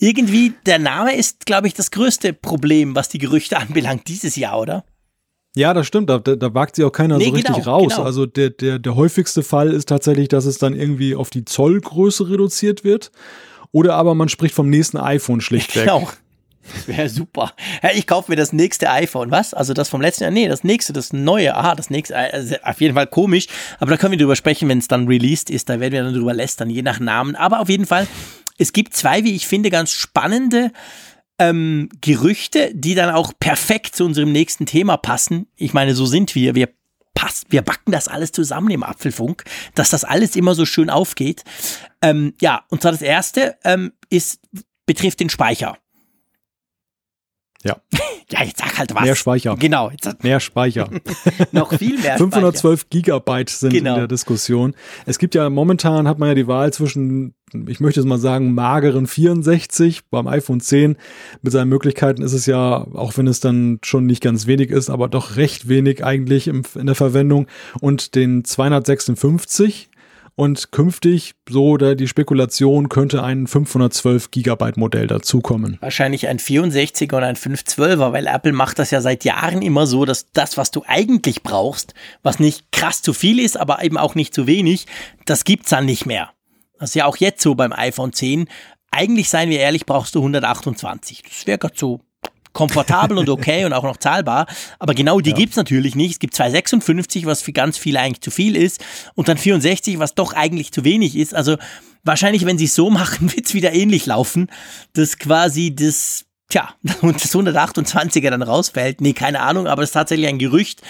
irgendwie, 0.00 0.54
der 0.66 0.80
Name 0.80 1.14
ist, 1.14 1.46
glaube 1.46 1.68
ich, 1.68 1.74
das 1.74 1.92
größte 1.92 2.32
Problem, 2.32 2.96
was 2.96 3.08
die 3.08 3.18
Gerüchte 3.18 3.58
anbelangt 3.58 4.08
dieses 4.08 4.34
Jahr, 4.34 4.58
oder? 4.58 4.84
Ja, 5.56 5.74
das 5.74 5.86
stimmt. 5.86 6.08
Da, 6.08 6.18
da 6.18 6.54
wagt 6.54 6.76
sich 6.76 6.84
auch 6.84 6.92
keiner 6.92 7.18
nee, 7.18 7.26
so 7.26 7.30
richtig 7.32 7.56
genau, 7.56 7.78
raus. 7.78 7.94
Genau. 7.94 8.04
Also 8.04 8.26
der, 8.26 8.50
der, 8.50 8.78
der 8.78 8.94
häufigste 8.94 9.42
Fall 9.42 9.72
ist 9.72 9.88
tatsächlich, 9.88 10.28
dass 10.28 10.44
es 10.44 10.58
dann 10.58 10.74
irgendwie 10.74 11.14
auf 11.14 11.30
die 11.30 11.44
Zollgröße 11.44 12.30
reduziert 12.30 12.84
wird. 12.84 13.10
Oder 13.72 13.94
aber 13.94 14.14
man 14.14 14.28
spricht 14.28 14.54
vom 14.54 14.68
nächsten 14.68 14.96
iPhone 14.96 15.40
schlichtweg. 15.40 15.84
Genau. 15.84 16.08
Das 16.72 16.88
wäre 16.88 17.08
super. 17.08 17.52
Ich 17.94 18.06
kaufe 18.06 18.30
mir 18.30 18.36
das 18.36 18.52
nächste 18.52 18.90
iPhone. 18.90 19.30
Was? 19.30 19.54
Also 19.54 19.72
das 19.72 19.88
vom 19.88 20.00
letzten 20.00 20.24
Jahr? 20.24 20.30
Nee, 20.30 20.46
das 20.46 20.62
nächste, 20.62 20.92
das 20.92 21.12
neue. 21.12 21.56
Aha, 21.56 21.74
das 21.74 21.90
nächste. 21.90 22.16
Also 22.16 22.54
auf 22.62 22.80
jeden 22.80 22.94
Fall 22.94 23.06
komisch. 23.06 23.46
Aber 23.80 23.90
da 23.90 23.96
können 23.96 24.12
wir 24.12 24.18
drüber 24.18 24.36
sprechen, 24.36 24.68
wenn 24.68 24.78
es 24.78 24.86
dann 24.86 25.08
released 25.08 25.50
ist. 25.50 25.68
Da 25.68 25.80
werden 25.80 25.92
wir 25.92 26.04
dann 26.04 26.14
drüber 26.14 26.34
lästern, 26.34 26.70
je 26.70 26.82
nach 26.82 27.00
Namen. 27.00 27.34
Aber 27.34 27.60
auf 27.60 27.68
jeden 27.68 27.86
Fall, 27.86 28.06
es 28.58 28.72
gibt 28.72 28.94
zwei, 28.94 29.24
wie 29.24 29.34
ich 29.34 29.48
finde, 29.48 29.70
ganz 29.70 29.92
spannende 29.92 30.70
ähm, 31.40 31.88
Gerüchte, 32.02 32.70
die 32.74 32.94
dann 32.94 33.12
auch 33.12 33.32
perfekt 33.40 33.96
zu 33.96 34.04
unserem 34.04 34.30
nächsten 34.30 34.66
Thema 34.66 34.98
passen. 34.98 35.46
Ich 35.56 35.72
meine, 35.72 35.94
so 35.94 36.04
sind 36.04 36.34
wir. 36.34 36.54
Wir 36.54 36.68
passt, 37.14 37.46
wir 37.48 37.62
backen 37.62 37.92
das 37.92 38.08
alles 38.08 38.30
zusammen 38.30 38.70
im 38.70 38.82
Apfelfunk, 38.82 39.44
dass 39.74 39.90
das 39.90 40.04
alles 40.04 40.36
immer 40.36 40.54
so 40.54 40.66
schön 40.66 40.90
aufgeht. 40.90 41.42
Ähm, 42.02 42.34
ja, 42.40 42.64
und 42.68 42.82
zwar 42.82 42.92
das 42.92 43.02
erste 43.02 43.56
ähm, 43.64 43.92
ist, 44.10 44.40
betrifft 44.84 45.20
den 45.20 45.30
Speicher. 45.30 45.78
Ja. 47.64 47.76
ja, 48.30 48.42
jetzt 48.42 48.58
sag 48.58 48.78
halt 48.78 48.94
was. 48.94 49.02
Mehr 49.02 49.16
Speicher. 49.16 49.56
Genau. 49.56 49.90
Mehr 50.22 50.40
Speicher. 50.40 50.88
noch 51.52 51.76
viel 51.76 51.98
mehr 51.98 52.16
512 52.16 52.80
Speicher. 52.80 52.88
Gigabyte 52.90 53.50
sind 53.50 53.72
genau. 53.72 53.94
in 53.94 53.98
der 54.00 54.08
Diskussion. 54.08 54.74
Es 55.06 55.18
gibt 55.18 55.34
ja 55.34 55.50
momentan, 55.50 56.08
hat 56.08 56.18
man 56.18 56.30
ja 56.30 56.34
die 56.34 56.46
Wahl 56.46 56.72
zwischen, 56.72 57.34
ich 57.66 57.80
möchte 57.80 58.00
es 58.00 58.06
mal 58.06 58.18
sagen, 58.18 58.54
mageren 58.54 59.06
64 59.06 60.08
beim 60.10 60.26
iPhone 60.26 60.60
10. 60.60 60.96
Mit 61.42 61.52
seinen 61.52 61.68
Möglichkeiten 61.68 62.22
ist 62.22 62.32
es 62.32 62.46
ja, 62.46 62.86
auch 62.94 63.16
wenn 63.16 63.26
es 63.26 63.40
dann 63.40 63.78
schon 63.84 64.06
nicht 64.06 64.22
ganz 64.22 64.46
wenig 64.46 64.70
ist, 64.70 64.88
aber 64.88 65.08
doch 65.08 65.36
recht 65.36 65.68
wenig 65.68 66.04
eigentlich 66.04 66.48
in 66.48 66.64
der 66.74 66.94
Verwendung. 66.94 67.46
Und 67.80 68.14
den 68.14 68.44
256 68.44 69.89
und 70.40 70.72
künftig, 70.72 71.34
so 71.50 71.76
da 71.76 71.94
die 71.94 72.08
Spekulation, 72.08 72.88
könnte 72.88 73.22
ein 73.22 73.46
512 73.46 74.30
Gigabyte 74.30 74.78
Modell 74.78 75.06
dazukommen. 75.06 75.76
Wahrscheinlich 75.82 76.28
ein 76.28 76.38
64er 76.38 77.14
oder 77.14 77.26
ein 77.26 77.36
512er, 77.36 78.12
weil 78.12 78.26
Apple 78.26 78.52
macht 78.52 78.78
das 78.78 78.90
ja 78.90 79.02
seit 79.02 79.24
Jahren 79.24 79.60
immer 79.60 79.86
so, 79.86 80.06
dass 80.06 80.32
das, 80.32 80.56
was 80.56 80.70
du 80.70 80.82
eigentlich 80.86 81.42
brauchst, 81.42 81.92
was 82.22 82.38
nicht 82.38 82.72
krass 82.72 83.02
zu 83.02 83.12
viel 83.12 83.38
ist, 83.38 83.60
aber 83.60 83.84
eben 83.84 83.98
auch 83.98 84.14
nicht 84.14 84.32
zu 84.32 84.46
wenig, 84.46 84.86
das 85.26 85.44
gibt's 85.44 85.68
dann 85.68 85.84
nicht 85.84 86.06
mehr. 86.06 86.30
Das 86.78 86.88
ist 86.88 86.94
ja 86.94 87.04
auch 87.04 87.18
jetzt 87.18 87.42
so 87.42 87.54
beim 87.54 87.74
iPhone 87.74 88.14
10. 88.14 88.48
Eigentlich, 88.90 89.28
seien 89.28 89.50
wir 89.50 89.60
ehrlich, 89.60 89.84
brauchst 89.84 90.14
du 90.14 90.20
128. 90.20 91.22
Das 91.22 91.46
wäre 91.46 91.58
gerade 91.58 91.74
so 91.76 92.00
komfortabel 92.52 93.18
und 93.18 93.28
okay 93.28 93.64
und 93.64 93.72
auch 93.72 93.82
noch 93.82 93.96
zahlbar. 93.96 94.46
Aber 94.78 94.94
genau 94.94 95.20
die 95.20 95.30
ja. 95.30 95.36
gibt's 95.36 95.56
natürlich 95.56 95.94
nicht. 95.94 96.12
Es 96.12 96.18
gibt 96.18 96.34
256, 96.34 97.26
was 97.26 97.42
für 97.42 97.52
ganz 97.52 97.78
viele 97.78 98.00
eigentlich 98.00 98.20
zu 98.20 98.30
viel 98.30 98.56
ist. 98.56 98.84
Und 99.14 99.28
dann 99.28 99.38
64, 99.38 99.98
was 99.98 100.14
doch 100.14 100.32
eigentlich 100.32 100.72
zu 100.72 100.84
wenig 100.84 101.16
ist. 101.16 101.34
Also 101.34 101.56
wahrscheinlich, 102.04 102.46
wenn 102.46 102.58
sie 102.58 102.64
es 102.64 102.74
so 102.74 102.90
machen, 102.90 103.32
wird's 103.36 103.54
wieder 103.54 103.72
ähnlich 103.72 104.06
laufen, 104.06 104.48
dass 104.94 105.18
quasi 105.18 105.74
das, 105.74 106.24
tja, 106.48 106.70
das 106.82 107.34
128er 107.34 108.30
dann 108.30 108.42
rausfällt. 108.42 109.00
Nee, 109.00 109.12
keine 109.12 109.40
Ahnung, 109.40 109.66
aber 109.66 109.82
es 109.82 109.90
ist 109.90 109.94
tatsächlich 109.94 110.28
ein 110.28 110.38
Gerücht. 110.38 110.82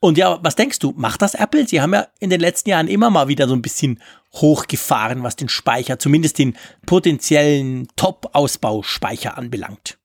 Und 0.00 0.16
ja, 0.16 0.38
was 0.42 0.54
denkst 0.54 0.78
du? 0.78 0.94
Macht 0.96 1.22
das 1.22 1.34
Apple? 1.34 1.66
Sie 1.66 1.80
haben 1.80 1.92
ja 1.92 2.06
in 2.20 2.30
den 2.30 2.40
letzten 2.40 2.70
Jahren 2.70 2.86
immer 2.86 3.10
mal 3.10 3.26
wieder 3.26 3.48
so 3.48 3.54
ein 3.54 3.62
bisschen 3.62 4.00
hochgefahren, 4.34 5.24
was 5.24 5.34
den 5.34 5.48
Speicher, 5.48 5.98
zumindest 5.98 6.38
den 6.38 6.56
potenziellen 6.86 7.88
Top-Ausbauspeicher 7.96 9.36
anbelangt. 9.36 9.98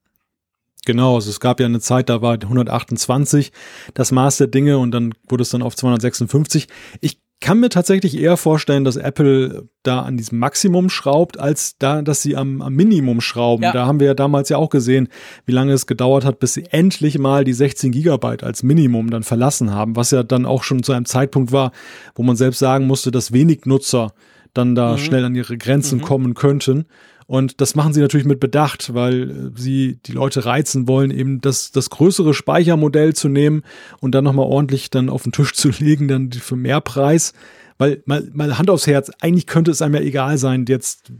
Genau, 0.86 1.15
also 1.15 1.29
es 1.29 1.39
gab 1.39 1.59
ja 1.59 1.65
eine 1.65 1.79
Zeit, 1.79 2.09
da 2.09 2.21
war 2.21 2.34
128 2.34 3.51
das 3.93 4.11
Maß 4.11 4.38
der 4.38 4.47
Dinge 4.47 4.77
und 4.77 4.91
dann 4.91 5.13
wurde 5.27 5.43
es 5.43 5.49
dann 5.49 5.61
auf 5.61 5.75
256. 5.75 6.67
Ich 6.99 7.19
kann 7.43 7.59
mir 7.59 7.67
tatsächlich 7.67 8.17
eher 8.17 8.38
vorstellen, 8.38 8.86
dass 8.86 8.95
Apple 8.95 9.67
da 9.84 10.01
an 10.01 10.15
diesem 10.15 10.39
Maximum 10.39 10.89
schraubt, 10.89 11.38
als 11.38 11.77
da, 11.77 12.01
dass 12.01 12.21
sie 12.21 12.38
am, 12.38 12.61
am 12.61 12.73
Minimum 12.73 13.19
schrauben. 13.19 13.63
Ja. 13.63 13.73
Da 13.73 13.86
haben 13.86 13.99
wir 13.99 14.07
ja 14.07 14.13
damals 14.13 14.47
ja 14.47 14.55
auch 14.55 14.69
gesehen, 14.69 15.09
wie 15.45 15.51
lange 15.51 15.73
es 15.73 15.86
gedauert 15.86 16.23
hat, 16.23 16.39
bis 16.39 16.53
sie 16.53 16.63
endlich 16.69 17.19
mal 17.19 17.43
die 17.43 17.51
16 17.51 17.91
Gigabyte 17.91 18.43
als 18.43 18.63
Minimum 18.63 19.09
dann 19.09 19.23
verlassen 19.23 19.71
haben, 19.71 19.97
was 19.97 20.11
ja 20.11 20.23
dann 20.23 20.45
auch 20.45 20.63
schon 20.63 20.84
zu 20.84 20.93
einem 20.93 21.05
Zeitpunkt 21.05 21.51
war, 21.51 21.73
wo 22.15 22.23
man 22.23 22.38
selbst 22.38 22.59
sagen 22.59 22.88
musste, 22.88 23.11
dass 23.11 23.34
wenig 23.34 23.65
Nutzer 23.65 24.13
dann 24.53 24.73
da 24.73 24.93
mhm. 24.93 24.97
schnell 24.99 25.25
an 25.25 25.36
ihre 25.36 25.57
Grenzen 25.57 25.99
mhm. 25.99 26.03
kommen 26.03 26.34
könnten. 26.36 26.86
Und 27.34 27.61
das 27.61 27.73
machen 27.73 27.93
sie 27.93 27.99
natürlich 27.99 28.27
mit 28.27 28.39
Bedacht, 28.39 28.93
weil 28.93 29.31
äh, 29.31 29.59
sie 29.59 29.99
die 30.05 30.11
Leute 30.11 30.45
reizen 30.45 30.88
wollen, 30.88 31.09
eben 31.09 31.41
das, 31.41 31.71
das 31.71 31.89
größere 31.89 32.36
Speichermodell 32.36 33.15
zu 33.15 33.27
nehmen 33.27 33.63
und 34.01 34.13
dann 34.13 34.23
nochmal 34.23 34.45
ordentlich 34.45 34.91
dann 34.91 35.09
auf 35.09 35.23
den 35.23 35.31
Tisch 35.31 35.53
zu 35.53 35.69
legen, 35.79 36.07
dann 36.07 36.31
für 36.31 36.55
mehr 36.55 36.79
Preis. 36.79 37.34
Weil 37.79 38.03
mal, 38.05 38.29
mal 38.36 38.59
Hand 38.59 38.69
aufs 38.69 38.86
Herz, 38.86 39.11
eigentlich 39.19 39.47
könnte 39.47 39.71
es 39.71 39.81
einem 39.81 39.95
ja 39.95 40.01
egal 40.01 40.38
sein, 40.38 40.65
jetzt 40.67 41.11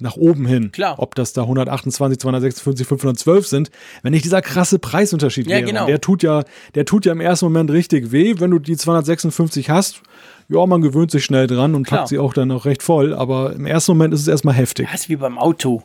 nach 0.00 0.16
oben 0.16 0.46
hin, 0.46 0.72
Klar. 0.72 0.96
ob 0.98 1.14
das 1.14 1.32
da 1.32 1.42
128, 1.42 2.18
256, 2.18 2.86
512 2.86 3.46
sind, 3.46 3.70
wenn 4.02 4.12
nicht 4.12 4.24
dieser 4.24 4.42
krasse 4.42 4.78
Preisunterschied 4.78 5.46
ja, 5.46 5.56
wäre. 5.56 5.66
Genau. 5.66 5.86
Der 5.86 6.00
tut 6.00 6.22
ja, 6.22 6.44
der 6.74 6.84
tut 6.84 7.06
ja 7.06 7.12
im 7.12 7.20
ersten 7.20 7.46
Moment 7.46 7.70
richtig 7.70 8.12
weh, 8.12 8.34
wenn 8.38 8.50
du 8.50 8.58
die 8.58 8.76
256 8.76 9.70
hast 9.70 10.02
ja, 10.48 10.64
man 10.66 10.80
gewöhnt 10.80 11.10
sich 11.10 11.24
schnell 11.24 11.46
dran 11.46 11.74
und 11.74 11.86
Klar. 11.86 12.00
packt 12.00 12.08
sie 12.08 12.18
auch 12.18 12.32
dann 12.32 12.50
auch 12.50 12.64
recht 12.64 12.82
voll, 12.82 13.14
aber 13.14 13.52
im 13.52 13.66
ersten 13.66 13.92
Moment 13.92 14.14
ist 14.14 14.22
es 14.22 14.28
erstmal 14.28 14.54
heftig. 14.54 14.88
Das 14.90 15.02
ist 15.02 15.08
wie 15.08 15.16
beim 15.16 15.38
Auto. 15.38 15.82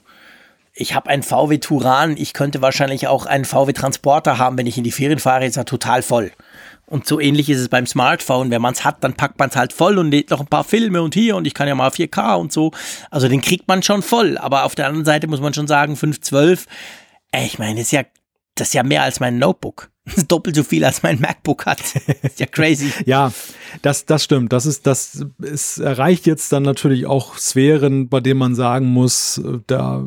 Ich 0.73 0.95
habe 0.95 1.09
einen 1.09 1.21
VW 1.21 1.59
Turan, 1.59 2.15
ich 2.17 2.33
könnte 2.33 2.61
wahrscheinlich 2.61 3.07
auch 3.07 3.25
einen 3.27 3.45
VW 3.45 3.73
Transporter 3.73 4.39
haben, 4.39 4.57
wenn 4.57 4.65
ich 4.65 4.77
in 4.77 4.83
die 4.83 4.91
Ferien 4.91 5.19
fahre, 5.19 5.45
ist 5.45 5.57
er 5.57 5.65
total 5.65 6.01
voll. 6.01 6.31
Und 6.85 7.07
so 7.07 7.19
ähnlich 7.19 7.49
ist 7.49 7.59
es 7.59 7.69
beim 7.69 7.87
Smartphone. 7.87 8.51
Wenn 8.51 8.61
man 8.61 8.73
es 8.73 8.83
hat, 8.83 9.03
dann 9.03 9.13
packt 9.13 9.39
man 9.39 9.49
es 9.49 9.55
halt 9.55 9.73
voll 9.73 9.97
und 9.97 10.11
lädt 10.11 10.29
noch 10.29 10.41
ein 10.41 10.47
paar 10.47 10.63
Filme 10.63 11.01
und 11.01 11.13
hier 11.13 11.35
und 11.35 11.47
ich 11.47 11.53
kann 11.53 11.67
ja 11.67 11.75
mal 11.75 11.89
4K 11.89 12.35
und 12.35 12.51
so. 12.51 12.71
Also 13.09 13.27
den 13.27 13.41
kriegt 13.41 13.67
man 13.67 13.81
schon 13.83 14.01
voll. 14.01 14.37
Aber 14.37 14.63
auf 14.65 14.75
der 14.75 14.87
anderen 14.87 15.05
Seite 15.05 15.27
muss 15.27 15.41
man 15.41 15.53
schon 15.53 15.67
sagen, 15.67 15.95
512, 15.95 16.67
ey, 17.31 17.45
ich 17.45 17.57
meine, 17.57 17.75
das 17.75 17.85
ist 17.85 17.91
ja, 17.91 18.03
das 18.55 18.67
ist 18.69 18.73
ja 18.73 18.83
mehr 18.83 19.03
als 19.03 19.19
mein 19.19 19.39
Notebook. 19.39 19.89
Das 20.05 20.17
ist 20.17 20.31
doppelt 20.33 20.53
so 20.57 20.63
viel, 20.63 20.83
als 20.83 21.01
mein 21.01 21.21
MacBook 21.21 21.65
hat. 21.65 21.79
ist 22.23 22.37
ja 22.37 22.45
crazy. 22.45 22.91
ja, 23.05 23.31
das, 23.81 24.05
das 24.05 24.25
stimmt. 24.25 24.51
Das 24.51 24.65
ist, 24.65 24.85
das, 24.85 25.25
es 25.41 25.77
erreicht 25.77 26.25
jetzt 26.25 26.51
dann 26.51 26.63
natürlich 26.63 27.05
auch 27.05 27.37
Sphären, 27.37 28.09
bei 28.09 28.19
denen 28.19 28.37
man 28.37 28.53
sagen 28.53 28.87
muss, 28.87 29.37
äh, 29.37 29.59
da 29.65 30.05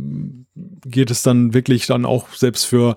geht 0.85 1.11
es 1.11 1.23
dann 1.23 1.55
wirklich 1.55 1.87
dann 1.87 2.05
auch 2.05 2.29
selbst 2.35 2.67
für 2.67 2.97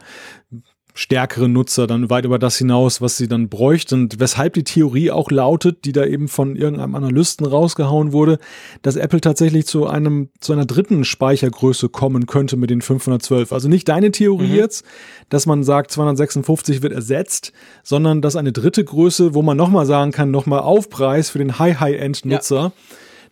stärkere 0.94 1.48
Nutzer 1.48 1.88
dann 1.88 2.10
weit 2.10 2.26
über 2.26 2.40
das 2.40 2.58
hinaus, 2.58 3.00
was 3.00 3.18
sie 3.18 3.28
dann 3.28 3.48
bräuchten. 3.48 4.04
Und 4.04 4.20
weshalb 4.20 4.54
die 4.54 4.64
Theorie 4.64 5.12
auch 5.12 5.32
lautet, 5.32 5.86
die 5.86 5.92
da 5.92 6.06
eben 6.06 6.28
von 6.28 6.56
irgendeinem 6.56 6.96
Analysten 6.96 7.46
rausgehauen 7.46 8.12
wurde, 8.12 8.40
dass 8.82 8.96
Apple 8.96 9.22
tatsächlich 9.22 9.66
zu 9.66 9.88
einem, 9.88 10.30
zu 10.40 10.54
einer 10.54 10.66
dritten 10.66 11.06
Speichergröße 11.06 11.90
kommen 11.90 12.26
könnte 12.26 12.58
mit 12.58 12.70
den 12.70 12.82
512. 12.82 13.54
Also 13.54 13.70
nicht 13.70 13.88
deine 13.88 14.12
Theorie 14.12 14.48
mhm. 14.48 14.56
jetzt, 14.56 14.84
dass 15.30 15.46
man 15.46 15.64
sagt, 15.64 15.92
256 15.92 16.82
wird 16.82 16.94
ersetzt, 16.94 17.54
sondern 17.84 18.22
dass 18.22 18.36
eine 18.36 18.52
dritte 18.52 18.84
Größe, 18.84 19.34
wo 19.34 19.42
man 19.42 19.58
nochmal 19.58 19.86
sagen 19.86 20.12
kann, 20.12 20.32
nochmal 20.32 20.60
Aufpreis 20.60 21.30
für 21.30 21.40
den 21.40 21.60
High-High-End-Nutzer, 21.60 22.62
ja. 22.62 22.72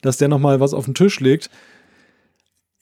dass 0.01 0.17
der 0.17 0.27
nochmal 0.27 0.59
was 0.59 0.73
auf 0.73 0.85
den 0.85 0.93
Tisch 0.93 1.19
legt 1.19 1.49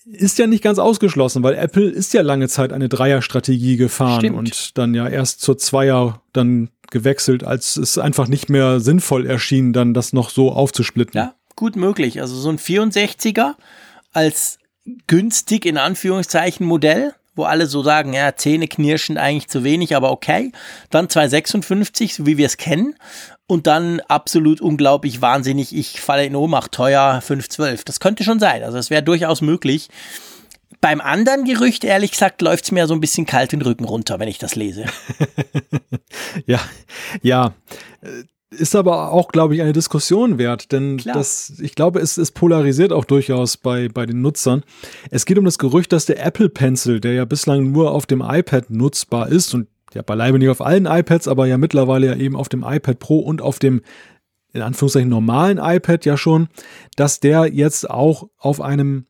ist 0.06 0.38
ja 0.38 0.48
nicht 0.48 0.64
ganz 0.64 0.78
ausgeschlossen, 0.78 1.44
weil 1.44 1.56
Apple 1.56 1.90
ist 1.90 2.14
ja 2.14 2.22
lange 2.22 2.48
Zeit 2.48 2.72
eine 2.72 2.90
Dreierstrategie 2.90 3.78
gefahren 3.78 4.20
Stimmt. 4.20 4.38
und 4.38 4.78
dann 4.78 4.94
ja 4.94 5.08
erst 5.08 5.42
zur 5.42 5.58
Zweier 5.58 6.22
dann 6.32 6.70
gewechselt, 6.92 7.44
als 7.44 7.78
es 7.78 7.98
einfach 7.98 8.28
nicht 8.28 8.50
mehr 8.50 8.80
sinnvoll 8.80 9.26
erschien, 9.26 9.74
dann 9.74 9.94
das 9.94 10.14
noch 10.14 10.30
so 10.30 10.52
aufzusplitten. 10.52 11.18
Ja, 11.18 11.34
gut 11.56 11.76
möglich. 11.76 12.22
Also 12.22 12.36
so 12.36 12.50
ein 12.50 12.60
64er 12.60 13.54
als 14.14 14.60
günstig 15.08 15.66
in 15.66 15.78
Anführungszeichen 15.78 16.66
Modell, 16.66 17.14
wo 17.36 17.44
alle 17.44 17.66
so 17.66 17.82
sagen, 17.82 18.14
ja, 18.14 18.36
Zähne 18.36 18.68
knirschen 18.68 19.18
eigentlich 19.18 19.48
zu 19.48 19.64
wenig, 19.64 19.96
aber 19.96 20.12
okay. 20.12 20.52
Dann 20.92 21.10
256, 21.10 22.16
so 22.16 22.26
wie 22.26 22.38
wir 22.38 22.46
es 22.46 22.58
kennen 22.58 22.96
und 23.48 23.68
dann 23.68 24.00
absolut 24.08 24.62
unglaublich 24.62 25.22
wahnsinnig, 25.22 25.76
ich 25.76 26.02
falle 26.02 26.26
in 26.26 26.36
Ohnmacht, 26.36 26.72
teuer 26.72 27.22
512. 27.22 27.84
Das 27.84 28.00
könnte 28.00 28.24
schon 28.24 28.40
sein, 28.40 28.64
also 28.64 28.78
es 28.78 28.90
wäre 28.90 29.04
durchaus 29.04 29.42
möglich. 29.42 29.90
Beim 30.82 31.02
anderen 31.02 31.46
Gerücht, 31.46 31.84
ehrlich 31.84 32.12
gesagt, 32.12 32.42
läuft 32.42 32.66
es 32.66 32.72
mir 32.72 32.88
so 32.88 32.94
ein 32.94 33.00
bisschen 33.00 33.26
kalt 33.26 33.52
den 33.52 33.62
Rücken 33.62 33.86
runter, 33.86 34.20
wenn 34.20 34.28
ich 34.28 34.38
das 34.38 34.56
lese. 34.56 34.86
ja, 36.46 36.60
ja. 37.22 37.54
Ist 38.52 38.76
aber 38.76 39.12
auch, 39.12 39.30
glaube 39.30 39.56
ich, 39.56 39.62
eine 39.62 39.74
Diskussion 39.74 40.38
wert, 40.38 40.72
denn 40.72 40.98
das, 40.98 41.54
ich 41.60 41.76
glaube, 41.76 42.00
es, 42.00 42.18
es 42.18 42.32
polarisiert 42.32 42.94
auch 42.94 43.04
durchaus 43.04 43.58
bei, 43.58 43.90
bei 43.90 44.06
den 44.06 44.22
Nutzern. 44.22 44.64
Es 45.10 45.26
geht 45.26 45.38
um 45.38 45.46
das 45.46 45.58
Gerücht, 45.58 45.92
dass 45.92 46.06
der 46.06 46.24
Apple 46.24 46.50
Pencil, 46.50 47.00
der 47.00 47.14
ja 47.14 47.26
bislang 47.26 47.72
nur 47.72 47.92
auf 47.92 48.06
dem 48.06 48.22
iPad 48.22 48.70
nutzbar 48.70 49.28
ist 49.28 49.54
und 49.54 49.68
ja 49.94 50.02
beileibe 50.02 50.40
nicht 50.40 50.50
auf 50.50 50.62
allen 50.62 50.86
iPads, 50.86 51.28
aber 51.28 51.46
ja 51.48 51.58
mittlerweile 51.58 52.08
ja 52.08 52.16
eben 52.16 52.36
auf 52.36 52.50
dem 52.50 52.64
iPad 52.64 53.00
Pro 53.00 53.20
und 53.20 53.42
auf 53.42 53.60
dem 53.60 53.82
in 54.54 54.62
Anführungszeichen 54.62 55.10
normalen 55.10 55.60
iPad 55.62 56.06
ja 56.06 56.18
schon, 56.18 56.48
dass 56.96 57.20
der 57.20 57.54
jetzt 57.54 57.90
auch 57.90 58.30
auf 58.38 58.62
einem 58.62 59.06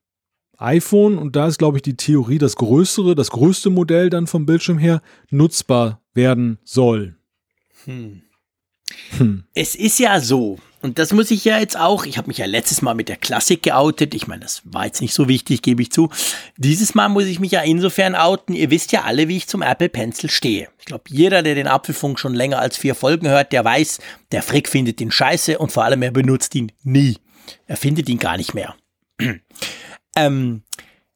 iPhone, 0.58 1.18
und 1.18 1.36
da 1.36 1.48
ist, 1.48 1.60
glaube 1.60 1.78
ich, 1.78 1.84
die 1.84 1.98
Theorie, 1.98 2.38
das 2.38 2.56
größere, 2.56 3.14
das 3.14 3.30
größte 3.30 3.70
Modell 3.70 4.10
dann 4.10 4.26
vom 4.26 4.46
Bildschirm 4.46 4.78
her 4.78 5.02
nutzbar 5.30 6.02
werden 6.14 6.60
soll. 6.64 7.16
Hm. 7.84 8.22
hm. 9.18 9.44
es 9.54 9.76
ist 9.76 10.00
ja 10.00 10.20
so, 10.20 10.58
und 10.86 11.00
das 11.00 11.12
muss 11.12 11.32
ich 11.32 11.44
ja 11.44 11.60
jetzt 11.60 11.78
auch, 11.78 12.06
ich 12.06 12.18
habe 12.18 12.28
mich 12.28 12.38
ja 12.38 12.46
letztes 12.46 12.82
Mal 12.82 12.94
mit 12.94 13.10
der 13.10 13.18
Klassik 13.18 13.64
geoutet, 13.64 14.14
ich 14.14 14.28
meine, 14.28 14.42
das 14.42 14.62
war 14.64 14.86
jetzt 14.86 15.02
nicht 15.02 15.14
so 15.14 15.28
wichtig, 15.28 15.64
gebe 15.64 15.82
ich 15.82 15.92
zu. 15.92 16.10
Dieses 16.58 16.94
Mal 16.94 17.10
muss 17.10 17.26
ich 17.26 17.40
mich 17.40 17.52
ja 17.52 17.62
insofern 17.62 18.16
outen, 18.16 18.56
ihr 18.56 18.70
wisst 18.70 18.92
ja 18.92 19.04
alle, 19.04 19.28
wie 19.28 19.38
ich 19.38 19.48
zum 19.48 19.64
Apple 19.64 19.90
Pencil 19.90 20.30
stehe. 20.30 20.70
Ich 20.80 20.86
glaube, 20.86 21.06
jeder, 21.10 21.42
der 21.42 21.56
den 21.56 21.68
Apfelfunk 21.68 22.20
schon 22.20 22.36
länger 22.36 22.60
als 22.60 22.78
vier 22.78 22.94
Folgen 22.94 23.28
hört, 23.28 23.52
der 23.52 23.66
weiß, 23.66 24.00
der 24.32 24.44
Frick 24.44 24.70
findet 24.70 25.02
ihn 25.02 25.12
scheiße 25.12 25.58
und 25.58 25.72
vor 25.72 25.84
allem 25.84 26.04
er 26.04 26.12
benutzt 26.12 26.54
ihn 26.54 26.72
nie. 26.84 27.18
Er 27.66 27.78
findet 27.78 28.08
ihn 28.08 28.20
gar 28.20 28.38
nicht 28.38 28.54
mehr. 28.54 28.76
ähm, 30.16 30.62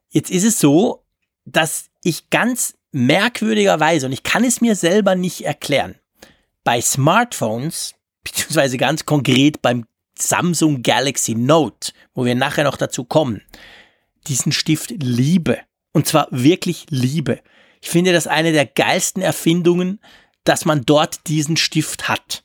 jetzt 0.09 0.31
ist 0.31 0.45
es 0.45 0.59
so, 0.59 1.03
dass 1.45 1.85
ich 2.03 2.31
ganz 2.31 2.73
merkwürdigerweise, 2.91 4.07
und 4.07 4.13
ich 4.13 4.23
kann 4.23 4.43
es 4.43 4.61
mir 4.61 4.75
selber 4.75 5.13
nicht 5.13 5.45
erklären, 5.45 5.95
bei 6.63 6.81
Smartphones, 6.81 7.93
beziehungsweise 8.31 8.77
ganz 8.77 9.05
konkret 9.05 9.61
beim 9.61 9.85
Samsung 10.17 10.83
Galaxy 10.83 11.35
Note, 11.35 11.91
wo 12.13 12.25
wir 12.25 12.35
nachher 12.35 12.63
noch 12.63 12.77
dazu 12.77 13.03
kommen, 13.03 13.41
diesen 14.27 14.51
Stift 14.51 14.91
liebe. 14.91 15.59
Und 15.91 16.07
zwar 16.07 16.27
wirklich 16.31 16.85
liebe. 16.89 17.39
Ich 17.81 17.89
finde 17.89 18.11
das 18.11 18.27
eine 18.27 18.51
der 18.51 18.65
geilsten 18.65 19.21
Erfindungen, 19.21 19.99
dass 20.43 20.65
man 20.65 20.85
dort 20.85 21.27
diesen 21.27 21.57
Stift 21.57 22.09
hat. 22.09 22.43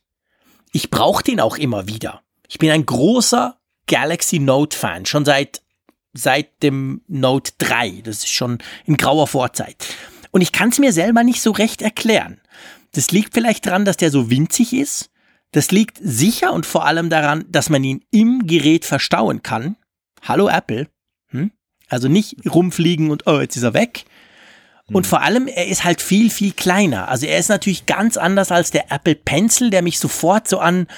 Ich 0.73 0.91
brauche 0.91 1.23
den 1.23 1.41
auch 1.41 1.57
immer 1.57 1.87
wieder. 1.87 2.23
Ich 2.49 2.59
bin 2.59 2.71
ein 2.71 2.87
großer 2.87 3.59
Galaxy 3.87 4.39
Note 4.39 4.77
Fan, 4.77 5.07
schon 5.07 5.25
seit, 5.25 5.63
seit 6.13 6.63
dem 6.63 7.03
Note 7.07 7.53
3. 7.59 8.03
Das 8.05 8.19
ist 8.19 8.31
schon 8.31 8.59
in 8.87 8.97
grauer 8.97 9.27
Vorzeit. 9.27 9.87
Und 10.31 10.41
ich 10.41 10.53
kann 10.53 10.71
es 10.71 10.79
mir 10.79 10.93
selber 10.93 11.23
nicht 11.23 11.43
so 11.43 11.51
recht 11.51 11.83
erklären. 11.83 12.41
Das 12.93 13.11
liegt 13.11 13.35
vielleicht 13.35 13.67
daran, 13.67 13.85
dass 13.85 13.97
der 13.97 14.11
so 14.11 14.31
winzig 14.31 14.73
ist. 14.73 15.11
Das 15.55 15.71
liegt 15.71 15.99
sicher 16.03 16.53
und 16.53 16.67
vor 16.67 16.85
allem 16.85 17.11
daran, 17.11 17.45
dass 17.49 17.71
man 17.71 17.85
ihn 17.85 18.05
im 18.11 18.45
Gerät 18.45 18.85
verstauen 18.85 19.45
kann. 19.45 19.77
Hallo 20.21 20.49
Apple. 20.49 20.89
Hm? 21.29 21.53
Also 21.89 22.09
nicht 22.09 22.39
rumfliegen 22.53 23.13
und 23.13 23.29
oh, 23.29 23.41
jetzt 23.41 23.55
ist 23.55 23.63
er 23.63 23.73
weg. 23.73 24.05
Und 24.89 25.05
hm. 25.05 25.11
vor 25.11 25.23
allem, 25.23 25.47
er 25.47 25.69
ist 25.69 25.85
halt 25.85 26.03
viel, 26.03 26.29
viel 26.29 26.51
kleiner. 26.51 27.07
Also 27.07 27.27
er 27.27 27.39
ist 27.39 27.51
natürlich 27.51 27.87
ganz 27.87 28.17
anders 28.17 28.51
als 28.51 28.73
der 28.73 28.91
Apple 28.91 29.15
Pencil, 29.15 29.71
der 29.71 29.83
mich 29.83 30.01
sofort 30.01 30.49
so 30.49 30.59
an, 30.59 30.89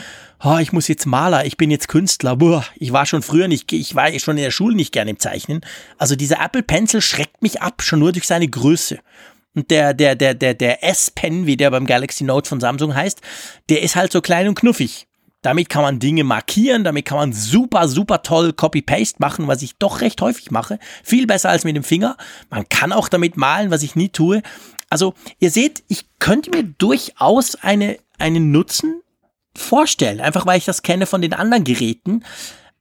oh, 0.42 0.56
ich 0.56 0.72
muss 0.72 0.88
jetzt 0.88 1.04
Maler, 1.04 1.44
ich 1.44 1.58
bin 1.58 1.70
jetzt 1.70 1.88
Künstler, 1.88 2.36
boah, 2.36 2.64
ich 2.76 2.94
war 2.94 3.04
schon 3.04 3.20
früher 3.20 3.48
nicht, 3.48 3.70
ich 3.70 3.94
war 3.94 4.10
schon 4.18 4.38
in 4.38 4.42
der 4.42 4.50
Schule 4.50 4.74
nicht 4.74 4.92
gerne 4.92 5.10
im 5.10 5.18
Zeichnen. 5.18 5.60
Also 5.98 6.16
dieser 6.16 6.42
Apple 6.42 6.62
Pencil 6.62 7.02
schreckt 7.02 7.42
mich 7.42 7.60
ab, 7.60 7.82
schon 7.82 7.98
nur 7.98 8.12
durch 8.12 8.26
seine 8.26 8.48
Größe. 8.48 9.00
Und 9.56 9.70
der, 9.70 9.94
der, 9.94 10.14
der, 10.14 10.34
der, 10.34 10.54
der 10.54 10.84
S-Pen, 10.84 11.46
wie 11.46 11.56
der 11.56 11.70
beim 11.70 11.86
Galaxy 11.86 12.24
Note 12.24 12.48
von 12.48 12.60
Samsung 12.60 12.94
heißt, 12.94 13.22
der 13.70 13.82
ist 13.82 13.96
halt 13.96 14.12
so 14.12 14.20
klein 14.20 14.48
und 14.48 14.54
knuffig. 14.54 15.08
Damit 15.40 15.68
kann 15.68 15.82
man 15.82 15.98
Dinge 15.98 16.24
markieren, 16.24 16.84
damit 16.84 17.06
kann 17.06 17.18
man 17.18 17.32
super, 17.32 17.88
super 17.88 18.22
toll 18.22 18.52
Copy-Paste 18.52 19.16
machen, 19.18 19.46
was 19.46 19.62
ich 19.62 19.76
doch 19.78 20.02
recht 20.02 20.20
häufig 20.20 20.50
mache. 20.50 20.78
Viel 21.02 21.26
besser 21.26 21.48
als 21.48 21.64
mit 21.64 21.74
dem 21.74 21.84
Finger. 21.84 22.16
Man 22.50 22.68
kann 22.68 22.92
auch 22.92 23.08
damit 23.08 23.36
malen, 23.36 23.70
was 23.70 23.82
ich 23.82 23.96
nie 23.96 24.10
tue. 24.10 24.42
Also, 24.90 25.14
ihr 25.38 25.50
seht, 25.50 25.82
ich 25.88 26.04
könnte 26.18 26.50
mir 26.50 26.64
durchaus 26.64 27.54
eine, 27.56 27.98
einen 28.18 28.50
Nutzen 28.50 29.02
vorstellen, 29.56 30.20
einfach 30.20 30.44
weil 30.44 30.58
ich 30.58 30.66
das 30.66 30.82
kenne 30.82 31.06
von 31.06 31.22
den 31.22 31.32
anderen 31.32 31.64
Geräten, 31.64 32.24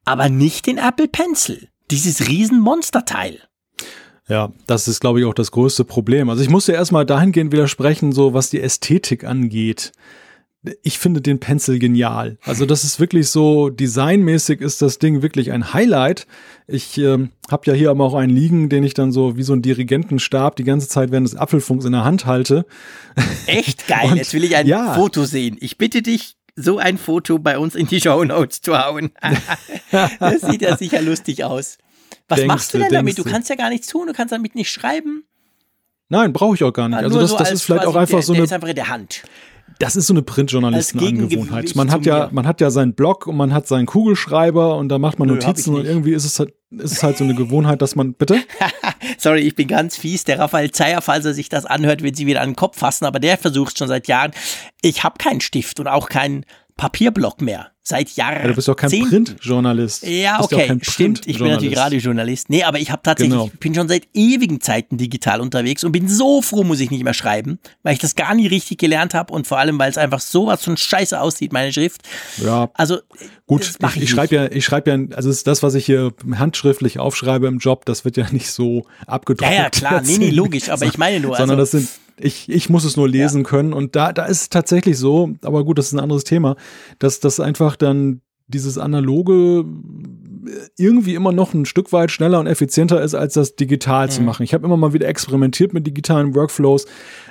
aber 0.03 0.28
nicht 0.28 0.67
den 0.67 0.78
Apple 0.78 1.07
Pencil. 1.07 1.69
Dieses 1.89 2.28
riesen 2.28 2.59
Monsterteil. 2.59 3.41
Ja, 4.28 4.51
das 4.65 4.88
ist, 4.88 5.01
glaube 5.01 5.19
ich, 5.19 5.26
auch 5.26 5.34
das 5.34 5.51
größte 5.51 5.86
Problem. 5.86 6.30
Also 6.30 6.41
ich 6.41 6.49
muss 6.49 6.67
ja 6.67 6.73
erstmal 6.73 7.05
dahingehend 7.05 7.51
widersprechen, 7.51 8.11
so 8.11 8.34
was 8.34 8.49
die 8.49 8.61
Ästhetik 8.61 9.23
angeht. 9.23 9.91
Ich 10.82 10.97
finde 10.97 11.21
den 11.21 11.39
Pencil 11.39 11.78
genial. 11.78 12.39
Also 12.43 12.65
das 12.65 12.84
ist 12.84 12.99
wirklich 12.99 13.30
so, 13.30 13.69
designmäßig 13.69 14.61
ist 14.61 14.82
das 14.82 14.97
Ding 14.97 15.21
wirklich 15.21 15.51
ein 15.51 15.73
Highlight. 15.73 16.26
Ich 16.65 16.97
äh, 16.97 17.28
habe 17.51 17.63
ja 17.65 17.73
hier 17.73 17.91
aber 17.91 18.03
auch 18.03 18.15
einen 18.15 18.36
liegen, 18.36 18.67
den 18.69 18.84
ich 18.84 18.95
dann 18.95 19.11
so 19.11 19.38
wie 19.38 19.43
so 19.43 19.53
ein 19.53 19.61
Dirigentenstab 19.61 20.55
die 20.55 20.63
ganze 20.63 20.88
Zeit 20.88 21.11
während 21.11 21.28
des 21.28 21.36
Apfelfunks 21.36 21.86
in 21.86 21.91
der 21.91 22.03
Hand 22.03 22.26
halte. 22.26 22.65
Echt 23.45 23.88
geil. 23.88 24.09
Und, 24.09 24.17
Jetzt 24.17 24.34
will 24.34 24.43
ich 24.43 24.55
ein 24.55 24.65
ja. 24.65 24.95
Foto 24.95 25.26
sehen. 25.26 25.57
Ich 25.59 25.78
bitte 25.78 26.01
dich, 26.01 26.36
so 26.55 26.80
ein 26.80 26.97
Foto 26.97 27.38
bei 27.38 27.59
uns 27.59 27.76
in 27.76 27.86
die 27.86 28.01
Show 28.01 28.23
Notes 28.23 28.61
zu 28.61 28.78
hauen. 28.78 29.11
das 29.91 30.41
sieht 30.41 30.61
ja 30.63 30.78
sicher 30.78 31.01
lustig 31.01 31.43
aus. 31.43 31.78
Was 32.28 32.38
denkst 32.39 32.47
machst 32.47 32.74
du 32.74 32.80
denn 32.80 32.91
damit? 32.91 33.18
Du 33.18 33.24
kannst 33.24 33.49
ja 33.49 33.56
gar 33.56 33.70
nichts 33.70 33.88
tun, 33.88 34.08
du 34.08 34.14
kannst 34.14 34.32
damit 34.32 34.56
nicht 34.56 34.72
schreiben. 34.72 35.24
Nein, 36.10 36.34
brauche 36.34 36.56
ich 36.56 36.64
auch 36.64 36.74
gar 36.74 36.89
nicht. 36.89 36.99
Also 36.99 37.20
das, 37.20 37.32
so 37.32 37.38
das 37.38 37.51
ist 37.51 37.64
vielleicht 37.64 37.86
auch 37.86 37.95
einfach 37.95 38.18
der, 38.18 38.24
so 38.24 38.34
eine. 38.34 38.38
Der 38.38 38.45
ist 38.45 38.53
einfach 38.53 38.68
in 38.68 38.76
der 38.76 38.89
Hand. 38.89 39.24
Das 39.80 39.95
ist 39.95 40.08
so 40.08 40.14
eine 40.14 40.22
Printjournalistenangewohnheit. 40.22 41.76
Man 41.76 41.91
hat 41.91 42.06
ja, 42.06 42.30
man 42.32 42.47
hat 42.47 42.62
ja 42.62 42.70
seinen 42.70 42.93
Blog 42.93 43.28
und 43.28 43.36
man 43.36 43.53
hat 43.53 43.68
seinen 43.68 43.88
Kugelschreiber 43.88 44.78
und 44.78 44.89
da 44.89 44.99
macht 44.99 45.20
man 45.20 45.28
Nö, 45.28 45.34
Notizen 45.34 45.76
und 45.76 45.86
irgendwie 45.86 46.14
ist 46.14 46.24
es 46.24 46.39
halt, 46.39 46.53
ist 46.72 46.93
es 46.93 47.03
halt 47.03 47.18
so 47.18 47.24
eine 47.24 47.36
Gewohnheit, 47.36 47.82
dass 47.82 47.95
man, 47.95 48.14
bitte? 48.14 48.39
Sorry, 49.18 49.41
ich 49.41 49.56
bin 49.56 49.68
ganz 49.68 49.97
fies. 49.97 50.24
Der 50.24 50.39
Raphael 50.39 50.72
Zeyer, 50.72 51.01
falls 51.01 51.26
er 51.26 51.34
sich 51.34 51.49
das 51.49 51.66
anhört, 51.66 52.03
wird 52.03 52.16
sie 52.16 52.26
wieder 52.26 52.41
an 52.41 52.51
den 52.51 52.56
Kopf 52.56 52.78
fassen, 52.78 53.06
aber 53.06 53.20
der 53.20 53.38
versucht 53.38 53.78
schon 53.78 53.88
seit 53.88 54.08
Jahren. 54.08 54.32
Ich 54.82 55.03
habe 55.03 55.18
keinen 55.18 55.41
Stift 55.41 55.80
und 55.80 55.88
auch 55.88 56.08
keinen 56.08 56.45
Papierblock 56.78 57.41
mehr. 57.41 57.71
Seit 57.88 58.09
Jahren. 58.15 58.41
Ja, 58.41 58.47
du 58.47 58.55
bist 58.55 58.67
doch 58.67 58.76
kein 58.76 58.89
Printjournalist. 58.89 60.07
Ja, 60.07 60.41
okay, 60.41 60.65
Print 60.65 60.86
stimmt. 60.88 61.28
Ich 61.28 61.38
bin 61.38 61.49
natürlich 61.49 61.78
Radiojournalist. 61.78 62.49
Nee, 62.49 62.63
aber 62.63 62.80
ich 62.80 62.89
habe 62.89 63.03
tatsächlich, 63.03 63.38
genau. 63.38 63.51
bin 63.59 63.76
schon 63.76 63.88
seit 63.88 64.07
ewigen 64.15 64.59
Zeiten 64.59 64.97
digital 64.97 65.39
unterwegs 65.39 65.84
und 65.84 65.91
bin 65.91 66.09
so 66.09 66.41
froh, 66.41 66.63
muss 66.63 66.80
ich 66.80 66.89
nicht 66.89 67.03
mehr 67.03 67.13
schreiben, 67.13 67.59
weil 67.84 67.93
ich 67.93 67.99
das 67.99 68.15
gar 68.15 68.34
nie 68.34 68.47
richtig 68.47 68.80
gelernt 68.80 69.13
habe 69.13 69.32
und 69.32 69.45
vor 69.45 69.59
allem, 69.59 69.78
weil 69.78 69.91
es 69.91 69.99
einfach 69.99 70.19
sowas 70.19 70.63
von 70.63 70.78
scheiße 70.78 71.21
aussieht, 71.21 71.53
meine 71.53 71.71
Schrift. 71.71 72.01
Ja. 72.43 72.71
Also, 72.73 72.97
gut, 73.45 73.61
ich, 73.61 73.95
ich, 73.97 74.01
ich 74.01 74.09
schreibe 74.09 74.36
ja, 74.36 74.51
ich 74.51 74.65
schreibe 74.65 74.89
ja, 74.89 75.15
also 75.15 75.32
das, 75.32 75.61
was 75.61 75.76
ich 75.76 75.86
hier 75.86 76.11
handschriftlich 76.34 76.97
aufschreibe 76.97 77.45
im 77.45 77.59
Job, 77.59 77.86
das 77.86 78.03
wird 78.03 78.17
ja 78.17 78.28
nicht 78.32 78.49
so 78.49 78.88
abgedruckt. 79.05 79.51
Ja, 79.51 79.63
ja, 79.63 79.69
klar, 79.69 80.01
nee, 80.01 80.17
nee, 80.17 80.32
logisch, 80.32 80.69
aber 80.69 80.88
ich 80.88 80.97
meine 80.97 81.19
nur. 81.19 81.36
Sondern 81.38 81.59
also, 81.59 81.78
das 81.78 81.86
sind, 81.86 82.05
ich, 82.20 82.49
ich 82.49 82.70
muss 82.70 82.86
es 82.86 82.97
nur 82.97 83.09
lesen 83.09 83.43
ja. 83.43 83.49
können. 83.49 83.74
Und 83.74 83.95
da, 83.95 84.13
da 84.13 84.26
ist 84.26 84.41
es 84.41 84.49
tatsächlich 84.49 84.97
so, 84.97 85.32
aber 85.43 85.63
gut, 85.63 85.78
das 85.78 85.88
ist 85.88 85.93
ein 85.93 85.99
anderes 85.99 86.24
Thema, 86.24 86.55
dass 86.99 87.20
das 87.20 87.39
einfach 87.39 87.76
dann 87.76 88.22
dieses 88.47 88.78
analoge 88.78 89.66
irgendwie 90.78 91.16
immer 91.16 91.32
noch 91.32 91.53
ein 91.53 91.66
Stück 91.66 91.91
weit 91.91 92.11
schneller 92.11 92.39
und 92.39 92.47
effizienter 92.47 93.01
ist, 93.01 93.16
als 93.16 93.34
das 93.34 93.55
digital 93.55 94.05
mhm. 94.05 94.11
zu 94.11 94.22
machen. 94.22 94.43
Ich 94.43 94.53
habe 94.53 94.66
immer 94.66 94.78
mal 94.78 94.93
wieder 94.93 95.07
experimentiert 95.07 95.74
mit 95.74 95.88
digitalen 95.88 96.36
Workflows, 96.36 96.86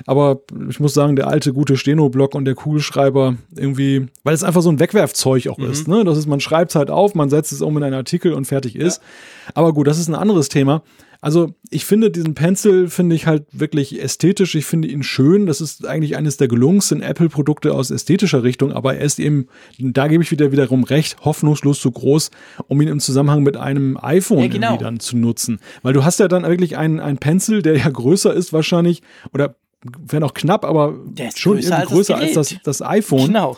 aber 0.06 0.40
ich 0.68 0.80
muss 0.80 0.94
sagen, 0.94 1.14
der 1.14 1.28
alte 1.28 1.52
gute 1.52 1.76
Steno-Block 1.76 2.34
und 2.34 2.44
der 2.44 2.56
Kugelschreiber 2.56 3.36
irgendwie, 3.56 4.06
weil 4.24 4.34
es 4.34 4.42
einfach 4.42 4.62
so 4.62 4.70
ein 4.70 4.80
Wegwerfzeug 4.80 5.46
auch 5.48 5.58
mhm. 5.58 5.70
ist. 5.70 5.86
Ne? 5.86 6.04
Das 6.04 6.18
ist, 6.18 6.26
man 6.26 6.40
schreibt 6.40 6.72
es 6.72 6.74
halt 6.74 6.90
auf, 6.90 7.14
man 7.14 7.30
setzt 7.30 7.52
es 7.52 7.62
um 7.62 7.76
in 7.76 7.84
einen 7.84 7.94
Artikel 7.94 8.32
und 8.32 8.46
fertig 8.46 8.76
ist. 8.76 9.00
Ja. 9.00 9.52
Aber 9.54 9.72
gut, 9.72 9.86
das 9.86 9.98
ist 9.98 10.08
ein 10.08 10.14
anderes 10.14 10.48
Thema. 10.48 10.82
Also 11.24 11.54
ich 11.70 11.86
finde 11.86 12.10
diesen 12.10 12.34
Pencil 12.34 12.90
finde 12.90 13.16
ich 13.16 13.26
halt 13.26 13.46
wirklich 13.50 13.98
ästhetisch. 13.98 14.54
Ich 14.56 14.66
finde 14.66 14.88
ihn 14.88 15.02
schön. 15.02 15.46
Das 15.46 15.62
ist 15.62 15.86
eigentlich 15.86 16.18
eines 16.18 16.36
der 16.36 16.48
gelungensten 16.48 17.00
Apple-Produkte 17.00 17.72
aus 17.72 17.90
ästhetischer 17.90 18.42
Richtung. 18.42 18.72
Aber 18.72 18.96
er 18.96 19.06
ist 19.06 19.18
eben, 19.18 19.48
da 19.78 20.06
gebe 20.08 20.22
ich 20.22 20.30
wieder 20.30 20.52
wiederum 20.52 20.84
recht, 20.84 21.24
hoffnungslos 21.24 21.80
zu 21.80 21.90
groß, 21.90 22.30
um 22.68 22.78
ihn 22.82 22.88
im 22.88 23.00
Zusammenhang 23.00 23.42
mit 23.42 23.56
einem 23.56 23.96
iPhone 24.02 24.40
ja, 24.40 24.48
genau. 24.48 24.66
irgendwie 24.66 24.84
dann 24.84 25.00
zu 25.00 25.16
nutzen. 25.16 25.60
Weil 25.80 25.94
du 25.94 26.04
hast 26.04 26.20
ja 26.20 26.28
dann 26.28 26.42
wirklich 26.42 26.76
einen, 26.76 27.00
einen 27.00 27.16
Pencil, 27.16 27.62
der 27.62 27.78
ja 27.78 27.88
größer 27.88 28.34
ist 28.34 28.52
wahrscheinlich 28.52 29.00
oder 29.32 29.56
wäre 29.82 30.20
noch 30.20 30.34
knapp, 30.34 30.66
aber 30.66 30.92
schon 31.34 31.54
größer 31.54 31.70
irgendwie 31.70 31.94
größer 31.94 32.16
als 32.16 32.34
das, 32.34 32.54
das 32.62 32.82
iPhone. 32.82 33.28
Genau. 33.28 33.56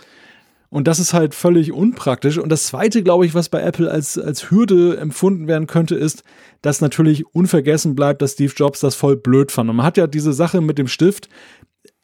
Und 0.76 0.86
das 0.86 0.98
ist 0.98 1.14
halt 1.14 1.34
völlig 1.34 1.72
unpraktisch. 1.72 2.36
Und 2.36 2.50
das 2.50 2.66
Zweite, 2.66 3.02
glaube 3.02 3.24
ich, 3.24 3.34
was 3.34 3.48
bei 3.48 3.62
Apple 3.62 3.90
als, 3.90 4.18
als 4.18 4.50
Hürde 4.50 4.98
empfunden 4.98 5.48
werden 5.48 5.66
könnte, 5.66 5.94
ist, 5.94 6.22
dass 6.60 6.82
natürlich 6.82 7.24
unvergessen 7.34 7.94
bleibt, 7.94 8.20
dass 8.20 8.32
Steve 8.32 8.52
Jobs 8.54 8.80
das 8.80 8.94
voll 8.94 9.16
blöd 9.16 9.50
fand. 9.50 9.70
Und 9.70 9.76
man 9.76 9.86
hat 9.86 9.96
ja 9.96 10.06
diese 10.06 10.34
Sache 10.34 10.60
mit 10.60 10.76
dem 10.76 10.86
Stift, 10.86 11.30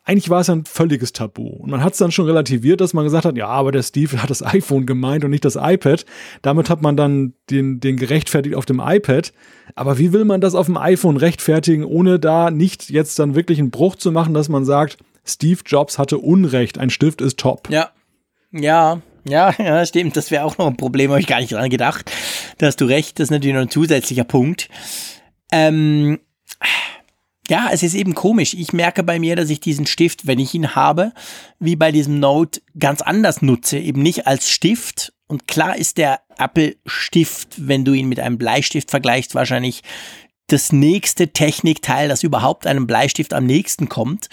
eigentlich 0.05 0.31
war 0.31 0.41
es 0.41 0.49
ein 0.49 0.65
völliges 0.65 1.13
Tabu. 1.13 1.49
Und 1.49 1.71
man 1.71 1.85
hat 1.85 1.93
es 1.93 1.99
dann 1.99 2.13
schon 2.13 2.25
relativiert, 2.25 2.81
dass 2.81 2.95
man 2.95 3.05
gesagt 3.05 3.27
hat, 3.27 3.37
ja, 3.37 3.49
aber 3.49 3.73
der 3.73 3.83
Steve 3.83 4.23
hat 4.23 4.31
das 4.31 4.43
iPhone 4.43 4.87
gemeint 4.87 5.23
und 5.23 5.33
nicht 5.33 5.45
das 5.45 5.59
iPad. 5.61 6.07
Damit 6.41 6.71
hat 6.71 6.81
man 6.81 6.97
dann 6.97 7.35
den, 7.51 7.79
den 7.79 7.99
gerechtfertigt 7.99 8.57
auf 8.57 8.65
dem 8.65 8.81
iPad. 8.83 9.35
Aber 9.75 9.99
wie 9.99 10.15
will 10.15 10.25
man 10.25 10.41
das 10.41 10.55
auf 10.55 10.65
dem 10.65 10.79
iPhone 10.79 11.19
rechtfertigen, 11.19 11.85
ohne 11.85 12.19
da 12.19 12.51
nicht 12.51 12.89
jetzt 12.89 13.19
dann 13.19 13.35
wirklich 13.35 13.59
einen 13.59 13.71
Bruch 13.71 13.97
zu 13.97 14.13
machen, 14.13 14.33
dass 14.33 14.49
man 14.49 14.65
sagt, 14.65 14.97
Steve 15.27 15.61
Jobs 15.67 15.99
hatte 15.99 16.17
Unrecht, 16.17 16.79
ein 16.79 16.89
Stift 16.89 17.21
ist 17.21 17.39
top. 17.39 17.69
Ja, 17.69 17.91
ja, 18.53 19.01
ja, 19.25 19.55
ja, 19.59 19.85
stimmt. 19.87 20.17
Das 20.17 20.31
wäre 20.31 20.45
auch 20.45 20.59
noch 20.59 20.67
ein 20.67 20.77
Problem, 20.77 21.11
habe 21.11 21.21
ich 21.21 21.27
gar 21.27 21.41
nicht 21.41 21.53
dran 21.53 21.71
gedacht. 21.71 22.11
Da 22.59 22.67
hast 22.67 22.81
du 22.81 22.85
recht, 22.85 23.19
das 23.19 23.25
ist 23.25 23.31
natürlich 23.31 23.55
noch 23.55 23.63
ein 23.63 23.71
zusätzlicher 23.71 24.25
Punkt. 24.25 24.69
Ähm, 25.51 26.19
ja, 27.49 27.69
es 27.73 27.83
ist 27.83 27.95
eben 27.95 28.15
komisch. 28.15 28.55
Ich 28.55 28.73
merke 28.73 29.03
bei 29.03 29.19
mir, 29.19 29.37
dass 29.37 29.51
ich 29.51 29.61
diesen 29.61 29.87
Stift, 29.87 30.27
wenn 30.27 30.39
ich 30.39 30.55
ihn 30.55 30.75
habe, 30.75 31.13
wie 31.59 31.77
bei 31.77 31.93
diesem 31.93 32.21
Note, 32.21 32.63
ganz 32.79 33.03
anders 33.03 33.43
nutze. 33.43 33.79
Eben 33.79 34.03
nicht 34.03 34.27
als 34.27 34.49
Stift. 34.49 35.13
Und 35.27 35.49
klar 35.49 35.77
ist 35.77 35.99
der 35.99 36.21
Apple-Stift, 36.39 37.69
wenn 37.69 37.85
du 37.85 37.93
ihn 37.93 38.09
mit 38.09 38.21
einem 38.21 38.39
Bleistift 38.39 38.91
vergleichst, 38.91 39.35
wahrscheinlich 39.35 39.83
das 40.47 40.73
nächste 40.73 41.29
Technikteil, 41.29 42.09
das 42.09 42.23
überhaupt 42.23 42.67
einem 42.67 42.87
Bleistift 42.87 43.33
am 43.35 43.47
nächsten 43.47 43.89
kommt. 43.89 44.29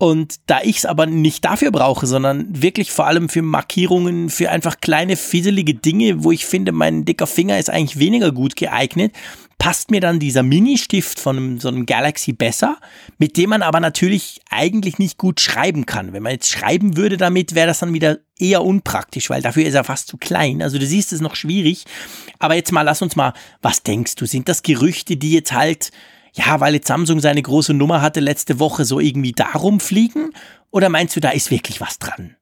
Und 0.00 0.36
da 0.46 0.62
ich 0.62 0.78
es 0.78 0.86
aber 0.86 1.04
nicht 1.04 1.44
dafür 1.44 1.70
brauche, 1.70 2.06
sondern 2.06 2.46
wirklich 2.62 2.90
vor 2.90 3.06
allem 3.06 3.28
für 3.28 3.42
Markierungen, 3.42 4.30
für 4.30 4.50
einfach 4.50 4.80
kleine 4.80 5.14
fieselige 5.14 5.74
Dinge, 5.74 6.24
wo 6.24 6.32
ich 6.32 6.46
finde, 6.46 6.72
mein 6.72 7.04
dicker 7.04 7.26
Finger 7.26 7.58
ist 7.58 7.68
eigentlich 7.68 7.98
weniger 7.98 8.32
gut 8.32 8.56
geeignet, 8.56 9.12
passt 9.58 9.90
mir 9.90 10.00
dann 10.00 10.18
dieser 10.18 10.42
Mini-Stift 10.42 11.20
von 11.20 11.60
so 11.60 11.68
einem 11.68 11.84
Galaxy 11.84 12.32
besser, 12.32 12.78
mit 13.18 13.36
dem 13.36 13.50
man 13.50 13.60
aber 13.60 13.78
natürlich 13.78 14.40
eigentlich 14.48 14.98
nicht 14.98 15.18
gut 15.18 15.38
schreiben 15.38 15.84
kann. 15.84 16.14
Wenn 16.14 16.22
man 16.22 16.32
jetzt 16.32 16.48
schreiben 16.48 16.96
würde 16.96 17.18
damit, 17.18 17.54
wäre 17.54 17.66
das 17.66 17.80
dann 17.80 17.92
wieder 17.92 18.20
eher 18.38 18.64
unpraktisch, 18.64 19.28
weil 19.28 19.42
dafür 19.42 19.66
ist 19.66 19.74
er 19.74 19.84
fast 19.84 20.08
zu 20.08 20.16
klein. 20.16 20.62
Also 20.62 20.78
du 20.78 20.86
siehst 20.86 21.12
es 21.12 21.20
noch 21.20 21.34
schwierig. 21.34 21.84
Aber 22.38 22.54
jetzt 22.54 22.72
mal, 22.72 22.80
lass 22.80 23.02
uns 23.02 23.16
mal, 23.16 23.34
was 23.60 23.82
denkst 23.82 24.14
du? 24.14 24.24
Sind 24.24 24.48
das 24.48 24.62
Gerüchte, 24.62 25.18
die 25.18 25.32
jetzt 25.32 25.52
halt 25.52 25.90
ja, 26.32 26.60
weil 26.60 26.74
jetzt 26.74 26.88
Samsung 26.88 27.20
seine 27.20 27.42
große 27.42 27.74
Nummer 27.74 28.02
hatte 28.02 28.20
letzte 28.20 28.58
Woche, 28.58 28.84
so 28.84 29.00
irgendwie 29.00 29.32
darum 29.32 29.80
fliegen? 29.80 30.32
Oder 30.70 30.88
meinst 30.88 31.16
du, 31.16 31.20
da 31.20 31.30
ist 31.30 31.50
wirklich 31.50 31.80
was 31.80 31.98
dran? 31.98 32.36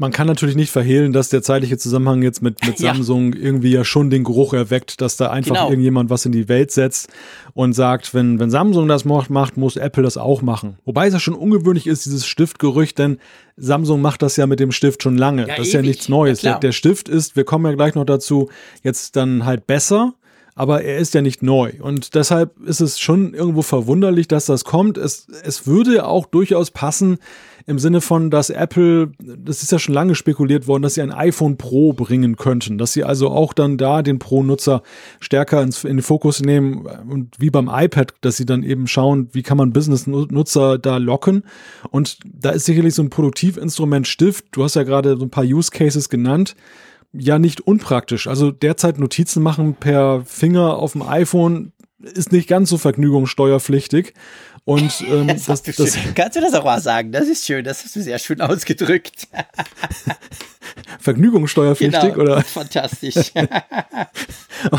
Man 0.00 0.12
kann 0.12 0.28
natürlich 0.28 0.54
nicht 0.54 0.70
verhehlen, 0.70 1.12
dass 1.12 1.28
der 1.28 1.42
zeitliche 1.42 1.76
Zusammenhang 1.76 2.22
jetzt 2.22 2.40
mit, 2.40 2.64
mit 2.64 2.78
Samsung 2.78 3.32
ja. 3.34 3.40
irgendwie 3.40 3.70
ja 3.70 3.84
schon 3.84 4.10
den 4.10 4.24
Geruch 4.24 4.54
erweckt, 4.54 5.00
dass 5.00 5.16
da 5.16 5.30
einfach 5.30 5.56
genau. 5.56 5.68
irgendjemand 5.68 6.08
was 6.08 6.24
in 6.24 6.32
die 6.32 6.48
Welt 6.48 6.70
setzt 6.70 7.08
und 7.52 7.74
sagt, 7.74 8.14
wenn, 8.14 8.38
wenn 8.38 8.48
Samsung 8.48 8.88
das 8.88 9.04
macht, 9.04 9.56
muss 9.56 9.76
Apple 9.76 10.04
das 10.04 10.16
auch 10.16 10.40
machen. 10.40 10.78
Wobei 10.84 11.08
es 11.08 11.14
ja 11.14 11.20
schon 11.20 11.34
ungewöhnlich 11.34 11.86
ist, 11.86 12.06
dieses 12.06 12.26
Stiftgerücht, 12.26 12.98
denn 12.98 13.18
Samsung 13.56 14.00
macht 14.00 14.22
das 14.22 14.36
ja 14.36 14.46
mit 14.46 14.60
dem 14.60 14.72
Stift 14.72 15.02
schon 15.02 15.18
lange. 15.18 15.42
Ja, 15.42 15.56
das 15.56 15.66
ist 15.66 15.74
ewig. 15.74 15.74
ja 15.74 15.82
nichts 15.82 16.08
Neues. 16.08 16.42
Ja, 16.42 16.52
der, 16.52 16.60
der 16.60 16.72
Stift 16.72 17.08
ist, 17.08 17.34
wir 17.34 17.44
kommen 17.44 17.66
ja 17.66 17.72
gleich 17.72 17.94
noch 17.94 18.06
dazu, 18.06 18.48
jetzt 18.82 19.16
dann 19.16 19.44
halt 19.44 19.66
besser 19.66 20.14
aber 20.58 20.82
er 20.82 20.98
ist 20.98 21.14
ja 21.14 21.22
nicht 21.22 21.40
neu. 21.40 21.74
Und 21.80 22.16
deshalb 22.16 22.58
ist 22.66 22.80
es 22.80 22.98
schon 22.98 23.32
irgendwo 23.32 23.62
verwunderlich, 23.62 24.26
dass 24.26 24.46
das 24.46 24.64
kommt. 24.64 24.98
Es, 24.98 25.28
es 25.44 25.68
würde 25.68 26.04
auch 26.04 26.26
durchaus 26.26 26.72
passen 26.72 27.18
im 27.66 27.78
Sinne 27.78 28.00
von, 28.00 28.28
dass 28.28 28.50
Apple, 28.50 29.12
das 29.20 29.62
ist 29.62 29.70
ja 29.70 29.78
schon 29.78 29.94
lange 29.94 30.16
spekuliert 30.16 30.66
worden, 30.66 30.82
dass 30.82 30.94
sie 30.94 31.02
ein 31.02 31.12
iPhone 31.12 31.58
Pro 31.58 31.92
bringen 31.92 32.34
könnten, 32.34 32.76
dass 32.76 32.92
sie 32.92 33.04
also 33.04 33.28
auch 33.28 33.52
dann 33.52 33.78
da 33.78 34.02
den 34.02 34.18
Pro-Nutzer 34.18 34.82
stärker 35.20 35.62
ins, 35.62 35.84
in 35.84 35.98
den 35.98 36.02
Fokus 36.02 36.40
nehmen 36.40 36.84
und 37.08 37.36
wie 37.38 37.50
beim 37.50 37.70
iPad, 37.72 38.14
dass 38.22 38.36
sie 38.36 38.46
dann 38.46 38.64
eben 38.64 38.88
schauen, 38.88 39.28
wie 39.30 39.44
kann 39.44 39.58
man 39.58 39.72
Business-Nutzer 39.72 40.78
da 40.78 40.96
locken. 40.96 41.44
Und 41.90 42.18
da 42.26 42.50
ist 42.50 42.64
sicherlich 42.64 42.94
so 42.94 43.02
ein 43.02 43.10
Produktivinstrument 43.10 44.08
Stift. 44.08 44.46
Du 44.50 44.64
hast 44.64 44.74
ja 44.74 44.82
gerade 44.82 45.16
so 45.16 45.24
ein 45.24 45.30
paar 45.30 45.44
Use 45.44 45.70
Cases 45.70 46.08
genannt 46.08 46.56
ja 47.12 47.38
nicht 47.38 47.60
unpraktisch. 47.60 48.26
Also 48.26 48.50
derzeit 48.50 48.98
Notizen 48.98 49.42
machen 49.42 49.74
per 49.74 50.22
Finger 50.24 50.76
auf 50.76 50.92
dem 50.92 51.02
iPhone 51.02 51.72
ist 52.00 52.32
nicht 52.32 52.48
ganz 52.48 52.70
so 52.70 52.78
vergnügungssteuerpflichtig. 52.78 54.14
Und 54.64 55.04
ähm, 55.10 55.28
das, 55.28 55.46
das, 55.46 55.62
das 55.62 55.98
Kannst 56.14 56.36
du 56.36 56.40
das 56.40 56.54
auch 56.54 56.64
mal 56.64 56.80
sagen? 56.80 57.10
Das 57.12 57.26
ist 57.26 57.44
schön, 57.46 57.64
das 57.64 57.84
hast 57.84 57.96
du 57.96 58.02
sehr 58.02 58.18
schön 58.18 58.40
ausgedrückt. 58.40 59.28
Vergnügungssteuerpflichtig 61.00 62.12
genau, 62.12 62.22
oder? 62.22 62.42
Fantastisch. 62.44 63.32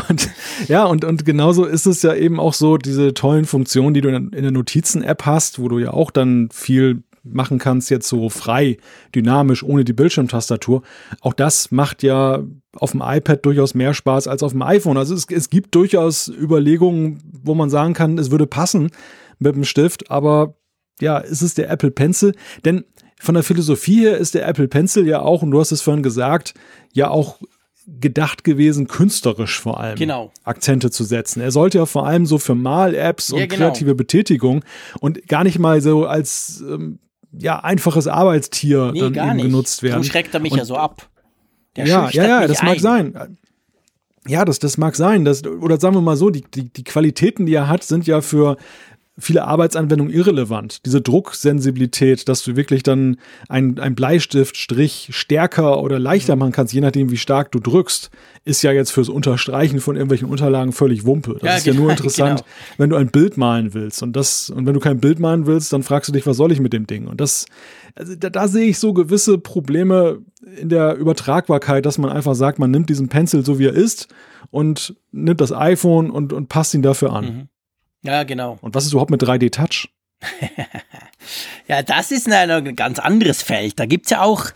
und 0.08 0.30
ja, 0.68 0.84
und, 0.84 1.04
und 1.04 1.24
genauso 1.24 1.64
ist 1.64 1.86
es 1.86 2.02
ja 2.02 2.14
eben 2.14 2.38
auch 2.38 2.54
so, 2.54 2.76
diese 2.76 3.14
tollen 3.14 3.46
Funktionen, 3.46 3.94
die 3.94 4.00
du 4.00 4.08
in, 4.10 4.32
in 4.32 4.42
der 4.42 4.52
Notizen-App 4.52 5.26
hast, 5.26 5.58
wo 5.58 5.68
du 5.68 5.78
ja 5.78 5.92
auch 5.92 6.10
dann 6.10 6.48
viel 6.52 7.02
machen 7.22 7.58
kannst, 7.58 7.90
jetzt 7.90 8.08
so 8.08 8.28
frei, 8.28 8.78
dynamisch, 9.14 9.62
ohne 9.62 9.84
die 9.84 9.92
Bildschirmtastatur. 9.92 10.82
Auch 11.20 11.34
das 11.34 11.70
macht 11.70 12.02
ja 12.02 12.42
auf 12.76 12.92
dem 12.92 13.02
iPad 13.04 13.44
durchaus 13.44 13.74
mehr 13.74 13.94
Spaß 13.94 14.28
als 14.28 14.42
auf 14.42 14.52
dem 14.52 14.62
iPhone. 14.62 14.96
Also 14.96 15.14
es, 15.14 15.26
es 15.30 15.50
gibt 15.50 15.74
durchaus 15.74 16.28
Überlegungen, 16.28 17.18
wo 17.42 17.54
man 17.54 17.70
sagen 17.70 17.94
kann, 17.94 18.18
es 18.18 18.30
würde 18.30 18.46
passen 18.46 18.90
mit 19.38 19.54
dem 19.54 19.64
Stift, 19.64 20.10
aber 20.10 20.54
ja, 21.00 21.18
ist 21.18 21.42
es 21.42 21.54
der 21.54 21.70
Apple 21.70 21.90
Pencil? 21.90 22.34
Denn 22.64 22.84
von 23.18 23.34
der 23.34 23.44
Philosophie 23.44 24.00
her 24.00 24.18
ist 24.18 24.34
der 24.34 24.46
Apple 24.46 24.68
Pencil 24.68 25.06
ja 25.06 25.20
auch, 25.20 25.42
und 25.42 25.50
du 25.50 25.60
hast 25.60 25.72
es 25.72 25.82
vorhin 25.82 26.02
gesagt, 26.02 26.54
ja 26.92 27.08
auch 27.10 27.38
gedacht 27.86 28.44
gewesen, 28.44 28.86
künstlerisch 28.86 29.58
vor 29.58 29.80
allem 29.80 29.96
genau. 29.96 30.32
Akzente 30.44 30.90
zu 30.90 31.04
setzen. 31.04 31.40
Er 31.40 31.50
sollte 31.50 31.78
ja 31.78 31.86
vor 31.86 32.06
allem 32.06 32.24
so 32.26 32.38
für 32.38 32.54
Mal-Apps 32.54 33.32
und 33.32 33.40
ja, 33.40 33.46
genau. 33.46 33.66
kreative 33.66 33.94
Betätigung 33.94 34.64
und 35.00 35.26
gar 35.26 35.44
nicht 35.44 35.58
mal 35.58 35.80
so 35.80 36.06
als 36.06 36.62
ähm, 36.66 36.98
ja, 37.32 37.60
einfaches 37.60 38.06
Arbeitstier 38.06 38.90
nee, 38.92 39.00
dann 39.00 39.14
eben 39.14 39.36
nicht. 39.36 39.44
genutzt 39.46 39.82
werden. 39.82 40.02
Dann 40.02 40.04
schreckt 40.04 40.34
er 40.34 40.40
mich 40.40 40.52
und, 40.52 40.58
ja 40.58 40.64
so 40.64 40.76
ab. 40.76 41.08
Der 41.76 41.86
ja, 41.86 42.10
ja, 42.10 42.24
ja, 42.26 42.46
das 42.46 42.60
ein. 42.60 42.66
mag 42.66 42.80
sein. 42.80 43.38
Ja, 44.26 44.44
das, 44.44 44.58
das 44.58 44.76
mag 44.76 44.96
sein. 44.96 45.24
Das, 45.24 45.44
oder 45.44 45.80
sagen 45.80 45.94
wir 45.94 46.02
mal 46.02 46.16
so, 46.16 46.30
die, 46.30 46.42
die, 46.42 46.70
die 46.70 46.84
Qualitäten, 46.84 47.46
die 47.46 47.54
er 47.54 47.68
hat, 47.68 47.84
sind 47.84 48.06
ja 48.06 48.20
für 48.20 48.56
viele 49.20 49.44
Arbeitsanwendungen 49.44 50.12
irrelevant. 50.12 50.84
Diese 50.86 51.00
Drucksensibilität, 51.00 52.28
dass 52.28 52.42
du 52.42 52.56
wirklich 52.56 52.82
dann 52.82 53.16
ein, 53.48 53.78
ein 53.78 53.94
Bleistiftstrich 53.94 55.10
stärker 55.12 55.82
oder 55.82 55.98
leichter 55.98 56.36
machen 56.36 56.52
kannst, 56.52 56.72
je 56.72 56.80
nachdem, 56.80 57.10
wie 57.10 57.16
stark 57.16 57.52
du 57.52 57.60
drückst, 57.60 58.10
ist 58.44 58.62
ja 58.62 58.72
jetzt 58.72 58.90
fürs 58.90 59.08
Unterstreichen 59.08 59.80
von 59.80 59.96
irgendwelchen 59.96 60.28
Unterlagen 60.28 60.72
völlig 60.72 61.04
Wumpe. 61.04 61.34
Das 61.34 61.42
ja, 61.42 61.56
ist 61.56 61.66
ja 61.66 61.74
nur 61.74 61.90
interessant, 61.90 62.40
genau. 62.40 62.50
wenn 62.78 62.90
du 62.90 62.96
ein 62.96 63.10
Bild 63.10 63.36
malen 63.36 63.74
willst. 63.74 64.02
Und 64.02 64.16
das, 64.16 64.50
und 64.50 64.66
wenn 64.66 64.74
du 64.74 64.80
kein 64.80 65.00
Bild 65.00 65.20
malen 65.20 65.46
willst, 65.46 65.72
dann 65.72 65.82
fragst 65.82 66.08
du 66.08 66.12
dich, 66.12 66.26
was 66.26 66.36
soll 66.36 66.52
ich 66.52 66.60
mit 66.60 66.72
dem 66.72 66.86
Ding? 66.86 67.06
Und 67.06 67.20
das, 67.20 67.46
also 67.94 68.14
da, 68.16 68.30
da 68.30 68.48
sehe 68.48 68.68
ich 68.68 68.78
so 68.78 68.92
gewisse 68.92 69.38
Probleme 69.38 70.20
in 70.58 70.68
der 70.68 70.96
Übertragbarkeit, 70.96 71.84
dass 71.84 71.98
man 71.98 72.10
einfach 72.10 72.34
sagt, 72.34 72.58
man 72.58 72.70
nimmt 72.70 72.88
diesen 72.88 73.08
Pencil 73.08 73.44
so 73.44 73.58
wie 73.58 73.66
er 73.66 73.74
ist 73.74 74.08
und 74.50 74.96
nimmt 75.12 75.40
das 75.40 75.52
iPhone 75.52 76.10
und, 76.10 76.32
und 76.32 76.48
passt 76.48 76.74
ihn 76.74 76.82
dafür 76.82 77.12
an. 77.12 77.24
Mhm. 77.24 77.48
Ja, 78.02 78.22
genau. 78.24 78.58
Und 78.60 78.74
was 78.74 78.86
ist 78.86 78.92
überhaupt 78.92 79.10
mit 79.10 79.22
3D-Touch? 79.22 79.88
ja, 81.68 81.82
das 81.82 82.10
ist 82.10 82.30
ein, 82.30 82.50
ein 82.50 82.76
ganz 82.76 82.98
anderes 82.98 83.42
Feld. 83.42 83.78
Da 83.78 83.86
gibt 83.86 84.06
es 84.06 84.10
ja 84.10 84.22
auch, 84.22 84.46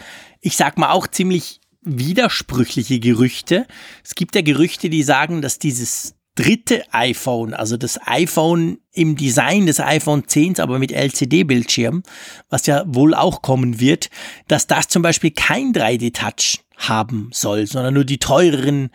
ich 0.41 0.57
sag 0.57 0.79
mal, 0.79 0.93
auch 0.93 1.07
ziemlich 1.07 1.61
widersprüchliche 1.83 2.99
Gerüchte. 2.99 3.66
Es 4.03 4.15
gibt 4.15 4.35
ja 4.35 4.43
Gerüchte, 4.43 4.89
die 4.89 5.03
sagen, 5.03 5.43
dass 5.43 5.59
dieses 5.59 6.15
dritte 6.35 6.83
iPhone, 6.93 7.55
also 7.55 7.77
das 7.77 8.01
iPhone 8.07 8.79
im 8.93 9.16
Design 9.16 9.66
des 9.66 9.79
iPhone 9.81 10.27
10, 10.27 10.59
aber 10.59 10.79
mit 10.79 10.91
LCD-Bildschirm, 10.91 12.03
was 12.49 12.66
ja 12.66 12.85
wohl 12.87 13.15
auch 13.15 13.43
kommen 13.43 13.79
wird, 13.79 14.11
dass 14.49 14.66
das 14.66 14.89
zum 14.89 15.03
Beispiel 15.03 15.31
kein 15.31 15.73
3D-Touch 15.73 16.61
haben 16.77 17.31
soll, 17.33 17.66
sondern 17.66 17.95
nur 17.95 18.05
die 18.05 18.19
teureren 18.19 18.91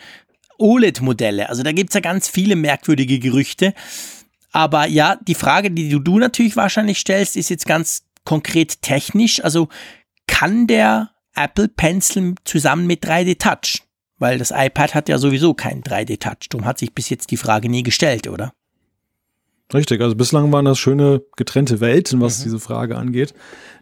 OLED-Modelle. 0.57 1.47
Also 1.47 1.63
da 1.63 1.71
gibt's 1.71 1.95
ja 1.95 2.01
ganz 2.01 2.27
viele 2.27 2.57
merkwürdige 2.57 3.19
Gerüchte. 3.19 3.73
Aber 4.51 4.87
ja, 4.87 5.17
die 5.21 5.35
Frage, 5.35 5.71
die 5.71 5.89
du, 5.89 5.99
du 5.99 6.19
natürlich 6.19 6.55
wahrscheinlich 6.55 6.99
stellst, 6.99 7.37
ist 7.37 7.49
jetzt 7.49 7.65
ganz 7.65 8.03
konkret 8.25 8.81
technisch. 8.81 9.43
Also 9.43 9.69
kann 10.27 10.67
der 10.67 11.11
Apple 11.35 11.67
Pencil 11.67 12.35
zusammen 12.43 12.87
mit 12.87 13.03
3D 13.05 13.39
Touch? 13.39 13.83
Weil 14.17 14.37
das 14.37 14.51
iPad 14.51 14.95
hat 14.95 15.09
ja 15.09 15.17
sowieso 15.17 15.53
keinen 15.53 15.81
3D 15.81 16.19
Touch. 16.19 16.49
Darum 16.49 16.65
hat 16.65 16.79
sich 16.79 16.93
bis 16.93 17.09
jetzt 17.09 17.31
die 17.31 17.37
Frage 17.37 17.69
nie 17.69 17.83
gestellt, 17.83 18.27
oder? 18.27 18.53
Richtig, 19.71 20.01
also 20.01 20.15
bislang 20.15 20.51
waren 20.51 20.65
das 20.65 20.79
schöne 20.79 21.21
getrennte 21.35 21.79
Welten, 21.79 22.19
was 22.21 22.39
mhm. 22.39 22.43
diese 22.43 22.59
Frage 22.59 22.97
angeht. 22.97 23.35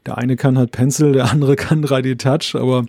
Der 0.05 0.17
eine 0.17 0.35
kann 0.35 0.57
halt 0.57 0.71
Pencil, 0.71 1.13
der 1.13 1.31
andere 1.31 1.55
kann 1.57 1.83
3D 1.83 2.17
Touch, 2.17 2.59
aber 2.59 2.85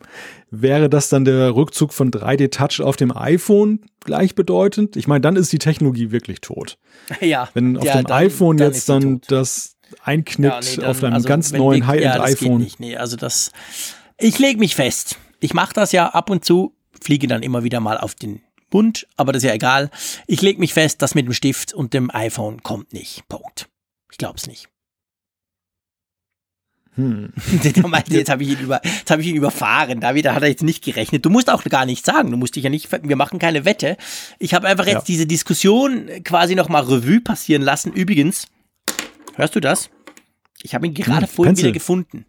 wäre 0.50 0.88
das 0.88 1.08
dann 1.08 1.24
der 1.24 1.54
Rückzug 1.54 1.92
von 1.92 2.10
3D 2.10 2.50
Touch 2.50 2.84
auf 2.84 2.96
dem 2.96 3.16
iPhone 3.16 3.80
gleichbedeutend? 4.00 4.96
Ich 4.96 5.06
meine, 5.06 5.20
dann 5.20 5.36
ist 5.36 5.52
die 5.52 5.58
Technologie 5.58 6.10
wirklich 6.10 6.40
tot. 6.40 6.78
Ja. 7.20 7.48
Wenn 7.54 7.76
auf 7.76 7.84
ja, 7.84 7.96
dem 7.96 8.04
dann, 8.04 8.16
iPhone 8.18 8.56
dann 8.56 8.72
jetzt 8.72 8.88
dann 8.88 9.20
das 9.28 9.76
einknickt 10.02 10.76
ja, 10.76 10.82
nee, 10.82 10.86
auf 10.86 11.02
einem 11.02 11.14
also 11.14 11.28
ganz 11.28 11.52
neuen 11.52 11.86
High-End-iPhone. 11.86 12.62
Ja, 12.62 12.68
nee, 12.78 12.96
also 12.96 13.16
das, 13.16 13.52
ich 14.18 14.38
lege 14.38 14.58
mich 14.58 14.74
fest. 14.74 15.16
Ich 15.40 15.54
mache 15.54 15.72
das 15.72 15.92
ja 15.92 16.08
ab 16.08 16.30
und 16.30 16.44
zu, 16.44 16.74
fliege 17.00 17.26
dann 17.26 17.42
immer 17.42 17.64
wieder 17.64 17.80
mal 17.80 17.96
auf 17.96 18.14
den 18.14 18.42
bunt, 18.70 19.06
aber 19.16 19.32
das 19.32 19.42
ist 19.42 19.48
ja 19.48 19.54
egal. 19.54 19.90
Ich 20.26 20.42
lege 20.42 20.60
mich 20.60 20.74
fest, 20.74 21.02
das 21.02 21.14
mit 21.14 21.26
dem 21.26 21.32
Stift 21.32 21.72
und 21.72 21.94
dem 21.94 22.10
iPhone 22.14 22.62
kommt 22.62 22.92
nicht. 22.92 23.28
Punkt. 23.28 23.68
Ich 24.10 24.18
glaube 24.18 24.36
es 24.36 24.46
nicht. 24.46 24.68
Hm. 26.98 27.32
jetzt 27.62 28.28
habe 28.28 28.42
ich, 28.42 28.50
ihn 28.50 28.58
über, 28.58 28.80
hab 29.08 29.20
ich 29.20 29.26
ihn 29.28 29.36
überfahren. 29.36 30.00
David 30.00 30.26
hat 30.26 30.42
er 30.42 30.48
jetzt 30.48 30.64
nicht 30.64 30.82
gerechnet. 30.82 31.24
Du 31.24 31.30
musst 31.30 31.48
auch 31.48 31.62
gar 31.64 31.86
nichts 31.86 32.04
sagen. 32.04 32.32
Du 32.32 32.36
musst 32.36 32.56
dich 32.56 32.64
ja 32.64 32.70
nicht, 32.70 32.90
wir 32.90 33.16
machen 33.16 33.38
keine 33.38 33.64
Wette. 33.64 33.96
Ich 34.40 34.52
habe 34.52 34.66
einfach 34.66 34.86
jetzt 34.86 34.94
ja. 34.94 35.04
diese 35.06 35.26
Diskussion 35.26 36.08
quasi 36.24 36.56
nochmal 36.56 36.82
Revue 36.82 37.20
passieren 37.20 37.62
lassen. 37.62 37.92
Übrigens, 37.92 38.48
hörst 39.36 39.54
du 39.54 39.60
das? 39.60 39.90
Ich 40.62 40.74
habe 40.74 40.88
ihn 40.88 40.94
gerade 40.94 41.26
hm, 41.26 41.28
vorhin 41.28 41.54
Pencil. 41.54 41.64
wieder 41.66 41.72
gefunden. 41.72 42.26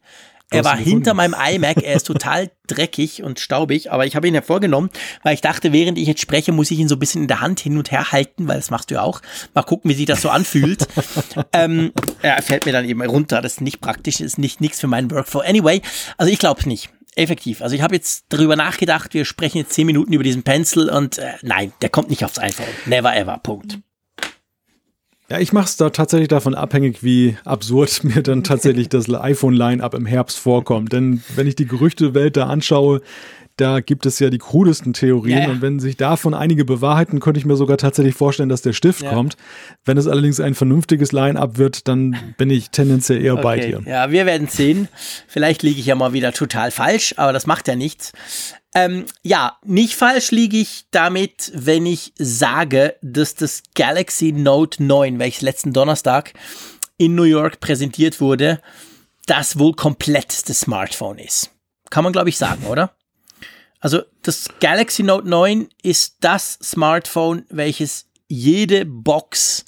Er 0.52 0.66
war 0.66 0.78
hinter 0.78 1.14
meinem 1.14 1.36
iMac, 1.36 1.84
er 1.84 1.96
ist 1.96 2.08
total 2.08 2.50
dreckig 2.68 3.24
und 3.24 3.40
staubig, 3.40 3.92
aber 3.92 4.06
ich 4.06 4.16
habe 4.16 4.28
ihn 4.28 4.34
hervorgenommen, 4.34 4.90
weil 5.24 5.34
ich 5.34 5.42
dachte, 5.42 5.72
während 5.74 5.98
ich 5.98 6.08
jetzt 6.08 6.22
spreche, 6.22 6.52
muss 6.52 6.72
ich 6.72 6.80
ihn 6.80 6.88
so 6.88 6.96
ein 6.96 7.00
bisschen 7.00 7.24
in 7.24 7.28
der 7.28 7.42
Hand 7.42 7.60
hin 7.60 7.78
und 7.78 7.92
her 7.92 8.12
halten, 8.12 8.48
weil 8.48 8.58
das 8.58 8.72
machst 8.72 8.90
du 8.90 8.96
ja 8.96 9.02
auch. 9.02 9.22
Mal 9.54 9.64
gucken, 9.64 9.90
wie 9.90 9.96
sich 9.96 10.06
das 10.06 10.22
so 10.22 10.30
anfühlt. 10.30 10.88
ähm, 11.54 11.92
er 12.22 12.42
fällt 12.42 12.66
mir 12.66 12.72
dann 12.72 12.86
eben 12.86 13.02
runter, 13.02 13.42
das 13.42 13.54
ist 13.54 13.62
nicht 13.62 13.82
praktisch, 13.82 14.18
das 14.18 14.26
ist 14.26 14.38
nicht 14.38 14.62
nichts 14.62 14.80
für 14.80 14.88
meinen 14.88 15.12
Workflow. 15.12 15.42
Anyway, 15.42 15.82
also 16.18 16.32
ich 16.32 16.40
glaube 16.40 16.62
es 16.62 16.66
nicht. 16.66 16.90
Effektiv. 17.16 17.62
Also 17.62 17.76
ich 17.76 17.82
habe 17.82 17.96
jetzt 17.96 18.26
darüber 18.30 18.56
nachgedacht, 18.56 19.14
wir 19.14 19.26
sprechen 19.26 19.58
jetzt 19.58 19.74
zehn 19.74 19.86
Minuten 19.86 20.14
über 20.14 20.24
diesen 20.24 20.44
Pencil 20.44 20.90
und 20.90 21.18
äh, 21.18 21.34
nein, 21.42 21.74
der 21.82 21.90
kommt 21.90 22.10
nicht 22.10 22.24
aufs 22.24 22.40
iPhone. 22.40 22.68
Never 22.86 23.16
ever. 23.16 23.40
Punkt. 23.40 23.80
Ja, 25.32 25.38
ich 25.40 25.54
mache 25.54 25.66
es 25.66 25.78
da 25.78 25.92
tatsächlich 25.92 26.28
davon 26.28 26.56
abhängig, 26.56 27.04
wie 27.04 27.38
absurd 27.46 28.04
mir 28.04 28.24
dann 28.24 28.44
tatsächlich 28.44 28.90
das 28.90 29.08
iPhone-Line-Up 29.14 29.94
im 29.94 30.08
Herbst 30.08 30.40
vorkommt. 30.40 30.92
Denn 30.92 31.24
wenn 31.36 31.46
ich 31.46 31.56
die 31.56 31.68
Gerüchtewelt 31.68 32.36
da 32.36 32.48
anschaue, 32.48 33.02
da 33.60 33.80
gibt 33.82 34.06
es 34.06 34.20
ja 34.20 34.30
die 34.30 34.38
krudesten 34.38 34.94
Theorien. 34.94 35.44
Ja. 35.44 35.50
Und 35.50 35.62
wenn 35.62 35.80
sich 35.80 35.98
davon 35.98 36.34
einige 36.34 36.66
bewahrheiten, 36.66 37.20
könnte 37.20 37.40
ich 37.40 37.46
mir 37.46 37.56
sogar 37.56 37.78
tatsächlich 37.78 38.16
vorstellen, 38.16 38.50
dass 38.50 38.62
der 38.62 38.74
Stift 38.74 39.02
ja. 39.02 39.12
kommt. 39.12 39.36
Wenn 39.86 39.98
es 39.98 40.08
allerdings 40.08 40.40
ein 40.40 40.56
vernünftiges 40.56 41.12
Line-Up 41.12 41.58
wird, 41.58 41.88
dann 41.88 42.16
bin 42.38 42.50
ich 42.50 42.70
tendenziell 42.70 43.24
eher 43.24 43.34
okay. 43.34 43.44
bei 43.44 43.60
dir. 43.60 43.82
Ja, 43.86 44.12
wir 44.12 44.26
werden 44.26 44.48
sehen. 44.48 44.88
Vielleicht 45.28 45.64
liege 45.64 45.80
ich 45.80 45.86
ja 45.88 45.96
mal 45.96 46.14
wieder 46.14 46.32
total 46.32 46.72
falsch, 46.72 47.14
aber 47.18 47.34
das 47.34 47.48
macht 47.48 47.68
ja 47.68 47.76
nichts. 47.76 48.14
Ähm, 48.76 49.06
ja, 49.24 49.58
nicht 49.66 49.96
falsch 49.96 50.32
liege 50.32 50.58
ich 50.58 50.86
damit, 50.92 51.52
wenn 51.56 51.86
ich 51.86 52.14
sage, 52.18 52.96
dass 53.02 53.36
das 53.36 53.64
Galaxy 53.76 54.32
Note 54.32 54.84
9, 54.84 55.20
welches 55.20 55.42
letzten 55.42 55.74
Donnerstag 55.74 56.34
in 56.98 57.16
New 57.16 57.24
York 57.24 57.60
präsentiert 57.60 58.22
wurde, 58.22 58.62
das 59.26 59.58
wohl 59.58 59.74
kompletteste 59.74 60.54
Smartphone 60.54 61.18
ist. 61.18 61.52
Kann 61.90 62.04
man, 62.04 62.14
glaube 62.14 62.30
ich, 62.30 62.38
sagen, 62.38 62.66
oder? 62.66 62.92
Also 63.80 64.02
das 64.24 64.48
Galaxy 64.60 65.04
Note 65.04 65.28
9 65.28 65.70
ist 65.82 66.18
das 66.22 66.60
Smartphone, 66.62 67.46
welches 67.50 68.08
jede 68.28 68.86
Box 68.86 69.66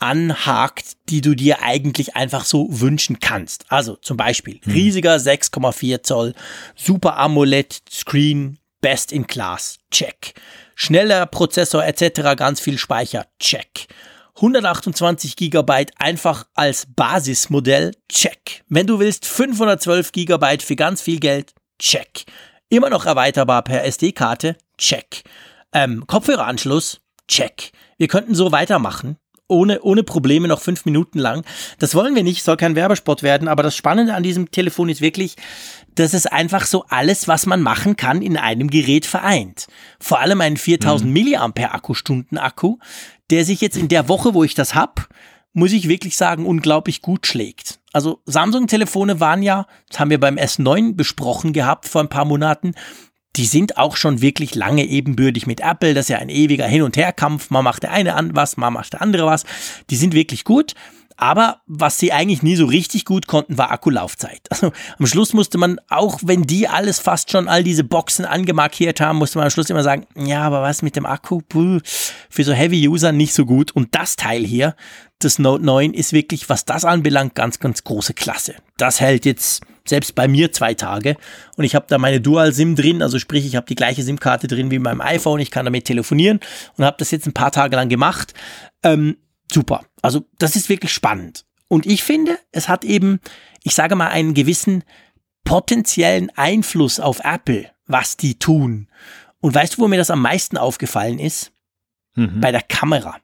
anhakt, 0.00 0.96
die 1.08 1.20
du 1.20 1.34
dir 1.34 1.62
eigentlich 1.62 2.14
einfach 2.14 2.44
so 2.44 2.68
wünschen 2.70 3.18
kannst. 3.18 3.66
Also 3.68 3.96
zum 3.96 4.16
Beispiel 4.16 4.60
hm. 4.62 4.72
riesiger 4.72 5.16
6,4 5.16 6.02
Zoll, 6.02 6.34
Super 6.76 7.16
AMOLED 7.16 7.82
Screen, 7.90 8.58
Best 8.80 9.12
in 9.12 9.26
Class, 9.26 9.78
check. 9.90 10.34
Schneller 10.76 11.26
Prozessor 11.26 11.84
etc., 11.84 12.36
ganz 12.36 12.60
viel 12.60 12.78
Speicher, 12.78 13.26
check. 13.40 13.88
128 14.36 15.34
Gigabyte 15.34 15.90
einfach 15.98 16.46
als 16.54 16.86
Basismodell, 16.94 17.96
check. 18.08 18.62
Wenn 18.68 18.86
du 18.86 19.00
willst 19.00 19.26
512 19.26 20.12
Gigabyte 20.12 20.62
für 20.62 20.76
ganz 20.76 21.02
viel 21.02 21.18
Geld, 21.18 21.54
check. 21.80 22.24
Immer 22.70 22.90
noch 22.90 23.06
erweiterbar 23.06 23.62
per 23.62 23.84
SD-Karte? 23.84 24.56
Check. 24.76 25.22
Ähm, 25.72 26.06
Kopfhöreranschluss? 26.06 27.00
Check. 27.26 27.72
Wir 27.96 28.08
könnten 28.08 28.34
so 28.34 28.52
weitermachen. 28.52 29.16
Ohne, 29.50 29.80
ohne 29.80 30.02
Probleme 30.02 30.48
noch 30.48 30.60
fünf 30.60 30.84
Minuten 30.84 31.18
lang. 31.18 31.46
Das 31.78 31.94
wollen 31.94 32.14
wir 32.14 32.22
nicht, 32.22 32.42
soll 32.42 32.58
kein 32.58 32.76
Werbespot 32.76 33.22
werden, 33.22 33.48
aber 33.48 33.62
das 33.62 33.74
Spannende 33.74 34.12
an 34.12 34.22
diesem 34.22 34.50
Telefon 34.50 34.90
ist 34.90 35.00
wirklich, 35.00 35.36
dass 35.94 36.12
es 36.12 36.26
einfach 36.26 36.66
so 36.66 36.84
alles, 36.90 37.26
was 37.26 37.46
man 37.46 37.62
machen 37.62 37.96
kann, 37.96 38.20
in 38.20 38.36
einem 38.36 38.68
Gerät 38.68 39.06
vereint. 39.06 39.66
Vor 39.98 40.20
allem 40.20 40.42
einen 40.42 40.58
4000 40.58 41.08
mhm. 41.08 41.12
Milliampere 41.14 41.72
Akkustunden 41.72 42.36
Akku, 42.36 42.76
der 43.30 43.46
sich 43.46 43.62
jetzt 43.62 43.78
in 43.78 43.88
der 43.88 44.10
Woche, 44.10 44.34
wo 44.34 44.44
ich 44.44 44.54
das 44.54 44.74
hab, 44.74 45.08
muss 45.58 45.72
ich 45.72 45.88
wirklich 45.88 46.16
sagen, 46.16 46.46
unglaublich 46.46 47.02
gut 47.02 47.26
schlägt. 47.26 47.80
Also 47.92 48.20
Samsung-Telefone 48.26 49.20
waren 49.20 49.42
ja, 49.42 49.66
das 49.88 49.98
haben 49.98 50.10
wir 50.10 50.20
beim 50.20 50.36
S9 50.36 50.94
besprochen 50.94 51.52
gehabt 51.52 51.88
vor 51.88 52.02
ein 52.02 52.08
paar 52.08 52.24
Monaten, 52.24 52.74
die 53.36 53.44
sind 53.44 53.76
auch 53.76 53.96
schon 53.96 54.20
wirklich 54.20 54.54
lange 54.54 54.84
ebenbürtig 54.84 55.46
mit 55.46 55.60
Apple. 55.60 55.94
Das 55.94 56.06
ist 56.06 56.10
ja 56.10 56.18
ein 56.18 56.28
ewiger 56.28 56.66
Hin- 56.66 56.82
und 56.82 56.96
Herkampf. 56.96 57.50
Man 57.50 57.62
macht 57.62 57.84
der 57.84 57.92
eine 57.92 58.14
an 58.14 58.34
was, 58.34 58.56
man 58.56 58.72
macht 58.72 58.94
der 58.94 59.02
andere 59.02 59.26
was. 59.26 59.44
Die 59.90 59.96
sind 59.96 60.14
wirklich 60.14 60.44
gut. 60.44 60.74
Aber 61.20 61.62
was 61.66 61.98
sie 61.98 62.12
eigentlich 62.12 62.44
nie 62.44 62.54
so 62.54 62.64
richtig 62.64 63.04
gut 63.04 63.26
konnten, 63.26 63.58
war 63.58 63.72
Akkulaufzeit. 63.72 64.40
Also 64.50 64.72
am 64.98 65.06
Schluss 65.06 65.34
musste 65.34 65.58
man, 65.58 65.80
auch 65.88 66.20
wenn 66.22 66.44
die 66.44 66.68
alles 66.68 67.00
fast 67.00 67.32
schon 67.32 67.48
all 67.48 67.64
diese 67.64 67.82
Boxen 67.82 68.24
angemarkiert 68.24 69.00
haben, 69.00 69.18
musste 69.18 69.38
man 69.38 69.46
am 69.46 69.50
Schluss 69.50 69.68
immer 69.68 69.82
sagen, 69.82 70.06
ja, 70.16 70.42
aber 70.42 70.62
was 70.62 70.82
mit 70.82 70.94
dem 70.94 71.06
Akku? 71.06 71.40
Puh, 71.48 71.80
für 72.30 72.44
so 72.44 72.52
Heavy-User 72.52 73.10
nicht 73.10 73.34
so 73.34 73.44
gut. 73.44 73.72
Und 73.72 73.94
das 73.96 74.14
Teil 74.14 74.44
hier, 74.44 74.76
das 75.18 75.40
Note 75.40 75.64
9, 75.64 75.92
ist 75.92 76.12
wirklich, 76.12 76.48
was 76.48 76.64
das 76.64 76.84
anbelangt, 76.84 77.34
ganz, 77.34 77.58
ganz 77.58 77.82
große 77.82 78.14
Klasse. 78.14 78.54
Das 78.76 79.00
hält 79.00 79.26
jetzt 79.26 79.62
selbst 79.84 80.14
bei 80.14 80.28
mir 80.28 80.52
zwei 80.52 80.74
Tage 80.74 81.16
und 81.56 81.64
ich 81.64 81.74
habe 81.74 81.86
da 81.88 81.98
meine 81.98 82.20
Dual-SIM 82.20 82.76
drin, 82.76 83.02
also 83.02 83.18
sprich, 83.18 83.46
ich 83.46 83.56
habe 83.56 83.66
die 83.66 83.74
gleiche 83.74 84.02
SIM-Karte 84.02 84.46
drin 84.46 84.70
wie 84.70 84.78
beim 84.78 85.00
iPhone, 85.00 85.40
ich 85.40 85.50
kann 85.50 85.64
damit 85.64 85.86
telefonieren 85.86 86.40
und 86.76 86.84
habe 86.84 86.98
das 86.98 87.10
jetzt 87.10 87.26
ein 87.26 87.32
paar 87.32 87.50
Tage 87.50 87.74
lang 87.74 87.88
gemacht. 87.88 88.34
Ähm, 88.82 89.16
super. 89.52 89.84
Also 90.02 90.24
das 90.38 90.56
ist 90.56 90.68
wirklich 90.68 90.92
spannend. 90.92 91.44
Und 91.68 91.86
ich 91.86 92.02
finde, 92.02 92.38
es 92.50 92.68
hat 92.68 92.84
eben, 92.84 93.20
ich 93.62 93.74
sage 93.74 93.94
mal, 93.94 94.08
einen 94.08 94.34
gewissen 94.34 94.84
potenziellen 95.44 96.30
Einfluss 96.36 97.00
auf 97.00 97.20
Apple, 97.24 97.70
was 97.86 98.16
die 98.16 98.38
tun. 98.38 98.88
Und 99.40 99.54
weißt 99.54 99.76
du, 99.76 99.82
wo 99.82 99.88
mir 99.88 99.98
das 99.98 100.10
am 100.10 100.22
meisten 100.22 100.56
aufgefallen 100.56 101.18
ist? 101.18 101.52
Mhm. 102.14 102.40
Bei 102.40 102.52
der 102.52 102.62
Kamera. 102.62 103.16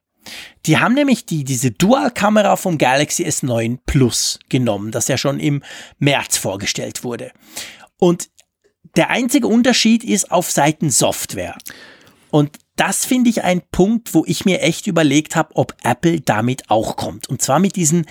Die 0.66 0.78
haben 0.78 0.94
nämlich 0.94 1.26
die, 1.26 1.44
diese 1.44 1.70
Dual-Kamera 1.70 2.56
vom 2.56 2.78
Galaxy 2.78 3.24
S9 3.24 3.78
Plus 3.84 4.38
genommen, 4.48 4.90
das 4.90 5.08
ja 5.08 5.18
schon 5.18 5.38
im 5.38 5.62
März 5.98 6.38
vorgestellt 6.38 7.04
wurde. 7.04 7.32
Und 7.98 8.30
der 8.96 9.10
einzige 9.10 9.46
Unterschied 9.46 10.04
ist 10.04 10.30
auf 10.30 10.50
Seiten 10.50 10.90
Software. 10.90 11.58
Und 12.30 12.58
das 12.76 13.04
finde 13.04 13.30
ich 13.30 13.44
ein 13.44 13.62
Punkt, 13.70 14.14
wo 14.14 14.24
ich 14.26 14.44
mir 14.44 14.60
echt 14.60 14.86
überlegt 14.86 15.36
habe, 15.36 15.54
ob 15.54 15.76
Apple 15.82 16.20
damit 16.20 16.70
auch 16.70 16.96
kommt. 16.96 17.28
Und 17.28 17.40
zwar 17.40 17.58
mit 17.58 17.76
diesen 17.76 18.06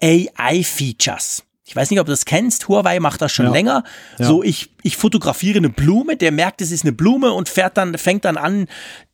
AI-Features. 0.00 1.44
Ich 1.66 1.74
weiß 1.74 1.90
nicht, 1.90 2.00
ob 2.00 2.06
du 2.06 2.12
das 2.12 2.24
kennst. 2.24 2.68
Huawei 2.68 3.00
macht 3.00 3.22
das 3.22 3.32
schon 3.32 3.46
ja. 3.46 3.52
länger. 3.52 3.84
Ja. 4.18 4.26
So, 4.26 4.42
ich, 4.42 4.70
ich 4.82 4.96
fotografiere 4.96 5.58
eine 5.58 5.70
Blume, 5.70 6.16
der 6.16 6.32
merkt, 6.32 6.60
es 6.60 6.70
ist 6.70 6.84
eine 6.84 6.92
Blume 6.92 7.32
und 7.32 7.48
fährt 7.48 7.76
dann, 7.76 7.96
fängt 7.96 8.24
dann 8.24 8.36
an, 8.36 8.66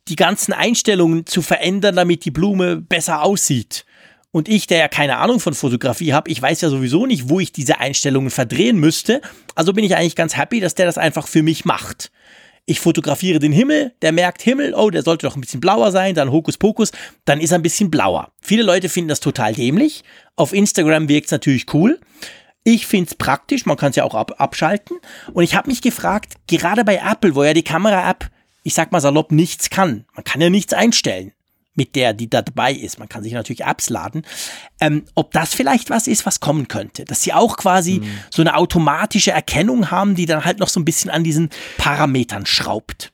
die 0.08 0.16
ganzen 0.16 0.52
Einstellungen 0.52 1.26
zu 1.26 1.42
verändern, 1.42 1.96
damit 1.96 2.24
die 2.24 2.32
Blume 2.32 2.76
besser 2.76 3.22
aussieht. 3.22 3.84
Und 4.32 4.48
ich, 4.48 4.66
der 4.66 4.78
ja 4.78 4.88
keine 4.88 5.18
Ahnung 5.18 5.40
von 5.40 5.54
Fotografie 5.54 6.12
habe, 6.12 6.30
ich 6.30 6.40
weiß 6.40 6.60
ja 6.60 6.68
sowieso 6.68 7.06
nicht, 7.06 7.28
wo 7.28 7.40
ich 7.40 7.52
diese 7.52 7.80
Einstellungen 7.80 8.30
verdrehen 8.30 8.78
müsste. 8.78 9.20
Also 9.56 9.72
bin 9.72 9.84
ich 9.84 9.96
eigentlich 9.96 10.16
ganz 10.16 10.36
happy, 10.36 10.60
dass 10.60 10.74
der 10.74 10.86
das 10.86 10.98
einfach 10.98 11.26
für 11.26 11.42
mich 11.42 11.64
macht 11.64 12.10
ich 12.70 12.78
fotografiere 12.78 13.40
den 13.40 13.50
Himmel, 13.50 13.94
der 14.00 14.12
merkt 14.12 14.42
Himmel, 14.42 14.74
oh, 14.74 14.90
der 14.90 15.02
sollte 15.02 15.26
doch 15.26 15.34
ein 15.34 15.40
bisschen 15.40 15.58
blauer 15.58 15.90
sein, 15.90 16.14
dann 16.14 16.30
Hokuspokus, 16.30 16.92
dann 17.24 17.40
ist 17.40 17.50
er 17.50 17.58
ein 17.58 17.62
bisschen 17.62 17.90
blauer. 17.90 18.30
Viele 18.40 18.62
Leute 18.62 18.88
finden 18.88 19.08
das 19.08 19.18
total 19.18 19.54
dämlich. 19.54 20.04
Auf 20.36 20.52
Instagram 20.52 21.08
wirkt 21.08 21.26
es 21.26 21.32
natürlich 21.32 21.74
cool. 21.74 21.98
Ich 22.62 22.86
finde 22.86 23.10
es 23.10 23.16
praktisch, 23.16 23.66
man 23.66 23.76
kann 23.76 23.90
es 23.90 23.96
ja 23.96 24.04
auch 24.04 24.14
ab 24.14 24.40
abschalten. 24.40 24.98
Und 25.32 25.42
ich 25.42 25.56
habe 25.56 25.68
mich 25.68 25.82
gefragt, 25.82 26.34
gerade 26.46 26.84
bei 26.84 27.02
Apple, 27.04 27.34
wo 27.34 27.42
ja 27.42 27.54
die 27.54 27.64
Kamera-App, 27.64 28.30
ich 28.62 28.74
sag 28.74 28.92
mal 28.92 29.00
salopp, 29.00 29.32
nichts 29.32 29.70
kann. 29.70 30.04
Man 30.14 30.22
kann 30.22 30.40
ja 30.40 30.48
nichts 30.48 30.72
einstellen 30.72 31.32
mit 31.80 31.96
der, 31.96 32.12
die 32.12 32.28
da 32.28 32.42
dabei 32.42 32.74
ist. 32.74 32.98
Man 32.98 33.08
kann 33.08 33.22
sich 33.22 33.32
natürlich 33.32 33.64
Apps 33.64 33.88
laden. 33.88 34.22
Ähm, 34.82 35.04
ob 35.14 35.32
das 35.32 35.54
vielleicht 35.54 35.88
was 35.88 36.08
ist, 36.08 36.26
was 36.26 36.38
kommen 36.38 36.68
könnte. 36.68 37.06
Dass 37.06 37.22
sie 37.22 37.32
auch 37.32 37.56
quasi 37.56 38.00
mhm. 38.00 38.18
so 38.28 38.42
eine 38.42 38.54
automatische 38.54 39.30
Erkennung 39.30 39.90
haben, 39.90 40.14
die 40.14 40.26
dann 40.26 40.44
halt 40.44 40.58
noch 40.58 40.68
so 40.68 40.78
ein 40.78 40.84
bisschen 40.84 41.10
an 41.10 41.24
diesen 41.24 41.48
Parametern 41.78 42.44
schraubt. 42.44 43.12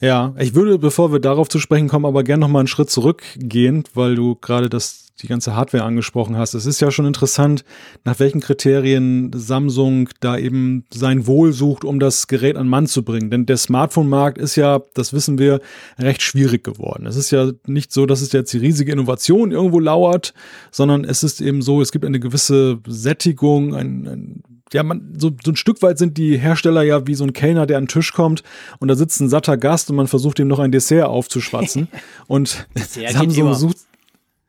Ja, 0.00 0.34
ich 0.36 0.56
würde, 0.56 0.80
bevor 0.80 1.12
wir 1.12 1.20
darauf 1.20 1.48
zu 1.48 1.60
sprechen 1.60 1.86
kommen, 1.86 2.06
aber 2.06 2.24
gerne 2.24 2.40
noch 2.40 2.48
mal 2.48 2.58
einen 2.58 2.66
Schritt 2.66 2.90
zurückgehen, 2.90 3.84
weil 3.94 4.16
du 4.16 4.34
gerade 4.34 4.68
das 4.68 5.01
die 5.22 5.28
ganze 5.28 5.54
Hardware 5.54 5.84
angesprochen 5.84 6.36
hast. 6.36 6.54
Es 6.54 6.66
ist 6.66 6.80
ja 6.80 6.90
schon 6.90 7.06
interessant, 7.06 7.64
nach 8.04 8.18
welchen 8.18 8.40
Kriterien 8.40 9.30
Samsung 9.32 10.08
da 10.20 10.36
eben 10.36 10.84
sein 10.92 11.26
Wohl 11.26 11.52
sucht, 11.52 11.84
um 11.84 12.00
das 12.00 12.26
Gerät 12.26 12.56
an 12.56 12.68
Mann 12.68 12.86
zu 12.86 13.04
bringen. 13.04 13.30
Denn 13.30 13.46
der 13.46 13.56
Smartphone-Markt 13.56 14.38
ist 14.38 14.56
ja, 14.56 14.80
das 14.94 15.12
wissen 15.12 15.38
wir, 15.38 15.60
recht 15.98 16.22
schwierig 16.22 16.64
geworden. 16.64 17.06
Es 17.06 17.16
ist 17.16 17.30
ja 17.30 17.52
nicht 17.66 17.92
so, 17.92 18.04
dass 18.04 18.20
es 18.20 18.32
jetzt 18.32 18.52
die 18.52 18.58
riesige 18.58 18.90
Innovation 18.90 19.52
irgendwo 19.52 19.78
lauert, 19.78 20.34
sondern 20.72 21.04
es 21.04 21.22
ist 21.22 21.40
eben 21.40 21.62
so, 21.62 21.80
es 21.80 21.92
gibt 21.92 22.04
eine 22.04 22.20
gewisse 22.20 22.80
Sättigung, 22.86 23.74
ein, 23.74 24.06
ein 24.08 24.42
ja, 24.72 24.82
man, 24.82 25.14
so, 25.18 25.30
so 25.44 25.52
ein 25.52 25.56
Stück 25.56 25.82
weit 25.82 25.98
sind 25.98 26.16
die 26.16 26.38
Hersteller 26.38 26.82
ja 26.82 27.06
wie 27.06 27.14
so 27.14 27.24
ein 27.24 27.34
Kellner, 27.34 27.66
der 27.66 27.76
an 27.76 27.84
den 27.84 27.88
Tisch 27.88 28.12
kommt 28.12 28.42
und 28.78 28.88
da 28.88 28.94
sitzt 28.94 29.20
ein 29.20 29.28
satter 29.28 29.56
Gast 29.56 29.90
und 29.90 29.96
man 29.96 30.08
versucht 30.08 30.38
ihm 30.38 30.48
noch 30.48 30.58
ein 30.58 30.72
Dessert 30.72 31.06
aufzuschwatzen. 31.06 31.88
und 32.26 32.66
Samsung 32.74 33.54
sucht, 33.54 33.76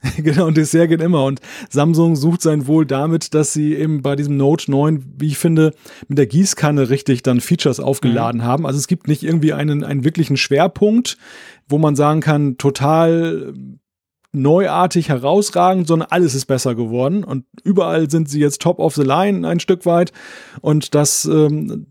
genau, 0.17 0.47
und 0.47 0.57
Dessert 0.57 0.89
geht 0.89 1.01
immer. 1.01 1.25
Und 1.25 1.39
Samsung 1.69 2.15
sucht 2.15 2.41
sein 2.41 2.67
Wohl 2.67 2.85
damit, 2.85 3.33
dass 3.33 3.53
sie 3.53 3.73
eben 3.75 4.01
bei 4.01 4.15
diesem 4.15 4.37
Note 4.37 4.69
9, 4.69 5.03
wie 5.17 5.27
ich 5.27 5.37
finde, 5.37 5.73
mit 6.07 6.17
der 6.17 6.27
Gießkanne 6.27 6.89
richtig 6.89 7.23
dann 7.23 7.39
Features 7.39 7.79
aufgeladen 7.79 8.41
mhm. 8.41 8.45
haben. 8.45 8.65
Also 8.65 8.79
es 8.79 8.87
gibt 8.87 9.07
nicht 9.07 9.23
irgendwie 9.23 9.53
einen, 9.53 9.83
einen 9.83 10.03
wirklichen 10.03 10.37
Schwerpunkt, 10.37 11.17
wo 11.67 11.77
man 11.77 11.95
sagen 11.95 12.21
kann, 12.21 12.57
total 12.57 13.53
neuartig 14.33 15.09
herausragend, 15.09 15.87
sondern 15.87 16.09
alles 16.09 16.33
ist 16.33 16.47
besser 16.47 16.73
geworden. 16.73 17.23
Und 17.23 17.45
überall 17.63 18.09
sind 18.09 18.27
sie 18.27 18.39
jetzt 18.39 18.61
top 18.61 18.79
of 18.79 18.95
the 18.95 19.03
line 19.03 19.47
ein 19.47 19.59
Stück 19.59 19.85
weit. 19.85 20.11
Und 20.59 20.95
das 20.95 21.25
ähm, 21.25 21.85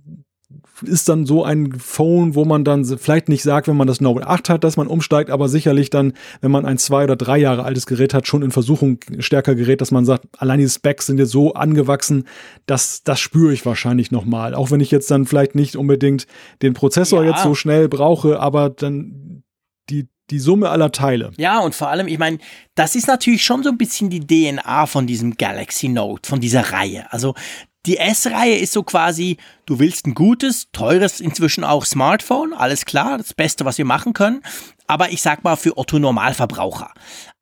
ist 0.83 1.09
dann 1.09 1.27
so 1.27 1.45
ein 1.45 1.73
Phone, 1.79 2.35
wo 2.35 2.45
man 2.45 2.65
dann 2.65 2.85
vielleicht 2.85 3.29
nicht 3.29 3.43
sagt, 3.43 3.69
wenn 3.69 3.77
man 3.77 3.87
das 3.87 4.01
Note 4.01 4.27
8 4.27 4.49
hat, 4.49 4.65
dass 4.65 4.77
man 4.77 4.87
umsteigt, 4.87 5.31
aber 5.31 5.49
sicherlich 5.49 5.91
dann, 5.91 6.13
wenn 6.41 6.51
man 6.51 6.65
ein 6.65 6.79
zwei 6.79 7.05
oder 7.05 7.17
drei 7.17 7.39
Jahre 7.39 7.65
altes 7.65 7.87
Gerät 7.87 8.15
hat, 8.15 8.27
schon 8.27 8.43
in 8.43 8.51
Versuchung 8.51 8.99
stärker 9.19 9.55
gerät, 9.55 9.81
dass 9.81 9.91
man 9.91 10.05
sagt, 10.05 10.27
allein 10.39 10.59
die 10.59 10.69
Specs 10.69 11.07
sind 11.07 11.19
jetzt 11.19 11.31
so 11.31 11.55
angewachsen, 11.55 12.25
dass 12.67 13.03
das 13.03 13.21
spüre 13.21 13.53
ich 13.53 13.65
wahrscheinlich 13.67 14.11
nochmal. 14.11 14.55
Auch 14.55 14.71
wenn 14.71 14.81
ich 14.81 14.91
jetzt 14.91 15.11
dann 15.11 15.27
vielleicht 15.27 15.55
nicht 15.55 15.77
unbedingt 15.77 16.27
den 16.63 16.75
Prozessor 16.75 17.25
ja. 17.25 17.31
jetzt 17.31 17.43
so 17.43 17.55
schnell 17.55 17.89
brauche, 17.89 18.41
aber 18.41 18.71
dann 18.71 19.43
die 19.91 20.09
die 20.31 20.39
Summe 20.39 20.71
aller 20.71 20.91
Teile. 20.93 21.31
Ja, 21.37 21.61
und 21.61 21.75
vor 21.75 21.89
allem, 21.89 22.09
ich 22.09 22.19
meine, 22.19 22.39
das 22.75 22.95
ist 22.97 23.07
natürlich 23.07 23.45
schon 23.45 23.63
so 23.63 23.69
ein 23.69 23.77
bisschen 23.77 24.09
die 24.09 24.27
DNA 24.27 24.87
von 24.87 25.07
diesem 25.07 25.37
Galaxy 25.37 25.89
Note, 25.89 26.29
von 26.29 26.41
dieser 26.41 26.73
Reihe. 26.73 27.13
Also 27.13 27.35
die 27.87 27.99
S-Reihe 27.99 28.59
ist 28.59 28.73
so 28.73 28.85
quasi, 28.85 29.39
du 29.67 29.81
willst 29.81 30.07
ein 30.07 30.15
gutes, 30.15 30.69
teures, 30.73 31.21
inzwischen 31.21 31.65
auch 31.65 31.85
Smartphone, 31.85 32.53
alles 32.53 32.85
klar, 32.85 33.19
das 33.19 33.35
Beste, 33.35 33.65
was 33.65 33.79
wir 33.79 33.85
machen 33.85 34.13
können. 34.13 34.43
Aber 34.87 35.11
ich 35.11 35.23
sag 35.23 35.43
mal 35.43 35.57
für 35.57 35.77
Otto 35.77 35.99
Normalverbraucher. 35.99 36.93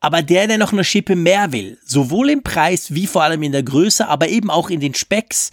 Aber 0.01 0.23
der, 0.23 0.47
der 0.47 0.57
noch 0.57 0.73
eine 0.73 0.85
Schippe 0.85 1.15
mehr 1.15 1.53
will, 1.53 1.79
sowohl 1.85 2.31
im 2.31 2.43
Preis 2.43 2.95
wie 2.95 3.07
vor 3.07 3.23
allem 3.23 3.43
in 3.43 3.53
der 3.53 3.63
Größe, 3.63 4.09
aber 4.09 4.29
eben 4.29 4.51
auch 4.51 4.71
in 4.71 4.81
den 4.81 4.95
Specks, 4.95 5.51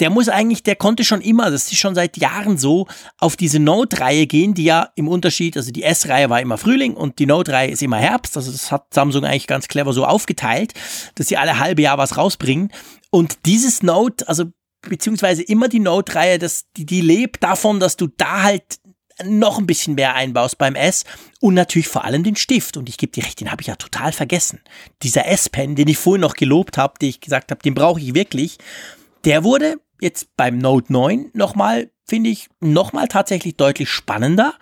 der 0.00 0.10
muss 0.10 0.28
eigentlich, 0.28 0.62
der 0.62 0.76
konnte 0.76 1.04
schon 1.04 1.20
immer, 1.20 1.50
das 1.50 1.66
ist 1.66 1.78
schon 1.78 1.94
seit 1.94 2.16
Jahren 2.16 2.58
so, 2.58 2.86
auf 3.18 3.36
diese 3.36 3.58
Note-Reihe 3.58 4.26
gehen, 4.26 4.54
die 4.54 4.64
ja 4.64 4.88
im 4.96 5.08
Unterschied, 5.08 5.56
also 5.56 5.70
die 5.70 5.82
S-Reihe 5.82 6.30
war 6.30 6.40
immer 6.40 6.58
Frühling 6.58 6.94
und 6.94 7.18
die 7.18 7.26
Note-Reihe 7.26 7.70
ist 7.70 7.82
immer 7.82 7.98
Herbst. 7.98 8.36
Also 8.36 8.50
das 8.50 8.72
hat 8.72 8.92
Samsung 8.92 9.24
eigentlich 9.24 9.46
ganz 9.46 9.68
clever 9.68 9.92
so 9.92 10.06
aufgeteilt, 10.06 10.72
dass 11.14 11.28
sie 11.28 11.36
alle 11.36 11.58
halbe 11.58 11.82
Jahr 11.82 11.98
was 11.98 12.16
rausbringen. 12.16 12.72
Und 13.10 13.38
dieses 13.44 13.82
Note, 13.82 14.26
also 14.26 14.44
beziehungsweise 14.80 15.42
immer 15.42 15.68
die 15.68 15.80
Note-Reihe, 15.80 16.38
die, 16.38 16.86
die 16.86 17.00
lebt 17.02 17.42
davon, 17.42 17.78
dass 17.78 17.96
du 17.96 18.08
da 18.16 18.42
halt 18.42 18.80
noch 19.24 19.58
ein 19.58 19.66
bisschen 19.66 19.96
mehr 19.96 20.14
einbaust 20.14 20.56
beim 20.56 20.74
S 20.74 21.04
und 21.40 21.52
natürlich 21.52 21.88
vor 21.88 22.04
allem 22.04 22.24
den 22.24 22.36
Stift. 22.36 22.78
Und 22.78 22.88
ich 22.88 22.96
gebe 22.96 23.12
dir 23.12 23.24
recht, 23.24 23.40
den 23.40 23.50
habe 23.50 23.60
ich 23.60 23.68
ja 23.68 23.76
total 23.76 24.12
vergessen. 24.12 24.60
Dieser 25.02 25.26
S-Pen, 25.26 25.76
den 25.76 25.88
ich 25.88 25.98
vorhin 25.98 26.22
noch 26.22 26.34
gelobt 26.34 26.78
habe, 26.78 26.94
den 26.98 27.10
ich 27.10 27.20
gesagt 27.20 27.50
habe, 27.50 27.60
den 27.62 27.74
brauche 27.74 28.00
ich 28.00 28.14
wirklich, 28.14 28.56
der 29.24 29.44
wurde 29.44 29.76
jetzt 30.00 30.36
beim 30.36 30.58
Note 30.58 30.92
9 30.92 31.30
nochmal, 31.32 31.90
finde 32.06 32.30
ich, 32.30 32.48
nochmal 32.60 33.08
tatsächlich 33.08 33.56
deutlich 33.56 33.88
spannender, 33.88 34.54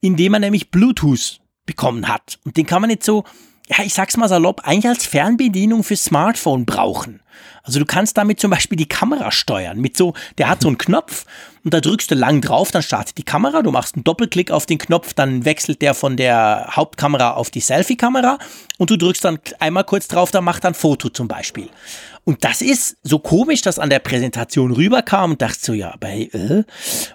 indem 0.00 0.32
man 0.32 0.40
nämlich 0.40 0.70
Bluetooth 0.70 1.40
bekommen 1.66 2.08
hat. 2.08 2.38
Und 2.44 2.56
den 2.56 2.66
kann 2.66 2.80
man 2.80 2.90
jetzt 2.90 3.06
so, 3.06 3.24
ja, 3.68 3.84
ich 3.84 3.94
sag's 3.94 4.16
mal 4.16 4.28
salopp, 4.28 4.62
eigentlich 4.64 4.88
als 4.88 5.06
Fernbedienung 5.06 5.84
für 5.84 5.96
Smartphone 5.96 6.66
brauchen. 6.66 7.22
Also 7.62 7.78
du 7.78 7.86
kannst 7.86 8.16
damit 8.16 8.40
zum 8.40 8.50
Beispiel 8.50 8.76
die 8.76 8.88
Kamera 8.88 9.30
steuern. 9.30 9.80
Mit 9.80 9.96
so, 9.96 10.14
der 10.38 10.48
hat 10.48 10.62
so 10.62 10.68
einen 10.68 10.78
Knopf 10.78 11.24
und 11.64 11.74
da 11.74 11.80
drückst 11.80 12.10
du 12.10 12.14
lang 12.14 12.40
drauf, 12.40 12.70
dann 12.70 12.82
startet 12.82 13.18
die 13.18 13.22
Kamera. 13.22 13.62
Du 13.62 13.70
machst 13.70 13.94
einen 13.94 14.04
Doppelklick 14.04 14.50
auf 14.50 14.66
den 14.66 14.78
Knopf, 14.78 15.14
dann 15.14 15.44
wechselt 15.44 15.82
der 15.82 15.94
von 15.94 16.16
der 16.16 16.68
Hauptkamera 16.72 17.32
auf 17.34 17.50
die 17.50 17.60
Selfie-Kamera 17.60 18.38
und 18.78 18.90
du 18.90 18.96
drückst 18.96 19.24
dann 19.24 19.38
einmal 19.60 19.84
kurz 19.84 20.08
drauf, 20.08 20.30
dann 20.30 20.44
macht 20.44 20.64
er 20.64 20.70
ein 20.70 20.74
Foto 20.74 21.08
zum 21.08 21.28
Beispiel. 21.28 21.68
Und 22.24 22.44
das 22.44 22.62
ist 22.62 22.96
so 23.02 23.18
komisch, 23.18 23.62
dass 23.62 23.80
an 23.80 23.90
der 23.90 23.98
Präsentation 23.98 24.72
rüberkam 24.72 25.32
und 25.32 25.42
dachte 25.42 25.58
so, 25.60 25.72
ja, 25.72 25.94
bei, 25.98 26.30
äh, 26.32 26.62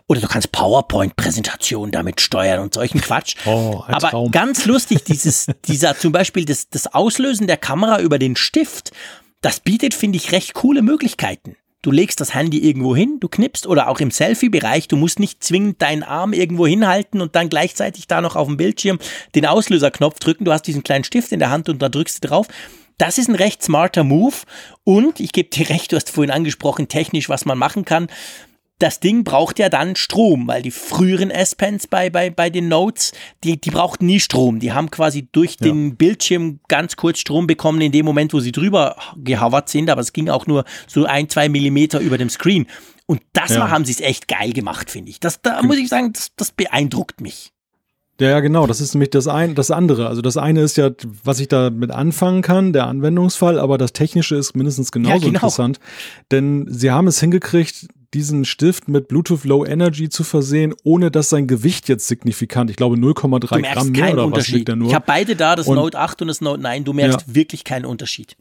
oder 0.07 0.19
du 0.19 0.28
kannst 0.28 0.52
PowerPoint-Präsentationen 0.52 1.91
damit 1.91 2.19
steuern 2.19 2.60
und 2.60 2.74
solchen 2.74 2.99
Quatsch. 2.99 3.36
Oh, 3.45 3.84
Aber 3.88 4.10
Traum. 4.10 4.32
ganz 4.32 4.65
lustig, 4.65 5.06
dieses, 5.06 5.48
dieser 5.68 5.98
zum 5.98 6.11
Beispiel 6.11 6.44
das, 6.44 6.69
das 6.69 6.94
Auslösen 6.94 7.48
der 7.48 7.57
Kamera 7.57 8.02
über 8.02 8.19
den 8.19 8.36
Stift, 8.36 8.91
das 9.41 9.61
bietet, 9.61 9.94
finde 9.94 10.18
ich, 10.18 10.34
recht 10.34 10.53
coole 10.53 10.82
Möglichkeiten. 10.82 11.56
Du 11.88 11.93
legst 11.93 12.19
das 12.19 12.34
Handy 12.34 12.57
irgendwo 12.68 12.97
hin, 12.97 13.22
du 13.22 13.30
knippst 13.30 13.65
oder 13.65 13.88
auch 13.88 14.01
im 14.01 14.11
Selfie-Bereich, 14.11 14.89
du 14.89 14.97
musst 14.97 15.22
nicht 15.22 15.41
zwingend 15.41 15.81
deinen 15.81 16.03
Arm 16.03 16.34
irgendwo 16.34 16.68
hinhalten 16.68 17.22
und 17.22 17.34
dann 17.38 17.47
gleichzeitig 17.47 18.07
da 18.07 18.19
noch 18.19 18.35
auf 18.35 18.45
dem 18.45 18.57
Bildschirm 18.57 18.99
den 19.35 19.45
Auslöserknopf 19.45 20.19
drücken. 20.19 20.43
Du 20.43 20.51
hast 20.51 20.64
diesen 20.64 20.84
kleinen 20.84 21.05
Stift 21.05 21.31
in 21.31 21.39
der 21.39 21.49
Hand 21.49 21.69
und 21.69 21.81
da 21.81 21.88
drückst 21.88 22.22
du 22.22 22.27
drauf. 22.27 22.47
Das 22.97 23.18
ist 23.18 23.30
ein 23.30 23.35
recht 23.35 23.64
smarter 23.64 24.03
Move 24.03 24.35
und 24.84 25.22
ich 25.22 25.31
gebe 25.31 25.47
dir 25.47 25.69
recht, 25.69 25.93
du 25.93 25.95
hast 25.95 26.09
vorhin 26.09 26.30
angesprochen, 26.30 26.89
technisch, 26.89 27.30
was 27.30 27.45
man 27.45 27.57
machen 27.57 27.85
kann 27.85 28.09
das 28.80 28.99
Ding 28.99 29.24
braucht 29.24 29.58
ja 29.60 29.70
dann 29.70 29.95
Strom, 29.95 30.48
weil 30.48 30.62
die 30.62 30.72
früheren 30.72 31.32
S-Pens 31.32 31.88
bei, 31.88 32.10
bei, 32.10 32.30
bei 32.30 32.49
den 32.49 32.68
Notes, 32.68 33.12
die, 33.44 33.60
die 33.60 33.72
brauchten 33.72 34.06
nie 34.06 34.20
Strom. 34.20 34.60
Die 34.60 34.72
haben 34.72 34.91
quasi 34.91 35.28
durch 35.32 35.58
Ja. 35.60 35.68
den 35.68 35.95
Bildschirm 35.95 36.60
ganz 36.68 36.95
kurz 36.95 37.20
Strom 37.20 37.48
bekommen 37.48 37.82
in 37.82 37.91
dem 37.91 38.06
Moment, 38.06 38.34
wo 38.34 38.40
sie 38.40 38.52
drüber 38.52 38.95
gehovert 39.18 39.70
sind, 39.70 39.90
aber 39.90 40.02
es 40.02 40.14
ging 40.14 40.30
auch 40.30 40.45
nur 40.48 40.64
so 40.88 41.06
ein, 41.06 41.28
zwei 41.30 41.49
Millimeter 41.49 41.99
über 41.99 42.18
dem 42.20 42.30
Screen. 42.30 42.68
Und 43.08 43.22
das 43.34 43.52
Ja. 43.52 43.60
mal 43.60 43.72
haben 43.72 43.86
sie 43.86 43.94
es 43.94 44.02
echt 44.02 44.28
geil 44.28 44.52
gemacht, 44.54 44.91
finde 44.91 45.10
ich. 45.10 45.20
Das, 45.20 45.41
da 45.41 45.62
muss 45.64 45.78
ich 45.78 45.90
sagen, 45.90 46.14
das, 46.14 46.30
das 46.36 46.52
beeindruckt 46.52 47.20
mich. 47.22 47.52
Ja, 48.20 48.30
ja, 48.32 48.40
genau. 48.40 48.66
Das 48.66 48.82
ist 48.82 48.95
nämlich 48.95 49.12
das, 49.12 49.28
ein, 49.28 49.54
das 49.54 49.70
andere. 49.70 50.08
Also 50.08 50.22
das 50.24 50.38
eine 50.38 50.62
ist 50.62 50.76
ja, 50.76 50.90
was 51.24 51.40
ich 51.40 51.48
damit 51.49 51.91
anfangen 51.91 52.41
kann, 52.41 52.74
der 52.74 52.88
Anwendungsfall, 52.88 53.60
aber 53.60 53.78
das 53.78 53.94
Technische 53.94 54.36
ist 54.36 54.56
mindestens 54.56 54.91
genauso 54.91 55.14
Ja, 55.14 55.20
genau. 55.20 55.30
interessant. 55.38 55.80
Denn 56.32 56.66
sie 56.68 56.90
haben 56.91 57.08
es 57.08 57.20
hingekriegt, 57.20 57.88
diesen 58.18 58.45
Stift 58.45 58.88
mit 58.88 59.07
Bluetooth 59.07 59.44
Low 59.45 59.64
Energy 59.64 60.10
zu 60.10 60.23
versehen, 60.23 60.73
ohne 60.84 61.11
dass 61.11 61.30
sein 61.30 61.45
Gewicht 61.45 61.88
jetzt 61.88 62.07
signifikant, 62.07 62.72
ich 62.72 62.76
glaube 62.76 62.95
0,3 62.95 63.39
Du 63.39 63.48
Gramm 63.48 63.91
mehr 63.91 64.14
oder 64.14 64.31
was 64.31 64.48
liegt 64.48 64.69
da 64.69 64.76
nur. 64.76 64.88
Ich 64.88 64.95
habe 64.95 65.06
beide 65.06 65.35
da, 65.35 65.56
das 65.56 65.68
Und- 65.68 65.76
Note 65.76 65.99
8 65.99 66.23
und 66.23 66.27
das 66.30 66.41
Note 66.41 66.60
9. 66.61 66.84
Du 66.84 66.94
merkst 66.94 67.35
wirklich 67.35 67.64
keinen 67.64 67.85
Unterschied. 67.85 68.35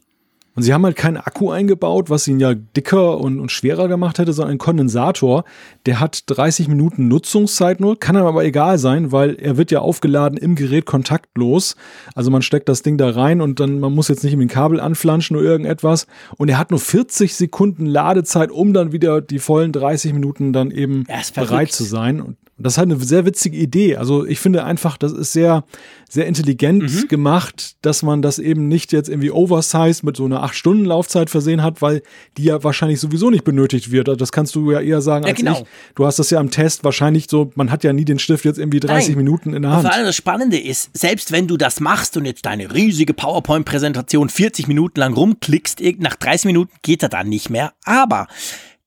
Und 0.57 0.63
sie 0.63 0.73
haben 0.73 0.85
halt 0.85 0.95
keinen 0.95 1.17
Akku 1.17 1.51
eingebaut, 1.51 2.09
was 2.09 2.27
ihn 2.27 2.39
ja 2.39 2.55
dicker 2.55 3.19
und, 3.19 3.39
und 3.39 3.51
schwerer 3.51 3.87
gemacht 3.87 4.17
hätte, 4.17 4.33
sondern 4.33 4.49
einen 4.49 4.57
Kondensator. 4.57 5.43
Der 5.85 5.99
hat 5.99 6.23
30 6.25 6.67
Minuten 6.67 7.07
Nutzungszeit 7.07 7.79
nur, 7.79 7.99
kann 7.99 8.17
aber 8.17 8.43
egal 8.43 8.79
sein, 8.79 9.11
weil 9.11 9.35
er 9.35 9.57
wird 9.57 9.69
ja 9.69 9.81
aufgeladen 9.81 10.35
im 10.35 10.55
Gerät 10.55 10.87
kontaktlos. 10.87 11.75
Also 12.15 12.31
man 12.31 12.41
steckt 12.41 12.69
das 12.69 12.81
Ding 12.81 12.97
da 12.97 13.11
rein 13.11 13.39
und 13.39 13.59
dann, 13.59 13.79
man 13.79 13.93
muss 13.93 14.07
jetzt 14.07 14.23
nicht 14.23 14.35
mit 14.35 14.49
dem 14.49 14.51
Kabel 14.51 14.79
anflanschen 14.79 15.37
oder 15.37 15.45
irgendetwas. 15.45 16.07
Und 16.37 16.49
er 16.49 16.57
hat 16.57 16.71
nur 16.71 16.79
40 16.79 17.35
Sekunden 17.35 17.85
Ladezeit, 17.85 18.49
um 18.49 18.73
dann 18.73 18.91
wieder 18.91 19.21
die 19.21 19.37
vollen 19.37 19.71
30 19.71 20.13
Minuten 20.13 20.53
dann 20.53 20.71
eben 20.71 21.05
bereit 21.35 21.71
zu 21.71 21.83
sein. 21.83 22.19
Und 22.19 22.35
das 22.59 22.73
ist 22.73 22.77
halt 22.77 22.91
eine 22.91 22.99
sehr 22.99 23.25
witzige 23.25 23.57
Idee. 23.57 23.97
Also 23.97 24.25
ich 24.25 24.39
finde 24.39 24.63
einfach, 24.63 24.97
das 24.97 25.11
ist 25.13 25.33
sehr, 25.33 25.63
sehr 26.09 26.25
intelligent 26.25 26.83
Mhm. 26.83 27.07
gemacht, 27.07 27.75
dass 27.81 28.01
man 28.01 28.21
das 28.21 28.39
eben 28.39 28.67
nicht 28.67 28.91
jetzt 28.93 29.09
irgendwie 29.09 29.29
oversized 29.31 30.03
mit 30.03 30.17
so 30.17 30.25
einer 30.25 30.43
8-Stunden-Laufzeit 30.43 31.29
versehen 31.29 31.61
hat, 31.61 31.81
weil 31.81 32.01
die 32.37 32.45
ja 32.45 32.63
wahrscheinlich 32.63 32.99
sowieso 32.99 33.29
nicht 33.29 33.43
benötigt 33.43 33.91
wird. 33.91 34.07
Das 34.19 34.31
kannst 34.31 34.55
du 34.55 34.71
ja 34.71 34.79
eher 34.81 35.01
sagen 35.01 35.25
Ja, 35.25 35.31
als 35.31 35.39
genau. 35.39 35.59
ich. 35.61 35.65
Du 35.95 36.05
hast 36.05 36.17
das 36.19 36.29
ja 36.29 36.39
am 36.39 36.49
Test 36.49 36.83
wahrscheinlich 36.83 37.27
so, 37.29 37.51
man 37.55 37.69
hat 37.71 37.83
ja 37.83 37.93
nie 37.93 38.05
den 38.05 38.19
Stift 38.19 38.45
jetzt 38.45 38.57
irgendwie 38.57 38.79
30 38.79 39.09
Nein. 39.09 39.17
Minuten 39.23 39.53
in 39.53 39.61
der 39.61 39.71
Und 39.71 39.77
Hand. 39.77 39.87
vor 39.87 39.93
allem 39.95 40.05
das 40.05 40.15
Spannende 40.15 40.57
ist, 40.59 40.89
selbst 40.97 41.31
wenn 41.31 41.47
du 41.47 41.57
das 41.57 41.79
machst 41.79 42.17
und 42.17 42.25
jetzt 42.25 42.45
deine 42.45 42.73
riesige 42.73 43.13
PowerPoint-Präsentation 43.13 44.29
40 44.29 44.67
Minuten 44.67 44.99
lang 44.99 45.13
rumklickst, 45.13 45.79
nach 45.99 46.15
30 46.15 46.45
Minuten 46.45 46.71
geht 46.81 47.03
er 47.03 47.09
dann 47.09 47.29
nicht 47.29 47.49
mehr. 47.49 47.73
Aber 47.83 48.27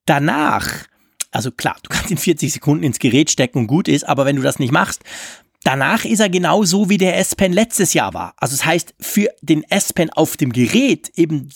danach, 0.05 0.67
also 1.31 1.51
klar, 1.51 1.77
du 1.83 1.89
kannst 1.89 2.11
ihn 2.11 2.17
40 2.17 2.53
Sekunden 2.53 2.83
ins 2.83 2.99
Gerät 2.99 3.31
stecken 3.31 3.59
und 3.59 3.67
gut 3.67 3.87
ist, 3.87 4.07
aber 4.07 4.25
wenn 4.25 4.35
du 4.35 4.41
das 4.41 4.59
nicht 4.59 4.71
machst, 4.71 5.01
danach 5.63 6.05
ist 6.05 6.19
er 6.19 6.29
genauso 6.29 6.89
wie 6.89 6.97
der 6.97 7.17
S-Pen 7.17 7.53
letztes 7.53 7.93
Jahr 7.93 8.13
war. 8.13 8.33
Also 8.37 8.55
das 8.55 8.65
heißt, 8.65 8.93
für 8.99 9.29
den 9.41 9.63
S-Pen 9.63 10.09
auf 10.11 10.37
dem 10.37 10.51
Gerät 10.51 11.11
eben 11.15 11.49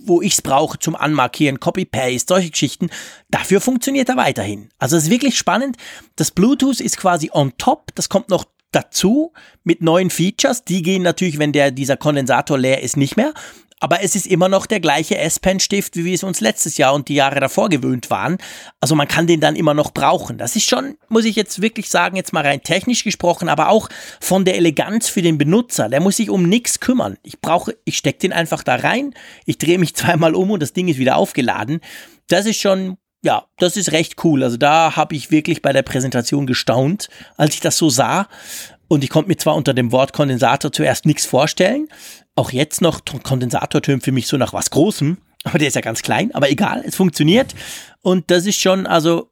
wo 0.00 0.22
ich 0.22 0.34
es 0.34 0.42
brauche 0.42 0.78
zum 0.78 0.96
Anmarkieren, 0.96 1.60
Copy-Paste, 1.60 2.26
solche 2.28 2.50
Geschichten, 2.50 2.88
dafür 3.30 3.60
funktioniert 3.60 4.08
er 4.08 4.16
weiterhin. 4.16 4.70
Also 4.78 4.96
es 4.96 5.04
ist 5.04 5.10
wirklich 5.10 5.36
spannend. 5.36 5.76
Das 6.16 6.30
Bluetooth 6.30 6.80
ist 6.80 6.96
quasi 6.96 7.30
on 7.32 7.52
top, 7.58 7.94
das 7.94 8.08
kommt 8.08 8.30
noch 8.30 8.46
dazu 8.72 9.32
mit 9.64 9.82
neuen 9.82 10.10
Features. 10.10 10.64
Die 10.64 10.82
gehen 10.82 11.02
natürlich, 11.02 11.38
wenn 11.38 11.52
der, 11.52 11.70
dieser 11.70 11.96
Kondensator 11.96 12.58
leer 12.58 12.82
ist, 12.82 12.96
nicht 12.96 13.16
mehr. 13.16 13.32
Aber 13.80 14.02
es 14.02 14.16
ist 14.16 14.26
immer 14.26 14.48
noch 14.48 14.66
der 14.66 14.80
gleiche 14.80 15.18
S-Pen-Stift, 15.18 15.96
wie 15.96 16.04
wir 16.04 16.14
es 16.14 16.24
uns 16.24 16.40
letztes 16.40 16.78
Jahr 16.78 16.94
und 16.94 17.08
die 17.08 17.14
Jahre 17.14 17.40
davor 17.40 17.68
gewöhnt 17.68 18.10
waren. 18.10 18.38
Also 18.80 18.94
man 18.94 19.06
kann 19.08 19.26
den 19.26 19.40
dann 19.40 19.56
immer 19.56 19.74
noch 19.74 19.92
brauchen. 19.92 20.38
Das 20.38 20.56
ist 20.56 20.68
schon, 20.68 20.96
muss 21.08 21.24
ich 21.24 21.36
jetzt 21.36 21.62
wirklich 21.62 21.88
sagen, 21.88 22.16
jetzt 22.16 22.32
mal 22.32 22.44
rein 22.44 22.62
technisch 22.62 23.04
gesprochen, 23.04 23.48
aber 23.48 23.68
auch 23.68 23.88
von 24.20 24.44
der 24.44 24.56
Eleganz 24.56 25.08
für 25.08 25.22
den 25.22 25.38
Benutzer. 25.38 25.88
Der 25.88 26.00
muss 26.00 26.16
sich 26.16 26.30
um 26.30 26.48
nichts 26.48 26.80
kümmern. 26.80 27.16
Ich 27.22 27.40
brauche, 27.40 27.76
ich 27.84 27.96
stecke 27.96 28.18
den 28.18 28.32
einfach 28.32 28.62
da 28.62 28.76
rein, 28.76 29.14
ich 29.46 29.58
drehe 29.58 29.78
mich 29.78 29.94
zweimal 29.96 30.34
um 30.34 30.50
und 30.50 30.60
das 30.60 30.72
Ding 30.72 30.88
ist 30.88 30.98
wieder 30.98 31.16
aufgeladen. 31.16 31.80
Das 32.28 32.46
ist 32.46 32.60
schon, 32.60 32.98
ja, 33.22 33.46
das 33.58 33.76
ist 33.76 33.92
recht 33.92 34.22
cool. 34.24 34.42
Also 34.42 34.56
da 34.56 34.96
habe 34.96 35.14
ich 35.14 35.30
wirklich 35.30 35.62
bei 35.62 35.72
der 35.72 35.82
Präsentation 35.82 36.46
gestaunt, 36.46 37.08
als 37.36 37.54
ich 37.54 37.60
das 37.60 37.76
so 37.76 37.90
sah. 37.90 38.28
Und 38.88 39.04
ich 39.04 39.10
konnte 39.10 39.28
mir 39.28 39.36
zwar 39.36 39.54
unter 39.54 39.74
dem 39.74 39.92
Wort 39.92 40.14
Kondensator 40.14 40.72
zuerst 40.72 41.04
nichts 41.04 41.26
vorstellen. 41.26 41.88
Auch 42.38 42.52
jetzt 42.52 42.80
noch, 42.80 43.00
Kondensator 43.24 43.82
tönt 43.82 44.04
für 44.04 44.12
mich 44.12 44.28
so 44.28 44.36
nach 44.36 44.52
was 44.52 44.70
Großem. 44.70 45.18
Aber 45.44 45.58
der 45.58 45.66
ist 45.68 45.74
ja 45.74 45.80
ganz 45.80 46.02
klein. 46.02 46.32
Aber 46.34 46.50
egal, 46.50 46.82
es 46.86 46.94
funktioniert. 46.94 47.54
Und 48.00 48.30
das 48.30 48.46
ist 48.46 48.60
schon, 48.60 48.86
also 48.86 49.30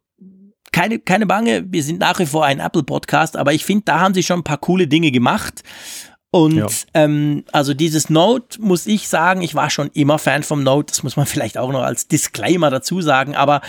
keine, 0.72 0.98
keine 0.98 1.24
Bange, 1.26 1.64
wir 1.70 1.82
sind 1.84 2.00
nach 2.00 2.18
wie 2.18 2.26
vor 2.26 2.44
ein 2.44 2.58
Apple-Podcast, 2.60 3.36
aber 3.36 3.52
ich 3.52 3.64
finde, 3.64 3.84
da 3.86 4.00
haben 4.00 4.12
sie 4.14 4.22
schon 4.24 4.40
ein 4.40 4.44
paar 4.44 4.58
coole 4.58 4.88
Dinge 4.88 5.10
gemacht. 5.12 5.62
Und 6.32 6.56
Ja. 6.56 6.66
ähm, 6.94 7.44
also 7.52 7.72
dieses 7.74 8.10
Note, 8.10 8.60
muss 8.60 8.86
ich 8.86 9.08
sagen, 9.08 9.40
ich 9.40 9.54
war 9.54 9.70
schon 9.70 9.88
immer 9.94 10.18
Fan 10.18 10.42
vom 10.42 10.62
Note, 10.64 10.92
das 10.92 11.02
muss 11.02 11.16
man 11.16 11.26
vielleicht 11.26 11.56
auch 11.58 11.70
noch 11.72 11.82
als 11.82 12.08
Disclaimer 12.08 12.70
dazu 12.70 13.00
sagen, 13.00 13.34
aber 13.36 13.60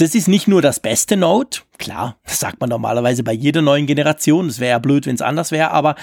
das 0.00 0.14
ist 0.14 0.28
nicht 0.28 0.48
nur 0.48 0.62
das 0.62 0.80
beste 0.80 1.16
Note, 1.16 1.60
klar, 1.78 2.18
das 2.24 2.40
sagt 2.40 2.60
man 2.60 2.70
normalerweise 2.70 3.22
bei 3.22 3.32
jeder 3.32 3.60
neuen 3.60 3.86
Generation, 3.86 4.48
das 4.48 4.58
wäre 4.58 4.70
ja 4.70 4.78
blöd, 4.78 5.06
wenn 5.06 5.14
es 5.14 5.22
anders 5.22 5.52
wäre, 5.52 5.70
aber 5.72 5.94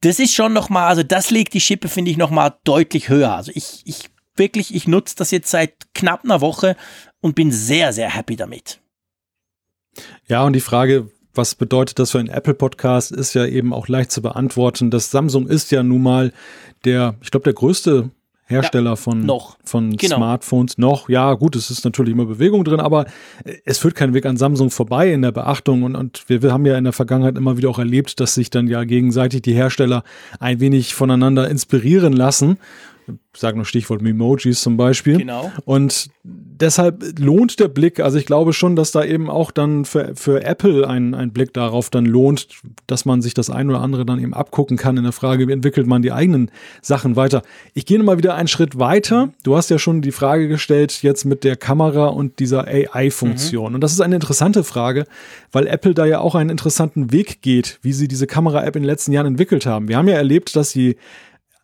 das 0.00 0.18
ist 0.18 0.34
schon 0.34 0.52
nochmal, 0.52 0.88
also 0.88 1.02
das 1.02 1.30
legt 1.30 1.52
die 1.54 1.60
Schippe, 1.60 1.88
finde 1.88 2.10
ich, 2.10 2.16
nochmal 2.16 2.54
deutlich 2.64 3.08
höher. 3.08 3.34
Also 3.34 3.52
ich, 3.54 3.82
ich 3.84 4.10
wirklich, 4.36 4.74
ich 4.74 4.88
nutze 4.88 5.16
das 5.16 5.30
jetzt 5.30 5.50
seit 5.50 5.74
knapp 5.94 6.24
einer 6.24 6.40
Woche 6.40 6.76
und 7.20 7.34
bin 7.34 7.52
sehr, 7.52 7.92
sehr 7.92 8.14
happy 8.14 8.36
damit. 8.36 8.80
Ja, 10.26 10.42
und 10.44 10.54
die 10.54 10.60
Frage, 10.60 11.10
was 11.34 11.54
bedeutet 11.54 11.98
das 11.98 12.12
für 12.12 12.18
einen 12.18 12.28
Apple 12.28 12.54
Podcast, 12.54 13.12
ist 13.12 13.34
ja 13.34 13.44
eben 13.44 13.74
auch 13.74 13.88
leicht 13.88 14.10
zu 14.10 14.22
beantworten. 14.22 14.90
Das 14.90 15.10
Samsung 15.10 15.46
ist 15.46 15.70
ja 15.70 15.82
nun 15.82 16.02
mal 16.02 16.32
der, 16.84 17.16
ich 17.22 17.30
glaube, 17.30 17.44
der 17.44 17.54
größte 17.54 18.10
Hersteller 18.52 18.90
ja, 18.90 18.96
von, 18.96 19.26
noch. 19.26 19.56
von 19.64 19.96
genau. 19.96 20.16
Smartphones 20.16 20.78
noch. 20.78 21.08
Ja, 21.08 21.34
gut, 21.34 21.56
es 21.56 21.70
ist 21.70 21.84
natürlich 21.84 22.12
immer 22.12 22.26
Bewegung 22.26 22.64
drin, 22.64 22.80
aber 22.80 23.06
es 23.64 23.78
führt 23.78 23.94
kein 23.94 24.14
Weg 24.14 24.26
an 24.26 24.36
Samsung 24.36 24.70
vorbei 24.70 25.12
in 25.12 25.22
der 25.22 25.32
Beachtung. 25.32 25.82
Und, 25.82 25.96
und 25.96 26.24
wir, 26.28 26.42
wir 26.42 26.52
haben 26.52 26.66
ja 26.66 26.78
in 26.78 26.84
der 26.84 26.92
Vergangenheit 26.92 27.36
immer 27.36 27.56
wieder 27.56 27.70
auch 27.70 27.78
erlebt, 27.78 28.20
dass 28.20 28.34
sich 28.34 28.50
dann 28.50 28.68
ja 28.68 28.84
gegenseitig 28.84 29.42
die 29.42 29.54
Hersteller 29.54 30.04
ein 30.38 30.60
wenig 30.60 30.94
voneinander 30.94 31.48
inspirieren 31.48 32.12
lassen 32.12 32.58
sagen 33.36 33.56
nur 33.56 33.64
Stichwort 33.64 34.02
Memojis 34.02 34.60
zum 34.60 34.76
Beispiel. 34.76 35.18
Genau. 35.18 35.50
Und 35.64 36.10
deshalb 36.22 37.18
lohnt 37.18 37.58
der 37.60 37.68
Blick, 37.68 38.00
also 38.00 38.18
ich 38.18 38.26
glaube 38.26 38.52
schon, 38.52 38.76
dass 38.76 38.92
da 38.92 39.04
eben 39.04 39.30
auch 39.30 39.50
dann 39.50 39.84
für, 39.84 40.12
für 40.14 40.44
Apple 40.44 40.86
ein, 40.86 41.14
ein 41.14 41.32
Blick 41.32 41.52
darauf 41.52 41.90
dann 41.90 42.04
lohnt, 42.04 42.48
dass 42.86 43.04
man 43.04 43.22
sich 43.22 43.34
das 43.34 43.50
ein 43.50 43.70
oder 43.70 43.80
andere 43.80 44.04
dann 44.04 44.20
eben 44.20 44.34
abgucken 44.34 44.76
kann 44.76 44.96
in 44.96 45.04
der 45.04 45.12
Frage, 45.12 45.48
wie 45.48 45.52
entwickelt 45.52 45.86
man 45.86 46.02
die 46.02 46.12
eigenen 46.12 46.50
Sachen 46.82 47.16
weiter. 47.16 47.42
Ich 47.74 47.86
gehe 47.86 47.98
mal 48.02 48.18
wieder 48.18 48.34
einen 48.34 48.48
Schritt 48.48 48.78
weiter. 48.78 49.30
Du 49.42 49.56
hast 49.56 49.70
ja 49.70 49.78
schon 49.78 50.02
die 50.02 50.12
Frage 50.12 50.48
gestellt 50.48 51.02
jetzt 51.02 51.24
mit 51.24 51.44
der 51.44 51.56
Kamera 51.56 52.06
und 52.08 52.38
dieser 52.38 52.66
AI-Funktion. 52.66 53.70
Mhm. 53.70 53.74
Und 53.76 53.80
das 53.80 53.92
ist 53.92 54.00
eine 54.00 54.14
interessante 54.14 54.62
Frage, 54.64 55.06
weil 55.50 55.66
Apple 55.66 55.94
da 55.94 56.04
ja 56.04 56.20
auch 56.20 56.34
einen 56.34 56.50
interessanten 56.50 57.12
Weg 57.12 57.42
geht, 57.42 57.78
wie 57.82 57.92
sie 57.92 58.08
diese 58.08 58.26
Kamera-App 58.26 58.76
in 58.76 58.82
den 58.82 58.88
letzten 58.88 59.12
Jahren 59.12 59.26
entwickelt 59.26 59.66
haben. 59.66 59.88
Wir 59.88 59.96
haben 59.96 60.08
ja 60.08 60.16
erlebt, 60.16 60.54
dass 60.54 60.70
sie 60.70 60.96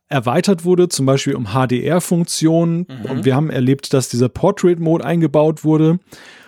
erweitert 0.08 0.64
wurde, 0.64 0.88
zum 0.88 1.06
Beispiel 1.06 1.34
um 1.34 1.48
HDR-Funktionen. 1.48 2.86
Mhm. 2.88 3.10
Und 3.10 3.24
wir 3.24 3.34
haben 3.34 3.50
erlebt, 3.50 3.92
dass 3.92 4.08
dieser 4.08 4.28
Portrait-Mode 4.28 5.04
eingebaut 5.04 5.64
wurde. 5.64 5.98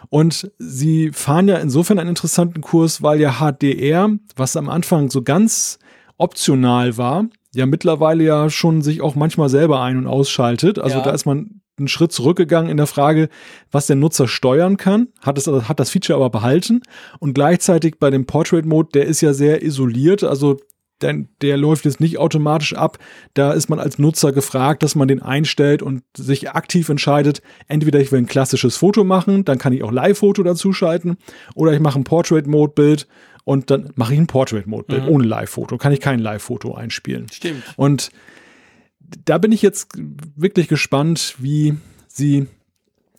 Und 0.09 0.51
sie 0.59 1.11
fahren 1.13 1.49
ja 1.49 1.57
insofern 1.59 1.99
einen 1.99 2.11
interessanten 2.11 2.61
Kurs, 2.63 3.03
weil 3.03 3.21
ja 3.21 3.39
HDR, 3.39 4.11
was 4.37 4.57
am 4.57 4.69
Anfang 4.69 5.11
so 5.11 5.23
ganz 5.23 5.79
optional 6.17 6.97
war, 6.97 7.27
ja 7.55 7.67
mittlerweile 7.67 8.25
ja 8.25 8.51
schon 8.51 8.83
sich 8.83 9.01
auch 9.03 9.15
manchmal 9.15 9.49
selber 9.49 9.83
ein- 9.83 9.99
und 9.99 10.07
ausschaltet. 10.07 10.79
Also 10.79 10.99
ja. 10.99 11.05
da 11.05 11.11
ist 11.11 11.27
man 11.27 11.61
einen 11.79 11.89
Schritt 11.89 12.13
zurückgegangen 12.13 12.71
in 12.71 12.77
der 12.77 12.87
Frage, 12.87 13.29
was 13.71 13.87
der 13.87 13.97
Nutzer 13.97 14.29
steuern 14.29 14.77
kann, 14.77 15.09
hat, 15.21 15.39
es, 15.39 15.47
hat 15.47 15.81
das 15.81 15.91
Feature 15.91 16.17
aber 16.17 16.31
behalten 16.31 16.83
und 17.19 17.35
gleichzeitig 17.35 17.99
bei 17.99 18.11
dem 18.11 18.27
Portrait 18.27 18.67
Mode, 18.67 18.91
der 18.95 19.07
ist 19.07 19.23
ja 19.23 19.33
sehr 19.33 19.63
isoliert, 19.63 20.23
also 20.23 20.59
denn 21.03 21.29
der 21.41 21.57
läuft 21.57 21.85
jetzt 21.85 22.01
nicht 22.01 22.19
automatisch 22.19 22.75
ab. 22.75 22.99
Da 23.35 23.53
ist 23.53 23.69
man 23.69 23.79
als 23.79 23.99
Nutzer 23.99 24.33
gefragt, 24.33 24.83
dass 24.83 24.95
man 24.95 25.09
den 25.09 25.23
einstellt 25.23 25.83
und 25.83 26.03
sich 26.17 26.51
aktiv 26.51 26.89
entscheidet, 26.89 27.43
entweder 27.69 28.01
ich 28.01 28.13
will 28.13 28.21
ein 28.21 28.27
klassisches 28.27 28.77
Foto 28.77 29.05
machen, 29.05 29.45
dann 29.45 29.59
kann 29.59 29.73
ich 29.73 29.83
auch 29.83 29.93
Live-Foto 29.93 30.43
dazu 30.43 30.73
schalten, 30.73 31.17
oder 31.55 31.73
ich 31.73 31.81
mache 31.81 31.99
ein 31.99 32.05
Portrait-Mode-Bild 32.05 33.07
und 33.45 33.71
dann 33.71 33.91
mache 33.95 34.15
ich 34.15 34.21
ein 34.21 34.27
Portrait-Mode-Bild 34.27 35.05
mhm. 35.05 35.09
ohne 35.09 35.25
Live-Foto. 35.25 35.79
Kann 35.79 35.93
ich 35.93 36.01
kein 36.01 36.19
Live-Foto 36.19 36.75
einspielen. 36.75 37.27
Stimmt. 37.33 37.63
Und 37.77 38.11
da 39.25 39.39
bin 39.39 39.53
ich 39.53 39.63
jetzt 39.63 39.89
wirklich 40.37 40.69
gespannt, 40.69 41.35
wie 41.39 41.75
sie 42.07 42.47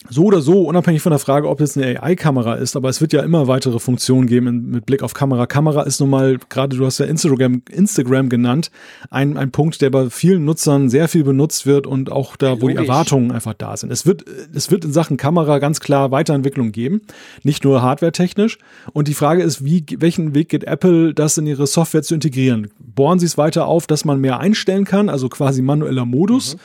so 0.09 0.25
oder 0.25 0.41
so, 0.41 0.63
unabhängig 0.63 1.01
von 1.01 1.11
der 1.11 1.19
Frage, 1.19 1.47
ob 1.47 1.61
es 1.61 1.77
eine 1.77 2.01
AI-Kamera 2.01 2.55
ist, 2.55 2.75
aber 2.75 2.89
es 2.89 3.01
wird 3.01 3.13
ja 3.13 3.21
immer 3.21 3.47
weitere 3.47 3.79
Funktionen 3.79 4.25
geben 4.25 4.71
mit 4.71 4.85
Blick 4.85 5.03
auf 5.03 5.13
Kamera. 5.13 5.45
Kamera 5.45 5.83
ist 5.83 5.99
nun 5.99 6.09
mal, 6.09 6.39
gerade 6.49 6.75
du 6.75 6.85
hast 6.85 6.97
ja 6.97 7.05
Instagram, 7.05 7.61
Instagram 7.69 8.29
genannt, 8.29 8.71
ein, 9.11 9.37
ein 9.37 9.51
Punkt, 9.51 9.81
der 9.81 9.91
bei 9.91 10.09
vielen 10.09 10.43
Nutzern 10.43 10.89
sehr 10.89 11.07
viel 11.07 11.23
benutzt 11.23 11.65
wird 11.65 11.85
und 11.85 12.11
auch 12.11 12.35
da, 12.35 12.49
Logisch. 12.49 12.61
wo 12.63 12.67
die 12.69 12.75
Erwartungen 12.75 13.31
einfach 13.31 13.53
da 13.53 13.77
sind. 13.77 13.91
Es 13.91 14.05
wird, 14.05 14.25
es 14.53 14.71
wird 14.71 14.85
in 14.85 14.91
Sachen 14.91 15.17
Kamera 15.17 15.59
ganz 15.59 15.79
klar 15.79 16.09
Weiterentwicklung 16.11 16.71
geben, 16.71 17.01
nicht 17.43 17.63
nur 17.63 17.81
hardware-technisch. 17.81 18.57
Und 18.93 19.07
die 19.07 19.13
Frage 19.13 19.43
ist, 19.43 19.63
wie, 19.63 19.85
welchen 19.97 20.33
Weg 20.33 20.49
geht 20.49 20.63
Apple, 20.63 21.13
das 21.13 21.37
in 21.37 21.45
ihre 21.45 21.67
Software 21.67 22.01
zu 22.01 22.15
integrieren? 22.15 22.71
Bohren 22.79 23.19
sie 23.19 23.27
es 23.27 23.37
weiter 23.37 23.67
auf, 23.67 23.85
dass 23.85 24.03
man 24.03 24.19
mehr 24.19 24.39
einstellen 24.39 24.85
kann, 24.85 25.09
also 25.09 25.29
quasi 25.29 25.61
manueller 25.61 26.05
Modus? 26.05 26.55
Mhm 26.55 26.59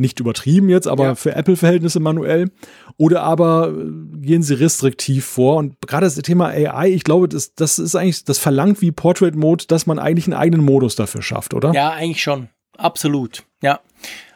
nicht 0.00 0.18
übertrieben 0.18 0.68
jetzt, 0.68 0.88
aber 0.88 1.04
ja. 1.04 1.14
für 1.14 1.34
Apple-Verhältnisse 1.34 2.00
manuell. 2.00 2.50
Oder 2.96 3.22
aber 3.22 3.68
äh, 3.68 4.20
gehen 4.20 4.42
sie 4.42 4.54
restriktiv 4.54 5.24
vor. 5.24 5.56
Und 5.56 5.76
gerade 5.86 6.06
das 6.06 6.16
Thema 6.16 6.48
AI, 6.48 6.88
ich 6.88 7.04
glaube, 7.04 7.28
das, 7.28 7.54
das 7.54 7.78
ist 7.78 7.94
eigentlich, 7.94 8.24
das 8.24 8.38
verlangt 8.38 8.80
wie 8.80 8.90
Portrait 8.92 9.34
Mode, 9.34 9.64
dass 9.68 9.86
man 9.86 9.98
eigentlich 9.98 10.26
einen 10.26 10.34
eigenen 10.34 10.64
Modus 10.64 10.96
dafür 10.96 11.22
schafft, 11.22 11.54
oder? 11.54 11.72
Ja, 11.72 11.90
eigentlich 11.90 12.22
schon. 12.22 12.48
Absolut. 12.76 13.44
Ja. 13.62 13.80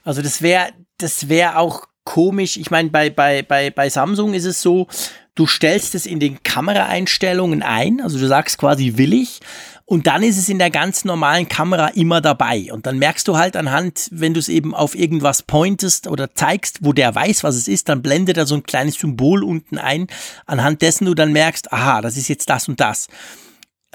Also 0.05 0.23
das 0.23 0.43
wäre, 0.43 0.69
das 0.99 1.28
wäre 1.28 1.59
auch 1.59 1.86
komisch. 2.05 2.57
Ich 2.57 2.70
meine, 2.70 2.91
bei, 2.91 3.11
bei, 3.11 3.43
bei, 3.43 3.70
bei 3.70 3.89
Samsung 3.89 4.35
ist 4.35 4.45
es 4.45 4.61
so, 4.61 4.86
du 5.35 5.47
stellst 5.47 5.95
es 5.95 6.07
in 6.07 6.20
den 6.20 6.43
Kameraeinstellungen 6.43 7.62
ein, 7.62 8.01
also 8.01 8.19
du 8.19 8.27
sagst 8.27 8.59
quasi 8.59 8.95
willig 8.97 9.41
und 9.86 10.06
dann 10.06 10.23
ist 10.23 10.39
es 10.39 10.48
in 10.48 10.59
der 10.59 10.70
ganz 10.70 11.05
normalen 11.05 11.48
Kamera 11.48 11.89
immer 11.89 12.23
dabei. 12.23 12.73
Und 12.73 12.86
dann 12.86 12.98
merkst 12.98 13.28
du 13.28 13.36
halt 13.36 13.55
anhand, 13.55 14.09
wenn 14.11 14.32
du 14.32 14.40
es 14.40 14.48
eben 14.48 14.74
auf 14.74 14.94
irgendwas 14.94 15.43
pointest 15.43 16.06
oder 16.06 16.35
zeigst, 16.35 16.78
wo 16.81 16.94
der 16.94 17.15
weiß, 17.15 17.44
was 17.44 17.55
es 17.55 17.69
ist, 17.69 17.90
dann 17.90 18.01
blendet 18.01 18.39
er 18.39 18.47
so 18.47 18.55
ein 18.55 18.62
kleines 18.62 18.94
Symbol 18.94 19.44
unten 19.44 19.77
ein, 19.77 20.06
anhand 20.47 20.81
dessen 20.81 21.05
du 21.05 21.15
dann 21.15 21.32
merkst, 21.32 21.70
aha, 21.70 22.01
das 22.01 22.16
ist 22.16 22.28
jetzt 22.28 22.48
das 22.48 22.66
und 22.66 22.81
das. 22.81 23.09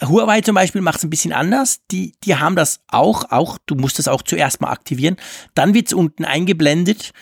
Huawei 0.02 0.42
zum 0.42 0.56
Beispiel 0.56 0.82
macht 0.82 1.00
es 1.00 1.04
ein 1.04 1.10
bisschen 1.10 1.34
anders. 1.34 1.80
Die, 1.92 2.14
die 2.24 2.36
haben 2.36 2.56
das 2.56 2.82
auch, 2.88 3.32
auch, 3.32 3.58
du 3.66 3.76
musst 3.76 3.98
das 3.98 4.08
auch 4.08 4.22
zuerst 4.22 4.62
mal 4.62 4.70
aktivieren. 4.70 5.18
Dann 5.56 5.74
wird 5.74 5.88
es 5.88 5.94
unten 5.94 6.24
eingeblendet 6.24 7.14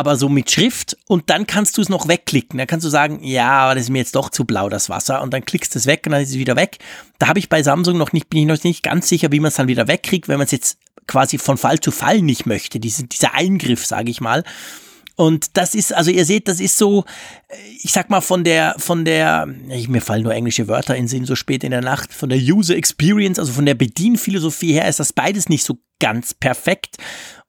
aber 0.00 0.16
so 0.16 0.28
mit 0.28 0.50
Schrift 0.50 0.96
und 1.06 1.30
dann 1.30 1.46
kannst 1.46 1.78
du 1.78 1.82
es 1.82 1.88
noch 1.88 2.08
wegklicken. 2.08 2.58
Dann 2.58 2.66
kannst 2.66 2.84
du 2.84 2.90
sagen, 2.90 3.22
ja, 3.22 3.50
aber 3.50 3.76
das 3.76 3.84
ist 3.84 3.90
mir 3.90 3.98
jetzt 3.98 4.16
doch 4.16 4.30
zu 4.30 4.44
blau, 4.44 4.68
das 4.68 4.88
Wasser. 4.88 5.22
Und 5.22 5.32
dann 5.32 5.44
klickst 5.44 5.74
du 5.74 5.78
es 5.78 5.86
weg 5.86 6.02
und 6.06 6.12
dann 6.12 6.22
ist 6.22 6.30
es 6.30 6.38
wieder 6.38 6.56
weg. 6.56 6.78
Da 7.18 7.28
habe 7.28 7.38
ich 7.38 7.48
bei 7.48 7.62
Samsung 7.62 7.96
noch 7.96 8.12
nicht, 8.12 8.28
bin 8.28 8.40
ich 8.40 8.46
noch 8.46 8.64
nicht 8.64 8.82
ganz 8.82 9.08
sicher, 9.08 9.30
wie 9.30 9.38
man 9.38 9.48
es 9.48 9.54
dann 9.54 9.68
wieder 9.68 9.86
wegkriegt, 9.86 10.26
wenn 10.26 10.38
man 10.38 10.46
es 10.46 10.50
jetzt 10.50 10.78
quasi 11.06 11.38
von 11.38 11.56
Fall 11.56 11.78
zu 11.78 11.90
Fall 11.92 12.22
nicht 12.22 12.46
möchte. 12.46 12.80
Diese, 12.80 13.04
dieser 13.04 13.34
Eingriff, 13.34 13.86
sage 13.86 14.10
ich 14.10 14.20
mal. 14.20 14.42
Und 15.20 15.58
das 15.58 15.74
ist, 15.74 15.92
also 15.92 16.10
ihr 16.10 16.24
seht, 16.24 16.48
das 16.48 16.60
ist 16.60 16.78
so, 16.78 17.04
ich 17.82 17.92
sag 17.92 18.08
mal, 18.08 18.22
von 18.22 18.42
der, 18.42 18.74
von 18.78 19.04
der, 19.04 19.44
mir 19.46 20.00
fallen 20.00 20.22
nur 20.22 20.32
englische 20.32 20.66
Wörter 20.66 20.96
in 20.96 21.08
Sinn 21.08 21.26
so 21.26 21.36
spät 21.36 21.62
in 21.62 21.72
der 21.72 21.82
Nacht, 21.82 22.14
von 22.14 22.30
der 22.30 22.38
User 22.38 22.74
Experience, 22.74 23.38
also 23.38 23.52
von 23.52 23.66
der 23.66 23.74
Bedienphilosophie 23.74 24.72
her 24.72 24.88
ist 24.88 24.98
das 24.98 25.12
beides 25.12 25.50
nicht 25.50 25.64
so 25.64 25.78
ganz 25.98 26.32
perfekt. 26.32 26.96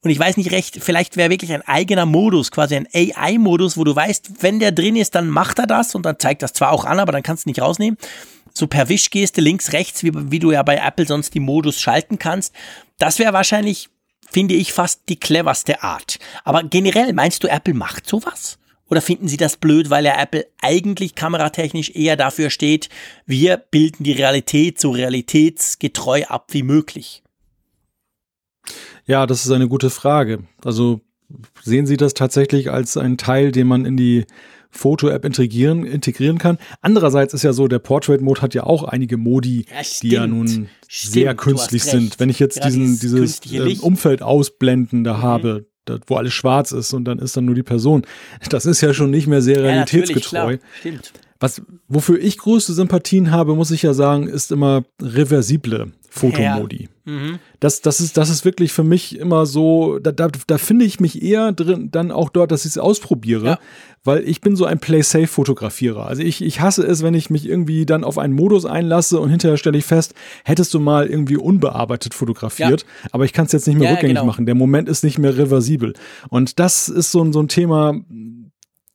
Und 0.03 0.09
ich 0.09 0.17
weiß 0.17 0.37
nicht 0.37 0.51
recht, 0.51 0.79
vielleicht 0.81 1.15
wäre 1.15 1.29
wirklich 1.29 1.53
ein 1.53 1.61
eigener 1.61 2.07
Modus, 2.07 2.49
quasi 2.49 2.75
ein 2.75 2.87
AI-Modus, 2.91 3.77
wo 3.77 3.83
du 3.83 3.95
weißt, 3.95 4.41
wenn 4.41 4.59
der 4.59 4.71
drin 4.71 4.95
ist, 4.95 5.13
dann 5.13 5.29
macht 5.29 5.59
er 5.59 5.67
das 5.67 5.93
und 5.93 6.03
dann 6.05 6.17
zeigt 6.17 6.41
das 6.41 6.53
zwar 6.53 6.71
auch 6.71 6.85
an, 6.85 6.99
aber 6.99 7.11
dann 7.11 7.21
kannst 7.21 7.45
du 7.45 7.49
nicht 7.49 7.61
rausnehmen. 7.61 7.97
So 8.53 8.65
per 8.65 8.89
Wischgeste 8.89 9.41
links, 9.41 9.73
rechts, 9.73 10.03
wie, 10.03 10.11
wie 10.13 10.39
du 10.39 10.51
ja 10.51 10.63
bei 10.63 10.77
Apple 10.77 11.05
sonst 11.05 11.35
die 11.35 11.39
Modus 11.39 11.79
schalten 11.79 12.17
kannst. 12.17 12.53
Das 12.97 13.19
wäre 13.19 13.31
wahrscheinlich, 13.33 13.89
finde 14.29 14.55
ich, 14.55 14.73
fast 14.73 15.01
die 15.07 15.19
cleverste 15.19 15.83
Art. 15.83 16.17
Aber 16.43 16.63
generell, 16.63 17.13
meinst 17.13 17.43
du, 17.43 17.47
Apple 17.47 17.75
macht 17.75 18.09
sowas? 18.09 18.57
Oder 18.89 19.01
finden 19.01 19.29
Sie 19.29 19.37
das 19.37 19.55
blöd, 19.55 19.89
weil 19.89 20.03
ja 20.03 20.19
Apple 20.19 20.47
eigentlich 20.61 21.15
kameratechnisch 21.15 21.91
eher 21.91 22.17
dafür 22.17 22.49
steht, 22.49 22.89
wir 23.25 23.55
bilden 23.55 24.03
die 24.03 24.11
Realität 24.11 24.81
so 24.81 24.91
realitätsgetreu 24.91 26.23
ab 26.25 26.47
wie 26.49 26.63
möglich? 26.63 27.20
Ja, 29.05 29.25
das 29.25 29.45
ist 29.45 29.51
eine 29.51 29.67
gute 29.67 29.89
Frage. 29.89 30.39
Also 30.63 31.01
sehen 31.63 31.85
Sie 31.85 31.97
das 31.97 32.13
tatsächlich 32.13 32.71
als 32.71 32.97
einen 32.97 33.17
Teil, 33.17 33.51
den 33.51 33.67
man 33.67 33.85
in 33.85 33.97
die 33.97 34.25
Foto-App 34.71 35.25
integrieren, 35.25 35.85
integrieren 35.85 36.37
kann. 36.37 36.57
Andererseits 36.81 37.33
ist 37.33 37.43
ja 37.43 37.53
so, 37.53 37.67
der 37.67 37.79
Portrait-Mode 37.79 38.41
hat 38.41 38.53
ja 38.53 38.63
auch 38.63 38.83
einige 38.83 39.17
Modi, 39.17 39.65
ja, 39.69 39.81
die 40.01 40.09
ja 40.09 40.27
nun 40.27 40.47
stimmt, 40.47 40.69
sehr 40.87 41.35
künstlich 41.35 41.83
sind. 41.83 42.19
Wenn 42.19 42.29
ich 42.29 42.39
jetzt 42.39 42.57
ja, 42.57 42.65
diesen, 42.65 42.97
dieses 42.99 43.41
äh, 43.51 43.77
Umfeld 43.79 44.21
ausblenden 44.21 45.03
da 45.03 45.17
mhm. 45.17 45.21
habe, 45.21 45.65
da, 45.85 45.99
wo 46.07 46.15
alles 46.15 46.33
schwarz 46.33 46.71
ist 46.71 46.93
und 46.93 47.05
dann 47.05 47.19
ist 47.19 47.35
dann 47.35 47.45
nur 47.45 47.55
die 47.55 47.63
Person, 47.63 48.03
das 48.49 48.65
ist 48.65 48.81
ja 48.81 48.93
schon 48.93 49.11
nicht 49.11 49.27
mehr 49.27 49.41
sehr 49.41 49.61
realitätsgetreu. 49.61 50.57
Stimmt. 50.79 51.11
Was, 51.39 51.61
wofür 51.87 52.19
ich 52.19 52.37
größte 52.37 52.71
Sympathien 52.73 53.31
habe, 53.31 53.55
muss 53.55 53.71
ich 53.71 53.81
ja 53.81 53.93
sagen, 53.93 54.27
ist 54.27 54.51
immer 54.51 54.83
reversible 55.01 55.91
Fotomodi. 56.13 56.89
Ja. 57.05 57.11
Mhm. 57.13 57.39
Das, 57.61 57.81
das, 57.81 58.01
ist, 58.01 58.17
das 58.17 58.29
ist 58.29 58.43
wirklich 58.43 58.73
für 58.73 58.83
mich 58.83 59.17
immer 59.17 59.45
so, 59.45 59.97
da, 59.99 60.11
da, 60.11 60.27
da 60.45 60.57
finde 60.57 60.83
ich 60.83 60.99
mich 60.99 61.23
eher 61.23 61.53
drin, 61.53 61.88
dann 61.89 62.11
auch 62.11 62.29
dort, 62.29 62.51
dass 62.51 62.65
ich 62.65 62.71
es 62.71 62.77
ausprobiere, 62.77 63.45
ja. 63.45 63.59
weil 64.03 64.27
ich 64.27 64.41
bin 64.41 64.57
so 64.57 64.65
ein 64.65 64.79
Play-Safe-Fotografierer. 64.79 66.05
Also 66.05 66.21
ich, 66.21 66.43
ich 66.43 66.59
hasse 66.59 66.85
es, 66.85 67.01
wenn 67.01 67.13
ich 67.13 67.29
mich 67.29 67.47
irgendwie 67.47 67.85
dann 67.85 68.03
auf 68.03 68.17
einen 68.17 68.33
Modus 68.33 68.65
einlasse 68.65 69.21
und 69.21 69.29
hinterher 69.29 69.55
stelle 69.55 69.77
ich 69.77 69.85
fest, 69.85 70.13
hättest 70.43 70.73
du 70.73 70.81
mal 70.81 71.07
irgendwie 71.07 71.38
unbearbeitet 71.38 72.13
fotografiert, 72.13 72.81
ja. 72.81 73.09
aber 73.13 73.23
ich 73.23 73.31
kann 73.31 73.45
es 73.45 73.53
jetzt 73.53 73.67
nicht 73.67 73.79
mehr 73.79 73.93
rückgängig 73.93 74.17
genau. 74.17 74.25
machen. 74.25 74.45
Der 74.45 74.55
Moment 74.55 74.89
ist 74.89 75.05
nicht 75.05 75.17
mehr 75.17 75.38
reversibel. 75.38 75.93
Und 76.27 76.59
das 76.59 76.89
ist 76.89 77.11
so, 77.11 77.31
so 77.31 77.39
ein 77.39 77.47
Thema, 77.47 77.95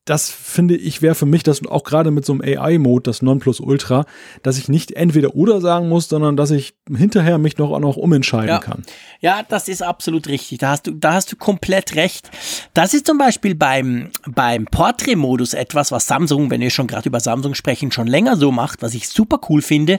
das 0.06 0.30
finde 0.30 0.76
ich 0.76 1.02
wäre 1.02 1.16
für 1.16 1.26
mich 1.26 1.42
das 1.42 1.66
auch 1.66 1.82
gerade 1.82 2.12
mit 2.12 2.24
so 2.24 2.32
einem 2.32 2.40
AI-Mode 2.40 3.02
das 3.02 3.22
Nonplusultra, 3.22 4.06
dass 4.42 4.56
ich 4.56 4.68
nicht 4.68 4.92
entweder 4.92 5.34
oder 5.34 5.60
sagen 5.60 5.88
muss, 5.88 6.08
sondern 6.08 6.36
dass 6.36 6.52
ich 6.52 6.74
hinterher 6.88 7.38
mich 7.38 7.58
noch 7.58 7.72
auch 7.72 7.80
noch 7.80 7.96
umentscheiden 7.96 8.48
ja. 8.48 8.58
kann. 8.60 8.84
Ja, 9.20 9.42
das 9.48 9.66
ist 9.66 9.82
absolut 9.82 10.28
richtig. 10.28 10.58
Da 10.58 10.70
hast 10.70 10.86
du, 10.86 10.92
da 10.92 11.14
hast 11.14 11.32
du 11.32 11.36
komplett 11.36 11.96
recht. 11.96 12.30
Das 12.72 12.94
ist 12.94 13.06
zum 13.06 13.18
Beispiel 13.18 13.56
beim, 13.56 14.10
beim 14.28 14.66
Portrait-Modus 14.66 15.54
etwas, 15.54 15.90
was 15.90 16.06
Samsung, 16.06 16.50
wenn 16.50 16.60
wir 16.60 16.70
schon 16.70 16.86
gerade 16.86 17.08
über 17.08 17.18
Samsung 17.18 17.54
sprechen, 17.54 17.90
schon 17.90 18.06
länger 18.06 18.36
so 18.36 18.52
macht, 18.52 18.82
was 18.82 18.94
ich 18.94 19.08
super 19.08 19.40
cool 19.48 19.60
finde. 19.60 19.98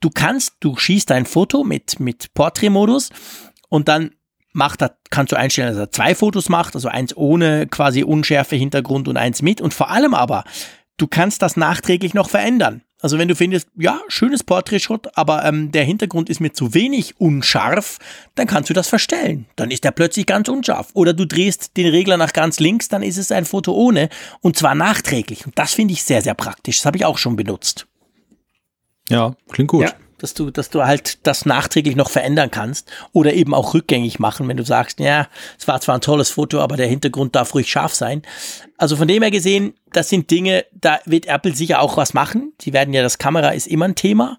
Du 0.00 0.10
kannst, 0.10 0.54
du 0.58 0.76
schießt 0.76 1.12
ein 1.12 1.24
Foto 1.24 1.62
mit, 1.62 2.00
mit 2.00 2.34
Portrait-Modus 2.34 3.10
und 3.68 3.86
dann 3.86 4.10
macht 4.56 4.82
er, 4.82 4.96
kannst 5.10 5.32
du 5.32 5.36
einstellen, 5.36 5.68
dass 5.68 5.78
er 5.78 5.92
zwei 5.92 6.14
Fotos 6.14 6.48
macht, 6.48 6.74
also 6.74 6.88
eins 6.88 7.16
ohne 7.16 7.66
quasi 7.66 8.02
unschärfe 8.02 8.56
Hintergrund 8.56 9.06
und 9.06 9.16
eins 9.16 9.42
mit. 9.42 9.60
Und 9.60 9.74
vor 9.74 9.90
allem 9.90 10.14
aber, 10.14 10.44
du 10.96 11.06
kannst 11.06 11.42
das 11.42 11.56
nachträglich 11.56 12.14
noch 12.14 12.30
verändern. 12.30 12.82
Also 13.00 13.18
wenn 13.18 13.28
du 13.28 13.36
findest, 13.36 13.68
ja, 13.76 14.00
schönes 14.08 14.42
Portrait-Shot, 14.42 15.16
aber 15.16 15.44
ähm, 15.44 15.70
der 15.70 15.84
Hintergrund 15.84 16.30
ist 16.30 16.40
mir 16.40 16.54
zu 16.54 16.72
wenig 16.72 17.20
unscharf, 17.20 17.98
dann 18.34 18.46
kannst 18.46 18.70
du 18.70 18.74
das 18.74 18.88
verstellen. 18.88 19.44
Dann 19.54 19.70
ist 19.70 19.84
der 19.84 19.90
plötzlich 19.90 20.24
ganz 20.24 20.48
unscharf. 20.48 20.88
Oder 20.94 21.12
du 21.12 21.26
drehst 21.26 21.76
den 21.76 21.88
Regler 21.88 22.16
nach 22.16 22.32
ganz 22.32 22.58
links, 22.58 22.88
dann 22.88 23.02
ist 23.02 23.18
es 23.18 23.30
ein 23.30 23.44
Foto 23.44 23.74
ohne 23.74 24.08
und 24.40 24.56
zwar 24.56 24.74
nachträglich. 24.74 25.44
Und 25.44 25.58
das 25.58 25.74
finde 25.74 25.92
ich 25.92 26.02
sehr, 26.02 26.22
sehr 26.22 26.34
praktisch. 26.34 26.78
Das 26.78 26.86
habe 26.86 26.96
ich 26.96 27.04
auch 27.04 27.18
schon 27.18 27.36
benutzt. 27.36 27.86
Ja, 29.10 29.36
klingt 29.50 29.68
gut. 29.68 29.82
Ja 29.82 29.92
dass 30.18 30.34
du, 30.34 30.50
dass 30.50 30.70
du 30.70 30.84
halt 30.84 31.26
das 31.26 31.46
nachträglich 31.46 31.96
noch 31.96 32.10
verändern 32.10 32.50
kannst 32.50 32.90
oder 33.12 33.34
eben 33.34 33.54
auch 33.54 33.74
rückgängig 33.74 34.18
machen, 34.18 34.48
wenn 34.48 34.56
du 34.56 34.64
sagst, 34.64 35.00
ja, 35.00 35.28
es 35.58 35.68
war 35.68 35.80
zwar 35.80 35.96
ein 35.96 36.00
tolles 36.00 36.30
Foto, 36.30 36.60
aber 36.60 36.76
der 36.76 36.86
Hintergrund 36.86 37.34
darf 37.34 37.54
ruhig 37.54 37.70
scharf 37.70 37.94
sein. 37.94 38.22
Also 38.78 38.96
von 38.96 39.08
dem 39.08 39.22
her 39.22 39.30
gesehen, 39.30 39.74
das 39.92 40.08
sind 40.08 40.30
Dinge, 40.30 40.64
da 40.72 40.98
wird 41.04 41.26
Apple 41.26 41.54
sicher 41.54 41.80
auch 41.80 41.96
was 41.96 42.14
machen. 42.14 42.52
Sie 42.60 42.72
werden 42.72 42.94
ja, 42.94 43.02
das 43.02 43.18
Kamera 43.18 43.50
ist 43.50 43.66
immer 43.66 43.86
ein 43.86 43.94
Thema. 43.94 44.38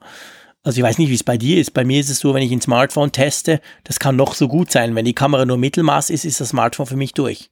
Also 0.63 0.79
ich 0.79 0.83
weiß 0.83 0.97
nicht, 0.97 1.09
wie 1.09 1.15
es 1.15 1.23
bei 1.23 1.37
dir 1.37 1.59
ist. 1.59 1.73
Bei 1.73 1.85
mir 1.85 1.99
ist 1.99 2.09
es 2.09 2.19
so, 2.19 2.33
wenn 2.33 2.43
ich 2.43 2.51
ein 2.51 2.61
Smartphone 2.61 3.11
teste, 3.11 3.61
das 3.85 3.99
kann 3.99 4.15
noch 4.15 4.33
so 4.33 4.47
gut 4.47 4.71
sein. 4.71 4.95
Wenn 4.95 5.05
die 5.05 5.13
Kamera 5.13 5.45
nur 5.45 5.57
Mittelmaß 5.57 6.09
ist, 6.09 6.25
ist 6.25 6.41
das 6.41 6.49
Smartphone 6.49 6.87
für 6.87 6.97
mich 6.97 7.13
durch. 7.13 7.51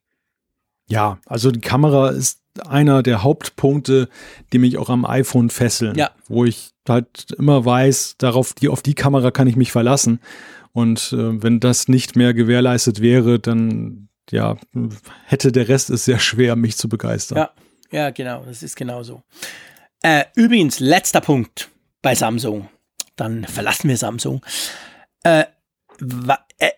Ja, 0.88 1.20
also 1.26 1.52
die 1.52 1.62
Kamera 1.62 2.10
ist 2.10 2.42
einer 2.66 3.04
der 3.04 3.24
Hauptpunkte, 3.24 4.10
die 4.54 4.58
mich 4.60 4.78
auch 4.78 4.90
am 4.90 5.06
iPhone 5.06 5.50
fesseln. 5.50 5.96
Ja. 5.96 6.12
Wo 6.28 6.46
ich 6.46 6.72
halt 6.88 7.32
immer 7.38 7.66
weiß, 7.66 8.16
darauf, 8.18 8.54
die, 8.54 8.70
auf 8.70 8.82
die 8.82 8.94
Kamera 8.94 9.32
kann 9.32 9.48
ich 9.48 9.56
mich 9.56 9.72
verlassen. 9.72 10.20
Und 10.72 11.14
äh, 11.14 11.42
wenn 11.42 11.60
das 11.60 11.88
nicht 11.88 12.16
mehr 12.16 12.34
gewährleistet 12.34 13.02
wäre, 13.02 13.40
dann 13.40 14.10
ja, 14.32 14.58
hätte 15.26 15.52
der 15.52 15.68
Rest 15.68 15.90
es 15.90 16.06
sehr 16.06 16.20
schwer, 16.20 16.56
mich 16.56 16.78
zu 16.78 16.90
begeistern. 16.90 17.38
Ja, 17.38 17.52
ja, 17.92 18.10
genau, 18.10 18.44
das 18.46 18.64
ist 18.64 18.76
genauso. 18.76 19.24
Äh, 20.02 20.26
übrigens, 20.36 20.80
letzter 20.80 21.22
Punkt 21.22 21.70
bei 22.02 22.16
Samsung. 22.16 22.70
Dann 23.16 23.46
verlassen 23.46 23.88
wir 23.88 23.98
Samsung. 23.98 24.46
Äh, 25.24 25.46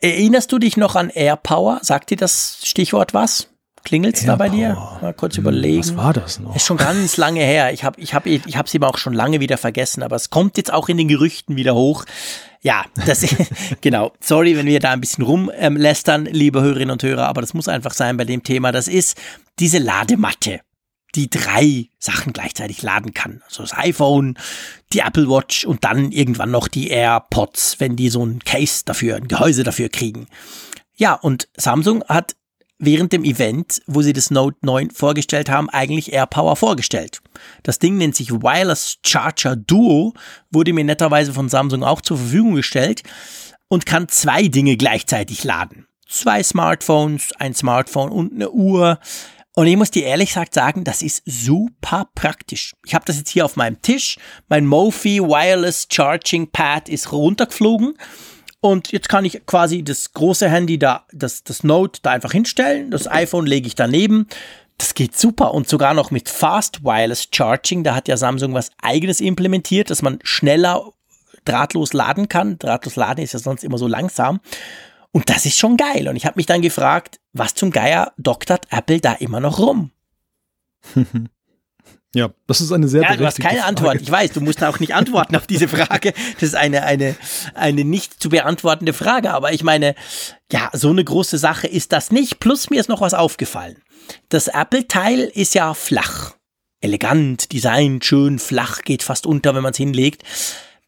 erinnerst 0.01 0.51
du 0.51 0.59
dich 0.59 0.77
noch 0.77 0.95
an 0.95 1.09
AirPower? 1.09 1.79
Sagt 1.81 2.11
dir 2.11 2.17
das 2.17 2.59
Stichwort 2.63 3.13
was? 3.13 3.49
Klingelt's 3.88 4.26
da 4.26 4.35
bei 4.35 4.49
dir? 4.49 4.76
Mal 5.01 5.14
kurz 5.14 5.38
hm, 5.38 5.43
überlegen. 5.43 5.80
Was 5.80 5.95
war 5.95 6.11
das 6.11 6.41
noch? 6.41 6.53
Ist 6.53 6.65
schon 6.65 6.76
ganz 6.76 7.15
lange 7.15 7.39
her. 7.39 7.72
Ich 7.72 7.85
habe 7.85 8.01
ich 8.01 8.14
hab, 8.14 8.26
ich 8.26 8.57
hab 8.57 8.68
sie 8.68 8.80
aber 8.80 8.89
auch 8.89 8.97
schon 8.97 9.14
lange 9.14 9.39
wieder 9.39 9.57
vergessen, 9.57 10.03
aber 10.03 10.18
es 10.18 10.30
kommt 10.30 10.57
jetzt 10.57 10.73
auch 10.73 10.89
in 10.89 10.97
den 10.97 11.07
Gerüchten 11.07 11.55
wieder 11.55 11.73
hoch. 11.73 12.03
Ja, 12.61 12.84
das 13.05 13.26
genau. 13.81 14.11
Sorry, 14.19 14.57
wenn 14.57 14.65
wir 14.65 14.81
da 14.81 14.91
ein 14.91 14.99
bisschen 14.99 15.23
rumlästern, 15.23 16.26
liebe 16.26 16.61
Hörerinnen 16.61 16.91
und 16.91 17.01
Hörer, 17.01 17.27
aber 17.27 17.39
das 17.39 17.53
muss 17.53 17.69
einfach 17.69 17.93
sein 17.93 18.18
bei 18.18 18.26
dem 18.26 18.43
Thema. 18.43 18.73
Das 18.73 18.89
ist 18.89 19.18
diese 19.57 19.77
Ladematte, 19.77 20.59
die 21.15 21.30
drei 21.30 21.85
Sachen 21.97 22.34
gleichzeitig 22.34 22.81
laden 22.81 23.14
kann. 23.14 23.41
Also 23.45 23.64
das 23.64 23.73
iPhone, 23.73 24.38
die 24.91 24.99
Apple 24.99 25.30
Watch 25.30 25.64
und 25.64 25.85
dann 25.85 26.11
irgendwann 26.11 26.51
noch 26.51 26.68
die 26.68 26.89
AirPods, 26.89 27.80
wenn 27.80 27.95
die 27.95 28.09
so 28.09 28.26
ein 28.26 28.39
Case 28.39 28.81
dafür, 28.84 29.15
ein 29.15 29.30
Gehäuse 29.30 29.64
dafür 29.64 29.88
kriegen. 29.88 30.27
Ja, 30.97 31.14
und 31.14 31.47
Samsung 31.55 32.03
hat 32.03 32.35
während 32.79 33.13
dem 33.13 33.23
Event, 33.23 33.81
wo 33.87 34.01
sie 34.01 34.13
das 34.13 34.31
Note 34.31 34.57
9 34.61 34.91
vorgestellt 34.91 35.49
haben, 35.49 35.69
eigentlich 35.69 36.13
AirPower 36.13 36.55
vorgestellt. 36.55 37.21
Das 37.63 37.79
Ding 37.79 37.97
nennt 37.97 38.15
sich 38.15 38.31
Wireless 38.31 38.97
Charger 39.05 39.55
Duo, 39.55 40.13
wurde 40.51 40.73
mir 40.73 40.83
netterweise 40.83 41.33
von 41.33 41.49
Samsung 41.49 41.83
auch 41.83 42.01
zur 42.01 42.17
Verfügung 42.17 42.55
gestellt 42.55 43.03
und 43.67 43.85
kann 43.85 44.07
zwei 44.07 44.47
Dinge 44.47 44.77
gleichzeitig 44.77 45.43
laden. 45.43 45.87
Zwei 46.07 46.41
Smartphones, 46.41 47.33
ein 47.37 47.53
Smartphone 47.53 48.11
und 48.11 48.33
eine 48.33 48.51
Uhr. 48.51 48.99
Und 49.55 49.67
ich 49.67 49.75
muss 49.75 49.91
dir 49.91 50.05
ehrlich 50.05 50.29
gesagt 50.29 50.53
sagen, 50.53 50.83
das 50.83 51.01
ist 51.01 51.23
super 51.25 52.07
praktisch. 52.15 52.75
Ich 52.85 52.93
habe 52.93 53.05
das 53.05 53.17
jetzt 53.17 53.31
hier 53.31 53.43
auf 53.43 53.55
meinem 53.55 53.81
Tisch. 53.81 54.17
Mein 54.47 54.65
Mophie 54.65 55.19
Wireless 55.19 55.87
Charging 55.91 56.49
Pad 56.51 56.87
ist 56.87 57.11
runtergeflogen 57.11 57.95
und 58.59 58.91
jetzt 58.91 59.09
kann 59.09 59.25
ich 59.25 59.45
quasi 59.45 59.84
das 59.84 60.13
große 60.13 60.49
Handy 60.49 60.79
da, 60.79 61.05
das, 61.11 61.43
das 61.43 61.63
Note 61.63 61.99
da 62.01 62.11
einfach 62.11 62.31
hinstellen. 62.31 62.91
Das 62.91 63.09
iPhone 63.09 63.45
lege 63.45 63.67
ich 63.67 63.75
daneben. 63.75 64.27
Das 64.77 64.93
geht 64.93 65.17
super 65.17 65.53
und 65.53 65.67
sogar 65.67 65.93
noch 65.93 66.11
mit 66.11 66.29
Fast 66.29 66.84
Wireless 66.84 67.27
Charging. 67.31 67.84
Da 67.84 67.95
hat 67.95 68.07
ja 68.07 68.17
Samsung 68.17 68.53
was 68.53 68.71
eigenes 68.81 69.21
implementiert, 69.21 69.89
dass 69.89 70.01
man 70.01 70.19
schneller 70.23 70.91
drahtlos 71.45 71.93
laden 71.93 72.29
kann. 72.29 72.57
Drahtlos 72.59 72.95
laden 72.95 73.23
ist 73.23 73.34
ja 73.34 73.39
sonst 73.39 73.63
immer 73.63 73.77
so 73.77 73.88
langsam. 73.88 74.39
Und 75.11 75.29
das 75.29 75.45
ist 75.45 75.57
schon 75.57 75.77
geil. 75.77 76.07
Und 76.07 76.15
ich 76.15 76.25
habe 76.25 76.38
mich 76.38 76.45
dann 76.45 76.61
gefragt, 76.61 77.19
was 77.34 77.53
zum 77.53 77.71
Geier 77.71 78.13
doktert 78.17 78.67
Apple 78.71 78.99
da 78.99 79.13
immer 79.13 79.39
noch 79.39 79.59
rum? 79.59 79.91
Ja, 82.15 82.29
das 82.47 82.61
ist 82.61 82.71
eine 82.71 82.88
sehr 82.88 83.03
Ja, 83.03 83.15
du 83.15 83.25
hast 83.25 83.39
keine 83.39 83.59
Frage. 83.59 83.67
Antwort. 83.67 84.01
Ich 84.01 84.09
weiß, 84.09 84.31
du 84.31 84.41
musst 84.41 84.63
auch 84.63 84.79
nicht 84.79 84.95
antworten 84.95 85.35
auf 85.35 85.45
diese 85.45 85.67
Frage. 85.67 86.13
Das 86.35 86.43
ist 86.43 86.55
eine, 86.55 86.84
eine, 86.84 87.15
eine 87.53 87.84
nicht 87.84 88.21
zu 88.21 88.29
beantwortende 88.29 88.93
Frage. 88.93 89.31
Aber 89.34 89.51
ich 89.53 89.63
meine, 89.63 89.93
ja, 90.51 90.69
so 90.73 90.89
eine 90.89 91.03
große 91.03 91.38
Sache 91.38 91.67
ist 91.67 91.91
das 91.91 92.11
nicht. 92.11 92.39
Plus 92.39 92.69
mir 92.69 92.79
ist 92.79 92.89
noch 92.89 93.01
was 93.01 93.13
aufgefallen. 93.13 93.77
Das 94.29 94.47
Apple-Teil 94.47 95.19
ist 95.34 95.53
ja 95.53 95.73
flach. 95.73 96.34
Elegant, 96.79 97.51
Design, 97.51 98.01
schön, 98.01 98.39
flach, 98.39 98.84
geht 98.84 99.03
fast 99.03 99.25
unter, 99.25 99.55
wenn 99.55 99.63
man 99.63 99.71
es 99.71 99.77
hinlegt. 99.77 100.23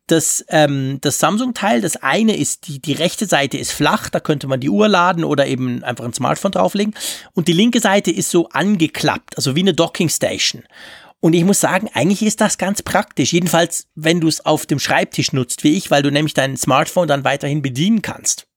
Das, 0.07 0.43
ähm, 0.49 0.99
das 1.01 1.19
Samsung-Teil, 1.19 1.81
das 1.81 1.97
eine 1.97 2.35
ist, 2.35 2.67
die, 2.67 2.79
die 2.79 2.93
rechte 2.93 3.27
Seite 3.27 3.57
ist 3.57 3.71
flach, 3.71 4.09
da 4.09 4.19
könnte 4.19 4.47
man 4.47 4.59
die 4.59 4.69
Uhr 4.69 4.87
laden 4.87 5.23
oder 5.23 5.45
eben 5.45 5.83
einfach 5.83 6.05
ein 6.05 6.13
Smartphone 6.13 6.51
drauflegen. 6.51 6.95
Und 7.33 7.47
die 7.47 7.53
linke 7.53 7.79
Seite 7.79 8.09
ist 8.09 8.31
so 8.31 8.49
angeklappt, 8.49 9.37
also 9.37 9.55
wie 9.55 9.61
eine 9.61 9.73
Docking 9.73 10.09
Station. 10.09 10.63
Und 11.21 11.33
ich 11.33 11.43
muss 11.43 11.59
sagen, 11.59 11.89
eigentlich 11.93 12.23
ist 12.23 12.39
das 12.39 12.57
ganz 12.57 12.81
praktisch. 12.81 13.33
Jedenfalls, 13.33 13.87
wenn 13.95 14.21
du 14.21 14.27
es 14.27 14.45
auf 14.45 14.65
dem 14.65 14.79
Schreibtisch 14.79 15.33
nutzt, 15.33 15.63
wie 15.63 15.75
ich, 15.77 15.91
weil 15.91 16.01
du 16.01 16.11
nämlich 16.11 16.33
dein 16.33 16.55
Smartphone 16.55 17.07
dann 17.07 17.25
weiterhin 17.25 17.61
bedienen 17.61 18.01
kannst. 18.01 18.47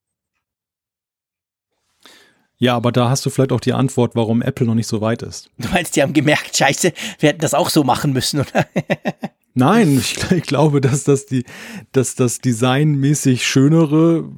Ja, 2.63 2.77
aber 2.77 2.93
da 2.93 3.11
hast 3.11 3.27
du 3.27 3.31
vielleicht 3.31 3.51
auch 3.51 3.61
die 3.61 3.73
Antwort, 3.73 4.15
warum 4.15 4.41
Apple 4.41 4.67
noch 4.67 4.77
nicht 4.77 4.87
so 4.87 5.01
weit 5.01 5.23
ist. 5.23 5.51
Du 5.59 5.69
meinst, 5.71 5.97
die 5.97 6.03
haben 6.03 6.13
gemerkt, 6.13 6.57
scheiße, 6.57 6.93
wir 7.19 7.29
hätten 7.29 7.41
das 7.41 7.55
auch 7.55 7.69
so 7.69 7.83
machen 7.83 8.13
müssen, 8.13 8.39
oder? 8.41 8.69
Nein, 9.55 9.99
ich, 9.99 10.31
ich, 10.31 10.45
glaube, 10.45 10.81
dass 10.81 11.03
das 11.03 11.27
die, 11.27 11.45
dass 11.91 12.15
das 12.15 12.39
designmäßig 12.39 13.45
schönere 13.45 14.31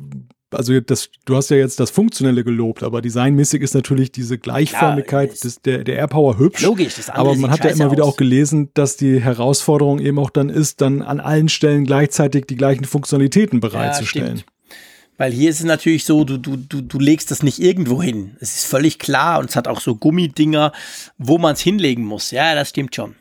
also 0.55 0.79
das, 0.81 1.11
du 1.25 1.37
hast 1.37 1.51
ja 1.51 1.57
jetzt 1.57 1.81
das 1.81 1.91
Funktionelle 1.91 2.45
gelobt, 2.45 2.83
aber 2.83 3.03
designmäßig 3.03 3.63
ist 3.63 3.75
natürlich 3.75 4.13
diese 4.13 4.39
Gleichförmigkeit 4.39 5.31
Klar, 5.31 5.41
des, 5.43 5.63
der, 5.63 5.85
der 5.85 5.97
AirPower 5.97 6.39
hübsch. 6.39 6.63
Logisch, 6.63 6.95
das 6.97 7.11
aber 7.11 7.35
man 7.37 7.51
hat 7.51 7.65
ja 7.65 7.71
immer 7.71 7.87
aus. 7.87 7.93
wieder 7.93 8.05
auch 8.05 8.17
gelesen, 8.17 8.71
dass 8.75 8.97
die 8.97 9.21
Herausforderung 9.21 9.99
eben 9.99 10.19
auch 10.19 10.31
dann 10.31 10.49
ist, 10.49 10.81
dann 10.81 11.03
an 11.03 11.21
allen 11.21 11.49
Stellen 11.49 11.85
gleichzeitig 11.85 12.47
die 12.47 12.57
gleichen 12.57 12.85
Funktionalitäten 12.85 13.61
bereitzustellen. 13.61 14.39
Ja, 14.39 14.45
Weil 15.19 15.33
hier 15.33 15.51
ist 15.51 15.61
es 15.61 15.67
natürlich 15.67 16.05
so, 16.05 16.25
du, 16.25 16.39
du, 16.39 16.57
du, 16.57 16.81
du 16.81 16.99
legst 16.99 17.31
das 17.31 17.43
nicht 17.43 17.59
irgendwo 17.59 18.03
hin. 18.03 18.37
Es 18.41 18.55
ist 18.57 18.67
völlig 18.67 18.99
klar 18.99 19.39
und 19.41 19.51
es 19.51 19.57
hat 19.57 19.69
auch 19.69 19.81
so 19.81 19.95
Gummidinger, 19.97 20.73
wo 21.19 21.39
man 21.39 21.55
es 21.55 21.61
hinlegen 21.61 22.05
muss. 22.05 22.31
Ja, 22.31 22.55
das 22.55 22.71
stimmt 22.71 22.95
schon. 22.95 23.15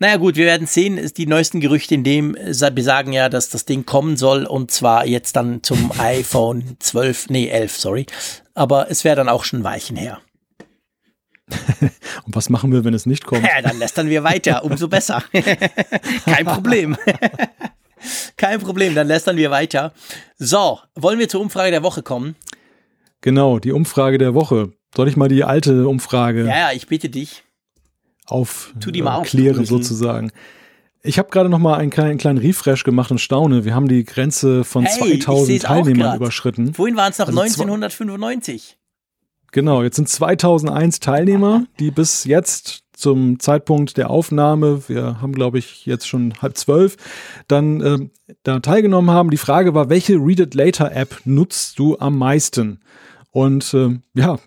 Naja 0.00 0.16
gut, 0.16 0.36
wir 0.36 0.46
werden 0.46 0.66
sehen. 0.66 1.10
Die 1.16 1.26
neuesten 1.26 1.60
Gerüchte 1.60 1.94
in 1.94 2.04
dem 2.04 2.36
äh, 2.36 2.70
besagen 2.72 3.12
ja, 3.12 3.28
dass 3.28 3.50
das 3.50 3.64
Ding 3.64 3.84
kommen 3.84 4.16
soll 4.16 4.46
und 4.46 4.70
zwar 4.70 5.06
jetzt 5.06 5.34
dann 5.34 5.62
zum 5.62 5.90
iPhone 5.98 6.76
12, 6.78 7.30
nee 7.30 7.48
11, 7.48 7.76
sorry. 7.76 8.06
Aber 8.54 8.90
es 8.90 9.04
wäre 9.04 9.16
dann 9.16 9.28
auch 9.28 9.44
schon 9.44 9.64
Weichen 9.64 9.96
her. 9.96 10.20
und 11.80 12.36
was 12.36 12.48
machen 12.50 12.72
wir, 12.72 12.84
wenn 12.84 12.94
es 12.94 13.06
nicht 13.06 13.24
kommt? 13.24 13.42
Ja, 13.56 13.62
dann 13.62 13.78
lästern 13.78 14.08
wir 14.08 14.22
weiter, 14.22 14.64
umso 14.64 14.86
besser. 14.86 15.22
Kein 16.24 16.44
Problem. 16.44 16.96
Kein 18.36 18.60
Problem, 18.60 18.94
dann 18.94 19.08
lästern 19.08 19.36
wir 19.36 19.50
weiter. 19.50 19.92
So, 20.36 20.78
wollen 20.94 21.18
wir 21.18 21.28
zur 21.28 21.40
Umfrage 21.40 21.70
der 21.70 21.82
Woche 21.82 22.02
kommen? 22.02 22.36
Genau, 23.22 23.58
die 23.58 23.72
Umfrage 23.72 24.18
der 24.18 24.34
Woche. 24.34 24.72
Soll 24.94 25.08
ich 25.08 25.16
mal 25.16 25.28
die 25.28 25.42
alte 25.42 25.88
Umfrage? 25.88 26.44
Ja, 26.44 26.58
ja, 26.58 26.72
ich 26.72 26.86
bitte 26.86 27.08
dich 27.08 27.42
aufklären 28.30 29.62
äh, 29.62 29.66
sozusagen. 29.66 30.30
Ich 31.02 31.18
habe 31.18 31.30
gerade 31.30 31.48
noch 31.48 31.58
mal 31.58 31.76
einen 31.76 31.90
kleinen, 31.90 32.18
kleinen 32.18 32.38
Refresh 32.38 32.84
gemacht 32.84 33.10
und 33.10 33.18
staune. 33.18 33.64
Wir 33.64 33.74
haben 33.74 33.88
die 33.88 34.04
Grenze 34.04 34.64
von 34.64 34.84
hey, 34.84 35.18
2000 35.18 35.62
Teilnehmern 35.62 36.16
überschritten. 36.16 36.74
Vorhin 36.74 36.96
waren 36.96 37.12
es 37.12 37.18
noch 37.18 37.28
also 37.28 37.40
1995. 37.40 38.76
Genau, 39.52 39.82
jetzt 39.82 39.96
sind 39.96 40.08
2001 40.08 41.00
Teilnehmer, 41.00 41.64
die 41.78 41.90
bis 41.90 42.24
jetzt 42.24 42.82
zum 42.92 43.38
Zeitpunkt 43.38 43.96
der 43.96 44.10
Aufnahme, 44.10 44.82
wir 44.88 45.22
haben 45.22 45.32
glaube 45.32 45.58
ich 45.58 45.86
jetzt 45.86 46.08
schon 46.08 46.34
halb 46.42 46.58
zwölf, 46.58 46.96
dann 47.46 47.80
äh, 47.80 48.34
da 48.42 48.58
teilgenommen 48.58 49.10
haben. 49.10 49.30
Die 49.30 49.36
Frage 49.36 49.72
war, 49.72 49.88
welche 49.88 50.14
Read 50.14 50.40
It 50.40 50.54
Later 50.54 50.92
App 50.92 51.20
nutzt 51.24 51.78
du 51.78 51.96
am 51.98 52.18
meisten? 52.18 52.80
Und 53.30 53.72
äh, 53.72 53.98
ja, 54.14 54.38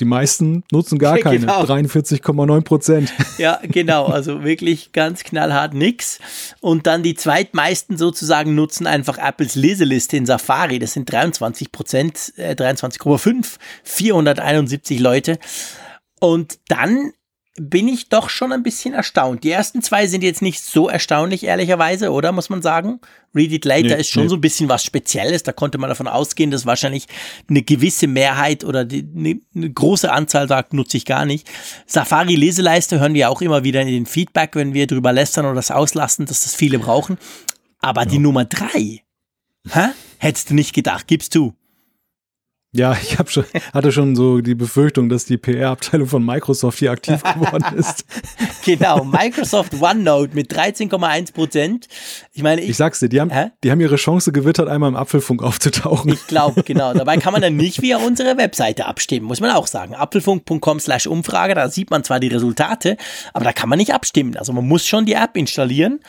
die 0.00 0.04
meisten 0.04 0.64
nutzen 0.70 0.98
gar 0.98 1.18
keine. 1.20 1.40
Genau. 1.40 1.62
43,9 1.62 2.60
Prozent. 2.62 3.12
Ja, 3.38 3.60
genau. 3.62 4.06
Also 4.06 4.44
wirklich 4.44 4.92
ganz 4.92 5.24
knallhart 5.24 5.74
nix. 5.74 6.20
Und 6.60 6.86
dann 6.86 7.02
die 7.02 7.14
zweitmeisten 7.14 7.96
sozusagen 7.96 8.54
nutzen 8.54 8.86
einfach 8.86 9.18
Apples 9.18 9.56
Leseliste 9.56 10.16
in 10.16 10.24
Safari. 10.24 10.78
Das 10.78 10.92
sind 10.92 11.10
23 11.10 11.72
Prozent, 11.72 12.32
äh, 12.36 12.54
23,5, 12.54 13.56
471 13.82 15.00
Leute. 15.00 15.38
Und 16.20 16.58
dann 16.68 17.12
bin 17.56 17.86
ich 17.86 18.08
doch 18.08 18.30
schon 18.30 18.52
ein 18.52 18.64
bisschen 18.64 18.94
erstaunt. 18.94 19.44
Die 19.44 19.50
ersten 19.50 19.80
zwei 19.80 20.08
sind 20.08 20.24
jetzt 20.24 20.42
nicht 20.42 20.60
so 20.60 20.88
erstaunlich, 20.88 21.44
ehrlicherweise, 21.44 22.10
oder 22.10 22.32
muss 22.32 22.50
man 22.50 22.62
sagen? 22.62 23.00
Read 23.32 23.52
It 23.52 23.64
Later 23.64 23.94
nee, 23.94 24.00
ist 24.00 24.08
schon 24.08 24.24
nee. 24.24 24.28
so 24.28 24.34
ein 24.36 24.40
bisschen 24.40 24.68
was 24.68 24.84
Spezielles. 24.84 25.44
Da 25.44 25.52
konnte 25.52 25.78
man 25.78 25.88
davon 25.88 26.08
ausgehen, 26.08 26.50
dass 26.50 26.66
wahrscheinlich 26.66 27.06
eine 27.48 27.62
gewisse 27.62 28.08
Mehrheit 28.08 28.64
oder 28.64 28.84
die, 28.84 29.08
eine, 29.16 29.40
eine 29.54 29.70
große 29.70 30.10
Anzahl 30.10 30.48
sagt, 30.48 30.72
nutze 30.72 30.96
ich 30.96 31.04
gar 31.04 31.24
nicht. 31.24 31.48
Safari 31.86 32.34
Leseleiste 32.34 32.98
hören 32.98 33.14
wir 33.14 33.30
auch 33.30 33.40
immer 33.40 33.62
wieder 33.62 33.82
in 33.82 33.88
den 33.88 34.06
Feedback, 34.06 34.56
wenn 34.56 34.74
wir 34.74 34.88
drüber 34.88 35.12
lästern 35.12 35.46
oder 35.46 35.54
das 35.54 35.70
auslassen, 35.70 36.26
dass 36.26 36.42
das 36.42 36.56
viele 36.56 36.80
brauchen. 36.80 37.18
Aber 37.78 38.02
ja. 38.02 38.08
die 38.08 38.18
Nummer 38.18 38.46
drei, 38.46 39.02
hä? 39.70 39.88
hättest 40.18 40.50
du 40.50 40.54
nicht 40.54 40.74
gedacht, 40.74 41.06
gibst 41.06 41.34
du. 41.36 41.54
Ja, 42.76 42.96
ich 43.00 43.20
hab 43.20 43.30
schon, 43.30 43.44
hatte 43.72 43.92
schon 43.92 44.16
so 44.16 44.40
die 44.40 44.56
Befürchtung, 44.56 45.08
dass 45.08 45.24
die 45.24 45.36
PR-Abteilung 45.36 46.08
von 46.08 46.24
Microsoft 46.24 46.80
hier 46.80 46.90
aktiv 46.90 47.22
geworden 47.22 47.78
ist. 47.78 48.04
genau, 48.64 49.04
Microsoft 49.04 49.80
OneNote 49.80 50.34
mit 50.34 50.52
13,1 50.52 51.32
Prozent. 51.32 51.86
Ich 52.32 52.42
meine, 52.42 52.60
ich, 52.60 52.70
ich 52.70 52.76
sag's 52.76 52.98
dir, 52.98 53.08
die 53.08 53.20
haben, 53.20 53.30
die 53.62 53.70
haben 53.70 53.80
ihre 53.80 53.94
Chance 53.94 54.32
gewittert, 54.32 54.68
einmal 54.68 54.88
im 54.88 54.96
Apfelfunk 54.96 55.44
aufzutauchen. 55.44 56.12
Ich 56.12 56.26
glaube, 56.26 56.64
genau. 56.64 56.92
Dabei 56.94 57.16
kann 57.18 57.32
man 57.32 57.42
dann 57.42 57.54
nicht 57.54 57.80
via 57.82 57.98
unsere 57.98 58.36
Webseite 58.38 58.86
abstimmen, 58.86 59.26
muss 59.26 59.38
man 59.38 59.52
auch 59.52 59.68
sagen. 59.68 59.94
Apfelfunk.com 59.94 60.80
slash 60.80 61.06
Umfrage, 61.06 61.54
da 61.54 61.68
sieht 61.68 61.92
man 61.92 62.02
zwar 62.02 62.18
die 62.18 62.26
Resultate, 62.26 62.96
aber 63.32 63.44
da 63.44 63.52
kann 63.52 63.68
man 63.68 63.78
nicht 63.78 63.94
abstimmen. 63.94 64.36
Also 64.36 64.52
man 64.52 64.66
muss 64.66 64.84
schon 64.84 65.06
die 65.06 65.14
App 65.14 65.36
installieren. 65.36 66.00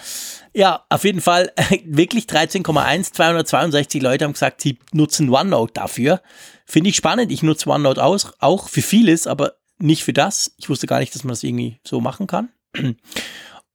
Ja, 0.57 0.85
auf 0.87 1.03
jeden 1.03 1.19
Fall 1.19 1.51
wirklich 1.85 2.25
13,1. 2.25 3.11
262 3.11 4.01
Leute 4.01 4.23
haben 4.23 4.31
gesagt, 4.31 4.61
sie 4.61 4.79
nutzen 4.93 5.29
OneNote 5.29 5.73
dafür. 5.73 6.21
Finde 6.65 6.89
ich 6.89 6.95
spannend. 6.95 7.29
Ich 7.31 7.43
nutze 7.43 7.69
OneNote 7.69 8.01
aus, 8.01 8.31
auch 8.39 8.69
für 8.69 8.81
vieles, 8.81 9.27
aber 9.27 9.55
nicht 9.79 10.05
für 10.05 10.13
das. 10.13 10.53
Ich 10.57 10.69
wusste 10.69 10.87
gar 10.87 10.99
nicht, 10.99 11.13
dass 11.13 11.25
man 11.25 11.33
das 11.33 11.43
irgendwie 11.43 11.79
so 11.83 11.99
machen 11.99 12.25
kann. 12.25 12.49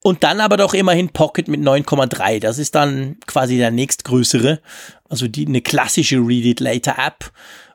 Und 0.03 0.25
dann 0.25 0.41
aber 0.41 0.57
doch 0.57 0.73
immerhin 0.73 1.11
Pocket 1.11 1.49
mit 1.49 1.61
9,3. 1.61 2.41
Das 2.41 2.57
ist 2.57 2.75
dann 2.75 3.19
quasi 3.27 3.59
der 3.59 3.71
nächstgrößere. 3.71 4.63
Also 5.07 5.29
die, 5.29 5.47
eine 5.47 5.61
klassische 5.61 6.17
Read 6.17 6.47
It 6.47 6.61
Later 6.61 6.97
App. 6.97 7.31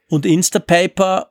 Und 0.10 0.26
Instapaper, 0.26 1.30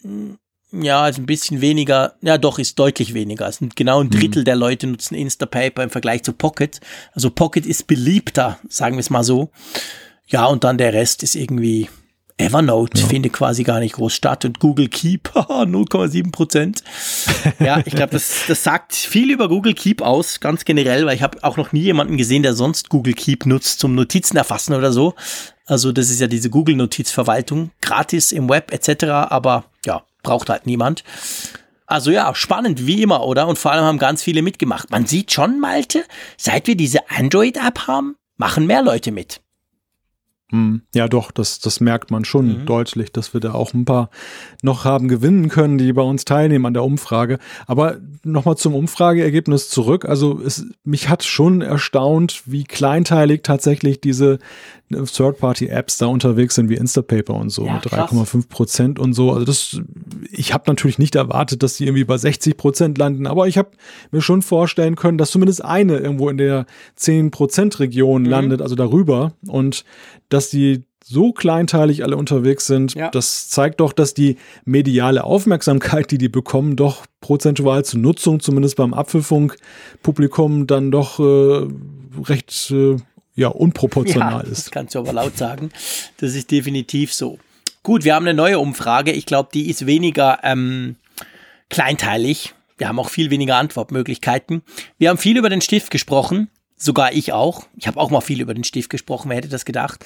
hm, 0.00 0.38
ja, 0.72 1.08
ist 1.08 1.18
ein 1.18 1.26
bisschen 1.26 1.60
weniger. 1.60 2.14
Ja, 2.20 2.38
doch, 2.38 2.58
ist 2.58 2.78
deutlich 2.78 3.14
weniger. 3.14 3.48
Es 3.48 3.56
sind 3.56 3.76
genau 3.76 4.00
ein 4.00 4.06
mhm. 4.06 4.10
Drittel 4.10 4.42
mhm. 4.42 4.44
der 4.44 4.56
Leute 4.56 4.86
nutzen 4.86 5.14
Instapaper 5.14 5.82
im 5.82 5.90
Vergleich 5.90 6.22
zu 6.22 6.32
Pocket. 6.32 6.80
Also 7.12 7.30
Pocket 7.30 7.66
ist 7.66 7.86
beliebter, 7.86 8.58
sagen 8.68 8.96
wir 8.96 9.00
es 9.00 9.10
mal 9.10 9.24
so. 9.24 9.50
Ja, 10.26 10.46
und 10.46 10.64
dann 10.64 10.78
der 10.78 10.92
Rest 10.92 11.22
ist 11.22 11.34
irgendwie 11.34 11.88
Evernote 12.40 12.98
ja. 12.98 13.06
findet 13.06 13.34
quasi 13.34 13.64
gar 13.64 13.80
nicht 13.80 13.94
groß 13.94 14.14
statt 14.14 14.44
und 14.44 14.60
Google 14.60 14.88
Keep 14.88 15.28
0,7 15.34 16.32
Prozent. 16.32 16.82
Ja, 17.58 17.82
ich 17.84 17.94
glaube, 17.94 18.12
das, 18.12 18.44
das 18.48 18.64
sagt 18.64 18.94
viel 18.94 19.30
über 19.30 19.48
Google 19.48 19.74
Keep 19.74 20.00
aus, 20.00 20.40
ganz 20.40 20.64
generell, 20.64 21.04
weil 21.04 21.16
ich 21.16 21.22
habe 21.22 21.38
auch 21.42 21.56
noch 21.56 21.72
nie 21.72 21.82
jemanden 21.82 22.16
gesehen, 22.16 22.42
der 22.42 22.54
sonst 22.54 22.88
Google 22.88 23.14
Keep 23.14 23.46
nutzt 23.46 23.80
zum 23.80 23.94
Notizen 23.94 24.36
erfassen 24.36 24.74
oder 24.74 24.92
so. 24.92 25.14
Also 25.66 25.92
das 25.92 26.10
ist 26.10 26.20
ja 26.20 26.26
diese 26.26 26.50
Google 26.50 26.76
Notizverwaltung, 26.76 27.70
gratis 27.80 28.32
im 28.32 28.48
Web 28.48 28.72
etc., 28.72 29.04
aber 29.04 29.64
ja, 29.84 30.02
braucht 30.22 30.50
halt 30.50 30.66
niemand. 30.66 31.04
Also 31.86 32.10
ja, 32.10 32.32
spannend 32.34 32.86
wie 32.86 33.02
immer, 33.02 33.26
oder? 33.26 33.48
Und 33.48 33.58
vor 33.58 33.72
allem 33.72 33.84
haben 33.84 33.98
ganz 33.98 34.22
viele 34.22 34.42
mitgemacht. 34.42 34.90
Man 34.90 35.06
sieht 35.06 35.32
schon, 35.32 35.58
Malte, 35.58 36.04
seit 36.36 36.68
wir 36.68 36.76
diese 36.76 37.10
Android-App 37.10 37.88
haben, 37.88 38.14
machen 38.36 38.66
mehr 38.66 38.82
Leute 38.82 39.10
mit. 39.10 39.40
Hm, 40.50 40.82
ja, 40.94 41.06
doch, 41.06 41.30
das, 41.30 41.60
das 41.60 41.80
merkt 41.80 42.10
man 42.10 42.24
schon 42.24 42.60
mhm. 42.60 42.66
deutlich, 42.66 43.12
dass 43.12 43.34
wir 43.34 43.40
da 43.40 43.52
auch 43.54 43.72
ein 43.72 43.84
paar 43.84 44.10
noch 44.62 44.84
haben 44.84 45.06
gewinnen 45.06 45.48
können, 45.48 45.78
die 45.78 45.92
bei 45.92 46.02
uns 46.02 46.24
teilnehmen 46.24 46.66
an 46.66 46.74
der 46.74 46.82
Umfrage. 46.82 47.38
Aber 47.66 47.98
nochmal 48.24 48.56
zum 48.56 48.74
Umfrageergebnis 48.74 49.68
zurück. 49.68 50.04
Also 50.04 50.40
es, 50.40 50.66
mich 50.82 51.08
hat 51.08 51.22
schon 51.22 51.60
erstaunt, 51.60 52.42
wie 52.46 52.64
kleinteilig 52.64 53.42
tatsächlich 53.42 54.00
diese 54.00 54.38
Third-Party-Apps 54.90 55.98
da 55.98 56.06
unterwegs 56.06 56.54
sind, 56.54 56.68
wie 56.68 56.74
Instapaper 56.74 57.34
und 57.34 57.50
so, 57.50 57.66
ja, 57.66 57.74
mit 57.74 57.84
3,5 57.84 58.48
Prozent 58.48 58.98
und 58.98 59.12
so. 59.12 59.32
Also 59.32 59.44
das, 59.44 59.80
ich 60.30 60.52
habe 60.52 60.64
natürlich 60.66 60.98
nicht 60.98 61.14
erwartet, 61.14 61.62
dass 61.62 61.76
die 61.76 61.84
irgendwie 61.84 62.04
bei 62.04 62.18
60 62.18 62.56
Prozent 62.56 62.98
landen, 62.98 63.26
aber 63.26 63.48
ich 63.48 63.58
habe 63.58 63.70
mir 64.10 64.20
schon 64.20 64.42
vorstellen 64.42 64.96
können, 64.96 65.18
dass 65.18 65.30
zumindest 65.30 65.64
eine 65.64 65.98
irgendwo 65.98 66.28
in 66.28 66.38
der 66.38 66.66
10 66.96 67.30
Prozent 67.30 67.78
Region 67.80 68.22
mhm. 68.22 68.28
landet, 68.28 68.62
also 68.62 68.74
darüber. 68.74 69.32
Und 69.46 69.84
dass 70.28 70.50
die 70.50 70.84
so 71.04 71.32
kleinteilig 71.32 72.04
alle 72.04 72.16
unterwegs 72.16 72.66
sind, 72.66 72.94
ja. 72.94 73.10
das 73.10 73.48
zeigt 73.48 73.80
doch, 73.80 73.92
dass 73.92 74.14
die 74.14 74.36
mediale 74.64 75.24
Aufmerksamkeit, 75.24 76.10
die 76.10 76.18
die 76.18 76.28
bekommen, 76.28 76.76
doch 76.76 77.04
prozentual 77.20 77.84
zur 77.84 78.00
Nutzung, 78.00 78.40
zumindest 78.40 78.76
beim 78.76 78.94
Apfelfunk-Publikum, 78.94 80.66
dann 80.66 80.90
doch 80.90 81.18
äh, 81.18 81.66
recht 82.22 82.70
äh, 82.70 82.96
ja, 83.40 83.48
unproportional 83.48 84.44
ja, 84.44 84.50
ist. 84.50 84.66
Das 84.66 84.70
kannst 84.70 84.94
du 84.94 84.98
aber 84.98 85.14
laut 85.14 85.38
sagen. 85.38 85.70
Das 86.18 86.34
ist 86.34 86.50
definitiv 86.50 87.14
so. 87.14 87.38
Gut, 87.82 88.04
wir 88.04 88.14
haben 88.14 88.26
eine 88.26 88.34
neue 88.34 88.58
Umfrage. 88.58 89.12
Ich 89.12 89.24
glaube, 89.24 89.48
die 89.54 89.70
ist 89.70 89.86
weniger 89.86 90.40
ähm, 90.42 90.96
kleinteilig. 91.70 92.52
Wir 92.76 92.88
haben 92.88 92.98
auch 92.98 93.08
viel 93.08 93.30
weniger 93.30 93.56
Antwortmöglichkeiten. 93.56 94.62
Wir 94.98 95.08
haben 95.08 95.16
viel 95.16 95.38
über 95.38 95.48
den 95.48 95.62
Stift 95.62 95.90
gesprochen. 95.90 96.48
Sogar 96.76 97.12
ich 97.12 97.32
auch. 97.32 97.66
Ich 97.76 97.86
habe 97.86 97.98
auch 97.98 98.10
mal 98.10 98.20
viel 98.20 98.42
über 98.42 98.52
den 98.52 98.64
Stift 98.64 98.90
gesprochen, 98.90 99.30
wer 99.30 99.38
hätte 99.38 99.48
das 99.48 99.64
gedacht. 99.64 100.04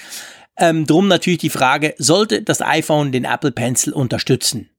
Ähm, 0.57 0.87
drum 0.87 1.09
natürlich 1.09 1.39
die 1.39 1.51
Frage, 1.51 1.95
sollte 1.99 2.43
das 2.43 2.63
iPhone 2.63 3.11
den 3.11 3.25
Apple 3.25 3.53
Pencil 3.53 3.93
unterstützen? 3.93 4.71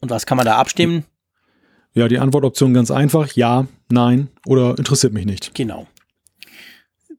Und 0.00 0.10
was 0.10 0.26
kann 0.26 0.36
man 0.36 0.46
da 0.46 0.56
abstimmen? 0.56 1.04
Ja, 1.94 2.06
die 2.06 2.18
Antwortoption 2.18 2.74
ganz 2.74 2.90
einfach, 2.90 3.32
ja, 3.32 3.66
nein 3.88 4.28
oder 4.46 4.78
interessiert 4.78 5.12
mich 5.12 5.26
nicht. 5.26 5.54
Genau. 5.54 5.88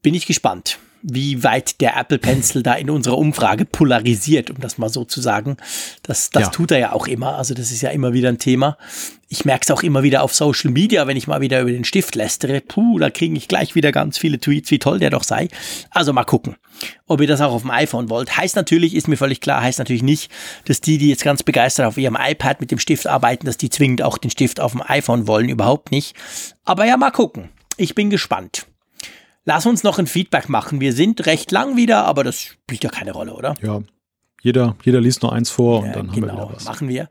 Bin 0.02 0.14
ich 0.14 0.26
gespannt 0.26 0.80
wie 1.02 1.44
weit 1.44 1.82
der 1.82 1.98
Apple 1.98 2.18
Pencil 2.18 2.64
da 2.64 2.74
in 2.74 2.90
unserer 2.90 3.18
Umfrage 3.18 3.66
polarisiert, 3.66 4.50
um 4.50 4.60
das 4.60 4.78
mal 4.78 4.90
so 4.90 5.06
zu 5.06 5.22
sagen. 5.22 5.58
Das, 6.04 6.30
das 6.30 6.44
ja. 6.44 6.50
tut 6.50 6.72
er 6.72 6.80
ja 6.80 6.92
auch 6.92 7.08
immer. 7.08 7.36
Also 7.36 7.54
das 7.54 7.72
ist 7.72 7.82
ja 7.82 7.90
immer 7.90 8.14
wieder 8.14 8.30
ein 8.30 8.40
Thema. 8.40 8.78
Ich 9.30 9.46
merke 9.46 9.64
es 9.64 9.72
auch 9.72 9.84
immer 9.84 10.04
wieder 10.04 10.24
auf 10.24 10.34
Social 10.34 10.72
Media, 10.72 11.08
wenn 11.08 11.16
ich 11.16 11.28
mal 11.28 11.42
wieder 11.42 11.62
über 11.62 11.72
den 11.72 11.86
Stift 11.86 12.16
lästere. 12.16 12.62
Puh, 12.62 13.00
da 13.00 13.10
kriege 13.10 13.36
ich 13.36 13.48
gleich 13.48 13.76
wieder 13.76 13.92
ganz 13.92 14.18
viele 14.18 14.40
Tweets, 14.40 14.72
wie 14.72 14.80
toll 14.80 15.00
der 15.00 15.12
doch 15.12 15.24
sei. 15.24 15.48
Also 15.92 16.14
mal 16.14 16.24
gucken, 16.24 16.56
ob 17.06 17.22
ihr 17.22 17.28
das 17.28 17.42
auch 17.42 17.54
auf 17.54 17.62
dem 17.62 17.72
iPhone 17.72 18.10
wollt. 18.10 18.36
Heißt 18.36 18.56
natürlich, 18.56 18.96
ist 18.96 19.08
mir 19.08 19.18
völlig 19.18 19.40
klar, 19.40 19.62
heißt 19.62 19.80
natürlich 19.80 20.04
nicht, 20.04 20.32
dass 20.66 20.82
die, 20.82 20.98
die 20.98 21.10
jetzt 21.10 21.24
ganz 21.24 21.44
begeistert 21.44 21.86
auf 21.86 21.98
ihrem 21.98 22.18
iPad 22.20 22.60
mit 22.60 22.72
dem 22.72 22.80
Stift 22.80 23.08
arbeiten, 23.08 23.46
dass 23.46 23.58
die 23.58 23.70
zwingend 23.70 24.02
auch 24.02 24.18
den 24.18 24.32
Stift 24.32 24.60
auf 24.60 24.72
dem 24.72 24.82
iPhone 24.82 25.28
wollen. 25.28 25.48
Überhaupt 25.48 25.92
nicht. 25.92 26.16
Aber 26.66 26.86
ja, 26.86 26.98
mal 26.98 27.12
gucken. 27.12 27.50
Ich 27.78 27.96
bin 27.96 28.10
gespannt. 28.10 28.69
Lass 29.46 29.66
uns 29.66 29.84
noch 29.84 30.00
ein 30.00 30.08
Feedback 30.08 30.50
machen. 30.50 30.80
Wir 30.80 30.94
sind 30.94 31.26
recht 31.26 31.52
lang 31.52 31.76
wieder, 31.76 32.06
aber 32.06 32.24
das 32.24 32.42
spielt 32.42 32.84
ja 32.84 32.90
keine 32.90 33.14
Rolle, 33.14 33.34
oder? 33.34 33.56
Ja. 33.62 33.82
Jeder, 34.42 34.78
jeder 34.84 35.02
liest 35.02 35.22
nur 35.22 35.34
eins 35.34 35.50
vor 35.50 35.82
und 35.82 35.88
ja, 35.88 35.94
dann 35.94 36.12
genau, 36.12 36.28
haben 36.30 36.38
wir 36.38 36.44
wieder 36.46 36.56
was. 36.56 36.64
machen 36.64 36.88
wir. 36.88 37.10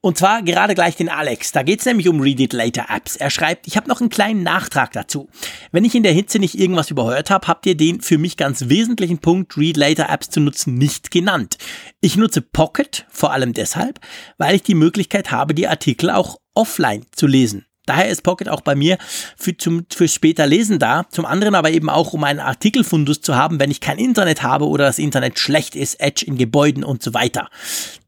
Und 0.00 0.16
zwar 0.16 0.42
gerade 0.42 0.74
gleich 0.74 0.94
den 0.94 1.08
Alex. 1.08 1.50
Da 1.50 1.62
geht 1.62 1.80
es 1.80 1.86
nämlich 1.86 2.08
um 2.08 2.20
Read 2.20 2.38
It 2.38 2.52
Later 2.52 2.86
Apps. 2.88 3.16
Er 3.16 3.30
schreibt, 3.30 3.66
ich 3.66 3.76
habe 3.76 3.88
noch 3.88 4.00
einen 4.00 4.10
kleinen 4.10 4.44
Nachtrag 4.44 4.92
dazu. 4.92 5.28
Wenn 5.72 5.84
ich 5.84 5.94
in 5.96 6.04
der 6.04 6.12
Hitze 6.12 6.38
nicht 6.38 6.58
irgendwas 6.58 6.90
überhört 6.90 7.30
habe, 7.30 7.48
habt 7.48 7.66
ihr 7.66 7.76
den 7.76 8.00
für 8.00 8.18
mich 8.18 8.36
ganz 8.36 8.68
wesentlichen 8.68 9.18
Punkt, 9.18 9.56
Read 9.56 9.76
Later 9.76 10.08
Apps 10.08 10.30
zu 10.30 10.40
nutzen, 10.40 10.74
nicht 10.74 11.10
genannt. 11.10 11.58
Ich 12.00 12.16
nutze 12.16 12.42
Pocket 12.42 13.06
vor 13.08 13.32
allem 13.32 13.54
deshalb, 13.54 13.98
weil 14.36 14.54
ich 14.54 14.62
die 14.62 14.74
Möglichkeit 14.74 15.32
habe, 15.32 15.54
die 15.54 15.66
Artikel 15.66 16.10
auch 16.10 16.38
offline 16.54 17.06
zu 17.10 17.26
lesen. 17.26 17.67
Daher 17.88 18.08
ist 18.08 18.22
Pocket 18.22 18.48
auch 18.48 18.60
bei 18.60 18.74
mir 18.74 18.98
für, 19.36 19.56
zum, 19.56 19.86
für 19.90 20.08
später 20.08 20.46
Lesen 20.46 20.78
da. 20.78 21.06
Zum 21.10 21.24
anderen 21.24 21.54
aber 21.54 21.70
eben 21.70 21.88
auch, 21.88 22.12
um 22.12 22.24
einen 22.24 22.40
Artikelfundus 22.40 23.20
zu 23.20 23.36
haben, 23.36 23.58
wenn 23.60 23.70
ich 23.70 23.80
kein 23.80 23.98
Internet 23.98 24.42
habe 24.42 24.66
oder 24.66 24.84
das 24.84 24.98
Internet 24.98 25.38
schlecht 25.38 25.74
ist, 25.74 26.00
Edge 26.00 26.24
in 26.26 26.36
Gebäuden 26.36 26.84
und 26.84 27.02
so 27.02 27.14
weiter. 27.14 27.48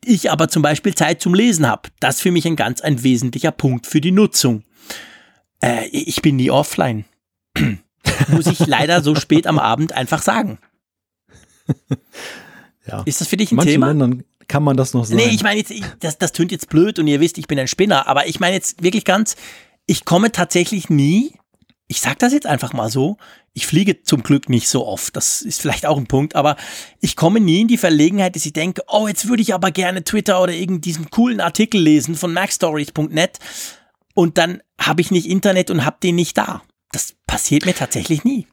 Ich 0.04 0.30
aber 0.30 0.48
zum 0.48 0.62
Beispiel 0.62 0.94
Zeit 0.94 1.20
zum 1.20 1.34
Lesen 1.34 1.66
habe. 1.66 1.88
Das 2.00 2.16
ist 2.16 2.22
für 2.22 2.30
mich 2.30 2.46
ein 2.46 2.56
ganz 2.56 2.80
ein 2.80 3.02
wesentlicher 3.02 3.52
Punkt 3.52 3.86
für 3.86 4.00
die 4.00 4.12
Nutzung. 4.12 4.64
Äh, 5.62 5.86
ich 5.88 6.22
bin 6.22 6.36
nie 6.36 6.50
offline. 6.50 7.04
Muss 8.28 8.46
ich 8.46 8.66
leider 8.66 9.02
so 9.02 9.14
spät 9.14 9.46
am 9.46 9.58
Abend 9.58 9.92
einfach 9.92 10.22
sagen. 10.22 10.58
Ja. 12.86 13.02
Ist 13.04 13.20
das 13.20 13.28
für 13.28 13.36
dich 13.36 13.52
ein 13.52 13.58
Thema? 13.58 13.88
Ländern 13.88 14.24
kann 14.48 14.64
man 14.64 14.76
das 14.76 14.94
noch 14.94 15.04
sagen. 15.04 15.16
Nee, 15.16 15.28
ich 15.32 15.42
meine 15.42 15.58
jetzt, 15.58 15.72
das, 16.00 16.18
das 16.18 16.32
tönt 16.32 16.50
jetzt 16.50 16.68
blöd 16.68 16.98
und 16.98 17.06
ihr 17.06 17.20
wisst, 17.20 17.38
ich 17.38 17.46
bin 17.46 17.58
ein 17.58 17.68
Spinner, 17.68 18.08
aber 18.08 18.26
ich 18.26 18.40
meine 18.40 18.54
jetzt 18.54 18.82
wirklich 18.82 19.04
ganz, 19.04 19.36
ich 19.90 20.04
komme 20.04 20.30
tatsächlich 20.30 20.88
nie, 20.88 21.32
ich 21.88 22.00
sag 22.00 22.20
das 22.20 22.32
jetzt 22.32 22.46
einfach 22.46 22.72
mal 22.72 22.88
so, 22.88 23.16
ich 23.54 23.66
fliege 23.66 24.04
zum 24.04 24.22
Glück 24.22 24.48
nicht 24.48 24.68
so 24.68 24.86
oft, 24.86 25.16
das 25.16 25.42
ist 25.42 25.60
vielleicht 25.60 25.84
auch 25.84 25.98
ein 25.98 26.06
Punkt, 26.06 26.36
aber 26.36 26.54
ich 27.00 27.16
komme 27.16 27.40
nie 27.40 27.62
in 27.62 27.66
die 27.66 27.76
Verlegenheit, 27.76 28.36
dass 28.36 28.46
ich 28.46 28.52
denke, 28.52 28.84
oh, 28.86 29.08
jetzt 29.08 29.28
würde 29.28 29.42
ich 29.42 29.52
aber 29.52 29.72
gerne 29.72 30.04
Twitter 30.04 30.40
oder 30.40 30.52
irgend 30.52 30.84
diesen 30.84 31.10
coolen 31.10 31.40
Artikel 31.40 31.80
lesen 31.80 32.14
von 32.14 32.32
macstories.net 32.32 33.40
und 34.14 34.38
dann 34.38 34.62
habe 34.80 35.00
ich 35.00 35.10
nicht 35.10 35.26
Internet 35.26 35.72
und 35.72 35.84
habe 35.84 35.96
den 36.00 36.14
nicht 36.14 36.38
da. 36.38 36.62
Das 36.92 37.16
passiert 37.26 37.66
mir 37.66 37.74
tatsächlich 37.74 38.22
nie. 38.22 38.46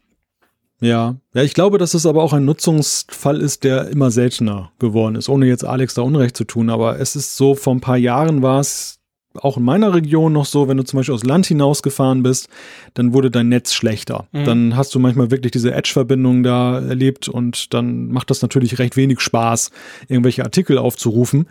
Ja, 0.81 1.17
ja, 1.35 1.43
ich 1.43 1.53
glaube, 1.53 1.77
dass 1.77 1.93
es 1.93 2.07
aber 2.07 2.23
auch 2.23 2.33
ein 2.33 2.45
Nutzungsfall 2.45 3.41
ist, 3.41 3.63
der 3.63 3.89
immer 3.89 4.09
seltener 4.09 4.71
geworden 4.79 5.13
ist, 5.13 5.29
ohne 5.29 5.45
jetzt 5.45 5.65
Alex 5.65 5.93
da 5.93 6.01
Unrecht 6.01 6.35
zu 6.35 6.45
tun. 6.45 6.71
Aber 6.71 6.99
es 6.99 7.15
ist 7.15 7.37
so, 7.37 7.53
vor 7.53 7.75
ein 7.75 7.81
paar 7.81 7.97
Jahren 7.97 8.41
war 8.41 8.59
es 8.59 8.96
auch 9.37 9.57
in 9.57 9.63
meiner 9.63 9.93
Region 9.93 10.33
noch 10.33 10.45
so, 10.45 10.67
wenn 10.67 10.77
du 10.77 10.83
zum 10.83 10.97
Beispiel 10.97 11.15
aus 11.15 11.23
Land 11.23 11.45
hinausgefahren 11.45 12.23
bist, 12.23 12.49
dann 12.93 13.13
wurde 13.13 13.31
dein 13.31 13.49
Netz 13.49 13.73
schlechter. 13.73 14.27
Mhm. 14.31 14.45
Dann 14.45 14.75
hast 14.75 14.93
du 14.95 14.99
manchmal 14.99 15.31
wirklich 15.31 15.51
diese 15.51 15.73
Edge-Verbindung 15.73 16.43
da 16.43 16.79
erlebt 16.79 17.27
und 17.27 17.73
dann 17.73 18.07
macht 18.07 18.29
das 18.29 18.41
natürlich 18.41 18.79
recht 18.79 18.97
wenig 18.97 19.19
Spaß, 19.19 19.71
irgendwelche 20.07 20.43
Artikel 20.43 20.77
aufzurufen. 20.77 21.47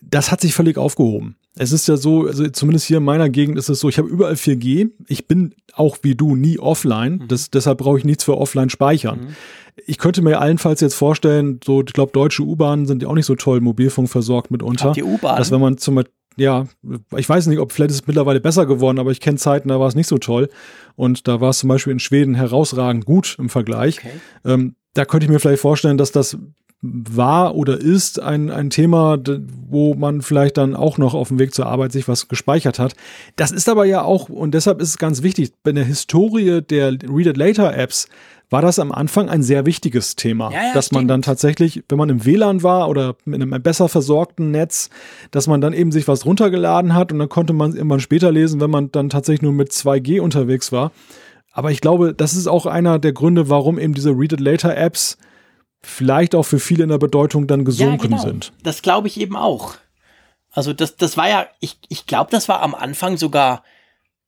Das 0.00 0.30
hat 0.30 0.40
sich 0.40 0.54
völlig 0.54 0.76
aufgehoben. 0.76 1.36
Es 1.56 1.70
ist 1.70 1.86
ja 1.86 1.96
so, 1.96 2.26
also 2.26 2.48
zumindest 2.48 2.86
hier 2.86 2.98
in 2.98 3.04
meiner 3.04 3.28
Gegend 3.28 3.58
ist 3.58 3.68
es 3.68 3.78
so, 3.78 3.88
ich 3.88 3.98
habe 3.98 4.08
überall 4.08 4.34
4G. 4.34 4.90
Ich 5.06 5.26
bin 5.28 5.54
auch 5.72 5.98
wie 6.02 6.16
du 6.16 6.34
nie 6.34 6.58
offline. 6.58 7.18
Mhm. 7.18 7.28
Das, 7.28 7.50
deshalb 7.50 7.78
brauche 7.78 7.98
ich 7.98 8.04
nichts 8.04 8.24
für 8.24 8.36
offline 8.36 8.70
speichern. 8.70 9.20
Mhm. 9.20 9.36
Ich 9.86 9.98
könnte 9.98 10.22
mir 10.22 10.40
allenfalls 10.40 10.80
jetzt 10.80 10.94
vorstellen, 10.94 11.60
so, 11.64 11.82
ich 11.82 11.92
glaube, 11.92 12.12
deutsche 12.12 12.42
U-Bahnen 12.42 12.86
sind 12.86 13.02
ja 13.02 13.08
auch 13.08 13.14
nicht 13.14 13.26
so 13.26 13.34
toll 13.34 13.60
Mobilfunk 13.60 14.08
versorgt 14.08 14.50
mitunter. 14.50 14.92
Die 14.92 15.02
U-Bahn. 15.02 15.36
Dass 15.36 15.50
wenn 15.50 15.60
man 15.60 15.78
zum 15.78 15.94
ja, 16.36 16.66
ich 17.16 17.28
weiß 17.28 17.46
nicht, 17.46 17.58
ob 17.58 17.72
vielleicht 17.72 17.90
ist 17.90 18.02
es 18.02 18.06
mittlerweile 18.06 18.40
besser 18.40 18.66
geworden, 18.66 18.98
aber 18.98 19.10
ich 19.10 19.20
kenne 19.20 19.38
Zeiten, 19.38 19.68
da 19.68 19.78
war 19.78 19.88
es 19.88 19.94
nicht 19.94 20.08
so 20.08 20.18
toll. 20.18 20.48
Und 20.96 21.28
da 21.28 21.40
war 21.40 21.50
es 21.50 21.58
zum 21.58 21.68
Beispiel 21.68 21.92
in 21.92 22.00
Schweden 22.00 22.34
herausragend 22.34 23.04
gut 23.04 23.36
im 23.38 23.48
Vergleich. 23.48 23.98
Okay. 23.98 24.10
Ähm, 24.44 24.76
da 24.94 25.04
könnte 25.04 25.26
ich 25.26 25.30
mir 25.30 25.40
vielleicht 25.40 25.62
vorstellen, 25.62 25.98
dass 25.98 26.12
das 26.12 26.38
war 26.84 27.54
oder 27.54 27.80
ist 27.80 28.20
ein, 28.20 28.50
ein 28.50 28.68
Thema, 28.68 29.18
wo 29.68 29.94
man 29.94 30.20
vielleicht 30.20 30.58
dann 30.58 30.76
auch 30.76 30.98
noch 30.98 31.14
auf 31.14 31.28
dem 31.28 31.38
Weg 31.38 31.54
zur 31.54 31.66
Arbeit 31.66 31.92
sich 31.92 32.08
was 32.08 32.28
gespeichert 32.28 32.78
hat. 32.78 32.94
Das 33.36 33.52
ist 33.52 33.68
aber 33.70 33.86
ja 33.86 34.02
auch, 34.02 34.28
und 34.28 34.52
deshalb 34.52 34.82
ist 34.82 34.90
es 34.90 34.98
ganz 34.98 35.22
wichtig, 35.22 35.52
bei 35.62 35.72
der 35.72 35.84
Historie 35.84 36.60
der 36.60 36.92
Read 37.08 37.26
It 37.26 37.36
Later 37.38 37.74
Apps 37.74 38.08
war 38.50 38.60
das 38.60 38.78
am 38.78 38.92
Anfang 38.92 39.30
ein 39.30 39.42
sehr 39.42 39.64
wichtiges 39.64 40.14
Thema, 40.14 40.52
ja, 40.52 40.66
ja, 40.66 40.74
dass 40.74 40.92
man 40.92 41.08
dann 41.08 41.22
tatsächlich, 41.22 41.82
wenn 41.88 41.98
man 41.98 42.10
im 42.10 42.26
WLAN 42.26 42.62
war 42.62 42.88
oder 42.90 43.16
in 43.24 43.34
einem 43.34 43.62
besser 43.62 43.88
versorgten 43.88 44.50
Netz, 44.50 44.90
dass 45.30 45.46
man 45.46 45.62
dann 45.62 45.72
eben 45.72 45.90
sich 45.90 46.06
was 46.06 46.26
runtergeladen 46.26 46.94
hat 46.94 47.10
und 47.10 47.18
dann 47.18 47.30
konnte 47.30 47.54
man 47.54 47.70
es 47.70 47.76
irgendwann 47.76 48.00
später 48.00 48.30
lesen, 48.30 48.60
wenn 48.60 48.70
man 48.70 48.92
dann 48.92 49.08
tatsächlich 49.08 49.42
nur 49.42 49.52
mit 49.52 49.72
2G 49.72 50.20
unterwegs 50.20 50.70
war. 50.70 50.92
Aber 51.50 51.70
ich 51.70 51.80
glaube, 51.80 52.14
das 52.14 52.34
ist 52.34 52.46
auch 52.46 52.66
einer 52.66 52.98
der 52.98 53.12
Gründe, 53.12 53.48
warum 53.48 53.78
eben 53.78 53.94
diese 53.94 54.10
Read 54.10 54.34
It 54.34 54.40
Later 54.40 54.76
Apps 54.76 55.16
vielleicht 55.84 56.34
auch 56.34 56.42
für 56.44 56.58
viele 56.58 56.84
in 56.84 56.90
der 56.90 56.98
Bedeutung 56.98 57.46
dann 57.46 57.64
gesunken 57.64 58.12
ja, 58.12 58.16
genau. 58.16 58.22
sind. 58.22 58.52
Das 58.62 58.82
glaube 58.82 59.08
ich 59.08 59.20
eben 59.20 59.36
auch. 59.36 59.76
Also 60.50 60.72
das, 60.72 60.96
das 60.96 61.16
war 61.16 61.28
ja, 61.28 61.46
ich, 61.60 61.78
ich 61.88 62.06
glaube, 62.06 62.30
das 62.30 62.48
war 62.48 62.62
am 62.62 62.74
Anfang 62.74 63.16
sogar, 63.16 63.64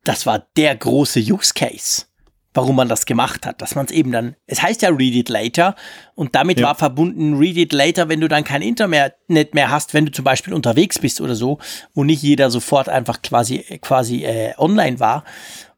das 0.04 0.26
war 0.26 0.46
der 0.56 0.74
große 0.74 1.20
Use 1.20 1.54
Case, 1.54 2.06
warum 2.52 2.76
man 2.76 2.88
das 2.88 3.06
gemacht 3.06 3.46
hat, 3.46 3.62
dass 3.62 3.76
man 3.76 3.86
es 3.86 3.92
eben 3.92 4.10
dann, 4.10 4.34
es 4.46 4.60
heißt 4.60 4.82
ja 4.82 4.88
Read 4.88 5.14
It 5.14 5.28
Later 5.28 5.76
und 6.16 6.34
damit 6.34 6.58
ja. 6.58 6.66
war 6.66 6.74
verbunden 6.74 7.38
Read 7.38 7.56
It 7.56 7.72
Later, 7.72 8.08
wenn 8.08 8.20
du 8.20 8.28
dann 8.28 8.42
kein 8.42 8.62
Internet 8.62 9.54
mehr 9.54 9.70
hast, 9.70 9.94
wenn 9.94 10.06
du 10.06 10.12
zum 10.12 10.24
Beispiel 10.24 10.52
unterwegs 10.52 10.98
bist 10.98 11.20
oder 11.20 11.36
so, 11.36 11.58
wo 11.94 12.02
nicht 12.02 12.22
jeder 12.22 12.50
sofort 12.50 12.88
einfach 12.88 13.22
quasi, 13.22 13.58
quasi 13.80 14.24
äh, 14.24 14.54
online 14.58 14.98
war. 14.98 15.24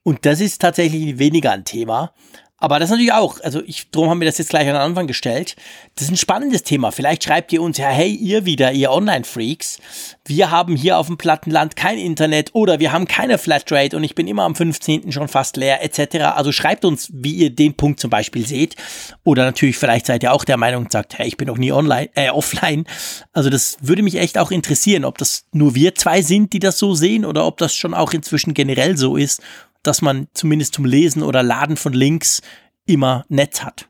Und 0.03 0.25
das 0.25 0.41
ist 0.41 0.63
tatsächlich 0.63 1.19
weniger 1.19 1.53
ein 1.53 1.67
Thema. 1.67 2.15
Aber 2.61 2.81
das 2.81 2.91
natürlich 2.91 3.13
auch, 3.13 3.41
also 3.41 3.63
ich, 3.65 3.91
drum 3.93 4.11
haben 4.11 4.21
wir 4.21 4.27
das 4.27 4.39
jetzt 4.39 4.51
gleich 4.51 4.63
an 4.63 4.75
den 4.75 4.83
Anfang 4.83 5.07
gestellt. 5.07 5.55
Das 5.95 6.07
ist 6.07 6.11
ein 6.11 6.17
spannendes 6.17 6.65
Thema. 6.65 6.91
Vielleicht 6.91 7.23
schreibt 7.23 7.53
ihr 7.53 7.63
uns 7.63 7.79
ja, 7.79 7.89
hey, 7.89 8.13
ihr 8.13 8.47
wieder, 8.47 8.73
ihr 8.73 8.91
Online-Freaks. 8.91 9.79
Wir 10.27 10.51
haben 10.51 10.75
hier 10.75 10.99
auf 10.99 11.07
dem 11.07 11.19
Plattenland 11.19 11.77
kein 11.77 11.99
Internet 11.99 12.51
oder 12.55 12.81
wir 12.81 12.93
haben 12.93 13.07
keine 13.07 13.39
Flatrate 13.39 13.97
und 13.97 14.03
ich 14.03 14.17
bin 14.17 14.27
immer 14.27 14.43
am 14.43 14.57
15. 14.57 15.13
schon 15.13 15.29
fast 15.29 15.57
leer, 15.57 15.85
etc. 15.85 16.17
Also 16.35 16.51
schreibt 16.51 16.85
uns, 16.85 17.11
wie 17.13 17.35
ihr 17.35 17.51
den 17.51 17.75
Punkt 17.75 18.01
zum 18.01 18.11
Beispiel 18.11 18.45
seht. 18.45 18.75
Oder 19.23 19.45
natürlich, 19.45 19.79
vielleicht 19.79 20.07
seid 20.07 20.25
ihr 20.25 20.33
auch 20.33 20.45
der 20.45 20.57
Meinung 20.57 20.85
und 20.85 20.93
sagt, 20.93 21.17
hey, 21.17 21.29
ich 21.29 21.37
bin 21.37 21.47
noch 21.47 21.59
nie 21.59 21.71
online, 21.71 22.11
äh, 22.17 22.31
offline. 22.31 22.87
Also 23.33 23.51
das 23.51 23.77
würde 23.81 24.03
mich 24.03 24.17
echt 24.17 24.37
auch 24.37 24.51
interessieren, 24.51 25.05
ob 25.05 25.17
das 25.19 25.45
nur 25.53 25.77
wir 25.77 25.95
zwei 25.95 26.23
sind, 26.23 26.53
die 26.53 26.59
das 26.59 26.79
so 26.79 26.95
sehen 26.97 27.25
oder 27.25 27.47
ob 27.47 27.59
das 27.59 27.77
schon 27.77 27.95
auch 27.95 28.13
inzwischen 28.13 28.53
generell 28.53 28.97
so 28.97 29.17
ist 29.17 29.43
dass 29.83 30.03
man 30.03 30.29
zumindest 30.35 30.75
zum 30.75 30.85
Lesen 30.85 31.23
oder 31.23 31.43
Laden 31.43 31.77
von 31.77 31.93
Links 31.93 32.43
immer 32.87 33.25
Netz 33.29 33.63
hat. 33.63 33.89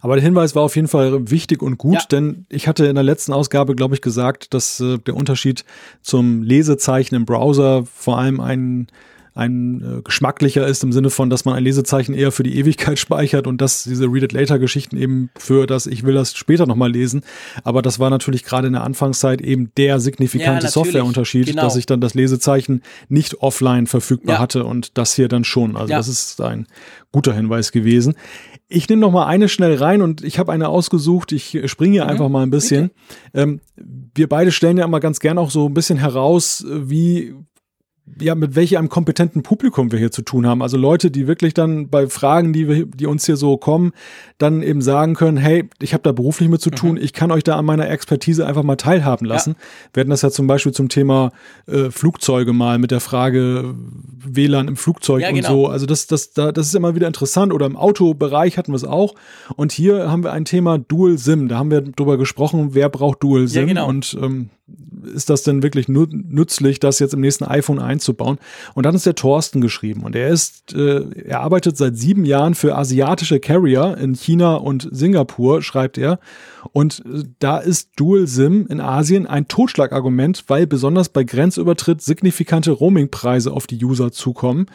Aber 0.00 0.16
der 0.16 0.24
Hinweis 0.24 0.54
war 0.54 0.62
auf 0.62 0.76
jeden 0.76 0.88
Fall 0.88 1.30
wichtig 1.30 1.62
und 1.62 1.78
gut, 1.78 1.94
ja. 1.94 2.04
denn 2.10 2.46
ich 2.48 2.66
hatte 2.66 2.86
in 2.86 2.94
der 2.94 3.04
letzten 3.04 3.32
Ausgabe, 3.32 3.76
glaube 3.76 3.94
ich, 3.94 4.00
gesagt, 4.00 4.52
dass 4.54 4.80
äh, 4.80 4.98
der 4.98 5.14
Unterschied 5.14 5.64
zum 6.02 6.42
Lesezeichen 6.42 7.14
im 7.14 7.24
Browser 7.24 7.84
vor 7.86 8.18
allem 8.18 8.40
ein 8.40 8.88
ein 9.34 9.82
äh, 9.82 10.02
geschmacklicher 10.02 10.66
ist 10.66 10.82
im 10.82 10.92
Sinne 10.92 11.10
von, 11.10 11.30
dass 11.30 11.44
man 11.44 11.54
ein 11.54 11.64
Lesezeichen 11.64 12.14
eher 12.14 12.32
für 12.32 12.42
die 12.42 12.58
Ewigkeit 12.58 12.98
speichert 12.98 13.46
und 13.46 13.60
dass 13.60 13.84
diese 13.84 14.06
Read 14.06 14.24
It 14.24 14.32
Later 14.32 14.58
Geschichten 14.58 14.96
eben 14.96 15.30
für 15.38 15.66
das, 15.66 15.86
ich 15.86 16.02
will 16.04 16.14
das 16.14 16.34
später 16.34 16.66
nochmal 16.66 16.90
lesen. 16.90 17.22
Aber 17.64 17.82
das 17.82 17.98
war 17.98 18.10
natürlich 18.10 18.44
gerade 18.44 18.66
in 18.66 18.72
der 18.72 18.84
Anfangszeit 18.84 19.40
eben 19.40 19.72
der 19.76 20.00
signifikante 20.00 20.66
ja, 20.66 20.70
Softwareunterschied, 20.70 21.46
genau. 21.46 21.62
dass 21.62 21.76
ich 21.76 21.86
dann 21.86 22.00
das 22.00 22.14
Lesezeichen 22.14 22.82
nicht 23.08 23.40
offline 23.40 23.86
verfügbar 23.86 24.36
ja. 24.36 24.40
hatte 24.40 24.64
und 24.64 24.98
das 24.98 25.14
hier 25.14 25.28
dann 25.28 25.44
schon. 25.44 25.76
Also 25.76 25.92
ja. 25.92 25.98
das 25.98 26.08
ist 26.08 26.40
ein 26.40 26.66
guter 27.12 27.32
Hinweis 27.32 27.72
gewesen. 27.72 28.14
Ich 28.68 28.88
nehme 28.88 29.00
noch 29.00 29.12
mal 29.12 29.26
eine 29.26 29.48
schnell 29.48 29.76
rein 29.76 30.02
und 30.02 30.22
ich 30.22 30.38
habe 30.38 30.52
eine 30.52 30.68
ausgesucht. 30.68 31.32
Ich 31.32 31.58
springe 31.66 31.94
hier 31.94 32.04
mhm, 32.04 32.10
einfach 32.10 32.28
mal 32.28 32.42
ein 32.42 32.50
bisschen. 32.50 32.90
Ähm, 33.32 33.60
wir 34.14 34.28
beide 34.28 34.52
stellen 34.52 34.76
ja 34.76 34.84
immer 34.84 35.00
ganz 35.00 35.20
gern 35.20 35.38
auch 35.38 35.50
so 35.50 35.66
ein 35.66 35.74
bisschen 35.74 35.98
heraus, 35.98 36.66
wie 36.68 37.34
ja, 38.20 38.34
mit 38.34 38.56
welchem 38.56 38.88
kompetenten 38.88 39.42
Publikum 39.42 39.92
wir 39.92 39.98
hier 39.98 40.10
zu 40.10 40.22
tun 40.22 40.46
haben. 40.46 40.62
Also 40.62 40.76
Leute, 40.76 41.10
die 41.10 41.26
wirklich 41.26 41.54
dann 41.54 41.88
bei 41.88 42.08
Fragen, 42.08 42.52
die 42.52 42.68
wir, 42.68 42.86
die 42.86 43.06
uns 43.06 43.26
hier 43.26 43.36
so 43.36 43.56
kommen, 43.56 43.92
dann 44.38 44.62
eben 44.62 44.82
sagen 44.82 45.14
können, 45.14 45.36
hey, 45.36 45.68
ich 45.80 45.92
habe 45.92 46.02
da 46.02 46.12
beruflich 46.12 46.48
mit 46.48 46.60
zu 46.60 46.70
tun, 46.70 46.92
mhm. 46.92 47.02
ich 47.02 47.12
kann 47.12 47.30
euch 47.30 47.44
da 47.44 47.56
an 47.56 47.64
meiner 47.64 47.88
Expertise 47.88 48.46
einfach 48.46 48.62
mal 48.62 48.76
teilhaben 48.76 49.26
lassen. 49.26 49.50
Ja. 49.50 49.56
Wir 49.94 50.00
hatten 50.02 50.10
das 50.10 50.22
ja 50.22 50.30
zum 50.30 50.46
Beispiel 50.46 50.72
zum 50.72 50.88
Thema 50.88 51.32
äh, 51.66 51.90
Flugzeuge 51.90 52.52
mal 52.52 52.78
mit 52.78 52.90
der 52.90 53.00
Frage 53.00 53.74
WLAN 54.18 54.68
im 54.68 54.76
Flugzeug 54.76 55.22
ja, 55.22 55.28
und 55.28 55.34
genau. 55.34 55.48
so. 55.48 55.66
Also 55.68 55.86
das, 55.86 56.06
das, 56.06 56.32
da, 56.32 56.52
das 56.52 56.66
ist 56.66 56.74
immer 56.74 56.94
wieder 56.94 57.06
interessant. 57.06 57.52
Oder 57.52 57.66
im 57.66 57.76
Autobereich 57.76 58.58
hatten 58.58 58.72
wir 58.72 58.76
es 58.76 58.84
auch. 58.84 59.14
Und 59.56 59.72
hier 59.72 60.10
haben 60.10 60.24
wir 60.24 60.32
ein 60.32 60.44
Thema 60.44 60.78
Dual 60.78 61.18
SIM. 61.18 61.48
Da 61.48 61.58
haben 61.58 61.70
wir 61.70 61.80
drüber 61.80 62.18
gesprochen, 62.18 62.70
wer 62.72 62.88
braucht 62.88 63.22
Dual 63.22 63.48
SIM. 63.48 63.62
Ja, 63.62 63.66
genau. 63.66 63.88
Und 63.88 64.16
ähm, 64.20 64.50
ist 65.14 65.30
das 65.30 65.42
denn 65.42 65.62
wirklich 65.62 65.88
nützlich, 65.88 66.80
das 66.80 66.98
jetzt 66.98 67.14
im 67.14 67.20
nächsten 67.20 67.44
iPhone 67.44 67.78
einzubauen? 67.78 68.38
Und 68.74 68.84
dann 68.84 68.94
ist 68.94 69.06
der 69.06 69.14
Thorsten 69.14 69.60
geschrieben 69.60 70.02
und 70.02 70.16
er 70.16 70.28
ist, 70.28 70.74
äh, 70.74 71.04
er 71.24 71.40
arbeitet 71.40 71.76
seit 71.76 71.96
sieben 71.96 72.24
Jahren 72.24 72.54
für 72.54 72.76
asiatische 72.76 73.40
Carrier 73.40 73.96
in 73.98 74.14
China 74.14 74.56
und 74.56 74.88
Singapur, 74.90 75.62
schreibt 75.62 75.98
er. 75.98 76.18
Und 76.72 77.00
äh, 77.06 77.24
da 77.38 77.58
ist 77.58 77.90
Dual 77.96 78.26
SIM 78.26 78.66
in 78.68 78.80
Asien 78.80 79.26
ein 79.26 79.48
Totschlagargument, 79.48 80.44
weil 80.48 80.66
besonders 80.66 81.08
bei 81.08 81.24
Grenzübertritt 81.24 82.02
signifikante 82.02 82.72
Roamingpreise 82.72 83.52
auf 83.52 83.66
die 83.66 83.82
User 83.82 84.12
zukommen. 84.12 84.66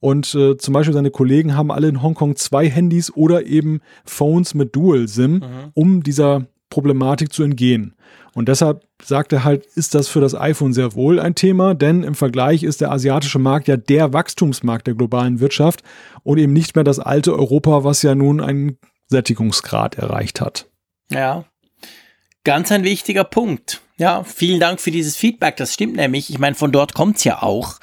Und 0.00 0.34
äh, 0.34 0.56
zum 0.56 0.74
Beispiel 0.74 0.94
seine 0.94 1.10
Kollegen 1.10 1.56
haben 1.56 1.72
alle 1.72 1.88
in 1.88 2.02
Hongkong 2.02 2.36
zwei 2.36 2.68
Handys 2.68 3.12
oder 3.14 3.46
eben 3.46 3.80
Phones 4.04 4.54
mit 4.54 4.76
Dual 4.76 5.08
SIM, 5.08 5.32
mhm. 5.32 5.42
um 5.74 6.02
dieser 6.04 6.46
Problematik 6.70 7.32
zu 7.32 7.42
entgehen. 7.42 7.94
Und 8.34 8.48
deshalb 8.48 8.84
sagt 9.02 9.32
er 9.32 9.44
halt, 9.44 9.66
ist 9.66 9.94
das 9.94 10.08
für 10.08 10.20
das 10.20 10.34
iPhone 10.34 10.72
sehr 10.72 10.94
wohl 10.94 11.18
ein 11.18 11.34
Thema, 11.34 11.74
denn 11.74 12.02
im 12.02 12.14
Vergleich 12.14 12.62
ist 12.62 12.80
der 12.80 12.92
asiatische 12.92 13.38
Markt 13.38 13.68
ja 13.68 13.76
der 13.76 14.12
Wachstumsmarkt 14.12 14.86
der 14.86 14.94
globalen 14.94 15.40
Wirtschaft 15.40 15.82
und 16.22 16.38
eben 16.38 16.52
nicht 16.52 16.74
mehr 16.74 16.84
das 16.84 16.98
alte 16.98 17.34
Europa, 17.34 17.84
was 17.84 18.02
ja 18.02 18.14
nun 18.14 18.40
einen 18.40 18.78
Sättigungsgrad 19.08 19.96
erreicht 19.96 20.40
hat. 20.40 20.66
Ja, 21.10 21.44
ganz 22.44 22.70
ein 22.70 22.84
wichtiger 22.84 23.24
Punkt. 23.24 23.80
Ja, 23.96 24.22
vielen 24.22 24.60
Dank 24.60 24.80
für 24.80 24.90
dieses 24.90 25.16
Feedback. 25.16 25.56
Das 25.56 25.74
stimmt 25.74 25.96
nämlich. 25.96 26.30
Ich 26.30 26.38
meine, 26.38 26.54
von 26.54 26.70
dort 26.70 26.94
kommt's 26.94 27.24
ja 27.24 27.42
auch. 27.42 27.78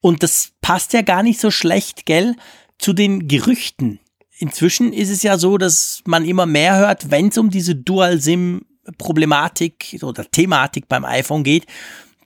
Und 0.00 0.22
das 0.22 0.52
passt 0.60 0.92
ja 0.92 1.02
gar 1.02 1.22
nicht 1.22 1.40
so 1.40 1.50
schlecht, 1.50 2.04
gell, 2.04 2.34
zu 2.78 2.92
den 2.92 3.28
Gerüchten. 3.28 3.98
Inzwischen 4.38 4.92
ist 4.92 5.10
es 5.10 5.22
ja 5.22 5.38
so, 5.38 5.58
dass 5.58 6.02
man 6.04 6.24
immer 6.24 6.46
mehr 6.46 6.76
hört, 6.76 7.10
wenn 7.10 7.28
es 7.28 7.38
um 7.38 7.50
diese 7.50 7.74
Dual-SIM 7.74 8.62
Problematik 8.98 9.98
oder 10.02 10.24
Thematik 10.30 10.88
beim 10.88 11.04
iPhone 11.04 11.42
geht, 11.42 11.66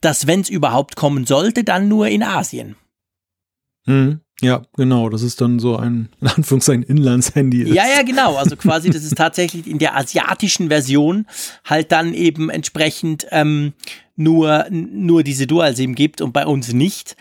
dass 0.01 0.27
wenn 0.27 0.41
es 0.41 0.49
überhaupt 0.49 0.97
kommen 0.97 1.27
sollte, 1.27 1.65
dann 1.65 1.89
nur 1.89 2.09
in 2.09 2.23
Asien. 2.23 2.77
Mhm. 3.87 4.21
Ja, 4.43 4.63
genau. 4.75 5.11
Das 5.11 5.23
ist 5.23 5.41
dann 5.41 5.59
so 5.59 5.77
ein, 5.77 6.09
in 6.21 6.29
Anführungszeichen, 6.29 6.83
Inlandshandy. 6.83 7.75
Ja, 7.75 7.87
ja, 7.87 8.03
genau. 8.03 8.37
Also 8.37 8.57
quasi, 8.57 8.89
das 8.89 9.05
ist 9.05 9.17
tatsächlich 9.17 9.67
in 9.67 9.79
der 9.79 9.97
asiatischen 9.97 10.69
Version 10.69 11.27
halt 11.65 11.93
dann 11.93 12.15
eben 12.15 12.49
entsprechend 12.49 13.27
ähm, 13.31 13.75
nur, 14.17 14.67
nur 14.71 15.23
diese 15.23 15.47
Dual-SIM 15.47 15.95
gibt 15.95 16.23
und 16.23 16.33
bei 16.33 16.47
uns 16.47 16.73
nicht. 16.73 17.17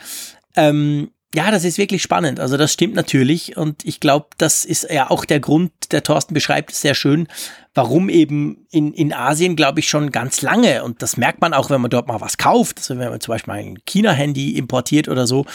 Ähm, 0.56 1.12
ja, 1.36 1.52
das 1.52 1.64
ist 1.64 1.78
wirklich 1.78 2.02
spannend. 2.02 2.40
Also 2.40 2.58
das 2.58 2.74
stimmt 2.74 2.96
natürlich. 2.96 3.56
Und 3.56 3.86
ich 3.86 4.00
glaube, 4.00 4.28
das 4.38 4.66
ist 4.66 4.88
ja 4.90 5.10
auch 5.10 5.26
der 5.26 5.40
Grund, 5.40 5.72
der 5.92 6.04
Thorsten 6.04 6.34
beschreibt 6.34 6.72
es 6.72 6.82
sehr 6.82 6.96
schön, 6.96 7.28
warum 7.76 8.10
eben 8.10 8.66
in, 8.72 8.94
in 8.94 9.14
Asien, 9.14 9.56
glaube 9.56 9.80
ich, 9.80 9.90
schon 9.90 10.12
ganz 10.12 10.42
lange, 10.42 10.84
und 10.84 11.02
das 11.02 11.18
merkt 11.18 11.42
man 11.42 11.54
auch, 11.54 11.70
wenn 11.70 11.82
man 11.82 11.92
dort 11.92 12.08
mal 12.08 12.20
was 12.20 12.38
kauft, 12.38 12.80
also 12.80 12.98
wenn 12.98 13.10
man 13.10 13.22
zum 13.22 13.34
Beispiel 13.34 13.54
ein 13.54 13.78
China-Handy 13.86 14.58
importiert 14.58 15.08
oder 15.08 15.28
so, 15.28 15.46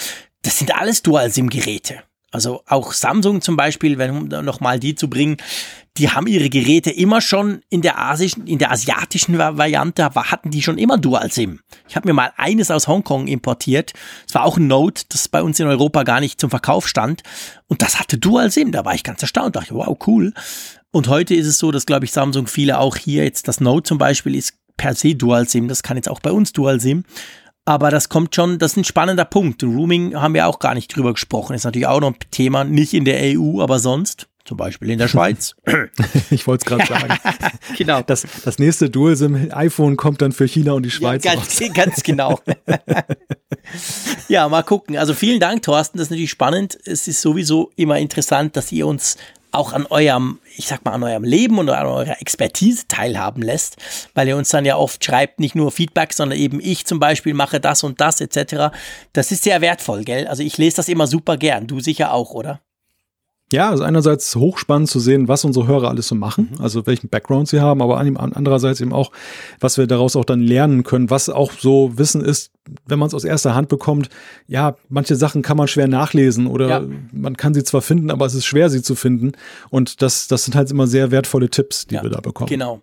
das 0.43 0.59
sind 0.59 0.75
alles 0.75 1.03
Dual-SIM-Geräte. 1.03 2.03
Also 2.35 2.65
auch 2.67 2.93
Samsung 2.93 3.43
zum 3.43 3.57
Beispiel, 3.57 3.97
wenn 3.97 4.11
um 4.11 4.45
nochmal 4.45 4.81
die 4.81 4.97
zu 4.97 5.09
bringen, 5.09 5.37
die 5.97 6.11
haben 6.11 6.27
ihre 6.27 6.51
Geräte 6.51 6.91
immer 6.91 7.21
schon 7.21 7.61
in 7.71 7.81
der 7.81 7.97
asischen, 8.01 8.49
in 8.49 8.59
der 8.59 8.73
asiatischen 8.73 9.39
Variante, 9.39 10.13
hatten 10.13 10.51
die 10.51 10.61
schon 10.61 10.77
immer 10.77 10.99
Dual-SIM. 10.99 11.61
Ich 11.89 11.95
habe 11.95 12.09
mir 12.09 12.13
mal 12.13 12.33
eines 12.37 12.73
aus 12.73 12.89
Hongkong 12.89 13.29
importiert. 13.29 13.93
Es 14.27 14.35
war 14.35 14.43
auch 14.43 14.57
ein 14.57 14.67
Note, 14.67 15.05
das 15.11 15.29
bei 15.29 15.45
uns 15.45 15.61
in 15.61 15.69
Europa 15.69 16.03
gar 16.03 16.19
nicht 16.19 16.41
zum 16.41 16.51
Verkauf 16.51 16.89
stand. 16.89 17.23
Und 17.69 17.83
das 17.83 18.01
hatte 18.01 18.19
Dual-SIM. 18.19 18.73
Da 18.73 18.85
war 18.85 18.97
ich 18.97 19.05
ganz 19.05 19.23
erstaunt. 19.23 19.55
Dachte, 19.55 19.77
wow, 19.77 19.97
cool. 20.09 20.33
Und 20.91 21.07
heute 21.07 21.37
ist 21.37 21.47
es 21.47 21.61
so, 21.61 21.71
dass, 21.71 21.87
glaube 21.87 22.05
ich, 22.05 22.11
Samsung 22.11 22.49
viele 22.49 22.81
auch 22.81 22.97
hier 22.97 23.23
jetzt 23.23 23.47
das 23.47 23.61
Note 23.61 23.85
zum 23.85 23.99
Beispiel 23.99 24.35
ist 24.35 24.55
per 24.77 24.97
se 24.97 25.15
Dual-SIM. 25.15 25.69
Das 25.69 25.85
kann 25.85 25.97
jetzt 25.97 26.09
auch 26.09 26.19
bei 26.19 26.33
uns 26.33 26.53
Dual-SIM. 26.53 27.05
Aber 27.67 27.91
das 27.91 28.09
kommt 28.11 28.35
schon, 28.35 28.59
das 28.59 28.73
ist 28.73 28.77
ein 28.77 28.85
spannender 28.85 29.25
Punkt. 29.25 29.63
Rooming 29.63 30.15
haben 30.15 30.35
wir 30.35 30.47
auch 30.47 30.59
gar 30.59 30.75
nicht 30.75 30.95
drüber 30.95 31.15
gesprochen. 31.15 31.55
Ist 31.55 31.65
natürlich 31.65 31.87
auch 31.87 32.01
noch 32.01 32.13
ein 32.13 32.17
Thema, 32.31 32.65
nicht 32.65 32.93
in 32.93 33.05
der 33.05 33.39
EU, 33.39 33.63
aber 33.63 33.79
sonst. 33.79 34.29
Zum 34.45 34.59
Beispiel 34.59 34.91
in 34.91 34.99
der 34.99 35.09
Schweiz. 35.09 35.55
ich 36.31 36.47
wollte 36.47 36.65
es 36.65 36.67
gerade 36.67 36.87
sagen. 36.87 37.19
genau. 37.79 38.03
Das, 38.03 38.27
das 38.45 38.59
nächste 38.59 38.91
Dual-SIM-iPhone 38.91 39.97
kommt 39.97 40.21
dann 40.21 40.33
für 40.33 40.47
China 40.47 40.73
und 40.73 40.83
die 40.83 40.91
Schweiz. 40.91 41.25
Ja, 41.25 41.35
ganz, 41.35 41.63
ganz 41.75 42.03
genau. 42.03 42.39
ja, 44.29 44.47
mal 44.51 44.63
gucken. 44.63 44.99
Also 44.99 45.15
vielen 45.15 45.41
Dank, 45.41 45.63
Thorsten. 45.63 45.97
Das 45.97 46.09
ist 46.09 46.11
natürlich 46.11 46.31
spannend. 46.31 46.77
Es 46.85 47.09
ist 47.09 47.23
sowieso 47.23 47.73
immer 47.77 47.99
interessant, 47.99 48.55
dass 48.59 48.71
ihr 48.71 48.87
uns 48.87 49.17
auch 49.55 49.73
an 49.73 49.87
eurem, 49.87 50.39
ich 50.57 50.67
sag 50.67 50.85
mal, 50.85 50.93
an 50.93 51.03
eurem 51.03 51.25
Leben 51.25 51.59
und 51.59 51.69
an 51.69 51.87
eurer 51.87 52.21
Expertise 52.21 52.87
teilhaben 52.89 53.43
lässt, 53.43 53.77
weil 54.15 54.29
ihr 54.29 54.37
uns 54.37 54.49
dann 54.51 54.65
ja 54.65 54.77
oft 54.77 55.05
schreibt, 55.05 55.41
nicht 55.41 55.55
nur 55.55 55.71
Feedback, 55.71 56.13
sondern 56.13 56.39
eben 56.39 56.61
ich 56.61 56.87
zum 56.87 57.01
Beispiel 57.01 57.35
mache 57.35 57.61
das 57.61 57.83
und 57.85 58.01
das 58.01 58.21
etc. 58.21 58.75
Das 59.13 59.31
ist 59.31 59.45
sehr 59.45 59.61
wertvoll, 59.61 60.05
gell? 60.05 60.27
Also 60.27 60.43
ich 60.43 60.59
lese 60.59 60.77
das 60.77 60.89
immer 60.89 61.07
super 61.07 61.37
gern. 61.37 61.67
Du 61.67 61.81
sicher 61.81 62.13
auch, 62.13 62.33
oder? 62.33 62.61
Ja, 63.53 63.71
also 63.71 63.85
einerseits 63.85 64.35
hochspannend 64.35 64.89
zu 64.89 64.99
sehen, 64.99 65.29
was 65.29 65.45
unsere 65.45 65.67
Hörer 65.67 65.89
alles 65.89 66.09
so 66.09 66.15
machen, 66.15 66.53
mhm. 66.53 66.63
also 66.63 66.87
welchen 66.87 67.09
Background 67.09 67.47
sie 67.47 67.61
haben, 67.61 67.83
aber 67.83 67.99
andererseits 67.99 68.81
eben 68.81 68.93
auch, 68.93 69.13
was 69.61 69.77
wir 69.77 69.87
daraus 69.87 70.17
auch 70.17 70.25
dann 70.25 70.41
lernen 70.41 70.83
können, 70.83 71.11
was 71.11 71.29
auch 71.29 71.53
so 71.53 71.97
Wissen 71.97 72.25
ist, 72.25 72.53
wenn 72.87 72.99
man 72.99 73.09
es 73.09 73.15
aus 73.15 73.25
erster 73.25 73.55
Hand 73.55 73.69
bekommt. 73.69 74.09
Ja, 74.47 74.77
manche 74.89 75.15
Sachen 75.15 75.43
kann 75.43 75.57
man 75.57 75.69
schwer 75.69 75.89
nachlesen 75.89 76.47
oder 76.47 76.69
ja. 76.69 76.85
man 77.13 77.37
kann 77.37 77.55
sie 77.55 77.63
zwar 77.65 77.83
finden, 77.83 78.11
aber 78.11 78.25
es 78.27 78.35
ist 78.35 78.47
schwer, 78.47 78.71
sie 78.71 78.83
zu 78.83 78.95
finden. 78.95 79.33
Und 79.71 80.01
das, 80.01 80.27
das 80.27 80.45
sind 80.45 80.57
halt 80.57 80.71
immer 80.71 80.87
sehr 80.87 81.11
wertvolle 81.11 81.51
Tipps, 81.51 81.87
die 81.87 81.97
ja, 81.97 82.03
wir 82.03 82.11
da 82.11 82.21
bekommen. 82.21 82.49
Genau. 82.49 82.81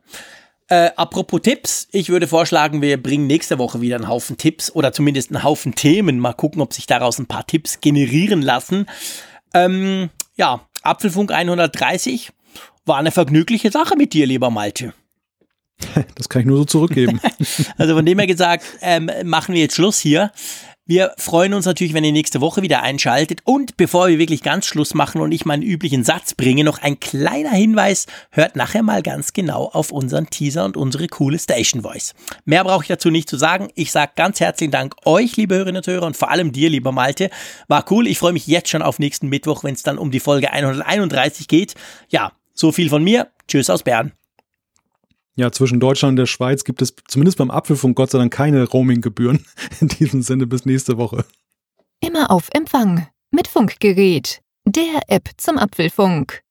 Äh, 0.67 0.91
apropos 0.95 1.41
Tipps, 1.41 1.89
ich 1.91 2.09
würde 2.09 2.27
vorschlagen, 2.27 2.81
wir 2.81 3.01
bringen 3.01 3.27
nächste 3.27 3.57
Woche 3.57 3.81
wieder 3.81 3.97
einen 3.97 4.07
Haufen 4.07 4.37
Tipps 4.37 4.71
oder 4.71 4.93
zumindest 4.93 5.31
einen 5.31 5.43
Haufen 5.43 5.75
Themen. 5.75 6.19
Mal 6.19 6.31
gucken, 6.31 6.61
ob 6.61 6.71
sich 6.71 6.87
daraus 6.87 7.19
ein 7.19 7.25
paar 7.25 7.45
Tipps 7.45 7.81
generieren 7.81 8.41
lassen. 8.41 8.85
Ähm, 9.53 10.09
ja, 10.35 10.67
Apfelfunk 10.81 11.31
130 11.31 12.31
war 12.85 12.97
eine 12.97 13.11
vergnügliche 13.11 13.71
Sache 13.71 13.95
mit 13.95 14.13
dir, 14.13 14.25
lieber 14.25 14.49
Malte. 14.49 14.93
Das 16.15 16.29
kann 16.29 16.41
ich 16.41 16.47
nur 16.47 16.57
so 16.57 16.65
zurückgeben. 16.65 17.19
also 17.77 17.95
von 17.95 18.05
dem 18.05 18.19
her 18.19 18.27
gesagt, 18.27 18.63
ähm, 18.81 19.09
machen 19.23 19.55
wir 19.55 19.61
jetzt 19.61 19.75
Schluss 19.75 19.99
hier. 19.99 20.31
Wir 20.87 21.13
freuen 21.17 21.53
uns 21.53 21.65
natürlich, 21.65 21.93
wenn 21.93 22.03
ihr 22.03 22.11
nächste 22.11 22.41
Woche 22.41 22.63
wieder 22.63 22.81
einschaltet. 22.81 23.41
Und 23.43 23.77
bevor 23.77 24.07
wir 24.07 24.17
wirklich 24.17 24.41
ganz 24.41 24.65
Schluss 24.65 24.93
machen 24.93 25.21
und 25.21 25.31
ich 25.31 25.45
meinen 25.45 25.61
üblichen 25.61 26.03
Satz 26.03 26.33
bringe, 26.33 26.63
noch 26.63 26.81
ein 26.81 26.99
kleiner 26.99 27.51
Hinweis. 27.51 28.07
Hört 28.31 28.55
nachher 28.55 28.81
mal 28.81 29.03
ganz 29.03 29.31
genau 29.31 29.69
auf 29.69 29.91
unseren 29.91 30.29
Teaser 30.29 30.65
und 30.65 30.77
unsere 30.77 31.07
coole 31.07 31.37
Station 31.37 31.83
Voice. 31.83 32.13
Mehr 32.45 32.63
brauche 32.63 32.83
ich 32.83 32.87
dazu 32.87 33.11
nicht 33.11 33.29
zu 33.29 33.37
sagen. 33.37 33.69
Ich 33.75 33.91
sage 33.91 34.13
ganz 34.15 34.39
herzlichen 34.39 34.71
Dank 34.71 34.95
euch, 35.05 35.37
liebe 35.37 35.55
Hörerinnen 35.55 35.81
und 35.81 35.87
Hörer, 35.87 36.07
und 36.07 36.17
vor 36.17 36.31
allem 36.31 36.51
dir, 36.51 36.69
lieber 36.69 36.91
Malte. 36.91 37.29
War 37.67 37.85
cool. 37.91 38.07
Ich 38.07 38.17
freue 38.17 38.33
mich 38.33 38.47
jetzt 38.47 38.69
schon 38.69 38.81
auf 38.81 38.97
nächsten 38.97 39.29
Mittwoch, 39.29 39.63
wenn 39.63 39.75
es 39.75 39.83
dann 39.83 39.99
um 39.99 40.09
die 40.09 40.19
Folge 40.19 40.51
131 40.51 41.47
geht. 41.47 41.75
Ja, 42.09 42.31
so 42.53 42.71
viel 42.71 42.89
von 42.89 43.03
mir. 43.03 43.27
Tschüss 43.47 43.69
aus 43.69 43.83
Bern. 43.83 44.13
Ja, 45.41 45.51
zwischen 45.51 45.79
Deutschland 45.79 46.11
und 46.11 46.15
der 46.17 46.27
Schweiz 46.27 46.65
gibt 46.65 46.83
es 46.83 46.93
zumindest 47.07 47.39
beim 47.39 47.49
Apfelfunk 47.49 47.95
Gott 47.95 48.11
sei 48.11 48.19
Dank 48.19 48.31
keine 48.31 48.63
Roaming-Gebühren. 48.63 49.43
In 49.81 49.87
diesem 49.87 50.21
Sinne 50.21 50.45
bis 50.45 50.65
nächste 50.67 50.99
Woche. 50.99 51.25
Immer 51.99 52.29
auf 52.29 52.49
Empfang 52.53 53.07
mit 53.31 53.47
Funkgerät, 53.47 54.43
der 54.65 55.01
App 55.07 55.29
zum 55.37 55.57
Apfelfunk. 55.57 56.43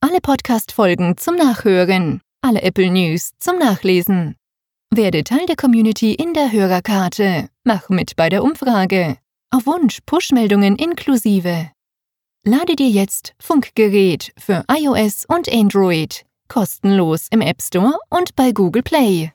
Alle 0.00 0.20
Podcast-Folgen 0.20 1.16
zum 1.16 1.34
Nachhören, 1.34 2.20
alle 2.40 2.62
Apple 2.62 2.88
News 2.92 3.32
zum 3.40 3.58
Nachlesen. 3.58 4.36
Werde 4.94 5.24
Teil 5.24 5.46
der 5.46 5.56
Community 5.56 6.14
in 6.14 6.32
der 6.32 6.52
Hörerkarte. 6.52 7.48
Mach 7.64 7.88
mit 7.88 8.14
bei 8.14 8.28
der 8.28 8.44
Umfrage. 8.44 9.18
Auf 9.50 9.66
Wunsch 9.66 9.98
Push-Meldungen 10.06 10.76
inklusive. 10.76 11.72
Lade 12.44 12.76
dir 12.76 12.88
jetzt 12.88 13.34
Funkgerät 13.40 14.32
für 14.38 14.64
iOS 14.70 15.24
und 15.26 15.52
Android 15.52 16.24
kostenlos 16.48 17.28
im 17.30 17.40
App 17.40 17.62
Store 17.62 17.98
und 18.10 18.34
bei 18.36 18.52
Google 18.52 18.82
Play. 18.82 19.32